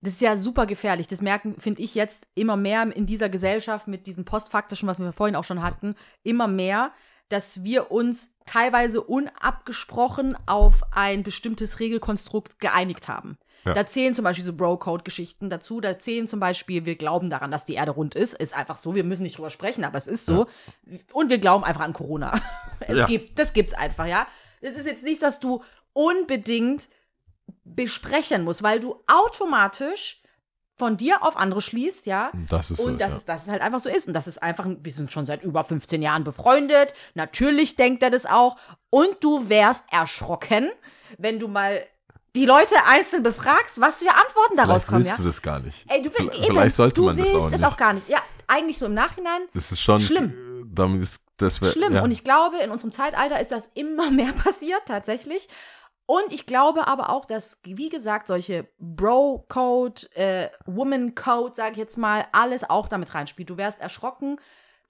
das 0.00 0.12
ist 0.12 0.20
ja 0.20 0.36
super 0.36 0.66
gefährlich. 0.66 1.08
Das 1.08 1.22
merken, 1.22 1.56
finde 1.58 1.82
ich 1.82 1.94
jetzt 1.94 2.26
immer 2.34 2.56
mehr 2.56 2.94
in 2.94 3.06
dieser 3.06 3.28
Gesellschaft 3.28 3.88
mit 3.88 4.06
diesem 4.06 4.24
Postfaktischen, 4.24 4.88
was 4.88 5.00
wir 5.00 5.12
vorhin 5.12 5.34
auch 5.34 5.44
schon 5.44 5.62
hatten, 5.62 5.96
immer 6.22 6.46
mehr, 6.46 6.92
dass 7.28 7.64
wir 7.64 7.90
uns 7.90 8.30
teilweise 8.46 9.00
unabgesprochen 9.02 10.36
auf 10.46 10.82
ein 10.92 11.22
bestimmtes 11.22 11.80
Regelkonstrukt 11.80 12.58
geeinigt 12.60 13.08
haben. 13.08 13.38
Ja. 13.64 13.72
Da 13.72 13.86
zählen 13.86 14.14
zum 14.14 14.24
Beispiel 14.24 14.44
so 14.44 14.52
Bro-Code-Geschichten 14.52 15.48
dazu. 15.48 15.80
Da 15.80 15.98
zählen 15.98 16.28
zum 16.28 16.38
Beispiel, 16.38 16.84
wir 16.84 16.96
glauben 16.96 17.30
daran, 17.30 17.50
dass 17.50 17.64
die 17.64 17.74
Erde 17.74 17.92
rund 17.92 18.14
ist. 18.14 18.34
Ist 18.34 18.54
einfach 18.54 18.76
so. 18.76 18.94
Wir 18.94 19.04
müssen 19.04 19.22
nicht 19.22 19.38
drüber 19.38 19.48
sprechen, 19.48 19.84
aber 19.84 19.96
es 19.96 20.06
ist 20.06 20.26
so. 20.26 20.46
Und 21.14 21.30
wir 21.30 21.38
glauben 21.38 21.64
einfach 21.64 21.80
an 21.80 21.94
Corona. 21.94 22.40
Es 22.86 22.98
Ja. 22.98 23.06
gibt, 23.06 23.38
das 23.38 23.54
gibt's 23.54 23.72
einfach, 23.72 24.04
ja. 24.06 24.26
Es 24.60 24.74
ist 24.74 24.84
jetzt 24.86 25.02
nichts, 25.04 25.22
was 25.22 25.40
du 25.40 25.62
unbedingt 25.94 26.88
besprechen 27.64 28.44
musst, 28.44 28.62
weil 28.62 28.80
du 28.80 29.02
automatisch 29.06 30.20
von 30.76 30.96
dir 30.96 31.22
auf 31.22 31.36
andere 31.36 31.60
schließt, 31.60 32.06
ja. 32.06 32.30
Das 32.50 32.70
ist 32.70 32.80
Und 32.80 32.92
so, 32.92 32.96
dass, 32.98 33.12
ja. 33.12 33.16
es, 33.18 33.24
dass 33.24 33.42
es 33.44 33.48
halt 33.48 33.62
einfach 33.62 33.80
so 33.80 33.88
ist. 33.88 34.08
Und 34.08 34.14
das 34.14 34.26
ist 34.26 34.42
einfach, 34.42 34.66
wir 34.68 34.92
sind 34.92 35.12
schon 35.12 35.24
seit 35.26 35.42
über 35.42 35.62
15 35.64 36.02
Jahren 36.02 36.24
befreundet. 36.24 36.94
Natürlich 37.14 37.76
denkt 37.76 38.02
er 38.02 38.10
das 38.10 38.26
auch. 38.26 38.56
Und 38.90 39.16
du 39.22 39.48
wärst 39.48 39.84
erschrocken, 39.92 40.70
wenn 41.18 41.38
du 41.38 41.46
mal 41.48 41.84
die 42.36 42.46
Leute 42.46 42.74
einzeln 42.88 43.22
befragst, 43.22 43.80
was 43.80 44.00
für 44.02 44.10
Antworten 44.10 44.56
daraus 44.56 44.84
Vielleicht 44.84 44.86
kommen, 44.88 44.98
willst 45.04 45.10
ja. 45.10 45.16
du 45.18 45.22
das 45.22 45.42
gar 45.42 45.60
nicht. 45.60 45.84
Ey, 45.88 46.02
du 46.02 46.10
Vielleicht- 46.10 46.34
eben, 46.38 46.44
vielleicht 46.46 46.76
sollte 46.76 47.02
man 47.02 47.16
das 47.16 47.32
auch 47.34 47.46
es 47.46 47.52
nicht. 47.52 47.64
auch 47.64 47.76
gar 47.76 47.92
nicht. 47.92 48.08
Ja, 48.08 48.18
eigentlich 48.48 48.78
so 48.78 48.86
im 48.86 48.94
Nachhinein 48.94 49.42
Das 49.54 49.70
ist 49.70 49.80
schon 49.80 50.00
Schlimm. 50.00 50.72
Damit 50.74 51.02
ist, 51.02 51.20
das 51.36 51.60
wär, 51.62 51.70
schlimm. 51.70 51.94
Ja. 51.94 52.02
Und 52.02 52.10
ich 52.10 52.24
glaube, 52.24 52.56
in 52.58 52.70
unserem 52.72 52.90
Zeitalter 52.90 53.40
ist 53.40 53.52
das 53.52 53.70
immer 53.74 54.10
mehr 54.10 54.32
passiert, 54.32 54.82
tatsächlich. 54.86 55.48
Und 56.06 56.32
ich 56.32 56.46
glaube 56.46 56.86
aber 56.86 57.08
auch, 57.10 57.24
dass, 57.24 57.58
wie 57.64 57.88
gesagt, 57.88 58.26
solche 58.26 58.68
Bro-Code, 58.78 60.02
äh, 60.14 60.48
Woman-Code, 60.66 61.54
sag 61.54 61.72
ich 61.72 61.78
jetzt 61.78 61.96
mal, 61.96 62.26
alles 62.32 62.68
auch 62.68 62.88
damit 62.88 63.14
reinspielt. 63.14 63.48
Du 63.48 63.56
wärst 63.56 63.80
erschrocken. 63.80 64.38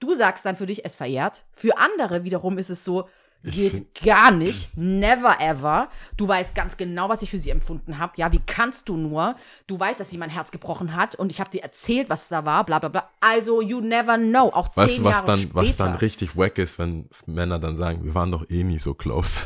Du 0.01 0.15
sagst 0.15 0.45
dann 0.45 0.57
für 0.57 0.67
dich, 0.67 0.85
es 0.85 0.97
verjährt. 0.97 1.45
Für 1.53 1.79
andere 1.79 2.25
wiederum 2.25 2.59
ist 2.59 2.69
es 2.69 2.85
so, 2.85 3.09
geht 3.45 3.95
gar 4.03 4.33
nicht. 4.33 4.77
Never 4.77 5.41
ever. 5.41 5.89
Du 6.17 6.27
weißt 6.27 6.55
ganz 6.55 6.77
genau, 6.77 7.09
was 7.09 7.23
ich 7.23 7.31
für 7.31 7.39
sie 7.39 7.51
empfunden 7.51 7.99
habe. 7.99 8.15
Ja, 8.17 8.33
wie 8.33 8.41
kannst 8.45 8.89
du 8.89 8.97
nur? 8.97 9.37
Du 9.67 9.79
weißt, 9.79 10.01
dass 10.01 10.11
sie 10.11 10.19
mein 10.19 10.31
Herz 10.31 10.51
gebrochen 10.51 10.97
hat 10.97 11.15
und 11.15 11.31
ich 11.31 11.41
habe 11.41 11.51
dir 11.51 11.63
erzählt, 11.63 12.11
was 12.11 12.29
da 12.29 12.45
war, 12.45 12.65
bla 12.65 12.81
bla 12.81 12.89
bla. 12.89 13.09
Also, 13.21 13.61
you 13.61 13.81
never 13.81 14.17
know. 14.17 14.51
Auch 14.53 14.69
zehn 14.71 14.85
Weißt 14.85 15.05
was 15.05 15.13
Jahre 15.13 15.27
dann, 15.27 15.39
später. 15.41 15.55
was 15.55 15.77
dann 15.77 15.95
richtig 15.97 16.37
wack 16.37 16.59
ist, 16.59 16.79
wenn 16.79 17.09
Männer 17.27 17.61
dann 17.61 17.77
sagen, 17.77 18.03
wir 18.05 18.15
waren 18.15 18.33
doch 18.33 18.49
eh 18.51 18.65
nie 18.65 18.79
so 18.79 18.95
close 18.95 19.43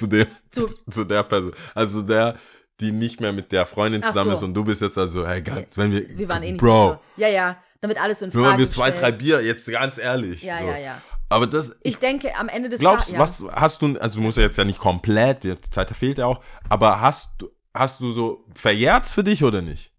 zu 0.00 0.06
dem, 0.06 0.26
zu, 0.50 0.66
Zu- 0.90 1.04
der 1.04 1.22
Person. 1.22 1.52
Also 1.74 2.02
der, 2.02 2.36
die 2.80 2.90
nicht 2.92 3.20
mehr 3.20 3.32
mit 3.32 3.52
der 3.52 3.66
Freundin 3.66 4.02
zusammen 4.02 4.30
so. 4.30 4.36
ist 4.36 4.42
und 4.42 4.54
du 4.54 4.64
bist 4.64 4.80
jetzt 4.82 4.96
also, 4.98 5.26
hey, 5.26 5.42
ganz, 5.42 5.76
wenn 5.76 5.92
wir, 5.92 6.08
Wir 6.18 6.28
waren 6.28 6.42
eh 6.42 6.52
nicht 6.52 6.60
Bro, 6.60 6.92
so. 7.16 7.20
Ja, 7.22 7.28
ja. 7.28 7.56
Damit 7.82 8.00
alles 8.00 8.18
so 8.18 8.24
in 8.26 8.32
nur 8.32 8.44
Frage 8.44 8.52
weil 8.58 8.58
wir 8.66 8.70
zwei, 8.70 8.90
drei. 8.90 9.10
Bier, 9.12 9.42
jetzt 9.42 9.66
ganz 9.70 9.98
ehrlich. 9.98 10.42
Ja, 10.42 10.60
so. 10.60 10.66
ja, 10.66 10.78
ja. 10.78 11.02
Aber 11.28 11.46
das, 11.46 11.76
Ich 11.82 11.98
denke, 11.98 12.34
am 12.36 12.48
Ende 12.48 12.68
des 12.68 12.80
glaubst, 12.80 13.08
Ta- 13.08 13.12
ja. 13.14 13.18
was 13.20 13.42
hast 13.52 13.82
du, 13.82 13.96
also 13.98 14.16
du 14.18 14.22
musst 14.22 14.36
ja 14.38 14.44
jetzt 14.44 14.56
ja 14.58 14.64
nicht 14.64 14.78
komplett, 14.78 15.44
die 15.44 15.54
Zeit 15.60 15.90
fehlt 15.94 16.18
ja 16.18 16.26
auch, 16.26 16.42
aber 16.68 17.00
hast 17.00 17.30
du, 17.38 17.48
hast 17.72 18.00
du 18.00 18.12
so 18.12 18.44
verjährt's 18.54 19.12
für 19.12 19.22
dich 19.22 19.44
oder 19.44 19.62
nicht? 19.62 19.92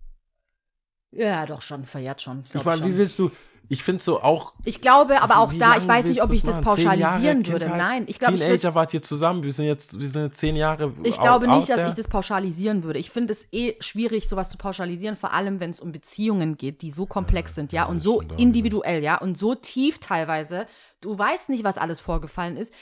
Ja, 1.12 1.46
doch 1.46 1.62
schon, 1.62 1.86
verjährt 1.86 2.22
schon. 2.22 2.44
Ich 2.54 2.64
meine, 2.64 2.84
wie 2.86 2.98
willst 2.98 3.20
du, 3.20 3.32
ich 3.72 3.84
finde 3.84 4.04
so 4.04 4.22
auch, 4.22 4.54
Ich 4.66 4.82
glaube 4.82 5.22
aber 5.22 5.38
auch 5.38 5.54
da, 5.54 5.78
ich 5.78 5.88
weiß 5.88 6.06
nicht, 6.06 6.22
ob 6.22 6.32
ich 6.32 6.44
das 6.44 6.60
pauschalisieren 6.60 7.48
würde. 7.48 7.66
Kindheit? 7.66 7.78
Nein, 7.82 8.04
ich 8.08 8.20
glaube, 8.20 8.38
Teenager 8.38 8.76
wart 8.76 8.94
ihr 8.94 9.02
zusammen, 9.02 9.44
wir 9.44 9.52
sind 9.54 9.66
jetzt, 9.66 9.98
wir 9.98 10.10
sind 10.10 10.24
jetzt 10.24 10.40
zehn 10.40 10.58
Jahre 10.58 10.92
ich 11.04 11.16
out- 11.18 11.22
glaube 11.22 11.48
nicht, 11.48 11.70
dass 11.70 11.78
there. 11.78 11.88
ich 11.90 11.96
das 11.96 12.08
pauschalisieren 12.10 12.84
würde. 12.84 13.00
Ich 13.00 13.10
finde 13.10 13.32
es 13.32 13.48
eh 13.52 13.76
schwierig, 13.80 14.28
sowas 14.28 14.50
zu 14.50 14.58
pauschalisieren, 14.58 15.16
vor 15.16 15.32
allem 15.32 15.60
wenn 15.62 15.70
es 15.70 15.80
um 15.80 15.92
Beziehungen 15.94 16.58
geht, 16.58 16.82
die 16.82 16.92
so 16.92 17.06
komplex 17.06 17.56
sind, 17.56 17.72
ja, 17.72 17.86
und 17.86 18.00
so 18.00 18.22
individuell, 18.38 19.02
ja, 19.02 19.18
und 19.18 19.38
so 19.38 19.56
tief 19.56 20.00
teilweise. 20.00 20.68
Du 21.00 21.18
weißt 21.18 21.50
nicht, 21.50 21.64
was 21.64 21.78
alles 21.78 22.02
vorgefallen 22.02 22.58
ist. 22.58 22.74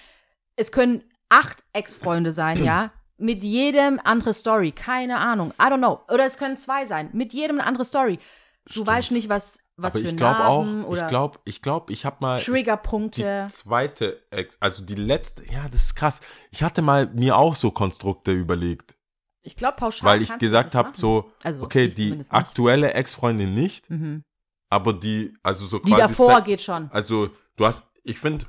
Es 0.56 0.72
können 0.72 1.04
acht 1.30 1.64
Ex-Freunde 1.74 2.32
sein, 2.34 2.64
ja, 2.66 2.92
mit 3.18 3.44
jedem 3.44 4.00
andere 4.04 4.34
Story, 4.34 4.72
keine 4.72 5.18
Ahnung, 5.18 5.54
I 5.62 5.66
don't 5.66 5.78
know. 5.78 6.00
Oder 6.12 6.26
es 6.26 6.38
können 6.38 6.58
zwei 6.58 6.86
sein, 6.86 7.10
mit 7.14 7.34
jedem 7.34 7.60
eine 7.60 7.68
andere 7.68 7.86
Story. 7.86 8.18
Du 8.66 8.74
Stimmt. 8.74 8.88
weißt 8.88 9.12
nicht, 9.12 9.30
was, 9.30 9.60
was 9.78 9.96
Aber 9.96 10.04
für 10.04 10.10
ich 10.12 10.16
glaube 10.18 10.44
auch, 10.46 10.66
oder 10.86 11.02
ich 11.04 11.08
glaube, 11.08 11.40
ich 11.46 11.62
glaube, 11.62 11.92
ich 11.94 12.06
habe 12.06 12.18
mal 12.20 12.38
die 12.38 12.46
Triggerpunkte. 12.46 13.48
zweite, 13.50 14.22
Ex- 14.30 14.58
also 14.60 14.84
die 14.84 14.96
letzte, 14.96 15.44
ja, 15.52 15.68
das 15.70 15.86
ist 15.86 15.96
krass. 15.96 16.22
Ich 16.52 16.62
hatte 16.62 16.82
mal 16.82 17.08
mir 17.08 17.36
auch 17.38 17.56
so 17.56 17.72
Konstrukte 17.72 18.32
überlegt, 18.32 18.96
Ich 19.42 19.56
glaube, 19.56 19.78
pauschal. 19.78 20.08
weil 20.12 20.22
ich 20.22 20.30
du 20.30 20.38
gesagt 20.38 20.76
habe, 20.76 20.92
so, 20.96 21.32
Also, 21.44 21.64
okay, 21.64 21.88
die 21.88 22.22
aktuelle 22.30 22.94
Ex-Freundin 22.94 23.56
nicht, 23.56 23.90
Mhm. 23.90 24.24
aber 24.70 24.94
die, 24.94 25.34
also 25.42 25.66
so 25.66 25.80
Die 25.80 25.90
quasi 25.92 26.02
davor 26.02 26.36
se- 26.38 26.44
geht 26.44 26.62
schon. 26.62 26.92
Also, 26.92 27.30
du 27.56 27.66
hast, 27.66 27.84
ich 28.04 28.20
finde, 28.20 28.46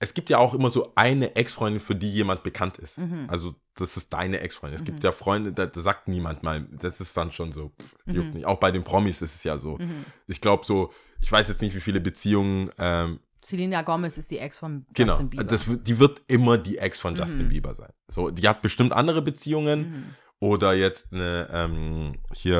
es 0.00 0.12
gibt 0.14 0.28
ja 0.30 0.38
auch 0.38 0.52
immer 0.54 0.70
so 0.70 0.92
eine 0.96 1.34
Ex-Freundin, 1.36 1.80
für 1.80 1.94
die 1.94 2.12
jemand 2.12 2.42
bekannt 2.42 2.78
ist. 2.78 2.98
Mhm. 2.98 3.26
Also, 3.28 3.54
das 3.76 3.96
ist 3.96 4.12
deine 4.12 4.40
Ex-Freundin. 4.40 4.78
Es 4.78 4.84
gibt 4.84 5.02
ja 5.02 5.12
Freunde, 5.12 5.52
da, 5.52 5.66
da 5.66 5.80
sagt 5.80 6.08
niemand 6.08 6.42
mal, 6.42 6.66
das 6.80 7.00
ist 7.00 7.16
dann 7.16 7.30
schon 7.32 7.52
so, 7.52 7.72
pff, 7.80 7.94
juckt 8.06 8.28
Mhm. 8.28 8.34
nicht. 8.34 8.46
Auch 8.46 8.58
bei 8.60 8.70
den 8.70 8.84
Promis 8.84 9.22
ist 9.22 9.34
es 9.34 9.44
ja 9.44 9.56
so. 9.56 9.78
Mhm. 9.78 10.04
Ich 10.26 10.40
glaube 10.40 10.64
so, 10.66 10.92
ich 11.20 11.30
weiß 11.32 11.48
jetzt 11.48 11.62
nicht, 11.62 11.74
wie 11.74 11.80
viele 11.80 12.00
Beziehungen 12.00 12.70
ähm, 12.78 13.20
Selena 13.42 13.82
Gomez 13.82 14.16
ist 14.18 14.30
die 14.30 14.38
Ex 14.38 14.56
von 14.58 14.86
Genau, 14.94 15.12
Justin 15.12 15.30
Bieber. 15.30 15.44
das, 15.44 15.68
wird- 15.68 15.86
die 15.86 15.98
wird 15.98 16.22
immer 16.28 16.56
die 16.58 16.78
Ex 16.78 16.98
von 17.00 17.12
Mhm. 17.14 17.18
Justin 17.20 17.48
Bieber 17.50 17.74
sein. 17.74 17.92
So, 18.08 18.30
die 18.30 18.48
hat 18.48 18.62
bestimmt 18.62 18.92
andere 18.92 19.20
Beziehungen 19.22 20.14
oder 20.40 20.72
jetzt 20.74 21.12
eine 21.12 21.48
ähm, 21.52 22.18
hier 22.32 22.58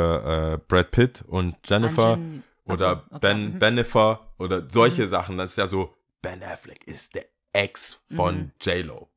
äh, 0.55 0.59
Brad 0.69 0.90
Pitt 0.90 1.24
und 1.27 1.56
Jennifer 1.66 2.12
Achso, 2.12 2.24
oder 2.66 3.05
okay. 3.11 3.19
Ben 3.20 3.55
Mhm. 3.55 3.59
Bennifer 3.59 4.32
oder 4.39 4.69
solche 4.70 5.09
Sachen. 5.09 5.39
Das 5.39 5.51
ist 5.52 5.56
ja 5.59 5.66
so, 5.66 5.94
Ben 6.24 6.42
Affleck 6.42 6.82
ist 6.86 7.14
der 7.14 7.26
Ex 7.52 8.01
von 8.16 8.36
Mhm. 8.36 8.51
J-Lo. 8.60 9.09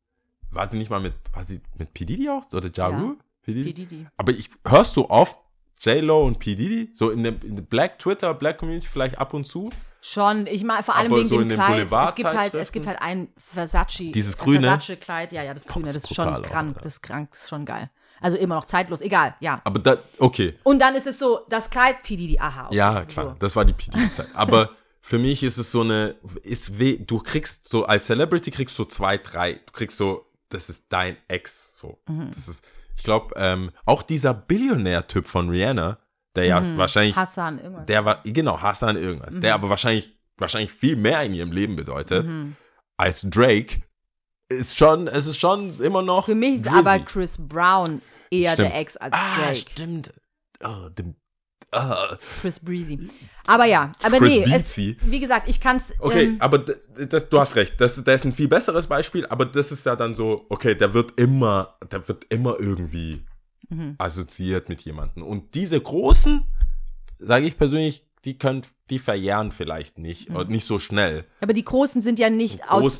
War 0.52 0.68
sie 0.68 0.78
nicht 0.78 0.90
mal 0.92 1.00
mit, 1.00 1.14
war 1.34 1.44
sie 1.44 1.60
mit 1.78 1.94
P. 1.94 2.06
Diddy 2.06 2.30
auch? 2.30 2.46
Oder 2.54 2.70
Ja 2.74 2.90
Ja. 2.92 2.98
Rule? 3.00 3.18
P. 3.42 3.54
Diddy? 3.54 3.64
P. 3.64 3.74
Diddy. 3.74 4.08
Aber 4.18 4.32
ich 4.32 4.50
hörst 4.66 4.96
du 4.96 5.10
oft 5.10 5.40
J-Lo 5.82 6.26
und 6.26 6.38
P. 6.40 6.56
Diddy? 6.56 6.92
So 6.94 7.10
in 7.12 7.24
der, 7.24 7.34
in 7.44 7.56
der 7.56 7.64
Black 7.64 7.98
Twitter, 8.00 8.34
Black 8.34 8.58
Community 8.60 8.88
vielleicht 8.88 9.18
ab 9.18 9.34
und 9.34 9.46
zu? 9.46 9.70
Schon, 10.02 10.46
ich 10.48 10.64
meine, 10.64 10.84
vor 10.84 10.96
allem 10.96 11.12
Aber 11.12 11.18
wegen 11.22 11.28
so 11.30 11.36
in 11.40 11.50
dem 11.50 11.58
den 11.58 11.88
Kleid. 11.88 11.92
Es 12.10 12.16
gibt 12.16 12.34
halt, 12.34 12.56
es 12.56 12.72
gibt 12.72 12.86
halt 12.88 13.02
ein 13.02 13.30
Versace. 13.38 14.12
Dieses 14.12 14.38
Grüne? 14.38 14.62
Versace-Kleid, 14.68 15.34
ja, 15.34 15.44
ja, 15.44 15.54
das 15.54 15.66
Grüne, 15.66 15.86
das 15.88 15.96
das 15.96 16.04
ist 16.06 16.12
ist 16.12 16.16
schon 16.16 16.28
auch, 16.34 16.42
krank, 16.44 16.70
Alter. 16.70 16.82
das 16.82 16.94
ist 16.94 17.02
krank, 17.02 17.30
das 17.32 17.42
ist 17.44 17.50
schon 17.50 17.66
geil. 17.66 17.90
Also 18.22 18.38
immer 18.38 18.56
noch 18.56 18.66
zeitlos, 18.66 19.02
egal, 19.02 19.36
ja. 19.40 19.60
Aber 19.64 19.80
da, 19.80 19.98
okay. 20.20 20.56
Und 20.64 20.80
dann 20.80 20.96
ist 20.96 21.08
es 21.08 21.20
so, 21.20 21.42
das 21.50 21.70
Kleid, 21.70 22.04
P. 22.04 22.16
Diddy, 22.16 22.38
aha. 22.40 22.68
okay, 22.68 22.76
Ja, 22.76 23.06
klar, 23.06 23.26
So. 23.32 23.36
das 23.40 23.56
war 23.56 23.66
die 23.66 23.74
PD-Zeit. 23.74 24.28
Aber 24.34 24.70
für 25.08 25.20
mich 25.20 25.42
ist 25.42 25.58
es 25.58 25.72
so 25.72 25.82
eine, 25.82 26.16
ist 26.44 26.80
weh, 26.80 26.98
du 26.98 27.20
kriegst 27.20 27.70
so, 27.70 27.86
als 27.86 28.08
Celebrity 28.08 28.52
kriegst 28.52 28.78
du 28.78 28.84
zwei, 28.84 29.18
drei, 29.18 29.54
du 29.54 29.72
kriegst 29.72 29.98
so, 29.98 30.26
das 30.50 30.70
ist 30.70 30.86
dein 30.90 31.16
Ex, 31.30 31.72
so. 31.78 31.98
Mhm. 32.10 32.30
Das 32.32 32.50
ist, 32.50 32.62
ich 32.98 33.04
glaube, 33.04 33.34
ähm, 33.38 33.72
auch 33.86 34.02
dieser 34.04 34.34
Billionär-Typ 34.34 35.26
von 35.26 35.50
Rihanna, 35.50 35.98
der 36.36 36.46
ja 36.46 36.60
Mhm. 36.60 36.78
wahrscheinlich, 36.78 37.16
Hassan, 37.16 37.58
irgendwas. 37.60 37.86
der 37.86 38.04
war, 38.04 38.22
genau, 38.26 38.62
Hassan 38.62 38.98
irgendwas, 38.98 39.34
Mhm. 39.36 39.42
der 39.42 39.54
aber 39.54 39.70
wahrscheinlich, 39.70 40.12
wahrscheinlich 40.38 40.74
viel 40.74 40.98
mehr 40.98 41.22
in 41.24 41.34
ihrem 41.34 41.54
Leben 41.54 41.78
bedeutet, 41.78 42.26
als 42.98 43.22
Drake, 43.22 43.82
ist 44.50 44.76
schon, 44.78 45.08
es 45.08 45.26
ist 45.26 45.38
schon 45.40 45.72
immer 45.80 46.02
noch. 46.02 46.26
Für 46.26 46.36
mich 46.36 46.56
ist 46.56 46.66
Drizzy. 46.66 46.78
aber 46.80 47.00
Chris 47.00 47.38
Brown 47.40 48.02
eher 48.30 48.54
Stimmt. 48.54 48.70
der 48.74 48.80
Ex 48.80 48.98
als 48.98 49.14
ah, 49.14 49.38
Drake. 49.38 49.56
stimmt. 49.72 50.14
Oh, 50.64 50.90
dem, 50.90 51.16
ah. 51.72 52.18
Chris 52.42 52.60
Breezy. 52.60 53.10
Aber 53.46 53.66
ja, 53.66 53.94
aber 54.04 54.18
Chris 54.18 54.34
nee, 54.34 54.46
es, 54.54 54.78
wie 54.78 55.20
gesagt, 55.20 55.48
ich 55.48 55.60
kann 55.62 55.78
es. 55.78 55.94
Okay, 56.00 56.24
Ähm, 56.26 56.38
aber 56.40 56.60
das, 56.60 57.30
du 57.30 57.40
hast 57.40 57.56
recht. 57.56 57.80
Das, 57.80 57.96
das 58.04 58.22
ist 58.22 58.26
ein 58.26 58.34
viel 58.34 58.48
besseres 58.48 58.88
Beispiel, 58.88 59.26
aber 59.28 59.46
das 59.46 59.72
ist 59.72 59.86
ja 59.86 59.96
dann 59.96 60.16
so, 60.16 60.46
okay, 60.50 60.76
der 60.76 60.94
wird 60.94 61.20
immer, 61.20 61.78
der 61.92 62.08
wird 62.08 62.26
immer 62.30 62.60
irgendwie 62.60 63.24
Mhm. 63.70 63.96
assoziiert 63.98 64.70
mit 64.70 64.82
jemandem. 64.84 65.24
Und 65.24 65.54
diese 65.54 65.80
großen, 65.82 66.46
sage 67.20 67.46
ich 67.48 67.58
persönlich, 67.58 68.06
die 68.24 68.38
können, 68.38 68.62
die 68.90 69.00
verjähren 69.00 69.52
vielleicht 69.52 69.98
nicht, 69.98 70.30
Mhm. 70.30 70.48
nicht 70.48 70.66
so 70.66 70.80
schnell. 70.80 71.26
aber 71.42 71.52
die 71.54 71.66
Großen 71.66 72.02
sind 72.02 72.18
ja 72.20 72.30
nicht 72.30 72.70
aus. 72.70 73.00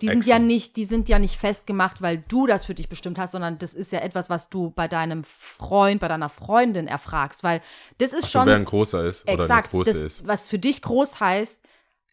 Die 0.00 0.08
sind 0.08 0.26
ja 0.26 0.38
nicht, 0.38 0.76
die 0.76 0.84
sind 0.84 1.08
ja 1.08 1.18
nicht 1.18 1.36
festgemacht, 1.36 2.00
weil 2.02 2.18
du 2.28 2.46
das 2.46 2.64
für 2.64 2.74
dich 2.74 2.88
bestimmt 2.88 3.18
hast, 3.18 3.32
sondern 3.32 3.58
das 3.58 3.74
ist 3.74 3.90
ja 3.92 3.98
etwas, 4.00 4.30
was 4.30 4.48
du 4.48 4.70
bei 4.70 4.86
deinem 4.88 5.24
Freund, 5.24 6.00
bei 6.00 6.08
deiner 6.08 6.28
Freundin 6.28 6.86
erfragst, 6.86 7.42
weil 7.42 7.60
das 7.98 8.12
ist 8.12 8.30
So, 8.30 8.38
schon 8.38 8.46
wer 8.46 8.56
ein 8.56 8.64
großer 8.64 9.04
ist 9.04 9.24
oder 9.24 9.32
exakt, 9.34 9.72
eine 9.74 9.82
große 9.84 9.92
das, 9.92 10.02
ist. 10.02 10.26
was 10.26 10.48
für 10.48 10.58
dich 10.58 10.82
groß 10.82 11.18
heißt, 11.20 11.62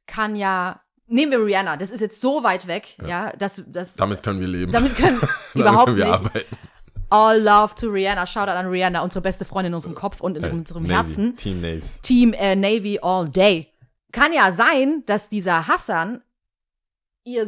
kann 0.08 0.36
ja 0.36 0.82
nehmen 1.08 1.32
wir 1.32 1.46
Rihanna, 1.46 1.78
das 1.78 1.92
ist 1.92 2.02
jetzt 2.02 2.20
so 2.20 2.44
weit 2.44 2.66
weg, 2.66 2.98
ja, 3.06 3.30
dass 3.38 3.62
das 3.68 3.96
Damit 3.96 4.24
können 4.24 4.40
wir 4.40 4.48
leben. 4.48 4.72
damit 4.72 4.96
können 4.96 5.20
Damit 5.54 5.54
überhaupt 5.54 5.86
können 5.86 5.98
wir 5.98 6.06
nicht. 6.06 6.16
arbeiten. 6.16 6.56
All 7.12 7.40
love 7.40 7.76
to 7.76 7.88
Rihanna, 7.90 8.26
Shoutout 8.26 8.50
an 8.54 8.66
Rihanna, 8.66 9.04
unsere 9.04 9.22
beste 9.22 9.46
Freundin 9.46 9.72
in 9.72 9.76
unserem 9.76 9.94
Kopf 9.94 10.20
und 10.22 10.36
in 10.38 10.44
Äh, 10.44 10.50
unserem 10.50 10.82
Navy, 10.84 10.94
Herzen. 10.96 11.38
Team 11.38 11.62
Naves. 11.62 12.02
Team 12.02 12.34
äh, 12.34 12.56
Navy 12.56 12.98
all 13.00 13.30
day. 13.30 13.72
Kann 14.12 14.34
ja 14.34 14.52
sein, 14.52 15.04
dass 15.06 15.30
dieser 15.30 15.68
Hassan 15.68 16.24
ihr 17.24 17.48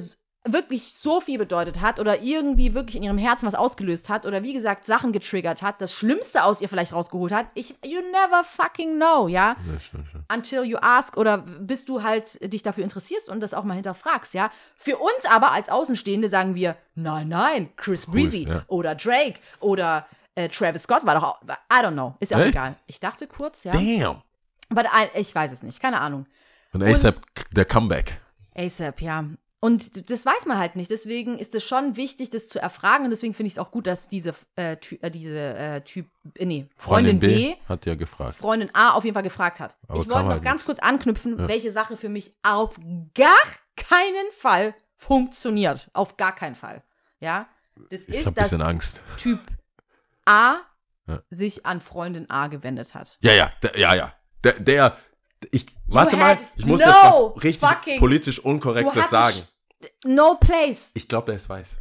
wirklich 0.54 0.94
so 0.94 1.20
viel 1.22 1.38
bedeutet 1.38 1.82
hat 1.82 2.00
oder 2.00 2.22
irgendwie 2.22 2.74
wirklich 2.74 2.96
in 2.96 3.04
ihrem 3.04 3.18
Herzen 3.18 3.46
was 3.46 3.56
ausgelöst 3.56 4.10
hat 4.10 4.26
oder 4.26 4.44
wie 4.44 4.54
gesagt 4.54 4.86
Sachen 4.86 5.12
getriggert 5.12 5.62
hat, 5.62 5.82
das 5.82 5.94
Schlimmste 5.94 6.44
aus 6.44 6.62
ihr 6.62 6.70
vielleicht 6.70 6.94
rausgeholt 6.94 7.32
hat. 7.32 7.48
Ich, 7.54 7.72
you 7.86 8.00
never 8.12 8.44
fucking 8.44 8.96
know, 8.98 9.28
ja? 9.28 9.56
Ja, 9.72 9.80
stimmt, 9.80 10.08
stimmt. 10.08 10.26
Until 10.32 10.64
you 10.64 10.78
ask 10.82 11.18
oder 11.18 11.40
bis 11.40 11.86
du 11.86 12.04
halt 12.04 12.40
dich 12.54 12.64
dafür 12.64 12.84
interessierst 12.84 13.30
und 13.30 13.40
das 13.40 13.54
auch 13.54 13.64
mal 13.64 13.76
hinterfragst, 13.76 14.34
ja? 14.34 14.52
Für 14.76 14.98
uns 14.98 15.26
aber 15.30 15.52
als 15.52 15.70
Außenstehende 15.70 16.30
sagen 16.30 16.56
wir, 16.56 16.76
nein, 16.96 17.28
nein, 17.28 17.70
Chris 17.78 18.06
Breezy 18.06 18.48
ja. 18.48 18.64
oder 18.68 18.96
Drake 18.96 19.40
oder 19.60 20.08
äh, 20.36 20.50
Travis 20.50 20.84
Scott 20.84 21.06
war 21.06 21.16
doch 21.16 21.24
auch, 21.24 21.42
I 21.44 21.84
don't 21.84 21.94
know, 21.94 22.16
ist 22.20 22.32
ja 22.32 22.38
auch 22.38 22.42
Echt? 22.42 22.52
egal. 22.52 22.76
Ich 22.86 23.00
dachte 23.00 23.28
kurz, 23.28 23.64
ja. 23.64 23.72
Damn. 23.72 24.22
Aber 24.70 24.84
I- 24.84 25.20
ich 25.22 25.34
weiß 25.34 25.52
es 25.52 25.64
nicht, 25.64 25.80
keine 25.82 26.00
Ahnung. 26.00 26.26
Und 26.74 26.84
ASAP, 26.84 27.16
der 27.52 27.66
Comeback. 27.66 28.20
ASAP, 28.56 29.02
ja. 29.02 29.24
Und 29.60 30.12
das 30.12 30.24
weiß 30.26 30.46
man 30.46 30.60
halt 30.60 30.76
nicht. 30.76 30.92
Deswegen 30.92 31.40
ist 31.40 31.56
es 31.56 31.64
schon 31.64 31.96
wichtig, 31.96 32.30
das 32.30 32.48
zu 32.48 32.60
erfragen. 32.60 33.06
Und 33.06 33.10
deswegen 33.10 33.34
finde 33.34 33.48
ich 33.48 33.54
es 33.54 33.60
auch 33.60 33.72
gut, 33.72 33.88
dass 33.88 34.08
diese, 34.08 34.36
äh, 34.56 34.78
Ty 34.78 35.00
äh, 35.02 35.10
diese 35.10 35.56
äh, 35.56 35.82
Typ, 35.82 36.08
äh, 36.38 36.46
nee, 36.46 36.68
Freundin, 36.78 37.20
B, 37.20 37.56
hat 37.68 37.86
ja 37.88 37.96
gefragt. 37.96 38.36
Freundin 38.36 38.70
A 38.74 38.92
auf 38.92 39.04
jeden 39.04 39.16
Fall 39.16 39.24
gefragt 39.24 39.60
hat. 39.60 39.76
Aber 39.88 40.00
ich 40.00 40.08
wollte 40.10 40.24
noch 40.26 40.32
halt 40.34 40.44
ganz 40.44 40.64
kurz 40.64 40.78
anknüpfen, 40.78 41.40
Ja. 41.40 41.48
welche 41.48 41.72
Sache 41.72 41.98
für 41.98 42.10
mich 42.10 42.36
auf 42.44 42.76
gar 43.16 43.40
keinen 43.76 44.32
Fall 44.32 44.76
funktioniert. 44.96 45.90
Auf 45.94 46.18
gar 46.18 46.36
keinen 46.36 46.56
Fall. 46.56 46.84
Ja. 47.20 47.48
Das 47.90 48.02
Ich 48.02 48.14
ist, 48.14 48.38
dass 48.38 48.54
Angst. 48.62 49.02
Typ 49.18 49.40
A 50.26 50.58
Ja. 51.08 51.22
sich 51.32 51.66
an 51.66 51.82
Freundin 51.82 52.30
A 52.30 52.48
gewendet 52.48 52.94
hat. 52.94 53.18
Ja, 53.22 53.34
ja, 53.34 53.52
ja, 53.76 53.96
ja. 53.96 54.14
Der, 54.44 54.54
der 54.60 54.98
ich, 55.52 55.66
warte 55.88 56.18
mal, 56.18 56.38
ich 56.56 56.66
muss 56.66 56.80
no 56.80 56.86
jetzt 56.86 57.62
was 57.62 57.78
richtig 57.86 58.00
politisch 58.00 58.40
Unkorrektes 58.40 59.10
sagen. 59.10 59.38
No 60.06 60.36
place. 60.36 60.92
Ich 60.96 61.08
glaube, 61.08 61.32
er 61.32 61.36
ist 61.38 61.50
weiß. 61.50 61.78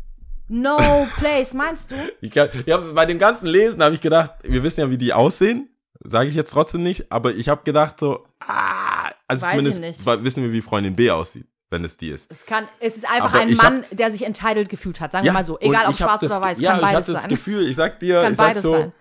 No 0.49 0.77
place, 1.19 1.55
meinst 1.55 1.91
du? 1.91 1.95
Ich, 2.21 2.31
kann- 2.33 2.51
ja, 2.67 2.77
bei 2.79 3.07
dem 3.07 3.19
ganzen 3.19 3.47
Lesen 3.47 3.83
habe 3.83 3.95
ich 3.95 4.01
gedacht, 4.01 4.33
wir 4.43 4.63
wissen 4.63 4.81
ja, 4.81 4.91
wie 4.91 4.99
die 4.99 5.13
aussehen. 5.13 5.71
Sage 6.05 6.29
ich 6.29 6.35
jetzt 6.35 6.53
trotzdem 6.53 6.83
nicht, 6.83 7.11
aber 7.11 7.35
ich 7.35 7.49
habe 7.49 7.63
gedacht 7.65 7.99
so, 7.99 8.27
ah, 8.41 9.11
also 9.27 9.43
Weiß 9.47 9.53
ich 9.53 9.59
zumindest 9.75 10.07
wissen 10.25 10.43
wir, 10.45 10.53
wie 10.53 10.61
Freundin 10.63 10.95
B 10.95 11.11
aussieht, 11.11 11.47
wenn 11.71 11.83
es 11.85 11.97
die 11.97 12.11
ist. 12.11 12.31
Es, 12.31 12.45
kann, 12.45 12.69
es 12.81 12.97
ist 12.99 13.09
einfach 13.11 13.33
Aber 13.33 13.41
ein 13.41 13.49
ich 13.49 13.57
Mann, 13.57 13.85
der 13.91 14.11
sich 14.11 14.25
entitled 14.25 14.69
gefühlt 14.69 15.01
hat. 15.01 15.13
Sagen 15.13 15.25
wir 15.25 15.33
mal 15.33 15.45
so. 15.45 15.59
Egal 15.59 15.87
ob 15.87 15.95
ich 15.95 16.03
hab 16.03 16.11
schwarz 16.11 16.21
das, 16.21 16.31
oder 16.31 16.43
weiß, 16.43 16.61
ja, 16.61 16.73
kann 16.73 16.81
ich 16.81 16.83
beides 16.85 16.99
hatte 17.01 17.13
das 17.15 17.23
sein. 17.23 17.31
Gefühl, 17.31 17.67
ich 17.69 17.75
sag 17.75 17.99
dir, 17.99 18.21
Kann 18.23 18.33
ich 18.33 18.37
sag 18.37 18.47
beides 18.47 18.63
so, 18.63 18.73
sein. 18.73 18.93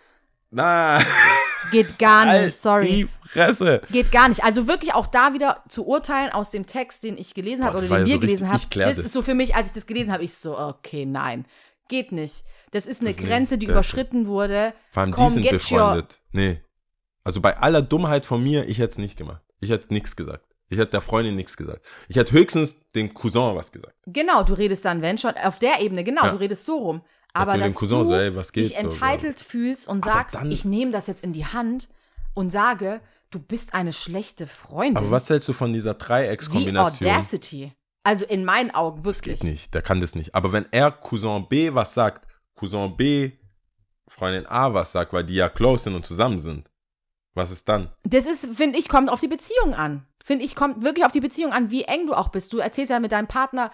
na, 0.52 1.00
Geht 1.72 2.00
gar 2.00 2.26
halt 2.28 2.46
nicht, 2.46 2.56
sorry. 2.62 2.88
die 2.88 3.08
Fresse. 3.30 3.82
Geht 3.92 4.12
gar 4.12 4.30
nicht. 4.30 4.44
Also 4.44 4.68
wirklich 4.68 4.94
auch 4.94 5.08
da 5.08 5.34
wieder 5.34 5.64
zu 5.68 5.86
urteilen 5.86 6.32
aus 6.32 6.50
dem 6.52 6.66
Text, 6.66 7.04
den 7.04 7.18
ich 7.18 7.34
gelesen 7.34 7.64
habe 7.66 7.78
oder 7.78 7.88
den 7.88 7.92
ja 8.02 8.06
wir 8.06 8.14
so 8.16 8.20
gelesen 8.20 8.52
haben. 8.52 8.62
Das 8.76 8.98
ist 8.98 9.12
so 9.14 9.22
für 9.22 9.34
mich, 9.34 9.56
als 9.56 9.68
ich 9.68 9.74
das 9.74 9.86
gelesen 9.86 10.12
habe, 10.14 10.24
ich 10.24 10.34
so, 10.36 10.58
okay, 10.58 11.06
nein. 11.06 11.46
Geht 11.88 12.12
nicht. 12.12 12.46
Das 12.72 12.86
ist 12.88 13.02
eine 13.02 13.12
Das 13.14 13.18
Grenze, 13.24 13.58
die 13.58 13.68
überschritten 13.68 14.26
wurde. 14.28 14.74
Vor 14.92 15.02
allem 15.02 15.12
die 15.12 15.16
Komm, 15.16 15.34
sind 15.34 15.42
get 15.44 15.54
your- 15.54 15.60
befreundet. 15.60 16.20
Nee. 16.32 16.62
Also 17.24 17.42
bei 17.42 17.58
aller 17.58 17.82
Dummheit 17.82 18.26
von 18.26 18.44
mir, 18.44 18.68
ich 18.68 18.80
hätte 18.80 18.92
es 18.94 18.98
nicht 18.98 19.18
gemacht. 19.18 19.42
Ich 19.60 19.70
hätte 19.70 19.94
nichts 19.94 20.16
gesagt. 20.16 20.46
Ich 20.68 20.78
hätte 20.80 20.92
der 20.92 21.02
Freundin 21.02 21.36
nichts 21.36 21.58
gesagt. 21.58 21.86
Ich 22.08 22.16
hätte 22.16 22.34
höchstens 22.34 22.76
dem 22.96 23.14
Cousin 23.14 23.56
was 23.56 23.72
gesagt. 23.72 23.94
Genau, 24.08 24.42
du 24.44 24.54
redest 24.54 24.84
dann, 24.84 25.02
wenn 25.04 25.18
schon, 25.20 25.34
auf 25.38 25.60
der 25.60 25.80
Ebene, 25.80 26.04
genau, 26.04 26.26
Ja. 26.26 26.32
du 26.32 26.38
redest 26.38 26.66
so 26.66 26.78
rum. 26.78 27.02
Aber 27.36 27.58
dass 27.58 27.76
Cousin 27.76 28.00
du 28.00 28.06
so, 28.06 28.16
ey, 28.16 28.36
was 28.36 28.52
geht 28.52 28.66
dich 28.66 28.74
so, 28.74 28.80
entitled 28.80 29.40
fühlst 29.40 29.88
und 29.88 30.04
sagst, 30.04 30.36
dann- 30.36 30.52
ich 30.52 30.66
nehme 30.66 30.92
das 30.92 31.08
jetzt 31.08 31.24
in 31.24 31.34
die 31.34 31.46
Hand 31.46 31.90
und 32.34 32.50
sage, 32.52 33.02
du 33.32 33.40
bist 33.40 33.74
eine 33.74 33.94
schlechte 33.94 34.48
Freundin. 34.48 34.98
Aber 34.98 35.12
was 35.12 35.30
hältst 35.30 35.48
du 35.50 35.54
von 35.54 35.74
dieser 35.74 35.94
Dreieckskombination? 35.96 37.10
Audacity. 37.12 37.72
Also 38.04 38.26
in 38.26 38.46
meinen 38.46 38.72
Augen 38.72 38.98
Das 38.98 39.06
wirklich. 39.06 39.40
geht 39.40 39.50
nicht, 39.50 39.74
der 39.74 39.82
kann 39.82 40.00
das 40.00 40.16
nicht. 40.16 40.36
Aber 40.36 40.52
wenn 40.52 40.66
er 40.72 40.92
Cousin 40.92 41.48
B 41.50 41.74
was 41.74 41.94
sagt, 41.94 42.28
Cousin 42.56 42.96
B, 42.96 43.32
Freundin 44.08 44.46
A 44.46 44.74
was 44.74 44.92
sagt, 44.92 45.12
weil 45.12 45.24
die 45.24 45.34
ja 45.36 45.50
close 45.50 45.86
sind 45.86 45.96
und 45.96 46.06
zusammen 46.06 46.40
sind, 46.40 46.70
was 47.34 47.52
ist 47.52 47.68
dann? 47.68 47.90
Das 48.04 48.26
ist, 48.26 48.48
finde 48.56 48.80
ich, 48.80 48.88
kommt 48.88 49.10
auf 49.10 49.20
die 49.20 49.28
Beziehung 49.28 49.74
an. 49.74 50.06
Finde 50.24 50.46
ich, 50.46 50.56
kommt 50.56 50.84
wirklich 50.84 51.06
auf 51.06 51.12
die 51.12 51.20
Beziehung 51.20 51.52
an, 51.52 51.70
wie 51.72 51.84
eng 51.84 52.08
du 52.08 52.14
auch 52.14 52.30
bist. 52.30 52.54
Du 52.54 52.60
erzählst 52.60 52.92
ja 52.92 53.00
mit 53.00 53.12
deinem 53.12 53.28
Partner, 53.28 53.72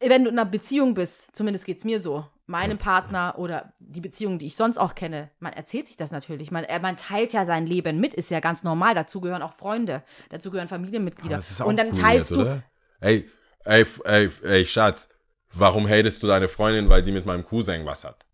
wenn 0.00 0.24
du 0.24 0.30
in 0.30 0.38
einer 0.38 0.48
Beziehung 0.48 0.94
bist, 0.94 1.34
zumindest 1.34 1.64
geht 1.64 1.78
es 1.78 1.84
mir 1.84 2.00
so, 2.00 2.26
meinem 2.46 2.78
Partner 2.78 3.34
oder 3.38 3.72
die 3.80 4.00
Beziehungen, 4.00 4.38
die 4.38 4.46
ich 4.46 4.56
sonst 4.56 4.78
auch 4.78 4.94
kenne, 4.94 5.30
man 5.40 5.52
erzählt 5.52 5.86
sich 5.88 5.96
das 5.96 6.12
natürlich. 6.12 6.50
Man, 6.50 6.64
äh, 6.64 6.78
man 6.78 6.96
teilt 6.96 7.32
ja 7.32 7.44
sein 7.44 7.66
Leben 7.66 7.98
mit, 7.98 8.14
ist 8.14 8.30
ja 8.30 8.40
ganz 8.40 8.62
normal. 8.62 8.94
Dazu 8.94 9.20
gehören 9.20 9.42
auch 9.42 9.54
Freunde, 9.54 10.02
dazu 10.28 10.50
gehören 10.50 10.68
Familienmitglieder. 10.68 11.36
Aber 11.36 11.42
das 11.42 11.50
ist 11.50 11.60
auch 11.60 11.66
Und 11.66 11.76
dann 11.76 11.88
weird, 11.88 11.98
teilst 11.98 12.30
du, 12.32 12.42
oder? 12.42 12.62
Ey, 13.00 13.28
ey, 13.64 13.84
ey, 14.04 14.30
ey, 14.42 14.66
Schatz, 14.66 15.08
warum 15.52 15.88
hatest 15.88 16.22
du 16.22 16.28
deine 16.28 16.48
Freundin, 16.48 16.88
weil 16.88 17.02
die 17.02 17.12
mit 17.12 17.26
meinem 17.26 17.44
Cousin 17.44 17.84
was 17.84 18.04
hat? 18.04 18.24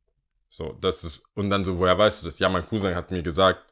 So, 0.51 0.77
das 0.81 1.05
ist, 1.05 1.23
und 1.35 1.49
dann 1.49 1.65
so, 1.65 1.79
woher 1.79 1.97
weißt 1.97 2.23
du 2.23 2.27
das? 2.27 2.39
Ja, 2.39 2.51
mein 2.51 2.67
Cousin 2.67 2.95
hat 2.95 3.11
mir 3.11 3.23
gesagt, 3.23 3.72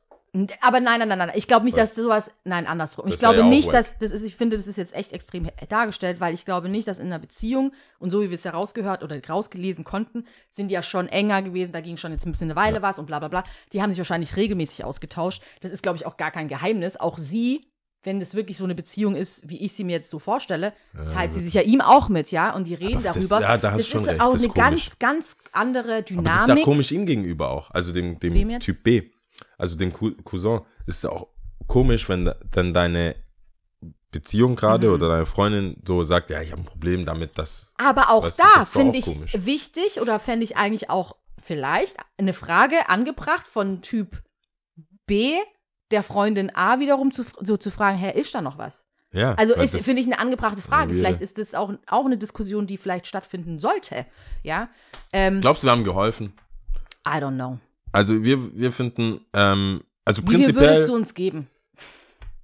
Aber 0.61 0.79
nein, 0.81 1.01
nein, 1.01 1.09
nein, 1.09 1.19
nein. 1.19 1.31
Ich 1.35 1.49
glaube 1.49 1.65
nicht, 1.65 1.77
dass 1.77 1.95
sowas. 1.95 2.31
Nein, 2.45 2.67
andersrum. 2.67 3.07
Ich 3.09 3.15
Das 3.15 3.23
wär 3.23 3.29
glaube 3.31 3.45
ja 3.45 3.49
nicht, 3.49 3.73
dass. 3.73 3.99
Das 3.99 4.13
ist, 4.13 4.23
ich 4.23 4.37
finde, 4.37 4.57
das 4.57 4.67
ist 4.69 4.77
jetzt 4.79 4.95
echt 4.95 5.13
extrem 5.13 5.49
dargestellt, 5.69 6.21
weil 6.21 6.35
ich 6.35 6.45
glaube 6.45 6.69
nicht, 6.69 6.87
dass 6.87 6.99
in 7.01 7.07
einer 7.07 7.19
Beziehung, 7.19 7.73
und 7.99 8.11
so 8.11 8.21
wie 8.23 8.31
wir 8.31 8.37
es 8.37 8.45
ja 8.45 8.53
rausgehört 8.53 9.03
oder 9.03 9.21
rausgelesen 9.29 9.83
konnten, 9.85 10.25
sind 10.49 10.69
die 10.69 10.75
ja 10.75 10.83
schon 10.83 11.09
enger 11.09 11.43
gewesen. 11.43 11.73
Da 11.73 11.81
ging 11.81 11.97
schon 11.97 12.13
jetzt 12.13 12.27
ein 12.27 12.33
bisschen 12.33 12.51
eine 12.51 12.57
Weile 12.61 12.77
Ja. 12.77 12.83
was 12.83 12.99
und 13.01 13.07
bla 13.07 13.19
bla 13.19 13.29
bla. 13.29 13.43
Die 13.73 13.83
haben 13.83 13.91
sich 13.91 13.99
wahrscheinlich 13.99 14.37
regelmäßig 14.37 14.85
ausgetauscht. 14.85 15.43
Das 15.63 15.73
ist, 15.73 15.83
glaube 15.83 15.97
ich, 15.97 16.07
auch 16.07 16.17
gar 16.17 16.31
kein 16.31 16.47
Geheimnis. 16.49 16.97
Auch 16.99 17.19
sie 17.19 17.67
wenn 18.03 18.19
das 18.19 18.35
wirklich 18.35 18.57
so 18.57 18.65
eine 18.65 18.75
Beziehung 18.75 19.15
ist, 19.15 19.47
wie 19.51 19.63
ich 19.63 19.75
sie 19.75 19.85
mir 19.85 19.93
jetzt 19.93 20.09
so 20.09 20.19
vorstelle, 20.19 20.73
teilt 21.13 21.35
sie 21.35 21.41
sich 21.41 21.53
ja 21.53 21.61
ihm 21.61 21.83
auch 21.83 22.09
mit, 22.09 22.31
ja, 22.31 22.55
und 22.55 22.67
die 22.67 22.73
reden 22.73 23.03
das- 23.03 23.13
darüber. 23.15 23.43
ja, 23.43 23.59
da 23.59 23.73
hast 23.73 23.81
das 23.81 23.89
schon 23.89 24.01
ist 24.01 24.07
recht, 24.09 24.21
auch 24.23 24.33
das 24.33 24.41
eine 24.41 24.49
ist 24.49 24.55
komisch. 24.55 24.99
ganz, 24.99 24.99
ganz 24.99 25.37
andere 25.53 25.93
Aber 25.97 26.01
das 26.01 26.11
ist 26.11 26.17
ja 26.17 26.23
Dynamik. 26.47 26.65
komisch 26.65 26.93
ihm 26.93 27.05
gegenüber 27.05 27.51
auch. 27.51 27.71
Also 27.73 27.93
dem, 27.93 28.19
dem? 28.19 28.59
Typ 28.61 28.83
B. 28.83 29.11
Also 29.61 29.77
Cou- 29.77 30.15
Cousin. 30.25 30.61
Ist 30.87 31.05
auch 31.07 31.29
komisch, 31.67 32.09
wenn 32.09 32.25
da- 32.25 32.37
dann 32.51 32.73
deine 32.75 33.15
Beziehung 34.11 34.57
gerade 34.57 34.89
Mhm. 34.89 34.95
oder 34.95 35.09
deine 35.09 35.27
Freundin 35.27 35.77
so 35.87 36.03
sagt, 36.03 36.31
ja, 36.31 36.41
ich 36.41 36.51
habe 36.53 36.63
ein 36.63 36.65
Problem 36.67 37.07
damit, 37.07 37.39
dass. 37.39 37.73
Aber 37.79 38.11
auch 38.11 38.25
Weißt 38.25 38.41
da 38.41 38.65
finde 38.65 38.99
ich 38.99 39.05
komisch. 39.05 39.37
wichtig 39.39 40.01
oder 40.01 40.19
fände 40.19 40.45
ich 40.45 40.57
eigentlich 40.57 40.91
auch 40.91 41.15
vielleicht 41.43 41.97
eine 42.19 42.33
Frage 42.33 42.89
angebracht 42.89 43.47
von 43.47 43.83
Typ 43.83 44.23
B, 45.07 45.35
der 45.91 46.03
Freundin 46.03 46.55
A 46.55 46.81
wiederum 46.81 47.13
zu, 47.13 47.25
so 47.41 47.57
zu 47.57 47.71
fragen, 47.71 47.99
Herr, 47.99 48.15
ist 48.17 48.35
da 48.35 48.41
noch 48.41 48.59
was? 48.59 48.85
Ja. 49.13 49.35
Also 49.35 49.55
ist, 49.55 49.81
finde 49.83 50.01
ich, 50.01 50.07
eine 50.07 50.19
angebrachte 50.21 50.63
Frage. 50.63 50.95
Vielleicht 50.95 51.21
ist 51.21 51.39
das 51.39 51.55
auch, 51.55 51.73
auch 51.89 52.05
eine 52.05 52.17
Diskussion, 52.17 52.67
die 52.69 52.77
vielleicht 52.77 53.07
stattfinden 53.09 53.59
sollte. 53.59 54.07
Ja. 54.45 54.69
Ähm, 55.13 55.41
Glaubst 55.41 55.63
du, 55.63 55.67
wir 55.67 55.73
haben 55.73 55.83
geholfen? 55.85 56.33
I 57.07 57.13
don't 57.19 57.35
know. 57.35 57.59
Also 57.93 58.23
wir, 58.23 58.57
wir 58.57 58.73
finden, 58.73 59.21
ähm, 59.33 59.83
also 60.05 60.23
Wie 60.23 60.37
viel 60.37 60.39
würdest 60.39 60.51
du 60.51 60.59
prinzipiell, 60.59 60.91
uns 60.91 61.15
geben? 61.15 61.49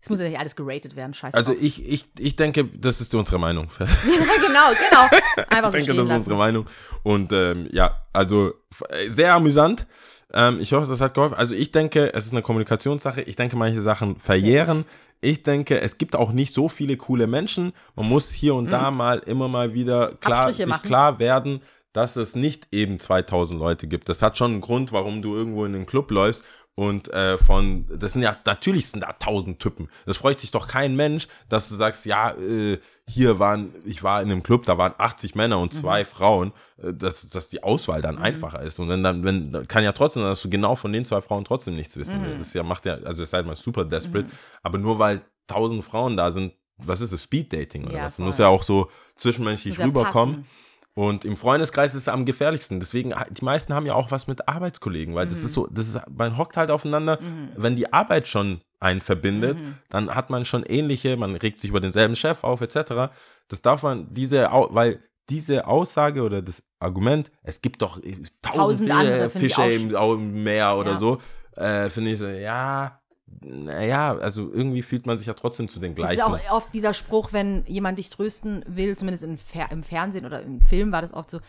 Es 0.00 0.10
muss 0.10 0.20
ja 0.20 0.28
nicht 0.28 0.38
alles 0.38 0.54
geratet 0.54 0.94
werden, 0.94 1.14
scheiße. 1.14 1.36
also 1.36 1.52
ich, 1.60 1.84
ich, 1.84 2.06
ich 2.18 2.36
denke, 2.36 2.64
das 2.64 3.00
ist 3.00 3.12
unsere 3.14 3.40
Meinung. 3.40 3.68
ja, 3.80 3.86
genau, 3.86 4.70
genau. 4.88 5.46
Einfach 5.48 5.72
so 5.72 5.78
ich 5.78 5.84
denke, 5.86 5.94
das 5.96 6.06
ist 6.06 6.08
lassen. 6.10 6.12
unsere 6.18 6.36
Meinung. 6.36 6.66
Und 7.02 7.32
ähm, 7.32 7.68
ja, 7.72 8.02
also 8.12 8.52
äh, 8.88 9.08
sehr 9.08 9.34
amüsant. 9.34 9.86
Ähm, 10.32 10.60
ich 10.60 10.72
hoffe, 10.72 10.86
das 10.88 11.00
hat 11.00 11.14
geholfen. 11.14 11.34
Also 11.34 11.54
ich 11.56 11.72
denke, 11.72 12.12
es 12.14 12.26
ist 12.26 12.32
eine 12.32 12.42
Kommunikationssache. 12.42 13.22
Ich 13.22 13.34
denke, 13.36 13.56
manche 13.56 13.82
Sachen 13.82 14.16
verjähren. 14.16 14.84
Ich 15.20 15.42
denke, 15.42 15.80
es 15.80 15.98
gibt 15.98 16.14
auch 16.14 16.30
nicht 16.30 16.52
so 16.54 16.68
viele 16.68 16.96
coole 16.96 17.26
Menschen. 17.26 17.72
Man 17.96 18.08
muss 18.08 18.30
hier 18.30 18.54
und 18.54 18.70
da 18.70 18.90
mal 18.92 19.18
immer 19.20 19.48
mal 19.48 19.74
wieder 19.74 20.12
klar, 20.20 20.42
Mhm. 20.42 20.46
Abstriche 20.48 20.56
sich 20.56 20.66
machen. 20.66 20.82
klar 20.86 21.18
werden, 21.18 21.62
dass 21.96 22.16
es 22.16 22.36
nicht 22.36 22.68
eben 22.72 23.00
2000 23.00 23.58
Leute 23.58 23.86
gibt. 23.86 24.08
Das 24.08 24.20
hat 24.20 24.36
schon 24.36 24.52
einen 24.52 24.60
Grund, 24.60 24.92
warum 24.92 25.22
du 25.22 25.34
irgendwo 25.34 25.64
in 25.64 25.72
den 25.72 25.86
Club 25.86 26.10
läufst 26.10 26.44
und 26.74 27.08
äh, 27.08 27.38
von, 27.38 27.86
das 27.88 28.12
sind 28.12 28.20
ja, 28.20 28.36
natürlich 28.44 28.88
sind 28.88 29.00
da 29.00 29.12
tausend 29.14 29.60
Typen. 29.60 29.88
Das 30.04 30.18
freut 30.18 30.38
sich 30.38 30.50
doch 30.50 30.68
kein 30.68 30.94
Mensch, 30.94 31.26
dass 31.48 31.70
du 31.70 31.74
sagst, 31.74 32.04
ja, 32.04 32.32
äh, 32.32 32.78
hier 33.08 33.38
waren, 33.38 33.72
ich 33.86 34.02
war 34.02 34.20
in 34.20 34.30
einem 34.30 34.42
Club, 34.42 34.66
da 34.66 34.76
waren 34.76 34.92
80 34.98 35.34
Männer 35.34 35.58
und 35.58 35.72
zwei 35.72 36.04
Frauen, 36.04 36.52
äh, 36.76 36.92
dass, 36.92 37.26
dass 37.30 37.48
die 37.48 37.62
Auswahl 37.62 38.02
dann 38.02 38.18
einfacher 38.18 38.60
ist. 38.60 38.78
Und 38.78 38.90
wenn 38.90 39.02
dann, 39.02 39.24
wenn, 39.24 39.66
kann 39.66 39.82
ja 39.82 39.92
trotzdem, 39.92 40.22
dass 40.22 40.42
du 40.42 40.50
genau 40.50 40.76
von 40.76 40.92
den 40.92 41.06
zwei 41.06 41.22
Frauen 41.22 41.46
trotzdem 41.46 41.76
nichts 41.76 41.96
wissen 41.96 42.20
willst. 42.22 42.40
Das 42.40 42.46
ist 42.48 42.54
ja, 42.54 42.62
macht 42.62 42.84
ja, 42.84 42.96
also 42.96 43.22
es 43.22 43.30
ist 43.30 43.32
halt 43.32 43.46
mal 43.46 43.56
super 43.56 43.86
desperate, 43.86 44.28
aber 44.62 44.76
nur 44.76 44.98
weil 44.98 45.22
tausend 45.46 45.82
Frauen 45.82 46.18
da 46.18 46.30
sind, 46.30 46.52
was 46.76 47.00
ist 47.00 47.10
das, 47.10 47.22
Speed 47.22 47.54
Dating 47.54 47.84
oder 47.84 47.96
Ja, 47.96 48.04
was? 48.04 48.16
voll. 48.16 48.26
Muss 48.26 48.36
ja 48.36 48.48
auch 48.48 48.62
so 48.62 48.90
zwischenmenschlich 49.14 49.78
ja 49.78 49.86
rüberkommen. 49.86 50.42
passen. 50.42 50.65
Und 50.98 51.26
im 51.26 51.36
Freundeskreis 51.36 51.94
ist 51.94 52.02
es 52.02 52.08
am 52.08 52.24
gefährlichsten. 52.24 52.80
Deswegen, 52.80 53.12
die 53.30 53.44
meisten 53.44 53.74
haben 53.74 53.84
ja 53.84 53.94
auch 53.94 54.10
was 54.10 54.26
mit 54.28 54.48
Arbeitskollegen, 54.48 55.14
weil 55.14 55.26
Mhm. 55.26 55.30
das 55.30 55.44
ist 55.44 55.52
so, 55.52 55.66
das 55.66 55.88
ist, 55.88 56.00
man 56.10 56.38
hockt 56.38 56.56
halt 56.56 56.70
aufeinander. 56.70 57.18
Wenn 57.54 57.76
die 57.76 57.92
Arbeit 57.92 58.26
schon 58.28 58.62
einen 58.80 59.02
verbindet, 59.02 59.58
Mhm. 59.58 59.74
dann 59.90 60.14
hat 60.14 60.30
man 60.30 60.46
schon 60.46 60.62
ähnliche, 60.62 61.18
man 61.18 61.36
regt 61.36 61.60
sich 61.60 61.68
über 61.68 61.80
denselben 61.80 62.16
Chef 62.16 62.42
auf, 62.44 62.62
etc. 62.62 63.10
Das 63.48 63.60
darf 63.60 63.82
man, 63.82 64.06
diese, 64.14 64.48
weil 64.70 65.02
diese 65.28 65.66
Aussage 65.66 66.22
oder 66.22 66.40
das 66.40 66.62
Argument, 66.80 67.30
es 67.42 67.60
gibt 67.60 67.82
doch 67.82 67.98
äh, 68.02 68.12
Tausend 68.12 68.32
tausend 68.40 68.90
andere, 68.92 69.28
Fische 69.28 69.62
im 69.64 69.94
im 69.94 70.44
Meer 70.44 70.76
oder 70.78 70.92
Ja. 70.92 70.96
so, 70.98 71.20
äh, 71.56 71.90
finde 71.90 72.12
ich 72.12 72.18
so, 72.18 72.26
ja, 72.26 73.00
naja, 73.40 74.16
also 74.16 74.50
irgendwie 74.52 74.82
fühlt 74.82 75.06
man 75.06 75.18
sich 75.18 75.26
ja 75.26 75.34
trotzdem 75.34 75.68
zu 75.68 75.80
den 75.80 75.94
Das 75.94 76.10
ist 76.10 76.16
gleichen. 76.16 76.32
auch 76.48 76.56
oft 76.56 76.72
dieser 76.72 76.94
Spruch, 76.94 77.32
wenn 77.32 77.64
jemand 77.66 77.98
dich 77.98 78.10
trösten 78.10 78.64
will, 78.68 78.96
zumindest 78.96 79.24
im, 79.24 79.36
Fer 79.36 79.70
im 79.72 79.82
Fernsehen 79.82 80.24
oder 80.26 80.42
im 80.42 80.60
Film 80.60 80.92
war 80.92 81.02
das 81.02 81.12
oft 81.12 81.30
so, 81.30 81.40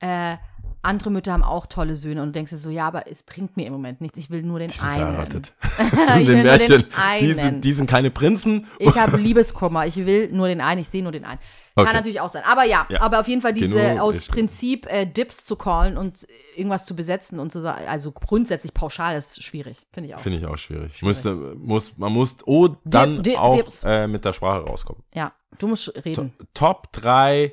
äh, 0.00 0.36
andere 0.82 1.10
Mütter 1.10 1.32
haben 1.34 1.42
auch 1.42 1.66
tolle 1.66 1.94
Söhne 1.94 2.22
und 2.22 2.28
du 2.28 2.32
denkst 2.32 2.52
dir 2.52 2.56
so, 2.56 2.70
ja, 2.70 2.86
aber 2.86 3.06
es 3.06 3.22
bringt 3.22 3.54
mir 3.54 3.66
im 3.66 3.72
Moment 3.74 4.00
nichts, 4.00 4.16
ich 4.16 4.30
will 4.30 4.42
nur 4.42 4.58
den 4.60 4.70
die 4.70 4.78
sind 4.78 4.88
einen. 4.88 4.98
verheiratet. 5.14 5.52
ich 5.78 5.92
In 5.92 5.98
will 5.98 6.24
den 6.26 6.34
nur 6.36 6.42
Märchen, 6.44 6.68
den 6.68 6.80
die 6.88 6.96
einen. 6.96 7.34
sind, 7.36 7.64
die 7.64 7.72
sind 7.74 7.90
keine 7.90 8.10
Prinzen. 8.10 8.66
Ich 8.78 8.96
habe 8.96 9.18
Liebeskummer, 9.18 9.86
ich 9.86 9.96
will 9.96 10.30
nur 10.32 10.48
den 10.48 10.62
einen, 10.62 10.80
ich 10.80 10.88
sehe 10.88 11.02
nur 11.02 11.12
den 11.12 11.24
einen. 11.26 11.38
Kann 11.74 11.84
Okay. 11.86 11.92
natürlich 11.94 12.20
auch 12.20 12.28
sein. 12.30 12.42
Aber 12.46 12.64
ja, 12.64 12.86
Ja. 12.88 13.00
aber 13.02 13.20
auf 13.20 13.28
jeden 13.28 13.42
Fall 13.42 13.52
diese 13.54 13.76
Genug 13.76 14.00
aus 14.00 14.24
Prinzip 14.24 14.86
äh, 14.86 15.04
Dips 15.06 15.44
zu 15.44 15.56
callen 15.56 15.96
und 15.98 16.26
irgendwas 16.56 16.84
zu 16.86 16.96
besetzen 16.96 17.38
und 17.40 17.52
zu 17.52 17.60
sagen, 17.60 17.86
also 17.86 18.10
grundsätzlich 18.12 18.72
pauschal 18.74 19.16
ist 19.16 19.42
schwierig, 19.42 19.78
finde 19.92 20.08
ich 20.08 20.14
auch. 20.14 20.20
Finde 20.20 20.38
ich 20.38 20.46
auch 20.46 20.56
schwierig. 20.58 21.00
Musste, 21.02 21.34
muss, 21.58 21.96
man 21.98 22.12
muss 22.12 22.36
oh, 22.46 22.68
dann 22.84 23.22
Dip- 23.22 23.36
auch 23.38 23.54
Dips. 23.54 23.84
äh, 23.84 24.06
mit 24.08 24.24
der 24.24 24.32
Sprache 24.32 24.60
rauskommen. 24.62 25.02
Ja, 25.14 25.32
du 25.58 25.68
musst 25.68 25.92
reden. 26.04 26.32
Top 26.54 26.90
3 26.92 27.52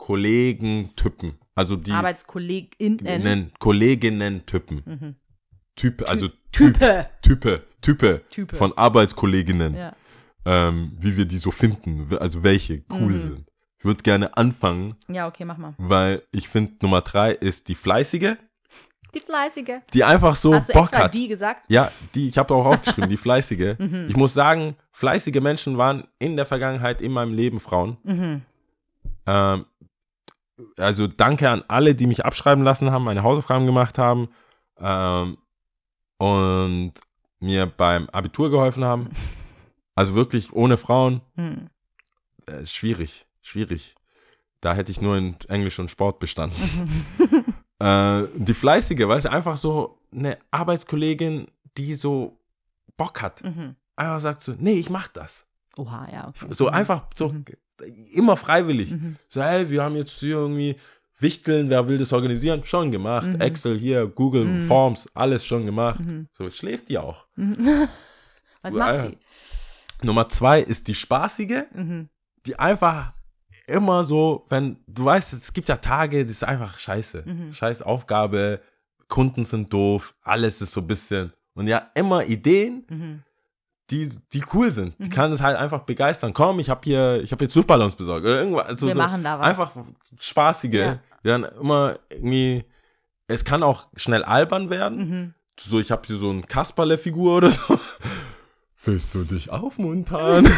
Arbeitskollegen-Typen. 0.00 1.34
Also 1.54 1.76
die 1.76 1.90
ArbeitskollegInnen. 1.92 3.52
Kolleginnen-Typen. 3.58 5.16
Typ, 5.76 6.08
also 6.08 6.26
Mhm. 6.26 6.32
Type. 6.52 7.06
Type, 7.22 7.62
Type, 7.80 8.22
Type. 8.30 8.56
von 8.56 8.76
Arbeitskolleginnen. 8.76 9.74
Ja. 9.76 9.92
Ähm, 10.44 10.92
wie 10.98 11.16
wir 11.16 11.26
die 11.26 11.38
so 11.38 11.50
finden. 11.50 12.08
Also 12.18 12.42
welche 12.42 12.82
cool 12.90 13.12
Mhm. 13.12 13.18
sind. 13.20 13.44
Ich 13.78 13.84
würde 13.84 14.02
gerne 14.02 14.36
anfangen, 14.36 14.96
ja, 15.08 15.26
okay, 15.26 15.44
mach 15.46 15.56
mal. 15.56 15.74
weil 15.78 16.22
ich 16.32 16.48
finde, 16.48 16.72
Nummer 16.82 17.00
3 17.00 17.32
ist 17.32 17.68
die 17.68 17.74
Fleißige, 17.74 18.36
Die 19.14 19.20
Fleißige. 19.20 19.80
die 19.94 20.04
einfach 20.04 20.36
so 20.36 20.54
Hast 20.54 20.68
du 20.68 20.72
Bock 20.74 20.82
extra 20.84 21.04
hat. 21.04 21.14
die 21.14 21.28
gesagt? 21.28 21.64
Ja, 21.68 21.90
die, 22.14 22.28
ich 22.28 22.36
habe 22.36 22.54
auch 22.54 22.66
aufgeschrieben, 22.66 23.08
die 23.08 23.16
fleißige. 23.16 23.76
Mhm. 23.78 24.06
Ich 24.08 24.16
muss 24.16 24.34
sagen, 24.34 24.76
fleißige 24.92 25.40
Menschen 25.40 25.78
waren 25.78 26.04
in 26.18 26.36
der 26.36 26.44
Vergangenheit 26.46 27.00
in 27.00 27.12
meinem 27.12 27.32
Leben 27.32 27.58
Frauen. 27.60 27.96
Mhm. 28.04 28.42
Ähm, 29.26 29.64
also 30.78 31.06
danke 31.06 31.48
an 31.50 31.64
alle, 31.68 31.94
die 31.94 32.06
mich 32.06 32.24
abschreiben 32.24 32.64
lassen 32.64 32.90
haben, 32.90 33.04
meine 33.04 33.22
Hausaufgaben 33.22 33.66
gemacht 33.66 33.98
haben 33.98 34.28
ähm, 34.78 35.38
und 36.18 36.92
mir 37.40 37.66
beim 37.66 38.08
Abitur 38.10 38.50
geholfen 38.50 38.84
haben. 38.84 39.10
Also 39.96 40.14
wirklich 40.14 40.52
ohne 40.54 40.78
Frauen 40.78 41.20
Hm. 41.34 41.68
äh, 42.46 42.62
ist 42.62 42.72
schwierig, 42.72 43.26
schwierig. 43.42 43.96
Da 44.62 44.72
hätte 44.72 44.92
ich 44.92 45.02
nur 45.02 45.16
in 45.18 45.36
Englisch 45.48 45.78
und 45.78 45.90
Sport 45.90 46.20
bestanden. 46.20 46.56
äh, 47.80 48.22
die 48.34 48.54
fleißige, 48.54 49.08
weil 49.08 49.20
sie 49.20 49.30
einfach 49.30 49.58
so 49.58 49.98
eine 50.14 50.38
Arbeitskollegin, 50.52 51.48
die 51.76 51.94
so 51.94 52.38
Bock 52.96 53.20
hat. 53.20 53.44
Mhm. 53.44 53.76
Einfach 53.96 54.20
sagt 54.20 54.42
so, 54.42 54.54
nee, 54.58 54.74
ich 54.74 54.88
mach 54.88 55.08
das. 55.08 55.44
Oha, 55.76 56.08
ja, 56.12 56.28
okay. 56.28 56.46
So 56.50 56.66
Mhm. 56.66 56.74
einfach, 56.74 57.06
so 57.14 57.28
Mhm. 57.28 57.44
immer 58.14 58.36
freiwillig. 58.36 58.90
Mhm. 58.90 59.16
So, 59.28 59.42
hey, 59.42 59.68
wir 59.70 59.82
haben 59.82 59.96
jetzt 59.96 60.18
hier 60.20 60.36
irgendwie 60.36 60.76
Wichteln, 61.18 61.68
wer 61.70 61.86
will 61.88 61.98
das 61.98 62.12
organisieren? 62.12 62.64
Schon 62.64 62.90
gemacht. 62.90 63.26
Mhm. 63.26 63.40
Excel 63.40 63.78
hier, 63.78 64.06
Google, 64.06 64.44
Mhm. 64.44 64.66
Forms, 64.66 65.06
alles 65.14 65.44
schon 65.44 65.66
gemacht. 65.66 66.00
Mhm. 66.00 66.28
So, 66.32 66.48
schläft 66.50 66.88
die 66.88 66.98
auch. 66.98 67.26
Was 68.62 68.72
So, 68.72 68.78
macht 68.78 69.08
die? 69.08 69.18
Nummer 70.06 70.28
zwei 70.30 70.60
ist 70.60 70.88
die 70.88 70.94
spaßige, 70.94 71.64
die 72.46 72.58
einfach 72.58 73.12
immer 73.66 74.04
so, 74.04 74.46
wenn, 74.48 74.78
du 74.86 75.04
weißt, 75.04 75.32
es 75.34 75.52
gibt 75.52 75.68
ja 75.68 75.76
Tage, 75.76 76.24
das 76.24 76.36
ist 76.36 76.44
einfach 76.44 76.78
scheiße. 76.78 77.24
Scheiß 77.52 77.82
Aufgabe, 77.82 78.60
Kunden 79.08 79.44
sind 79.44 79.70
doof, 79.72 80.14
alles 80.22 80.62
ist 80.62 80.72
so 80.72 80.80
ein 80.80 80.86
bisschen. 80.86 81.32
Und 81.54 81.66
ja, 81.68 81.90
immer 81.94 82.24
Ideen. 82.24 83.22
Die, 83.90 84.08
die 84.32 84.42
cool 84.54 84.72
sind. 84.72 84.94
Die 84.98 85.04
Mhm. 85.04 85.10
kann 85.10 85.32
es 85.32 85.40
halt 85.40 85.56
einfach 85.56 85.80
begeistern. 85.80 86.32
Komm, 86.32 86.60
ich 86.60 86.70
habe 86.70 86.80
hier, 86.84 87.22
ich 87.22 87.32
habe 87.32 87.44
jetzt 87.44 87.54
Luftballons 87.54 87.96
besorgt. 87.96 88.24
Oder 88.24 88.38
irgendwas. 88.40 88.66
Also 88.66 88.86
Wir 88.86 88.94
so 88.94 89.00
machen 89.00 89.24
da 89.24 89.38
was. 89.38 89.46
Einfach 89.46 89.72
spaßige. 90.18 90.74
Ja. 90.74 90.98
Die 91.24 91.28
dann 91.28 91.44
immer 91.44 91.98
irgendwie, 92.08 92.64
es 93.26 93.44
kann 93.44 93.62
auch 93.62 93.88
schnell 93.96 94.24
albern 94.24 94.70
werden. 94.70 94.98
Mhm. 94.98 95.34
So, 95.58 95.78
ich 95.78 95.90
habe 95.90 96.02
hier 96.06 96.16
so 96.16 96.30
eine 96.30 96.42
Kasperle-Figur 96.42 97.36
oder 97.36 97.50
so. 97.50 97.78
Willst 98.90 99.14
du 99.14 99.22
dich 99.22 99.50
aufmuntern? 99.50 100.46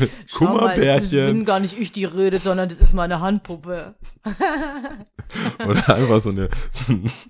Schau 0.26 0.44
mal, 0.44 0.58
Kummerbärchen. 0.58 1.26
bin 1.26 1.44
gar 1.44 1.60
nicht 1.60 1.78
ich, 1.78 1.92
die 1.92 2.04
redet, 2.04 2.42
sondern 2.42 2.68
das 2.68 2.80
ist 2.80 2.94
meine 2.94 3.20
Handpuppe. 3.20 3.94
Oder 5.64 5.94
einfach 5.94 6.18
so 6.20 6.30
eine, 6.30 6.48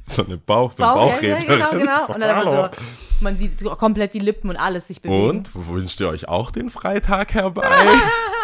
so 0.07 0.25
eine 0.25 0.39
Bauch, 0.39 0.73
so 0.73 0.83
ein 0.83 0.95
Bauch, 0.95 1.21
ja, 1.21 1.41
genau, 1.41 1.71
genau. 1.73 2.07
So, 2.07 2.15
Und 2.15 2.21
dann 2.21 2.51
so, 2.51 2.69
man 3.21 3.37
sieht 3.37 3.62
komplett 3.62 4.15
die 4.15 4.19
Lippen 4.21 4.49
und 4.49 4.57
alles 4.57 4.87
sich 4.87 5.03
bewegen. 5.03 5.29
Und 5.29 5.51
wünscht 5.69 6.01
ihr 6.01 6.09
euch 6.09 6.27
auch 6.27 6.51
den 6.51 6.71
Freitag 6.71 7.35
herbei? 7.35 7.69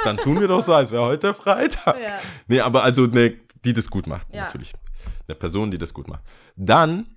Dann 0.05 0.18
tun 0.18 0.39
wir 0.39 0.48
doch 0.48 0.60
so, 0.60 0.74
als 0.74 0.90
wäre 0.90 1.02
heute 1.05 1.32
Freitag. 1.32 1.97
Ja. 1.98 2.18
Nee, 2.47 2.60
aber 2.60 2.82
also 2.82 3.05
eine, 3.05 3.32
die 3.64 3.73
das 3.73 3.89
gut 3.89 4.06
macht, 4.06 4.27
Ja. 4.35 4.44
natürlich. 4.44 4.74
Eine 5.27 5.35
Person, 5.36 5.70
die 5.70 5.78
das 5.78 5.94
gut 5.94 6.09
macht. 6.09 6.20
Dann, 6.56 7.16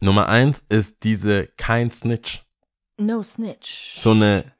Nummer 0.00 0.28
eins 0.28 0.64
ist 0.68 1.04
diese 1.04 1.46
kein 1.56 1.92
Snitch. 1.92 2.44
No 2.98 3.22
snitch. 3.22 3.98
So 3.98 4.10
eine 4.12 4.52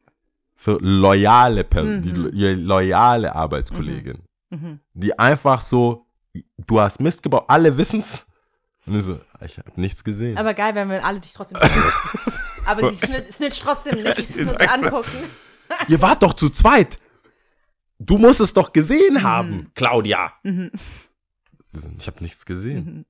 so 0.57 0.79
loyale 0.81 1.65
Person, 1.65 1.97
Mhm. 1.99 2.03
die 2.03 2.11
lo- 2.11 2.31
die 2.31 2.55
loyale 2.55 3.35
Arbeitskollegin. 3.35 4.23
Mhm. 4.51 4.81
Die 4.95 5.19
einfach 5.19 5.61
so, 5.61 6.07
du 6.67 6.81
hast 6.81 7.01
Mist 7.01 7.23
gebaut, 7.23 7.45
alle 7.49 7.77
wissen's. 7.77 8.27
Und 8.87 8.97
ich 8.97 9.03
so, 9.05 9.21
ich 9.45 9.57
habe 9.59 9.73
nichts 9.81 10.03
gesehen. 10.05 10.37
Aber 10.37 10.53
geil, 10.55 10.75
wenn 10.75 10.89
wir 10.91 11.05
alle 11.05 11.21
dich 11.21 11.33
trotzdem 11.33 11.59
Aber 12.67 12.93
sie 12.93 12.97
snitcht, 13.31 13.63
trotzdem 13.63 14.03
nicht. 14.03 14.19
Ich 14.19 14.45
muss 14.45 14.57
sie 14.57 14.69
angucken. 14.69 15.11
Ihr 15.89 16.01
wart 16.01 16.23
doch 16.23 16.33
zu 16.35 16.49
zweit. 16.51 16.99
Du 17.99 18.19
musst 18.19 18.41
es 18.41 18.53
doch 18.53 18.73
gesehen 18.73 19.23
haben, 19.23 19.71
Claudia. 19.75 20.33
Ich 21.99 22.07
habe 22.07 22.23
nichts 22.23 22.45
gesehen. 22.47 23.07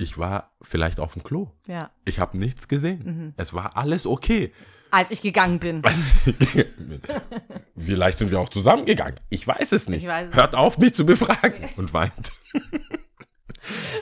Ich 0.00 0.16
war 0.16 0.52
vielleicht 0.62 1.00
auf 1.00 1.14
dem 1.14 1.24
Klo. 1.24 1.48
Ja. 1.66 1.90
Ich 2.04 2.20
habe 2.20 2.38
nichts 2.38 2.68
gesehen. 2.68 3.34
Es 3.36 3.52
war 3.52 3.76
alles 3.76 4.06
okay. 4.06 4.52
Als 4.90 5.10
ich 5.10 5.20
gegangen 5.20 5.58
bin. 5.58 5.82
Vielleicht 7.76 8.18
sind 8.18 8.30
wir 8.30 8.40
auch 8.40 8.48
zusammengegangen. 8.48 9.20
Ich 9.28 9.46
weiß 9.46 9.72
es 9.72 9.88
nicht. 9.88 10.02
Ich 10.04 10.08
weiß 10.08 10.28
es 10.30 10.36
Hört 10.36 10.54
auf, 10.54 10.78
mich 10.78 10.94
zu 10.94 11.04
befragen. 11.04 11.68
Und 11.76 11.92
weint. 11.92 12.32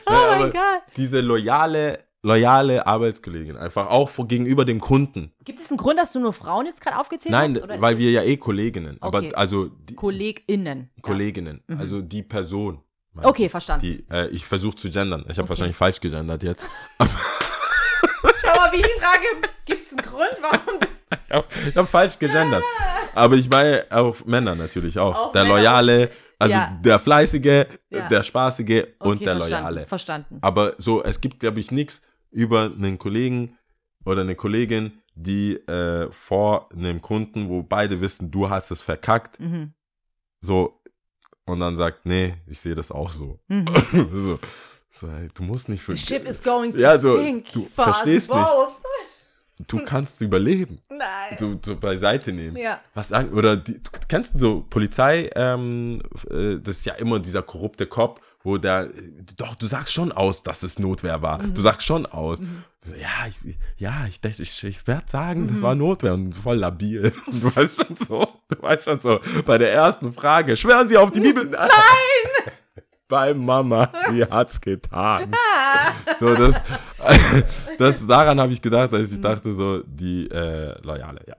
Oh 0.08 0.12
Ja, 0.12 0.36
mein 0.38 0.52
Gott. 0.52 0.82
Diese 0.96 1.20
loyale, 1.20 1.98
loyale 2.22 2.86
Arbeitskollegin, 2.86 3.56
einfach 3.56 3.88
auch 3.88 4.08
vor, 4.08 4.28
gegenüber 4.28 4.64
dem 4.64 4.78
Kunden. 4.78 5.32
Gibt 5.44 5.58
es 5.58 5.70
einen 5.70 5.78
Grund, 5.78 5.98
dass 5.98 6.12
du 6.12 6.20
nur 6.20 6.32
Frauen 6.32 6.66
jetzt 6.66 6.80
gerade 6.80 6.98
aufgezählt 6.98 7.32
Nein, 7.32 7.56
hast? 7.56 7.64
oder 7.64 7.80
weil 7.80 7.98
wir 7.98 8.12
ja 8.12 8.22
eh 8.22 8.36
Kolleginnen. 8.36 8.98
Okay. 9.00 9.30
Aber 9.30 9.36
also 9.36 9.66
die 9.66 9.96
KollegInnen. 9.96 10.90
Kolleginnen, 11.02 11.64
also 11.66 12.00
die 12.00 12.22
Person. 12.22 12.80
Okay, 13.22 13.48
verstanden. 13.48 13.86
Die, 13.86 14.04
äh, 14.10 14.28
ich 14.28 14.44
versuche 14.44 14.76
zu 14.76 14.90
gendern. 14.90 15.20
Ich 15.28 15.30
habe 15.30 15.42
Okay. 15.42 15.48
wahrscheinlich 15.50 15.76
falsch 15.76 16.00
gegendert 16.00 16.42
jetzt. 16.42 16.62
Schau 16.98 18.54
mal, 18.56 18.72
wie 18.72 18.80
ich 18.80 19.02
frage, 19.02 19.24
gibt 19.64 19.86
es 19.86 19.92
einen 19.92 20.02
Grund, 20.02 20.36
warum 20.40 20.80
Ich 21.28 21.32
habe 21.32 21.46
hab 21.76 21.88
falsch 21.88 22.18
gegendert. 22.18 22.62
Aber 23.14 23.34
ich 23.36 23.48
meine 23.48 23.86
auf 23.90 24.24
Männer 24.26 24.54
natürlich 24.54 24.98
auch. 24.98 25.14
Auf 25.26 25.32
der 25.32 25.44
Männer. 25.44 25.56
Loyale, 25.56 26.10
also 26.38 26.52
Ja. 26.54 26.78
der 26.82 26.98
Fleißige, 26.98 27.66
Ja. 27.90 28.08
der 28.08 28.22
Spaßige 28.22 28.88
und 28.98 29.16
Okay, 29.16 29.24
der 29.24 29.36
verstanden, 29.36 29.38
Loyale. 29.68 29.86
Verstanden. 29.86 30.38
Aber 30.42 30.74
so, 30.78 31.02
es 31.02 31.20
gibt, 31.20 31.40
glaube 31.40 31.60
ich, 31.60 31.70
nichts 31.70 32.02
über 32.30 32.64
einen 32.64 32.98
Kollegen 32.98 33.56
oder 34.04 34.22
eine 34.22 34.34
Kollegin, 34.34 35.00
die 35.14 35.54
äh, 35.68 36.10
vor 36.12 36.68
einem 36.72 37.00
Kunden, 37.00 37.48
wo 37.48 37.62
beide 37.62 38.00
wissen, 38.00 38.30
du 38.30 38.50
hast 38.50 38.70
es 38.70 38.82
verkackt, 38.82 39.40
Mhm. 39.40 39.72
so, 40.40 40.80
und 41.46 41.60
dann 41.60 41.76
sagt, 41.76 42.04
nee, 42.04 42.34
ich 42.46 42.58
sehe 42.58 42.74
das 42.74 42.92
auch 42.92 43.10
so. 43.10 43.38
Mhm. 43.48 43.66
so, 44.12 44.38
so 44.90 45.06
ey, 45.06 45.28
du 45.34 45.42
musst 45.42 45.68
nicht 45.68 45.82
für. 45.82 45.96
The 45.96 46.04
ship 46.04 46.28
is 46.28 46.42
going 46.42 46.72
to 46.72 46.78
Ja, 46.78 46.98
so, 46.98 47.16
sink. 47.16 47.52
du 47.52 47.68
verstehst 47.74 48.32
nicht. 48.32 48.46
Du 49.68 49.82
kannst 49.82 50.20
überleben. 50.20 50.82
Nein. 50.90 51.38
So, 51.38 51.58
so 51.64 51.76
beiseite 51.76 52.30
nehmen. 52.30 52.58
Ja. 52.58 52.78
Was 52.92 53.08
sagen, 53.08 53.32
oder 53.32 53.56
die, 53.56 53.82
du 53.82 53.90
kennst 54.06 54.34
du 54.34 54.38
so 54.38 54.66
Polizei, 54.68 55.30
ähm, 55.34 56.02
äh, 56.30 56.58
das 56.60 56.76
ist 56.76 56.84
ja 56.84 56.92
immer 56.96 57.20
dieser 57.20 57.42
korrupte 57.42 57.86
Cop, 57.86 58.20
wo 58.46 58.58
der, 58.58 58.84
äh, 58.84 58.90
doch, 59.36 59.56
du 59.56 59.66
sagst 59.66 59.92
schon 59.92 60.12
aus, 60.12 60.42
dass 60.44 60.62
es 60.62 60.78
Notwehr 60.78 61.20
war. 61.20 61.42
Mhm. 61.42 61.54
Du 61.54 61.60
sagst 61.60 61.84
schon 61.86 62.06
aus. 62.06 62.38
So, 62.82 62.94
ja, 62.94 63.26
ich, 63.28 63.56
ja, 63.76 64.06
ich 64.08 64.20
dachte, 64.20 64.42
ich, 64.42 64.62
ich 64.62 64.86
werde 64.86 65.04
sagen, 65.10 65.42
Mhm. 65.42 65.48
das 65.48 65.62
war 65.62 65.74
Notwehr 65.74 66.14
und 66.14 66.34
voll 66.36 66.56
labil. 66.58 67.12
Und 67.26 67.42
du 67.42 67.56
weißt 67.56 67.84
schon 67.84 67.96
so, 67.96 68.26
du 68.48 68.62
weißt 68.62 68.84
schon 68.84 69.00
so, 69.00 69.18
bei 69.44 69.58
der 69.58 69.72
ersten 69.72 70.12
Frage, 70.14 70.56
schwören 70.56 70.86
Sie 70.88 70.96
auf 70.96 71.10
die 71.10 71.20
Bibel? 71.20 71.44
Nein! 71.50 71.68
Bei 73.08 73.32
Mama, 73.34 73.92
die 74.10 74.24
hat's 74.24 74.60
getan. 74.60 75.30
so, 76.18 76.34
das, 76.34 76.60
das, 77.78 78.04
daran 78.04 78.40
habe 78.40 78.52
ich 78.52 78.60
gedacht, 78.60 78.92
als 78.92 79.12
ich 79.12 79.20
dachte 79.20 79.52
so, 79.52 79.80
die 79.84 80.28
äh, 80.28 80.76
Loyale, 80.82 81.20
ja. 81.28 81.36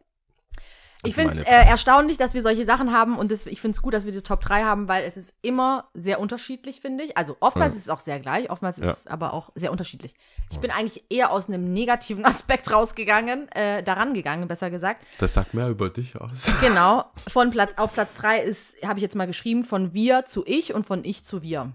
Ich 1.04 1.10
ist 1.10 1.16
finde 1.16 1.34
es 1.34 1.40
äh, 1.42 1.52
erstaunlich, 1.66 2.18
dass 2.18 2.34
wir 2.34 2.42
solche 2.42 2.66
Sachen 2.66 2.92
haben 2.92 3.18
und 3.18 3.32
das, 3.32 3.46
ich 3.46 3.62
finde 3.62 3.76
es 3.76 3.82
gut, 3.82 3.94
dass 3.94 4.06
wir 4.06 4.12
die 4.12 4.22
Top 4.22 4.42
3 4.42 4.64
haben, 4.64 4.88
weil 4.88 5.04
es 5.04 5.16
ist 5.16 5.34
immer 5.42 5.90
sehr 5.94 6.20
unterschiedlich, 6.20 6.82
finde 6.82 7.04
ich. 7.04 7.16
Also 7.18 7.38
oftmals 7.40 7.74
Ja. 7.76 7.78
ist 7.78 7.84
es 7.86 7.90
auch 7.90 8.00
sehr 8.00 8.20
gleich, 8.20 8.50
oftmals 8.50 8.78
ist 8.80 8.86
Ja. 8.86 8.92
es 8.92 9.08
aber 9.08 9.34
auch 9.34 9.52
sehr 9.56 9.72
unterschiedlich. 9.72 10.16
Ich 10.52 10.60
bin 10.60 10.72
eigentlich 10.72 11.06
eher 11.10 11.32
aus 11.32 11.48
einem 11.48 11.72
negativen 11.72 12.26
Aspekt 12.26 12.72
rausgegangen, 12.72 13.48
äh, 13.52 13.84
daran 13.84 14.14
gegangen, 14.14 14.48
besser 14.48 14.70
gesagt. 14.72 15.06
Das 15.20 15.34
sagt 15.34 15.54
mehr 15.54 15.70
über 15.70 15.90
dich 15.90 16.16
aus. 16.20 16.32
Genau. 16.62 17.06
Von 17.28 17.52
Platz, 17.52 17.74
auf 17.78 17.94
Platz 17.94 18.16
3 18.16 18.42
ist, 18.42 18.76
habe 18.84 18.98
ich 19.00 19.04
jetzt 19.04 19.16
mal 19.16 19.28
geschrieben, 19.28 19.64
von 19.66 19.94
wir 19.94 20.26
zu 20.26 20.44
ich 20.46 20.74
und 20.74 20.86
von 20.86 21.04
ich 21.06 21.24
zu 21.24 21.42
wir. 21.44 21.74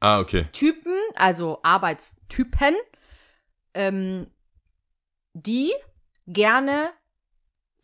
Ah, 0.00 0.20
okay. 0.20 0.46
Typen, 0.52 0.92
also 1.16 1.60
Arbeitstypen, 1.62 2.74
ähm, 3.74 4.26
die 5.34 5.72
gerne, 6.26 6.90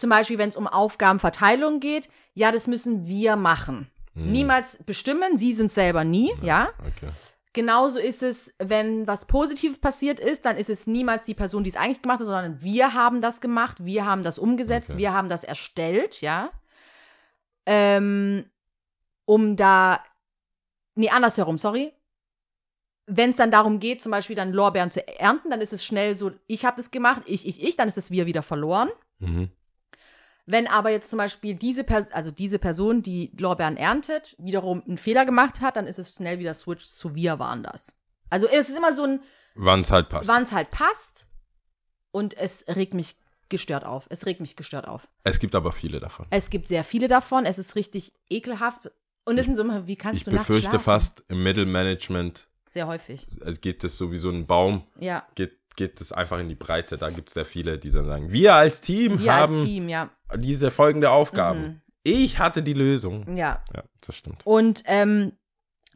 zum 0.02 0.10
Beispiel, 0.10 0.36
wenn 0.36 0.48
es 0.48 0.56
um 0.56 0.66
Aufgabenverteilung 0.66 1.78
geht, 1.78 2.08
ja, 2.34 2.50
das 2.50 2.66
müssen 2.66 3.06
wir 3.06 3.36
machen. 3.36 3.88
Hm. 4.14 4.32
Niemals 4.32 4.78
bestimmen, 4.84 5.36
sie 5.36 5.54
sind 5.54 5.70
selber 5.70 6.02
nie, 6.02 6.34
ja. 6.42 6.70
Okay. 6.80 7.08
Genauso 7.52 8.00
ist 8.00 8.24
es, 8.24 8.52
wenn 8.58 9.06
was 9.06 9.26
Positives 9.26 9.78
passiert 9.78 10.18
ist, 10.18 10.44
dann 10.44 10.56
ist 10.56 10.68
es 10.70 10.88
niemals 10.88 11.24
die 11.24 11.34
Person, 11.34 11.62
die 11.62 11.70
es 11.70 11.76
eigentlich 11.76 12.02
gemacht 12.02 12.18
hat, 12.18 12.26
sondern 12.26 12.60
wir 12.60 12.94
haben 12.94 13.20
das 13.20 13.40
gemacht, 13.40 13.84
wir 13.84 14.04
haben 14.04 14.24
das 14.24 14.40
umgesetzt, 14.40 14.90
Okay. 14.90 14.98
wir 14.98 15.12
haben 15.12 15.28
das 15.28 15.44
erstellt, 15.44 16.20
ja. 16.20 16.50
Ähm, 17.64 18.50
um 19.24 19.54
da, 19.54 20.00
nee, 20.96 21.10
andersherum, 21.10 21.58
sorry. 21.58 21.92
Wenn 23.06 23.30
es 23.30 23.36
dann 23.36 23.52
darum 23.52 23.78
geht, 23.78 24.02
zum 24.02 24.10
Beispiel 24.10 24.34
dann 24.34 24.52
Lorbeeren 24.52 24.90
zu 24.90 25.06
ernten, 25.06 25.48
dann 25.50 25.60
ist 25.60 25.72
es 25.72 25.84
schnell 25.84 26.16
so, 26.16 26.32
ich 26.48 26.64
habe 26.64 26.76
das 26.76 26.90
gemacht, 26.90 27.22
ich, 27.26 27.46
ich, 27.46 27.62
ich, 27.62 27.76
dann 27.76 27.86
ist 27.86 27.98
es 27.98 28.10
wir 28.10 28.26
wieder 28.26 28.42
verloren. 28.42 28.90
Mhm. 29.20 29.50
Wenn 30.46 30.66
aber 30.66 30.90
jetzt 30.90 31.08
zum 31.10 31.18
Beispiel 31.18 31.54
diese, 31.54 31.84
Pers 31.84 32.10
also 32.10 32.30
diese 32.30 32.58
Person, 32.58 33.02
die 33.02 33.30
Lorbeeren 33.38 33.76
erntet, 33.76 34.34
wiederum 34.38 34.82
einen 34.86 34.98
Fehler 34.98 35.24
gemacht 35.24 35.60
hat, 35.60 35.76
dann 35.76 35.86
ist 35.86 35.98
es 35.98 36.14
schnell 36.14 36.38
wieder 36.38 36.54
switcht 36.54 36.86
zu 36.86 37.14
wir 37.14 37.38
waren 37.38 37.62
das. 37.62 37.94
Also 38.28 38.48
es 38.48 38.68
ist 38.68 38.76
immer 38.76 38.92
so 38.92 39.04
ein, 39.04 39.20
Wann 39.54 39.80
es 39.80 39.90
halt 39.92 40.08
passt. 40.08 40.28
wann 40.28 40.42
es 40.44 40.52
halt 40.52 40.70
passt 40.70 41.26
und 42.10 42.36
es 42.36 42.64
regt 42.68 42.94
mich 42.94 43.16
gestört 43.48 43.84
auf. 43.84 44.06
Es 44.10 44.24
regt 44.26 44.40
mich 44.40 44.56
gestört 44.56 44.88
auf. 44.88 45.08
Es 45.24 45.38
gibt 45.38 45.54
aber 45.54 45.72
viele 45.72 46.00
davon. 46.00 46.26
Es 46.30 46.48
gibt 46.50 46.66
sehr 46.68 46.84
viele 46.84 47.06
davon, 47.06 47.44
es 47.46 47.58
ist 47.58 47.76
richtig 47.76 48.12
ekelhaft 48.30 48.90
und 49.24 49.38
es 49.38 49.46
sind 49.46 49.56
so 49.56 49.62
immer, 49.62 49.86
wie 49.86 49.96
kannst 49.96 50.20
Ich 50.20 50.24
du 50.24 50.32
nachts 50.32 50.46
befürchte 50.48 50.70
schlafen? 50.70 50.84
fast, 50.84 51.22
im 51.28 51.42
Mittelmanagement 51.42 52.48
Sehr 52.66 52.86
häufig. 52.88 53.26
äh, 53.42 53.52
geht 53.52 53.84
es 53.84 53.96
so 53.96 54.10
wie 54.10 54.16
so 54.16 54.30
ein 54.30 54.46
Baum, 54.46 54.86
Ja, 54.98 55.24
geht, 55.34 55.58
geht 55.76 56.00
es 56.00 56.12
einfach 56.12 56.38
in 56.38 56.48
die 56.48 56.54
Breite. 56.54 56.96
Da 56.96 57.10
gibt 57.10 57.28
es 57.28 57.34
sehr 57.34 57.44
viele, 57.44 57.78
die 57.78 57.90
dann 57.90 58.06
sagen, 58.06 58.32
wir 58.32 58.54
als 58.54 58.80
Team 58.80 59.18
wir 59.18 59.34
haben 59.34 59.54
als 59.54 59.64
Team, 59.64 59.88
ja. 59.88 60.10
diese 60.36 60.70
folgende 60.70 61.10
Aufgaben. 61.10 61.60
Mhm. 61.60 61.80
Ich 62.04 62.38
hatte 62.38 62.62
die 62.62 62.72
Lösung. 62.72 63.36
Ja, 63.36 63.62
Ja, 63.74 63.84
das 64.00 64.16
stimmt. 64.16 64.44
Und 64.44 64.82
ähm, 64.86 65.32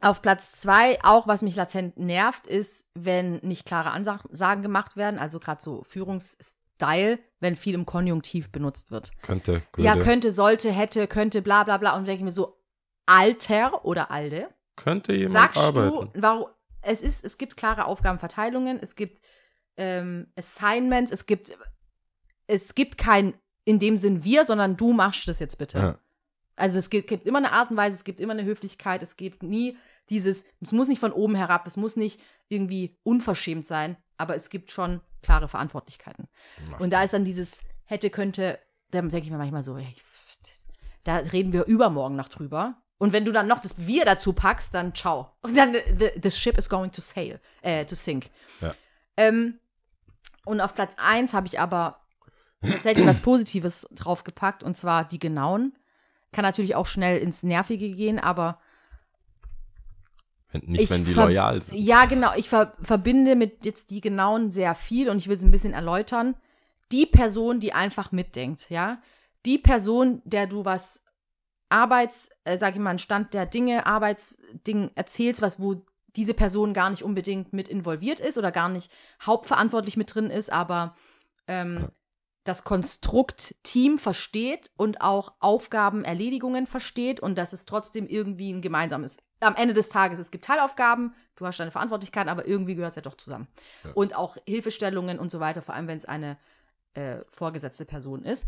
auf 0.01 0.21
Platz 0.21 0.53
zwei, 0.53 0.99
auch 1.03 1.27
was 1.27 1.41
mich 1.41 1.55
latent 1.55 1.97
nervt, 1.97 2.47
ist, 2.47 2.85
wenn 2.93 3.37
nicht 3.37 3.65
klare 3.65 3.91
Ansagen 3.91 4.61
gemacht 4.61 4.95
werden, 4.95 5.19
also 5.19 5.39
gerade 5.39 5.61
so 5.61 5.83
Führungsstil, 5.83 7.19
wenn 7.39 7.55
viel 7.55 7.73
im 7.73 7.85
Konjunktiv 7.85 8.51
benutzt 8.51 8.91
wird. 8.91 9.11
Könnte, 9.21 9.63
würde, 9.73 9.83
Ja, 9.83 9.97
könnte, 9.97 10.31
sollte, 10.31 10.71
hätte, 10.71 11.07
könnte, 11.07 11.41
bla 11.41 11.63
bla 11.63 11.77
bla. 11.77 11.97
Und 11.97 12.07
denke 12.07 12.19
ich 12.19 12.25
mir 12.25 12.31
so, 12.31 12.61
Alter 13.05 13.85
oder 13.85 14.11
Alde, 14.11 14.49
könnte 14.75 15.13
jemand 15.13 15.33
sagst 15.33 15.57
arbeiten. 15.57 16.11
du, 16.13 16.21
warum, 16.21 16.47
es 16.81 17.01
ist, 17.01 17.23
es 17.25 17.37
gibt 17.37 17.57
klare 17.57 17.85
Aufgabenverteilungen, 17.85 18.79
es 18.81 18.95
gibt 18.95 19.21
ähm, 19.77 20.27
Assignments, 20.35 21.11
es 21.11 21.25
gibt, 21.25 21.57
es 22.47 22.75
gibt 22.75 22.97
kein 22.97 23.33
in 23.65 23.79
dem 23.79 23.97
Sinn 23.97 24.23
wir, 24.23 24.45
sondern 24.45 24.77
du 24.77 24.93
machst 24.93 25.27
das 25.27 25.39
jetzt 25.39 25.57
bitte. 25.57 25.77
Ja. 25.77 25.99
Also 26.55 26.79
es 26.79 26.89
gibt, 26.89 27.07
gibt 27.07 27.27
immer 27.27 27.37
eine 27.37 27.51
Art 27.51 27.69
und 27.69 27.77
Weise, 27.77 27.97
es 27.97 28.03
gibt 28.03 28.19
immer 28.19 28.31
eine 28.31 28.45
Höflichkeit, 28.45 29.03
es 29.03 29.17
gibt 29.17 29.43
nie 29.43 29.77
dieses, 30.09 30.45
es 30.61 30.71
muss 30.71 30.87
nicht 30.87 30.99
von 30.99 31.11
oben 31.11 31.35
herab, 31.35 31.67
es 31.67 31.75
muss 31.75 31.97
nicht 31.97 32.21
irgendwie 32.47 32.97
unverschämt 33.03 33.67
sein, 33.67 33.97
aber 34.17 34.35
es 34.35 34.49
gibt 34.49 34.71
schon 34.71 35.01
klare 35.21 35.49
Verantwortlichkeiten. 35.49 36.27
Und 36.79 36.93
da 36.93 37.03
ist 37.03 37.13
dann 37.13 37.25
dieses 37.25 37.59
hätte, 37.83 38.09
könnte, 38.09 38.59
da 38.91 39.01
denke 39.01 39.17
ich 39.25 39.31
mir 39.31 39.37
manchmal 39.37 39.63
so, 39.63 39.77
da 41.03 41.17
reden 41.17 41.53
wir 41.53 41.65
übermorgen 41.65 42.15
noch 42.15 42.29
drüber. 42.29 42.81
Und 42.99 43.13
wenn 43.13 43.25
du 43.25 43.31
dann 43.31 43.47
noch 43.47 43.59
das 43.59 43.75
Wir 43.77 44.05
dazu 44.05 44.33
packst, 44.33 44.73
dann 44.73 44.95
ciao. 44.95 45.31
Und 45.41 45.55
dann 45.55 45.73
the, 45.73 46.09
the 46.21 46.31
ship 46.31 46.57
is 46.57 46.69
going 46.69 46.91
to 46.91 47.01
sail, 47.01 47.39
äh, 47.61 47.85
to 47.85 47.95
sink. 47.95 48.29
Ja. 48.59 48.73
Ähm, 49.17 49.59
und 50.47 50.61
auf 50.61 50.73
Platz 50.73 50.93
1 50.97 51.33
habe 51.33 51.47
ich 51.47 51.59
aber 51.59 51.99
tatsächlich 52.61 53.05
was 53.05 53.21
Positives 53.21 53.87
draufgepackt, 53.91 54.63
und 54.63 54.75
zwar 54.75 55.05
die 55.05 55.19
Genauen. 55.19 55.73
Kann 56.31 56.43
natürlich 56.43 56.75
auch 56.75 56.87
schnell 56.87 57.19
ins 57.19 57.43
Nervige 57.43 57.89
gehen, 57.91 58.19
aber 58.19 58.59
wenn, 60.51 60.61
nicht, 60.65 60.83
ich 60.83 60.89
wenn 60.89 61.05
die 61.05 61.13
loyal 61.13 61.61
sind. 61.61 61.77
Ja, 61.77 62.05
genau. 62.05 62.31
Ich 62.35 62.49
ver 62.49 62.73
verbinde 62.81 63.35
mit 63.35 63.65
jetzt 63.65 63.89
die 63.91 64.01
Genauen 64.01 64.51
sehr 64.51 64.75
viel 64.75 65.09
und 65.09 65.17
ich 65.17 65.27
will 65.27 65.35
es 65.35 65.43
ein 65.43 65.51
bisschen 65.51 65.73
erläutern. 65.73 66.35
Die 66.91 67.05
Person, 67.05 67.59
die 67.59 67.73
einfach 67.73 68.11
mitdenkt, 68.11 68.69
ja. 68.69 69.01
Die 69.45 69.57
Person, 69.57 70.21
der 70.25 70.47
du 70.47 70.65
was 70.65 71.03
Arbeits, 71.69 72.29
äh, 72.45 72.57
sag 72.57 72.75
ich 72.75 72.81
mal, 72.81 72.91
einen 72.91 72.99
Stand 72.99 73.33
der 73.33 73.45
Dinge, 73.45 73.85
Arbeitsding 73.85 74.91
erzählst, 74.95 75.41
was 75.41 75.59
wo 75.59 75.85
diese 76.15 76.33
Person 76.33 76.73
gar 76.73 76.89
nicht 76.89 77.03
unbedingt 77.03 77.53
mit 77.53 77.67
involviert 77.67 78.19
ist 78.19 78.37
oder 78.37 78.51
gar 78.51 78.69
nicht 78.69 78.91
hauptverantwortlich 79.21 79.97
mit 79.97 80.13
drin 80.13 80.29
ist, 80.29 80.51
aber 80.51 80.95
ähm, 81.47 81.89
das 82.47 82.63
Konstrukt 82.63 83.55
Team 83.63 83.99
versteht 83.99 84.71
und 84.77 85.01
auch 85.01 85.33
Aufgabenerledigungen 85.39 86.65
versteht 86.65 87.19
und 87.19 87.37
dass 87.37 87.53
es 87.53 87.65
trotzdem 87.65 88.07
irgendwie 88.07 88.51
ein 88.51 88.61
gemeinsames. 88.61 89.17
Am 89.39 89.55
Ende 89.55 89.73
des 89.73 89.89
Tages, 89.89 90.17
es 90.17 90.31
gibt 90.31 90.45
Teilaufgaben, 90.45 91.13
du 91.35 91.45
hast 91.45 91.59
deine 91.59 91.71
Verantwortlichkeit, 91.71 92.27
aber 92.27 92.47
irgendwie 92.47 92.75
gehört 92.75 92.91
es 92.91 92.95
ja 92.95 93.01
doch 93.01 93.15
zusammen. 93.15 93.47
Ja. 93.83 93.91
Und 93.93 94.15
auch 94.15 94.37
Hilfestellungen 94.47 95.19
und 95.19 95.29
so 95.29 95.39
weiter, 95.39 95.61
vor 95.61 95.75
allem 95.75 95.87
wenn 95.87 95.97
es 95.97 96.05
eine 96.05 96.37
äh, 96.93 97.19
vorgesetzte 97.29 97.85
Person 97.85 98.23
ist, 98.23 98.47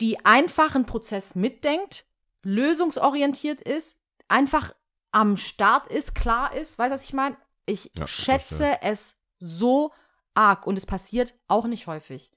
die 0.00 0.24
einfach 0.24 0.74
einen 0.74 0.86
Prozess 0.86 1.34
mitdenkt, 1.34 2.04
lösungsorientiert 2.42 3.60
ist, 3.60 3.98
einfach 4.28 4.72
am 5.10 5.36
Start 5.36 5.86
ist, 5.88 6.14
klar 6.14 6.54
ist, 6.54 6.78
weißt 6.78 6.90
du, 6.90 6.94
was 6.94 7.04
ich 7.04 7.12
meine? 7.12 7.36
Ich 7.66 7.90
Ja, 7.96 8.06
schätze 8.06 8.78
es 8.82 9.16
so 9.38 9.92
arg 10.34 10.66
und 10.66 10.76
es 10.76 10.86
passiert 10.86 11.34
auch 11.48 11.66
nicht 11.66 11.86
häufig, 11.86 12.32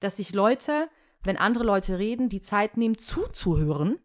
dass 0.00 0.16
sich 0.16 0.32
Leute, 0.32 0.88
wenn 1.22 1.36
andere 1.36 1.64
Leute 1.64 1.98
reden, 1.98 2.28
die 2.28 2.40
Zeit 2.40 2.76
nehmen 2.76 2.98
zuzuhören, 2.98 3.98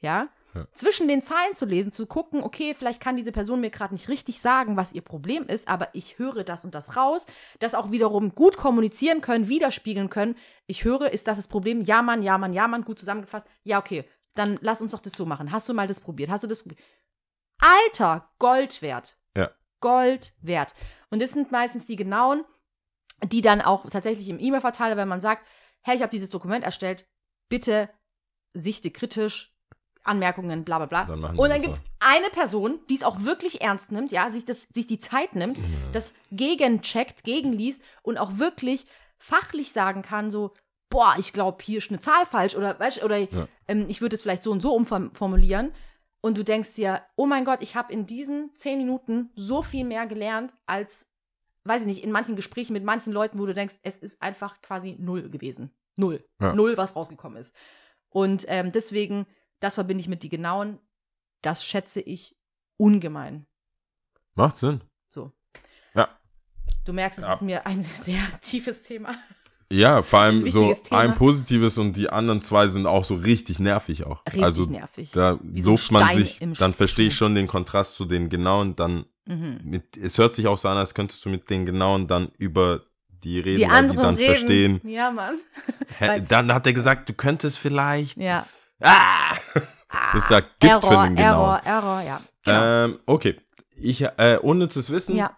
ja, 0.00 0.28
Ja. 0.54 0.66
zwischen 0.74 1.08
den 1.08 1.20
Zeilen 1.20 1.54
zu 1.54 1.64
lesen, 1.66 1.90
zu 1.90 2.06
gucken, 2.06 2.42
okay, 2.42 2.74
vielleicht 2.74 3.00
kann 3.00 3.16
diese 3.16 3.32
Person 3.32 3.60
mir 3.60 3.70
gerade 3.70 3.92
nicht 3.94 4.08
richtig 4.08 4.40
sagen, 4.40 4.76
was 4.76 4.92
ihr 4.92 5.02
Problem 5.02 5.44
ist, 5.48 5.66
aber 5.66 5.88
ich 5.94 6.18
höre 6.18 6.44
das 6.44 6.64
und 6.64 6.74
das 6.74 6.96
raus, 6.96 7.26
das 7.58 7.74
auch 7.74 7.90
wiederum 7.90 8.34
gut 8.34 8.56
kommunizieren 8.56 9.20
können, 9.20 9.48
widerspiegeln 9.48 10.10
können. 10.10 10.36
Ich 10.66 10.84
höre, 10.84 11.12
ist 11.12 11.26
das 11.26 11.38
das 11.38 11.48
Problem? 11.48 11.80
Ja, 11.82 12.02
Mann, 12.02 12.22
ja, 12.22 12.38
Mann, 12.38 12.52
ja, 12.52 12.68
Mann, 12.68 12.82
gut 12.84 12.98
zusammengefasst. 13.00 13.46
Ja, 13.64 13.78
okay, 13.80 14.04
dann 14.34 14.58
lass 14.62 14.80
uns 14.80 14.92
doch 14.92 15.00
das 15.00 15.14
so 15.14 15.26
machen. 15.26 15.50
Hast 15.52 15.68
du 15.68 15.74
mal 15.74 15.86
das 15.88 16.00
probiert? 16.00 16.30
Hast 16.30 16.44
du 16.44 16.48
das 16.48 16.60
probiert? 16.60 16.80
Alter, 17.64 18.28
Gold 18.38 18.82
wert. 18.82 19.16
Ja. 19.36 19.50
Gold 19.80 20.34
wert. 20.40 20.74
Und 21.10 21.22
das 21.22 21.30
sind 21.30 21.50
meistens 21.50 21.86
die 21.86 21.96
genauen, 21.96 22.44
die 23.22 23.40
dann 23.40 23.60
auch 23.60 23.88
tatsächlich 23.88 24.28
im 24.28 24.38
E-Mail-Verteiler, 24.38 24.96
wenn 24.96 25.08
man 25.08 25.20
sagt, 25.20 25.48
hey, 25.82 25.96
ich 25.96 26.02
habe 26.02 26.10
dieses 26.10 26.30
Dokument 26.30 26.64
erstellt, 26.64 27.06
bitte 27.48 27.88
sichte 28.52 28.90
kritisch, 28.90 29.54
Anmerkungen, 30.02 30.64
bla 30.64 30.78
bla 30.78 30.86
bla. 30.86 31.04
Dann 31.04 31.38
Und 31.38 31.48
dann 31.48 31.62
gibt 31.62 31.74
es 31.74 31.82
eine 31.98 32.28
Person, 32.28 32.78
die 32.90 32.96
es 32.96 33.02
auch 33.02 33.22
wirklich 33.22 33.62
ernst 33.62 33.90
nimmt, 33.90 34.12
ja, 34.12 34.30
sich, 34.30 34.44
das, 34.44 34.68
sich 34.74 34.86
die 34.86 34.98
Zeit 34.98 35.34
nimmt, 35.34 35.58
das 35.92 36.12
gegencheckt, 36.30 37.24
gegenliest 37.24 37.82
und 38.02 38.18
auch 38.18 38.36
wirklich 38.36 38.84
fachlich 39.18 39.72
sagen 39.72 40.02
kann, 40.02 40.30
so, 40.30 40.52
boah, 40.90 41.14
ich 41.18 41.32
glaube, 41.32 41.64
hier 41.64 41.78
ist 41.78 41.90
eine 41.90 42.00
Zahl 42.00 42.26
falsch 42.26 42.54
oder, 42.54 42.78
weißt, 42.78 43.02
oder 43.02 43.26
ähm, 43.66 43.86
ich 43.88 44.02
würde 44.02 44.16
es 44.16 44.22
vielleicht 44.22 44.42
so 44.42 44.50
und 44.50 44.60
so 44.60 44.74
umformulieren. 44.74 45.72
Und 46.24 46.38
du 46.38 46.42
denkst 46.42 46.72
dir, 46.72 47.02
oh 47.16 47.26
mein 47.26 47.44
Gott, 47.44 47.62
ich 47.62 47.76
habe 47.76 47.92
in 47.92 48.06
diesen 48.06 48.54
zehn 48.54 48.78
Minuten 48.78 49.30
so 49.34 49.60
viel 49.60 49.84
mehr 49.84 50.06
gelernt 50.06 50.54
als, 50.64 51.06
weiß 51.64 51.82
ich 51.82 51.86
nicht, 51.86 52.02
in 52.02 52.10
manchen 52.12 52.34
Gesprächen 52.34 52.72
mit 52.72 52.82
manchen 52.82 53.12
Leuten, 53.12 53.38
wo 53.38 53.44
du 53.44 53.52
denkst, 53.52 53.74
es 53.82 53.98
ist 53.98 54.22
einfach 54.22 54.62
quasi 54.62 54.96
null 54.98 55.28
gewesen. 55.28 55.70
Null. 55.96 56.24
Ja. 56.40 56.54
Null, 56.54 56.78
was 56.78 56.96
rausgekommen 56.96 57.36
ist. 57.36 57.54
Und 58.08 58.46
ähm, 58.48 58.72
deswegen, 58.72 59.26
das 59.60 59.74
verbinde 59.74 60.00
ich 60.00 60.08
mit 60.08 60.22
die 60.22 60.30
genauen, 60.30 60.78
das 61.42 61.62
schätze 61.62 62.00
ich 62.00 62.34
ungemein. 62.78 63.44
Macht 64.32 64.56
Sinn. 64.56 64.82
So. 65.10 65.30
Ja. 65.92 66.08
Du 66.86 66.94
merkst, 66.94 67.18
es 67.18 67.24
Ja. 67.26 67.34
ist 67.34 67.42
mir 67.42 67.66
ein 67.66 67.82
sehr 68.06 68.22
tiefes 68.40 68.80
Thema. 68.80 69.14
Ja, 69.72 70.02
vor 70.02 70.20
allem 70.20 70.48
so 70.50 70.72
Thema. 70.72 71.00
ein 71.00 71.14
positives 71.14 71.78
und 71.78 71.94
die 71.96 72.08
anderen 72.10 72.42
zwei 72.42 72.68
sind 72.68 72.86
auch 72.86 73.04
so 73.04 73.14
richtig 73.14 73.58
nervig 73.58 74.04
auch. 74.06 74.24
Richtig 74.26 74.44
also 74.44 74.62
nervig. 74.64 75.10
da 75.12 75.38
Wie 75.42 75.62
so 75.62 75.70
man 75.90 76.02
Stein 76.08 76.18
sich, 76.18 76.38
dann 76.58 76.74
verstehe 76.74 77.08
ich 77.08 77.16
schon 77.16 77.34
den 77.34 77.46
Kontrast 77.46 77.96
zu 77.96 78.04
den 78.04 78.28
genauen, 78.28 78.76
dann 78.76 79.06
Mhm. 79.26 79.60
mit, 79.64 79.96
es 79.96 80.18
hört 80.18 80.34
sich 80.34 80.46
auch 80.48 80.58
so 80.58 80.68
an, 80.68 80.76
als 80.76 80.92
könntest 80.92 81.24
du 81.24 81.30
mit 81.30 81.48
den 81.48 81.64
genauen 81.64 82.06
dann 82.06 82.30
über 82.36 82.82
die 83.08 83.38
reden, 83.40 83.56
Die 83.56 83.62
weil 83.62 83.68
die 83.70 83.74
anderen 83.74 84.02
dann 84.02 84.14
reden. 84.16 84.26
verstehen. 84.36 84.80
Ja, 84.84 85.10
Mann. 85.10 85.38
Dann 86.28 86.52
hat 86.52 86.66
er 86.66 86.74
gesagt, 86.74 87.08
du 87.08 87.14
könntest 87.14 87.56
vielleicht. 87.56 88.18
Ja. 88.18 88.46
Ah! 88.80 89.34
Das 90.12 90.24
ist 90.24 90.30
ja 90.30 90.40
Gift 90.40 90.62
Error, 90.62 90.82
für 90.82 91.08
den 91.08 91.16
genauen. 91.16 91.16
Error, 91.16 91.60
Error, 91.64 92.02
ja. 92.02 92.20
Genau. 92.44 92.84
Ähm, 92.84 92.98
okay. 93.06 93.36
Ich, 93.76 94.02
äh, 94.02 94.38
unnützes 94.42 94.90
Wissen 94.90 95.16
ja. 95.16 95.34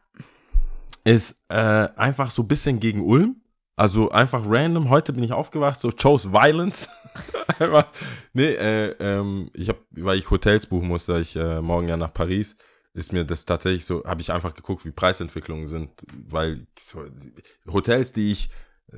ist 1.04 1.36
äh, 1.48 1.54
einfach 1.94 2.30
so 2.30 2.42
ein 2.42 2.48
bisschen 2.48 2.80
gegen 2.80 3.02
Ulm. 3.02 3.36
Also 3.76 4.10
einfach 4.10 4.42
random. 4.46 4.88
Heute 4.88 5.12
bin 5.12 5.22
ich 5.22 5.32
aufgewacht, 5.32 5.78
so 5.78 5.90
chose 5.90 6.32
Violence. 6.32 6.88
einfach, 7.58 7.86
nee, 8.32 8.54
äh, 8.54 8.96
ähm, 8.98 9.50
ich 9.52 9.68
habe, 9.68 9.78
weil 9.90 10.18
ich 10.18 10.30
Hotels 10.30 10.66
buchen 10.66 10.88
musste, 10.88 11.18
ich 11.18 11.36
äh, 11.36 11.60
morgen 11.60 11.88
ja 11.88 11.98
nach 11.98 12.12
Paris, 12.12 12.56
ist 12.94 13.12
mir 13.12 13.24
das 13.24 13.44
tatsächlich 13.44 13.84
so, 13.84 14.02
habe 14.04 14.22
ich 14.22 14.32
einfach 14.32 14.54
geguckt, 14.54 14.86
wie 14.86 14.90
Preisentwicklungen 14.92 15.66
sind, 15.66 15.90
weil 16.26 16.66
so, 16.78 17.04
Hotels, 17.70 18.14
die 18.14 18.32
ich, 18.32 18.48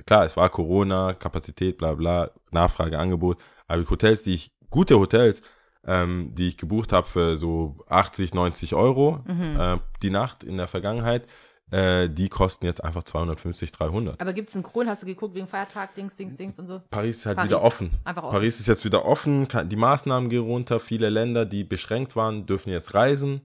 klar, 0.06 0.24
es 0.24 0.36
war 0.36 0.48
Corona, 0.48 1.12
Kapazität, 1.14 1.78
bla 1.78 1.94
bla, 1.94 2.30
Nachfrage, 2.52 2.98
Angebot, 2.98 3.38
aber 3.66 3.88
Hotels, 3.90 4.22
die 4.22 4.34
ich, 4.34 4.52
gute 4.70 4.98
Hotels, 5.00 5.42
ähm, 5.84 6.34
die 6.36 6.48
ich 6.48 6.56
gebucht 6.56 6.92
habe 6.92 7.09
für 7.09 7.36
so 7.36 7.78
80, 7.88 8.32
90 8.32 8.74
Euro 8.74 9.24
Mhm. 9.26 9.56
äh, 9.59 9.78
die 10.02 10.10
Nacht 10.10 10.44
in 10.44 10.56
der 10.56 10.68
Vergangenheit, 10.68 11.26
äh, 11.70 12.09
die 12.09 12.28
kosten 12.28 12.65
jetzt 12.65 12.82
einfach 12.82 13.05
250, 13.05 13.73
300. 13.73 14.20
Aber 14.20 14.32
gibt 14.32 14.49
es 14.49 14.55
einen 14.55 14.62
Grund? 14.62 14.89
Hast 14.89 15.03
du 15.03 15.07
geguckt 15.07 15.35
wegen 15.35 15.47
Feiertag, 15.47 15.95
Dings, 15.95 16.16
Dings, 16.16 16.36
Dings 16.36 16.59
und 16.59 16.66
so? 16.66 16.81
Paris 16.90 17.19
ist 17.19 17.27
halt 17.27 17.36
Paris. 17.36 17.51
wieder 17.51 17.62
offen. 17.62 17.90
Einfach 18.05 18.23
offen. 18.23 18.32
Paris 18.32 18.61
ist 18.61 18.69
jetzt 18.69 18.85
wieder 18.85 19.05
offen, 19.05 19.49
kann, 19.49 19.69
die 19.69 19.77
Maßnahmen 19.77 20.31
gehen 20.31 20.45
runter, 20.45 20.81
viele 20.81 21.11
Länder, 21.11 21.45
die 21.45 21.65
beschränkt 21.65 22.16
waren, 22.16 22.47
dürfen 22.47 22.70
jetzt 22.70 22.95
reisen. 22.95 23.43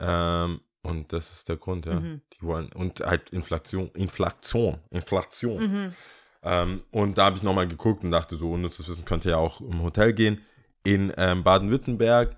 Ähm, 0.00 0.60
und 0.82 1.12
das 1.12 1.32
ist 1.32 1.48
der 1.48 1.56
Grund, 1.56 1.86
ja. 1.86 1.98
Mhm. 1.98 2.22
Die 2.32 2.42
wollen, 2.42 2.72
und 2.72 3.00
halt 3.00 3.30
Inflation, 3.30 3.90
Inflation, 3.94 4.78
Inflation. 4.90 5.60
Mhm. 5.60 5.94
Ähm, 6.42 6.80
und 6.92 7.18
da 7.18 7.26
habe 7.26 7.36
ich 7.36 7.42
nochmal 7.42 7.66
geguckt 7.66 8.04
und 8.04 8.12
dachte, 8.12 8.36
so 8.36 8.52
unnützes 8.52 8.88
Wissen 8.88 9.04
könnte 9.04 9.30
ja 9.30 9.36
auch 9.36 9.60
im 9.60 9.82
Hotel 9.82 10.12
gehen. 10.12 10.40
In 10.84 11.12
ähm, 11.16 11.42
Baden-Württemberg 11.42 12.36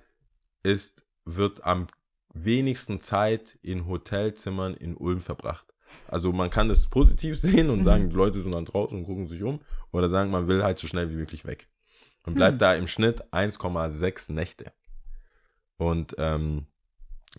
ist, 0.62 1.04
wird 1.26 1.62
am 1.64 1.86
wenigsten 2.32 3.00
Zeit 3.00 3.58
in 3.62 3.86
Hotelzimmern 3.86 4.74
in 4.74 4.96
Ulm 4.96 5.20
verbracht. 5.20 5.66
Also 6.08 6.32
man 6.32 6.50
kann 6.50 6.68
das 6.68 6.86
positiv 6.86 7.38
sehen 7.40 7.70
und 7.70 7.80
Mhm. 7.80 7.84
sagen, 7.84 8.10
die 8.10 8.16
Leute 8.16 8.40
sind 8.42 8.52
dann 8.52 8.64
draußen 8.64 8.96
und 8.96 9.04
gucken 9.04 9.26
sich 9.26 9.42
um. 9.42 9.60
Oder 9.92 10.08
sagen, 10.08 10.30
man 10.30 10.46
will 10.48 10.62
halt 10.62 10.78
so 10.78 10.86
schnell 10.86 11.10
wie 11.10 11.14
möglich 11.16 11.44
weg. 11.44 11.68
Und 12.24 12.34
bleibt 12.34 12.54
Hm. 12.54 12.58
da 12.58 12.74
im 12.74 12.86
Schnitt 12.86 13.22
1,6 13.32 14.30
Nächte. 14.32 14.72
Und 15.78 16.14
ähm, 16.18 16.66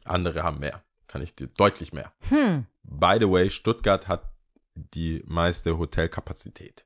andere 0.04 0.44
haben 0.44 0.60
mehr. 0.60 0.84
Kann 1.08 1.22
ich 1.22 1.36
dir 1.36 1.48
deutlich 1.48 1.94
mehr. 1.94 2.12
Hm. 2.30 2.66
By 2.84 3.18
the 3.20 3.30
way, 3.30 3.50
Stuttgart 3.50 4.08
hat 4.08 4.30
die 4.76 5.22
meiste 5.28 5.78
Hotelkapazität 5.78 6.86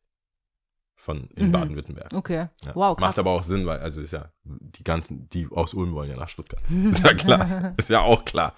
von 1.05 1.29
in 1.35 1.47
Mhm. 1.47 1.51
Baden-Württemberg. 1.51 2.13
Okay. 2.13 2.47
Ja. 2.65 2.75
Wow, 2.75 2.97
krass. 2.97 3.09
Macht 3.09 3.19
aber 3.19 3.29
auch 3.31 3.43
Sinn, 3.43 3.65
weil 3.67 3.79
also 3.79 4.01
ist 4.01 4.11
ja 4.11 4.29
die 4.43 4.83
ganzen, 4.83 5.29
die 5.29 5.47
aus 5.51 5.73
Ulm 5.75 5.93
wollen 5.93 6.09
ja 6.09 6.17
nach 6.17 6.27
Stuttgart. 6.29 6.61
ist 6.91 7.03
ja 7.05 7.13
klar, 7.13 7.73
ist 7.77 7.89
ja 7.89 8.01
auch 8.01 8.25
klar. 8.25 8.53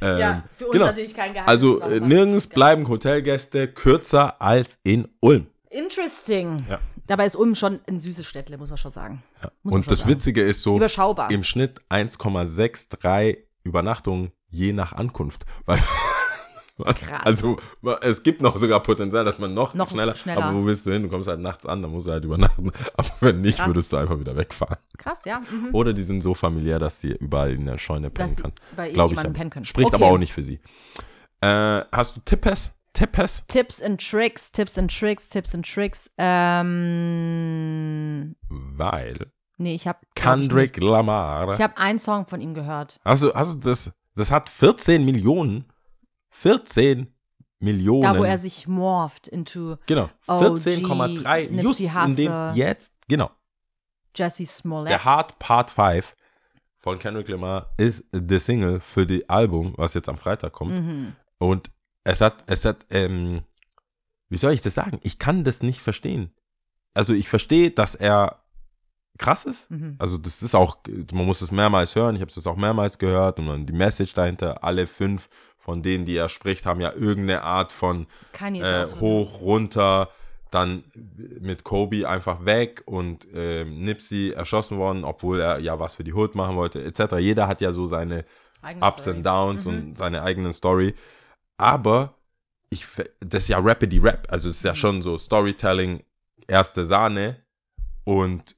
Ähm, 0.00 0.18
ja, 0.18 0.44
für 0.56 0.66
uns 0.66 0.72
genau. 0.74 0.86
natürlich 0.86 1.14
kein 1.14 1.32
Geheimnis. 1.32 1.50
Also 1.50 1.80
äh, 1.80 1.98
nirgends 1.98 2.46
bleiben 2.46 2.86
Hotelgäste 2.86 3.66
kürzer 3.66 4.40
als 4.40 4.78
in 4.84 5.08
Ulm. 5.20 5.48
Interesting. 5.70 6.66
Ja. 6.68 6.78
Dabei 7.06 7.24
ist 7.24 7.36
Ulm 7.36 7.54
schon 7.54 7.80
ein 7.88 7.98
süßes 7.98 8.26
Städtle, 8.26 8.58
muss 8.58 8.68
man 8.68 8.76
schon 8.78 8.90
sagen. 8.90 9.22
Ja. 9.42 9.50
Man 9.62 9.74
Und 9.74 9.84
schon 9.84 9.90
das 9.90 9.98
sagen. 10.00 10.10
Witzige 10.10 10.42
ist 10.42 10.62
so, 10.62 10.76
Überschaubar. 10.76 11.30
im 11.30 11.42
Schnitt 11.42 11.80
1,63 11.90 13.38
Übernachtungen 13.64 14.30
je 14.46 14.72
nach 14.72 14.92
Ankunft. 14.92 15.46
Weil, 15.64 15.78
Krass. 16.84 17.20
Also 17.24 17.58
es 18.02 18.22
gibt 18.22 18.40
noch 18.40 18.56
sogar 18.58 18.80
Potenzial, 18.82 19.24
dass 19.24 19.38
man 19.38 19.52
noch, 19.54 19.74
Noch 19.74 19.90
schneller, 19.90 20.14
schneller. 20.14 20.44
aber 20.44 20.56
wo 20.58 20.64
willst 20.66 20.86
du 20.86 20.92
hin? 20.92 21.02
Du 21.02 21.08
kommst 21.08 21.28
halt 21.28 21.40
nachts 21.40 21.66
an, 21.66 21.82
dann 21.82 21.90
musst 21.90 22.06
du 22.06 22.12
halt 22.12 22.24
übernachten. 22.24 22.70
Aber 22.96 23.08
wenn 23.20 23.40
nicht, 23.40 23.58
Krass. 23.58 23.66
würdest 23.66 23.92
du 23.92 23.96
einfach 23.96 24.18
wieder 24.20 24.36
wegfahren. 24.36 24.76
Krass, 24.96 25.24
ja. 25.24 25.40
Mhm. 25.40 25.74
Oder 25.74 25.92
die 25.92 26.02
sind 26.04 26.20
so 26.22 26.34
familiär, 26.34 26.78
dass 26.78 27.00
die 27.00 27.16
überall 27.16 27.52
in 27.52 27.66
der 27.66 27.78
Scheune 27.78 28.10
pennen 28.10 28.28
Dass 28.34 28.42
kann. 28.42 28.52
bei 28.76 28.90
Glaube 28.90 29.14
ich. 29.14 29.20
pennen 29.20 29.50
können. 29.50 29.64
Spricht 29.64 29.88
Okay. 29.88 29.96
aber 29.96 30.06
auch 30.12 30.18
nicht 30.18 30.32
für 30.32 30.42
sie. 30.42 30.60
Äh, 31.40 31.82
hast 31.92 32.16
du 32.16 32.20
Tippes? 32.24 32.72
Tippes? 32.92 33.44
Tipps 33.48 33.80
and 33.82 34.00
Tricks, 34.00 34.50
Tipps 34.50 34.76
and 34.78 34.90
Tricks, 34.96 35.28
Tipps 35.28 35.54
and 35.54 35.64
Tricks. 35.70 36.10
Ähm, 36.98 38.34
Weil 38.48 39.30
nee, 39.58 39.74
ich 39.74 39.86
habe 39.86 39.98
Kendrick 40.14 40.76
Lamar. 40.80 41.52
ich 41.54 41.60
habe 41.60 41.76
einen 41.78 41.98
Song 41.98 42.26
von 42.26 42.40
ihm 42.40 42.54
gehört. 42.54 42.98
Hast 43.04 43.22
du, 43.22 43.32
hast 43.34 43.52
du 43.52 43.58
das? 43.58 43.92
Das 44.16 44.30
hat 44.32 44.48
14 44.48 45.04
Millionen. 45.04 45.66
14 46.30 47.12
Millionen. 47.60 48.02
Da, 48.02 48.18
wo 48.18 48.22
er 48.24 48.38
sich 48.38 48.68
morpht 48.68 49.26
into 49.28 49.76
Genau. 49.86 50.08
OG, 50.26 50.58
14,3. 50.58 51.40
Just 51.62 51.80
Nipsey 51.80 51.84
in 51.86 52.16
dem 52.16 52.32
Hussle. 52.32 52.52
jetzt, 52.54 52.92
genau. 53.08 53.30
Jesse 54.14 54.46
Smollett. 54.46 54.90
Der 54.90 55.04
Hard 55.04 55.38
Part 55.38 55.70
5 55.70 56.14
von 56.78 56.98
Kendrick 56.98 57.28
Lamar 57.28 57.72
ist 57.76 58.04
der 58.12 58.40
Single 58.40 58.80
für 58.80 59.06
die 59.06 59.28
Album, 59.28 59.74
was 59.76 59.94
jetzt 59.94 60.08
am 60.08 60.18
Freitag 60.18 60.52
kommt. 60.52 60.72
Mhm. 60.72 61.16
Und 61.38 61.70
es 62.04 62.20
hat, 62.20 62.44
es 62.46 62.64
hat, 62.64 62.86
ähm, 62.90 63.42
wie 64.28 64.36
soll 64.38 64.52
ich 64.52 64.62
das 64.62 64.74
sagen? 64.74 64.98
Ich 65.02 65.18
kann 65.18 65.44
das 65.44 65.62
nicht 65.62 65.80
verstehen. 65.80 66.32
Also 66.94 67.12
ich 67.12 67.28
verstehe, 67.28 67.70
dass 67.70 67.94
er 67.94 68.42
krass 69.18 69.44
ist. 69.44 69.70
Mhm. 69.70 69.96
Also 69.98 70.16
das 70.18 70.42
ist 70.42 70.54
auch, 70.54 70.78
man 71.12 71.26
muss 71.26 71.42
es 71.42 71.50
mehrmals 71.50 71.94
hören. 71.94 72.14
Ich 72.14 72.20
habe 72.20 72.30
es 72.30 72.46
auch 72.46 72.56
mehrmals 72.56 72.98
gehört 72.98 73.38
und 73.40 73.46
dann 73.48 73.66
die 73.66 73.72
Message 73.72 74.14
dahinter. 74.14 74.62
Alle 74.64 74.86
fünf 74.86 75.28
von 75.68 75.82
denen, 75.82 76.06
die 76.06 76.16
er 76.16 76.30
spricht, 76.30 76.64
haben 76.64 76.80
ja 76.80 76.94
irgendeine 76.94 77.42
Art 77.42 77.72
von 77.72 78.06
äh, 78.62 78.86
hoch, 79.00 79.42
runter, 79.42 80.08
dann 80.50 80.82
mit 81.40 81.62
Kobe 81.62 82.08
einfach 82.08 82.46
weg 82.46 82.82
und 82.86 83.28
ähm, 83.34 83.84
Nipsey 83.84 84.30
erschossen 84.30 84.78
worden, 84.78 85.04
obwohl 85.04 85.40
er 85.40 85.58
ja 85.58 85.78
was 85.78 85.94
für 85.96 86.04
die 86.04 86.14
Hood 86.14 86.34
machen 86.34 86.56
wollte, 86.56 86.82
etc. 86.82 87.16
Jeder 87.18 87.46
hat 87.48 87.60
ja 87.60 87.72
so 87.72 87.84
seine 87.84 88.24
Eigene 88.62 88.86
Ups 88.86 89.02
Story. 89.02 89.16
and 89.16 89.26
Downs 89.26 89.66
Mhm. 89.66 89.70
und 89.72 89.98
seine 89.98 90.22
eigenen 90.22 90.54
Story. 90.54 90.94
Aber 91.58 92.14
ich, 92.70 92.86
das 93.20 93.42
ist 93.42 93.48
ja 93.48 93.58
Rapidity 93.58 93.98
Rap, 94.00 94.26
also 94.30 94.48
es 94.48 94.56
ist 94.56 94.64
ja 94.64 94.74
schon 94.74 95.02
so 95.02 95.18
Storytelling, 95.18 96.02
erste 96.46 96.86
Sahne 96.86 97.44
und 98.04 98.56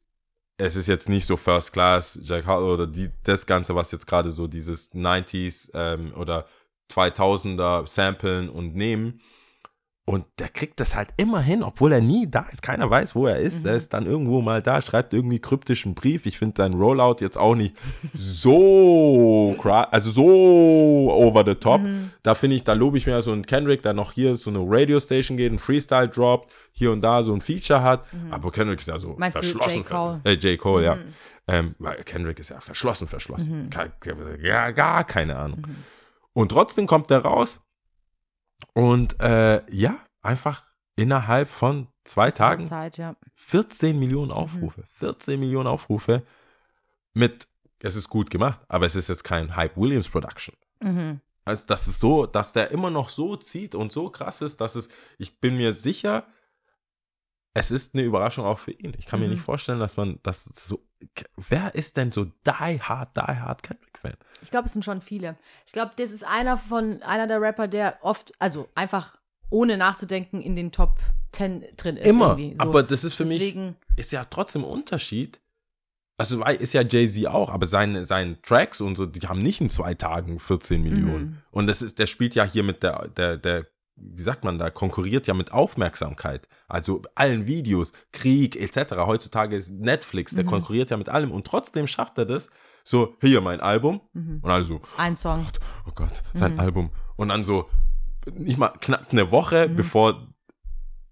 es 0.59 0.77
ist 0.77 0.87
jetzt 0.87 1.09
nicht 1.09 1.27
so 1.27 1.37
First 1.37 1.73
Class, 1.73 2.21
Jack 2.23 2.47
Harlow 2.47 2.75
oder 2.75 2.87
die, 2.87 3.11
das 3.25 3.47
Ganze, 3.47 3.75
was 3.75 3.91
jetzt 3.91 4.07
gerade 4.07 4.31
so 4.31 4.47
dieses 4.47 4.93
90s 4.93 5.71
ähm, 5.75 6.13
oder 6.15 6.47
2000er 6.91 7.87
samplen 7.87 8.49
und 8.49 8.75
nehmen. 8.75 9.21
Und 10.07 10.25
der 10.41 10.49
kriegt 10.49 10.81
das 10.81 10.97
halt 10.97 11.11
immer 11.19 11.41
hin, 11.41 11.63
obwohl 11.63 11.93
er 11.93 12.01
nie 12.01 12.29
da 12.29 12.47
ist. 12.51 12.63
Keiner 12.63 12.91
weiß, 12.91 13.15
wo 13.15 13.27
er 13.29 13.37
ist. 13.37 13.65
Er 13.65 13.77
ist 13.77 13.93
dann 13.95 14.07
irgendwo 14.07 14.41
mal 14.41 14.61
da, 14.61 14.83
schreibt 14.83 15.15
irgendwie 15.15 15.39
kryptischen 15.39 15.95
Brief. 15.95 16.27
Ich 16.27 16.37
finde 16.37 16.55
sein 16.57 16.75
Rollout 16.75 17.17
jetzt 17.21 17.37
auch 17.39 17.55
nicht 17.55 17.77
so, 18.15 19.55
also 19.63 20.11
so 20.11 21.13
over 21.13 21.45
the 21.47 21.55
top. 21.55 21.81
Da 22.23 22.35
finde 22.35 22.57
ich, 22.57 22.65
da 22.65 22.73
lobe 22.73 22.99
ich 22.99 23.07
mir 23.07 23.21
so 23.23 23.31
einen 23.33 23.47
Kendrick, 23.47 23.83
der 23.83 23.93
noch 23.93 24.13
hier 24.13 24.37
so 24.37 24.51
eine 24.51 24.61
Radio-Station 24.63 25.37
geht, 25.37 25.51
einen 25.51 25.59
Freestyle 25.59 26.09
droppt, 26.09 26.51
hier 26.73 26.91
und 26.93 27.03
da 27.03 27.23
so 27.23 27.33
ein 27.33 27.41
Feature 27.41 27.83
hat. 27.83 28.05
Aber 28.31 28.51
Kendrick 28.51 28.81
ist 28.81 28.89
ja 28.89 28.99
so 28.99 29.15
Meinst 29.19 29.39
verschlossen. 29.39 29.77
J. 29.79 29.87
Cole? 29.87 30.21
Äh, 30.25 30.33
J. 30.33 30.59
Cole, 30.59 30.85
ja. 30.85 30.97
Ähm, 31.47 31.75
weil 31.79 32.03
Kendrick 32.05 32.39
ist 32.39 32.51
ja 32.51 32.61
verschlossen, 32.61 33.07
verschlossen. 33.09 33.71
Ke- 33.71 33.93
Ja, 34.43 34.71
gar 34.71 35.05
keine 35.05 35.37
Ahnung. 35.37 35.63
Und 36.33 36.51
trotzdem 36.51 36.87
kommt 36.87 37.11
er 37.11 37.23
raus 37.25 37.61
und 38.75 39.19
äh, 39.21 39.63
ja, 39.75 39.99
einfach 40.23 40.65
innerhalb 40.97 41.49
von 41.49 41.89
zwei 42.05 42.31
Tagen 42.31 42.63
Zeit, 42.63 42.99
ja. 42.99 43.17
14 43.37 43.99
Millionen 43.99 44.31
Aufrufe. 44.31 44.85
14 44.89 45.41
Millionen 45.41 45.67
Aufrufe 45.67 46.23
mit, 47.15 47.49
es 47.83 47.97
ist 47.97 48.09
gut 48.09 48.31
gemacht, 48.31 48.61
aber 48.69 48.87
es 48.87 48.95
ist 48.95 49.09
jetzt 49.09 49.25
kein 49.25 49.57
Hype 49.57 49.77
Williams 49.77 50.09
Production. 50.09 50.55
Mhm. 50.81 51.21
Also 51.45 51.67
das 51.67 51.89
ist 51.89 51.99
so, 52.01 52.27
dass 52.27 52.53
der 52.53 52.71
immer 52.71 52.91
noch 52.91 53.09
so 53.09 53.35
zieht 53.37 53.75
und 53.75 53.91
so 53.91 54.11
krass 54.11 54.41
ist, 54.43 54.61
dass 54.61 54.75
es, 54.77 54.89
ich 55.19 55.41
bin 55.41 55.57
mir 55.57 55.73
sicher, 55.75 56.27
es 57.55 57.71
ist 57.73 57.95
eine 57.95 58.05
Überraschung 58.05 58.45
auch 58.45 58.59
für 58.61 58.71
ihn. 58.71 58.95
Ich 58.99 59.07
kann 59.07 59.19
mir 59.19 59.27
Mhm. 59.27 59.33
nicht 59.33 59.43
vorstellen, 59.43 59.81
dass 59.81 59.97
man 59.97 60.21
das 60.23 60.45
so, 60.45 60.87
wer 61.37 61.75
ist 61.75 61.97
denn 61.97 62.13
so 62.13 62.27
die 62.27 62.51
hard, 62.81 63.17
die 63.17 63.21
hard 63.21 63.63
Kendrick-Fan? 64.01 64.15
Ich 64.43 64.51
glaube, 64.51 64.67
es 64.67 64.73
sind 64.73 64.85
schon 64.85 65.01
viele. 65.01 65.37
Ich 65.67 65.73
glaube, 65.73 65.93
das 65.97 66.11
ist 66.11 66.25
einer 66.25 66.59
von 66.59 67.03
einer 67.03 67.27
der 67.27 67.41
Rapper, 67.41 67.69
der 67.69 67.99
oft, 68.03 68.33
also 68.39 68.69
einfach 68.75 69.17
ohne 69.51 69.77
nachzudenken, 69.77 70.41
in 70.41 70.57
den 70.57 70.73
Top 70.73 70.99
10 71.33 71.65
drin 71.77 71.97
ist. 71.97 72.07
Immer. 72.07 72.37
So. 72.37 72.55
Aber 72.59 72.83
das 72.83 73.05
ist 73.05 73.15
für 73.15 73.25
mich, 73.25 73.39
Deswegen, 73.39 73.77
ist 73.97 74.13
ja 74.13 74.25
trotzdem 74.25 74.63
ein 74.63 74.71
Unterschied. 74.71 75.41
Also 76.19 76.45
ist 76.45 76.75
ja 76.75 76.83
Jay-Z 76.83 77.27
auch, 77.29 77.51
aber 77.51 77.67
seine, 77.67 78.05
seine 78.05 78.41
Tracks 78.43 78.83
und 78.83 78.95
so, 78.97 79.07
die 79.07 79.27
haben 79.27 79.39
nicht 79.39 79.61
in 79.63 79.71
zwei 79.71 79.95
Tagen 79.95 80.39
14 80.39 80.83
Millionen. 80.83 81.25
Mhm. 81.25 81.37
Und 81.51 81.67
das 81.67 81.81
ist, 81.81 81.99
der 81.99 82.07
spielt 82.07 82.35
ja 82.35 82.45
hier 82.45 82.63
mit 82.63 82.83
der, 82.83 83.09
der, 83.09 83.39
der, 83.39 83.67
wie 83.97 84.23
sagt 84.23 84.45
man 84.45 84.59
da, 84.59 84.69
konkurriert 84.69 85.27
ja 85.27 85.35
mit 85.35 85.51
Aufmerksamkeit. 85.53 86.47
Also 86.69 87.01
allen 87.15 87.47
Videos, 87.47 87.93
Krieg 88.13 88.55
etc. 88.55 88.97
Heutzutage 88.99 89.57
ist 89.57 89.71
Netflix, 89.71 90.33
Mhm. 90.33 90.37
der 90.37 90.45
konkurriert 90.45 90.91
ja 90.91 90.99
mit 90.99 91.09
allem 91.09 91.31
und 91.33 91.47
trotzdem 91.47 91.87
schafft 91.87 92.19
er 92.19 92.27
das. 92.27 92.51
So, 92.91 93.15
hier 93.21 93.41
mein 93.41 93.61
Album. 93.61 94.01
Mhm. 94.15 94.41
Und 94.43 94.51
also, 94.51 94.81
ein 94.97 95.15
Song. 95.15 95.47
oh 95.87 95.93
Gott, 95.95 96.25
sein 96.35 96.55
Mhm. 96.55 96.61
Album. 96.61 96.91
Und 97.15 97.29
dann 97.29 97.45
so, 97.45 97.69
nicht 98.35 98.59
mal 98.59 98.71
knapp 98.81 99.13
eine 99.13 99.31
Woche, 99.31 99.69
Mhm. 99.69 99.77
bevor 99.77 100.27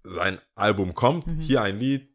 sein 0.03 0.39
Album 0.55 0.93
kommt, 0.93 1.23
hier 1.39 1.61
ein 1.61 1.79
Lied, 1.79 2.09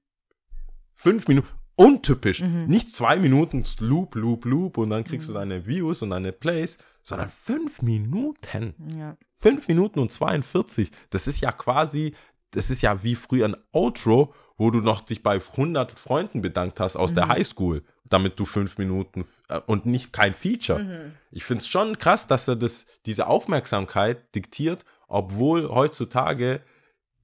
fünf 0.95 1.29
Minuten, 1.29 1.49
untypisch, 1.77 2.43
Mhm. 2.43 2.67
nicht 2.67 2.93
zwei 2.93 3.19
Minuten 3.19 3.65
Loop, 3.81 4.17
Loop, 4.17 4.45
Loop 4.45 4.77
und 4.77 4.91
dann 4.91 5.03
kriegst 5.03 5.29
du 5.29 5.33
Mhm. 5.33 5.37
deine 5.37 5.67
Views 5.67 6.03
und 6.03 6.11
deine 6.11 6.33
Plays, 6.33 6.77
sondern 7.03 7.31
fünf 7.31 7.81
Minuten. 7.81 8.75
Ja. 8.99 9.17
Fünf 9.35 9.67
Minuten 9.69 9.99
und 9.99 10.13
42. 10.13 10.91
Das 11.09 11.27
ist 11.27 11.41
ja 11.41 11.53
quasi, 11.53 12.15
das 12.51 12.69
ist 12.69 12.83
ja 12.83 13.03
wie 13.03 13.15
früher 13.15 13.47
ein 13.47 13.57
Outro, 13.73 14.35
wo 14.57 14.71
du 14.71 14.81
noch 14.81 15.01
dich 15.01 15.23
bei 15.23 15.41
100 15.41 15.99
Freunden 15.99 16.41
bedankt 16.41 16.81
hast 16.81 16.97
aus 16.97 17.13
der 17.15 17.29
Highschool, 17.29 17.83
damit 18.05 18.39
du 18.39 18.45
fünf 18.45 18.79
Minuten 18.79 19.27
äh, 19.49 19.61
und 19.67 19.87
nicht 19.87 20.13
kein 20.13 20.35
Feature. 20.35 21.13
Ich 21.31 21.45
finde 21.45 21.63
es 21.63 21.69
schon 21.69 21.99
krass, 21.99 22.27
dass 22.27 22.47
er 22.47 22.57
das, 22.57 22.87
diese 23.07 23.27
Aufmerksamkeit 23.27 24.35
diktiert, 24.35 24.85
obwohl 25.09 25.69
heutzutage, 25.69 26.61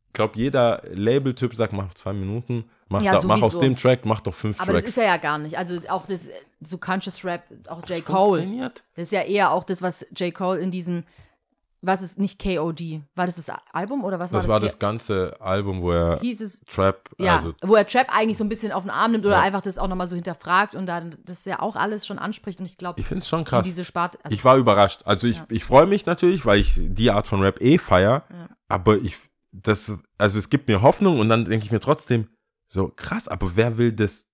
ich 0.09 0.13
glaube, 0.13 0.39
jeder 0.39 0.83
Label-Typ 0.91 1.55
sagt, 1.55 1.73
mach 1.73 1.95
zwei 1.95 2.13
Minuten, 2.13 2.65
mach, 2.89 3.03
Ja, 3.03 3.13
da, 3.13 3.23
mach 3.23 3.43
aus 3.43 3.61
dem 3.61 3.77
Track, 3.77 4.05
mach 4.05 4.21
doch 4.21 4.35
fünf 4.35 4.61
Aber 4.61 4.73
das 4.73 4.83
Tracks. 4.83 4.97
ist 4.97 4.99
er 4.99 5.05
ja 5.05 5.17
gar 5.19 5.39
nicht. 5.39 5.57
Also 5.57 5.79
auch 5.89 6.07
das, 6.07 6.29
so 6.61 6.79
Conscious 6.79 7.25
Rap, 7.25 7.45
auch 7.69 7.87
J. 7.89 8.05
Cole. 8.05 8.41
Funktioniert? 8.41 8.83
Das 8.97 9.05
ist 9.05 9.13
ja 9.13 9.23
eher 9.23 9.53
auch 9.53 9.63
das, 9.63 9.83
was 9.83 10.05
J. 10.17 10.35
Cole 10.35 10.59
in 10.61 10.73
diesem, 10.73 11.05
was 11.83 12.03
ist 12.03 12.19
nicht 12.19 12.39
KOD? 12.43 13.01
War 13.15 13.27
das 13.27 13.37
das 13.37 13.51
Album 13.73 14.05
oder 14.05 14.19
was 14.19 14.33
war 14.33 14.39
Das 14.41 14.47
das? 14.47 14.53
war 14.53 14.61
das 14.61 14.79
ganze 14.79 15.35
Album, 15.41 15.81
wo 15.83 15.93
er 15.93 16.19
Hieß 16.21 16.41
es, 16.43 16.61
Trap, 16.67 17.09
ja, 17.19 17.39
also 17.39 17.55
wo 17.63 17.75
er 17.75 17.87
Trap 17.87 18.07
eigentlich 18.15 18.37
so 18.37 18.45
ein 18.45 18.49
bisschen 18.49 18.71
auf 18.73 18.83
den 18.85 18.91
Arm 18.91 19.13
nimmt 19.13 19.25
oder 19.25 19.37
Ja. 19.37 19.41
einfach 19.43 19.63
das 19.63 19.79
auch 19.79 19.89
nochmal 19.89 20.07
so 20.07 20.15
hinterfragt 20.15 20.75
und 20.75 20.87
dann 20.87 21.17
das 21.25 21.45
ja 21.47 21.61
auch 21.61 21.77
alles 21.77 22.07
schon 22.07 22.19
anspricht 22.19 22.61
und 22.61 22.67
ich 22.67 22.77
glaube, 22.77 23.01
ich 23.01 23.07
finde 23.07 23.23
es 23.23 23.29
schon 23.29 23.45
krass. 23.45 23.65
diese 23.65 23.85
Sparte, 23.85 24.19
also, 24.23 24.35
Ich 24.35 24.45
war 24.45 24.57
überrascht. 24.57 25.01
Also 25.05 25.27
ich, 25.27 25.37
Ja. 25.39 25.47
ich 25.49 25.65
freue 25.65 25.87
mich 25.87 26.05
natürlich, 26.07 26.45
weil 26.45 26.61
ich 26.61 26.75
die 26.77 27.11
Art 27.11 27.27
von 27.27 27.41
Rap 27.41 27.61
eh 27.63 27.79
feier. 27.79 28.25
Ja. 28.31 28.49
Aber 28.69 28.97
ich, 28.99 29.17
das, 29.53 29.93
also 30.19 30.39
es 30.39 30.51
gibt 30.51 30.69
mir 30.69 30.83
Hoffnung 30.83 31.19
und 31.19 31.29
dann 31.29 31.45
denke 31.45 31.65
ich 31.65 31.73
mir 31.73 31.81
trotzdem, 31.81 32.29
so 32.69 32.93
krass, 32.95 33.27
aber 33.27 33.57
wer 33.57 33.79
will 33.79 33.93
das, 33.93 34.27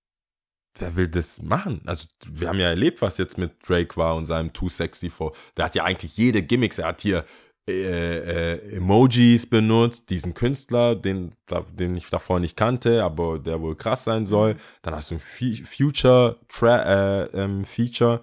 wer 0.81 0.95
will 0.95 1.07
das 1.07 1.41
machen? 1.41 1.81
Also 1.85 2.07
wir 2.29 2.49
haben 2.49 2.59
ja 2.59 2.67
erlebt, 2.67 3.01
was 3.01 3.17
jetzt 3.17 3.37
mit 3.37 3.67
Drake 3.67 3.97
war 3.97 4.15
und 4.15 4.25
seinem 4.25 4.53
Too 4.53 4.69
Sexy 4.69 5.09
for. 5.09 5.33
Der 5.55 5.65
hat 5.65 5.75
ja 5.75 5.83
eigentlich 5.83 6.17
jede 6.17 6.41
Gimmicks. 6.41 6.77
Er 6.77 6.87
hat 6.87 7.01
hier 7.01 7.25
äh, 7.69 8.53
äh, 8.53 8.75
Emojis 8.77 9.45
benutzt, 9.45 10.09
diesen 10.09 10.33
Künstler, 10.33 10.95
den, 10.95 11.35
den 11.73 11.97
ich 11.97 12.09
davor 12.09 12.39
nicht 12.39 12.55
kannte, 12.55 13.03
aber 13.03 13.39
der 13.39 13.61
wohl 13.61 13.75
krass 13.75 14.03
sein 14.05 14.25
soll. 14.25 14.55
Dann 14.81 14.95
hast 14.95 15.11
du 15.11 15.15
ein 15.15 15.19
Fe- 15.19 15.63
Future 15.65 16.39
Tra 16.47 16.83
äh, 16.83 17.25
ähm, 17.33 17.65
Feature 17.65 18.21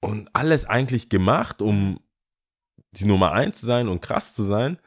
und 0.00 0.28
alles 0.32 0.64
eigentlich 0.64 1.08
gemacht, 1.08 1.62
um 1.62 2.00
die 2.90 3.04
Nummer 3.04 3.32
eins 3.32 3.60
zu 3.60 3.66
sein 3.66 3.88
und 3.88 4.02
krass 4.02 4.34
zu 4.34 4.42
sein. 4.42 4.78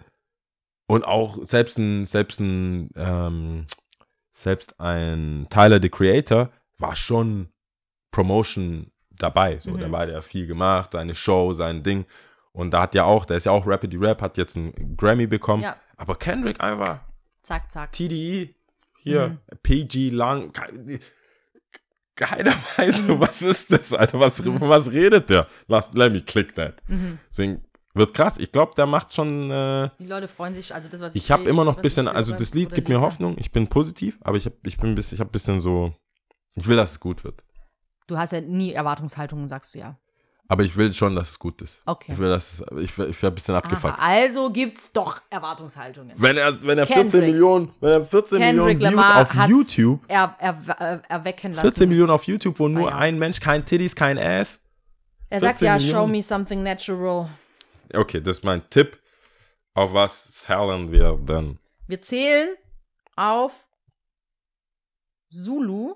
Und 0.87 1.05
auch 1.05 1.43
selbst 1.45 1.79
ein, 1.79 2.05
selbst 2.05 2.39
ein, 2.39 2.91
ähm, 2.95 3.65
selbst 4.31 4.79
ein 4.79 5.47
Tyler 5.49 5.79
the 5.81 5.89
Creator 5.89 6.51
war 6.77 6.95
schon 6.95 7.49
Promotion 8.11 8.91
dabei. 9.11 9.59
So, 9.59 9.71
Mhm. 9.71 9.77
der 9.79 9.91
war 9.91 10.07
ja 10.09 10.21
viel 10.21 10.47
gemacht, 10.47 10.91
seine 10.93 11.15
Show, 11.15 11.53
sein 11.53 11.83
Ding. 11.83 12.05
Und 12.51 12.71
da 12.71 12.81
hat 12.83 12.95
ja 12.95 13.03
auch, 13.03 13.25
der 13.25 13.37
ist 13.37 13.45
ja 13.45 13.51
auch 13.51 13.67
Rapidity 13.67 13.97
Rap, 14.03 14.21
hat 14.21 14.37
jetzt 14.37 14.55
einen 14.55 14.95
Grammy 14.97 15.27
bekommen. 15.27 15.63
Ja. 15.63 15.75
Aber 15.97 16.15
Kendrick 16.15 16.61
einfach 16.61 16.99
zack, 17.41 17.71
zack. 17.71 17.91
TDE, 17.91 18.55
hier, 18.99 19.29
Mhm. 19.29 19.57
PG 19.63 20.09
lang, 20.11 20.51
kein- 20.53 20.99
keiner 22.15 22.53
weiß, 22.77 23.07
so, 23.07 23.19
was 23.19 23.41
ist 23.41 23.71
das, 23.73 23.93
Alter, 23.93 24.19
was, 24.19 24.39
von 24.39 24.61
was 24.61 24.89
redet 24.91 25.29
der? 25.29 25.47
Lass, 25.67 25.93
let 25.93 26.13
me 26.13 26.21
click 26.21 26.55
that. 26.55 26.81
Mhm. 26.87 27.19
Deswegen 27.29 27.65
wird 27.93 28.13
krass. 28.13 28.37
Ich 28.37 28.51
glaube, 28.53 28.73
der 28.75 28.85
macht 28.85 29.13
schon, 29.13 29.51
äh, 29.51 29.89
Die 29.99 30.05
Leute 30.07 30.27
freuen 30.29 30.53
sich, 30.53 30.73
also 30.73 30.87
das, 30.89 31.01
was 31.01 31.15
ich 31.15 31.23
ich 31.25 31.31
habe 31.31 31.43
immer 31.43 31.65
noch 31.65 31.75
ein 31.75 31.81
bisschen, 31.81 32.07
also 32.07 32.33
das 32.33 32.53
Lied 32.53 32.73
gibt 32.73 32.87
mir. 32.87 33.01
Hoffnung. 33.01 33.35
Ich 33.37 33.51
bin 33.51 33.67
positiv, 33.67 34.17
aber 34.21 34.37
ich 34.37 34.45
habe 34.45 34.55
ich 34.65 34.77
bin 34.77 34.91
ein 34.91 34.95
bisschen, 34.95 35.15
ich 35.15 35.19
habe 35.19 35.29
ein 35.29 35.31
bisschen 35.33 35.59
so, 35.59 35.93
ich 36.55 36.67
will, 36.67 36.77
dass 36.77 36.91
es 36.91 36.99
gut 36.99 37.23
wird. 37.23 37.43
Du 38.07 38.17
hast 38.17 38.31
ja 38.31 38.41
nie 38.41 38.73
Erwartungshaltungen, 38.73 39.47
sagst 39.47 39.75
du 39.75 39.79
ja. 39.79 39.97
Aber 40.47 40.63
ich 40.63 40.75
will 40.77 40.93
schon, 40.93 41.15
dass 41.15 41.31
es 41.31 41.39
gut 41.39 41.61
ist. 41.61 41.81
Okay. 41.87 42.11
Ich 42.11 42.19
will, 42.19 42.29
dass 42.29 42.53
es, 42.53 42.65
ich, 42.77 42.91
ich 42.91 43.21
wäre 43.21 43.31
ein 43.31 43.35
bisschen 43.35 43.55
abgefuckt. 43.55 43.97
Aha, 43.97 44.07
also 44.07 44.51
gibt's 44.51 44.91
doch 44.91 45.19
Erwartungshaltungen. 45.31 46.13
Wenn 46.17 46.37
er, 46.37 46.61
wenn 46.61 46.77
er 46.77 46.85
14 46.85 47.09
Kendrick. 47.09 47.31
Millionen, 47.31 47.71
wenn 47.79 47.91
er 47.91 48.05
14 48.05 48.37
Kendrick 48.39 48.55
Millionen 48.55 48.79
Views 48.79 49.07
Lamar 49.07 49.21
auf 49.21 49.49
YouTube, 49.49 50.03
Er, 50.07 50.35
er, 50.39 50.57
er, 50.79 51.01
erwecken 51.09 51.53
lassen. 51.53 51.67
14 51.67 51.89
Millionen 51.89 52.11
auf 52.11 52.25
YouTube, 52.25 52.59
wo 52.59 52.67
nur 52.67 52.89
ja. 52.89 52.97
ein 52.97 53.17
Mensch, 53.17 53.39
kein 53.39 53.65
Titties, 53.65 53.95
kein 53.95 54.19
Ass. 54.19 54.59
er 55.29 55.39
sagt 55.39 55.59
14 55.59 55.65
ja, 55.65 55.79
show 55.79 56.05
Millionen. 56.05 56.11
me 56.11 56.23
something 56.23 56.63
natural. 56.63 57.29
Okay, 57.91 58.21
das 58.21 58.37
ist 58.37 58.43
mein 58.43 58.69
Tipp, 58.69 58.99
auf 59.73 59.93
was 59.93 60.29
zahlen 60.31 60.91
wir 60.91 61.19
dann. 61.25 61.57
Wir 61.87 62.01
zählen 62.03 62.55
auf 63.15 63.67
Zulu. 65.31 65.95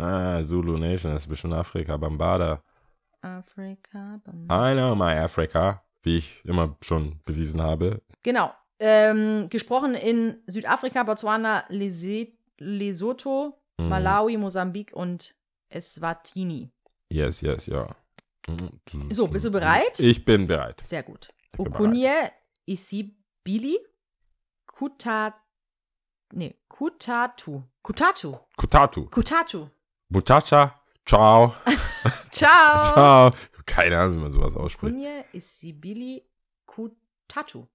Ah, 0.00 0.42
Zulu 0.42 0.78
Nation 0.78 1.14
ist 1.14 1.28
bestimmt 1.28 1.54
Afrika, 1.54 1.96
Bambada. 1.96 2.62
Afrika. 3.20 4.20
Bam- 4.24 4.46
I 4.50 4.74
know 4.74 4.94
my 4.94 5.12
Africa, 5.18 5.82
wie 6.02 6.16
ich 6.18 6.44
immer 6.44 6.76
schon 6.82 7.20
bewiesen 7.24 7.60
habe. 7.60 8.02
Genau. 8.22 8.52
Ähm, 8.78 9.48
gesprochen 9.48 9.94
in 9.94 10.42
Südafrika, 10.46 11.02
Botswana, 11.04 11.64
Lesotho, 12.58 13.58
Mhm. 13.78 13.88
Malawi, 13.88 14.36
Mosambik 14.36 14.92
und 14.92 15.34
Eswatini. 15.68 16.70
Yes, 17.10 17.40
yes, 17.42 17.66
ja. 17.66 17.88
Mhm. 18.48 19.10
So, 19.12 19.28
bist 19.28 19.44
du 19.44 19.50
bereit? 19.50 20.00
Ich 20.00 20.24
bin 20.24 20.46
bereit. 20.46 20.80
Sehr 20.84 21.02
gut. 21.02 21.32
Okunye 21.58 22.32
Isibili 22.66 23.78
Kuta 24.66 25.34
nee, 26.34 26.54
Kutatu. 26.68 27.62
Kutatu. 27.82 28.36
Kutatu. 28.56 29.06
Kutatu. 29.10 29.68
Butacha. 30.12 30.80
Ciao. 31.06 31.54
Ciao. 32.30 32.92
Ciao. 32.92 33.30
Keine 33.66 33.98
Ahnung, 33.98 34.16
wie 34.18 34.22
man 34.22 34.32
sowas 34.32 34.56
ausspricht. 34.56 34.92
Okunye 34.92 35.24
Isibili 35.32 36.22
Kutatu. 36.66 37.66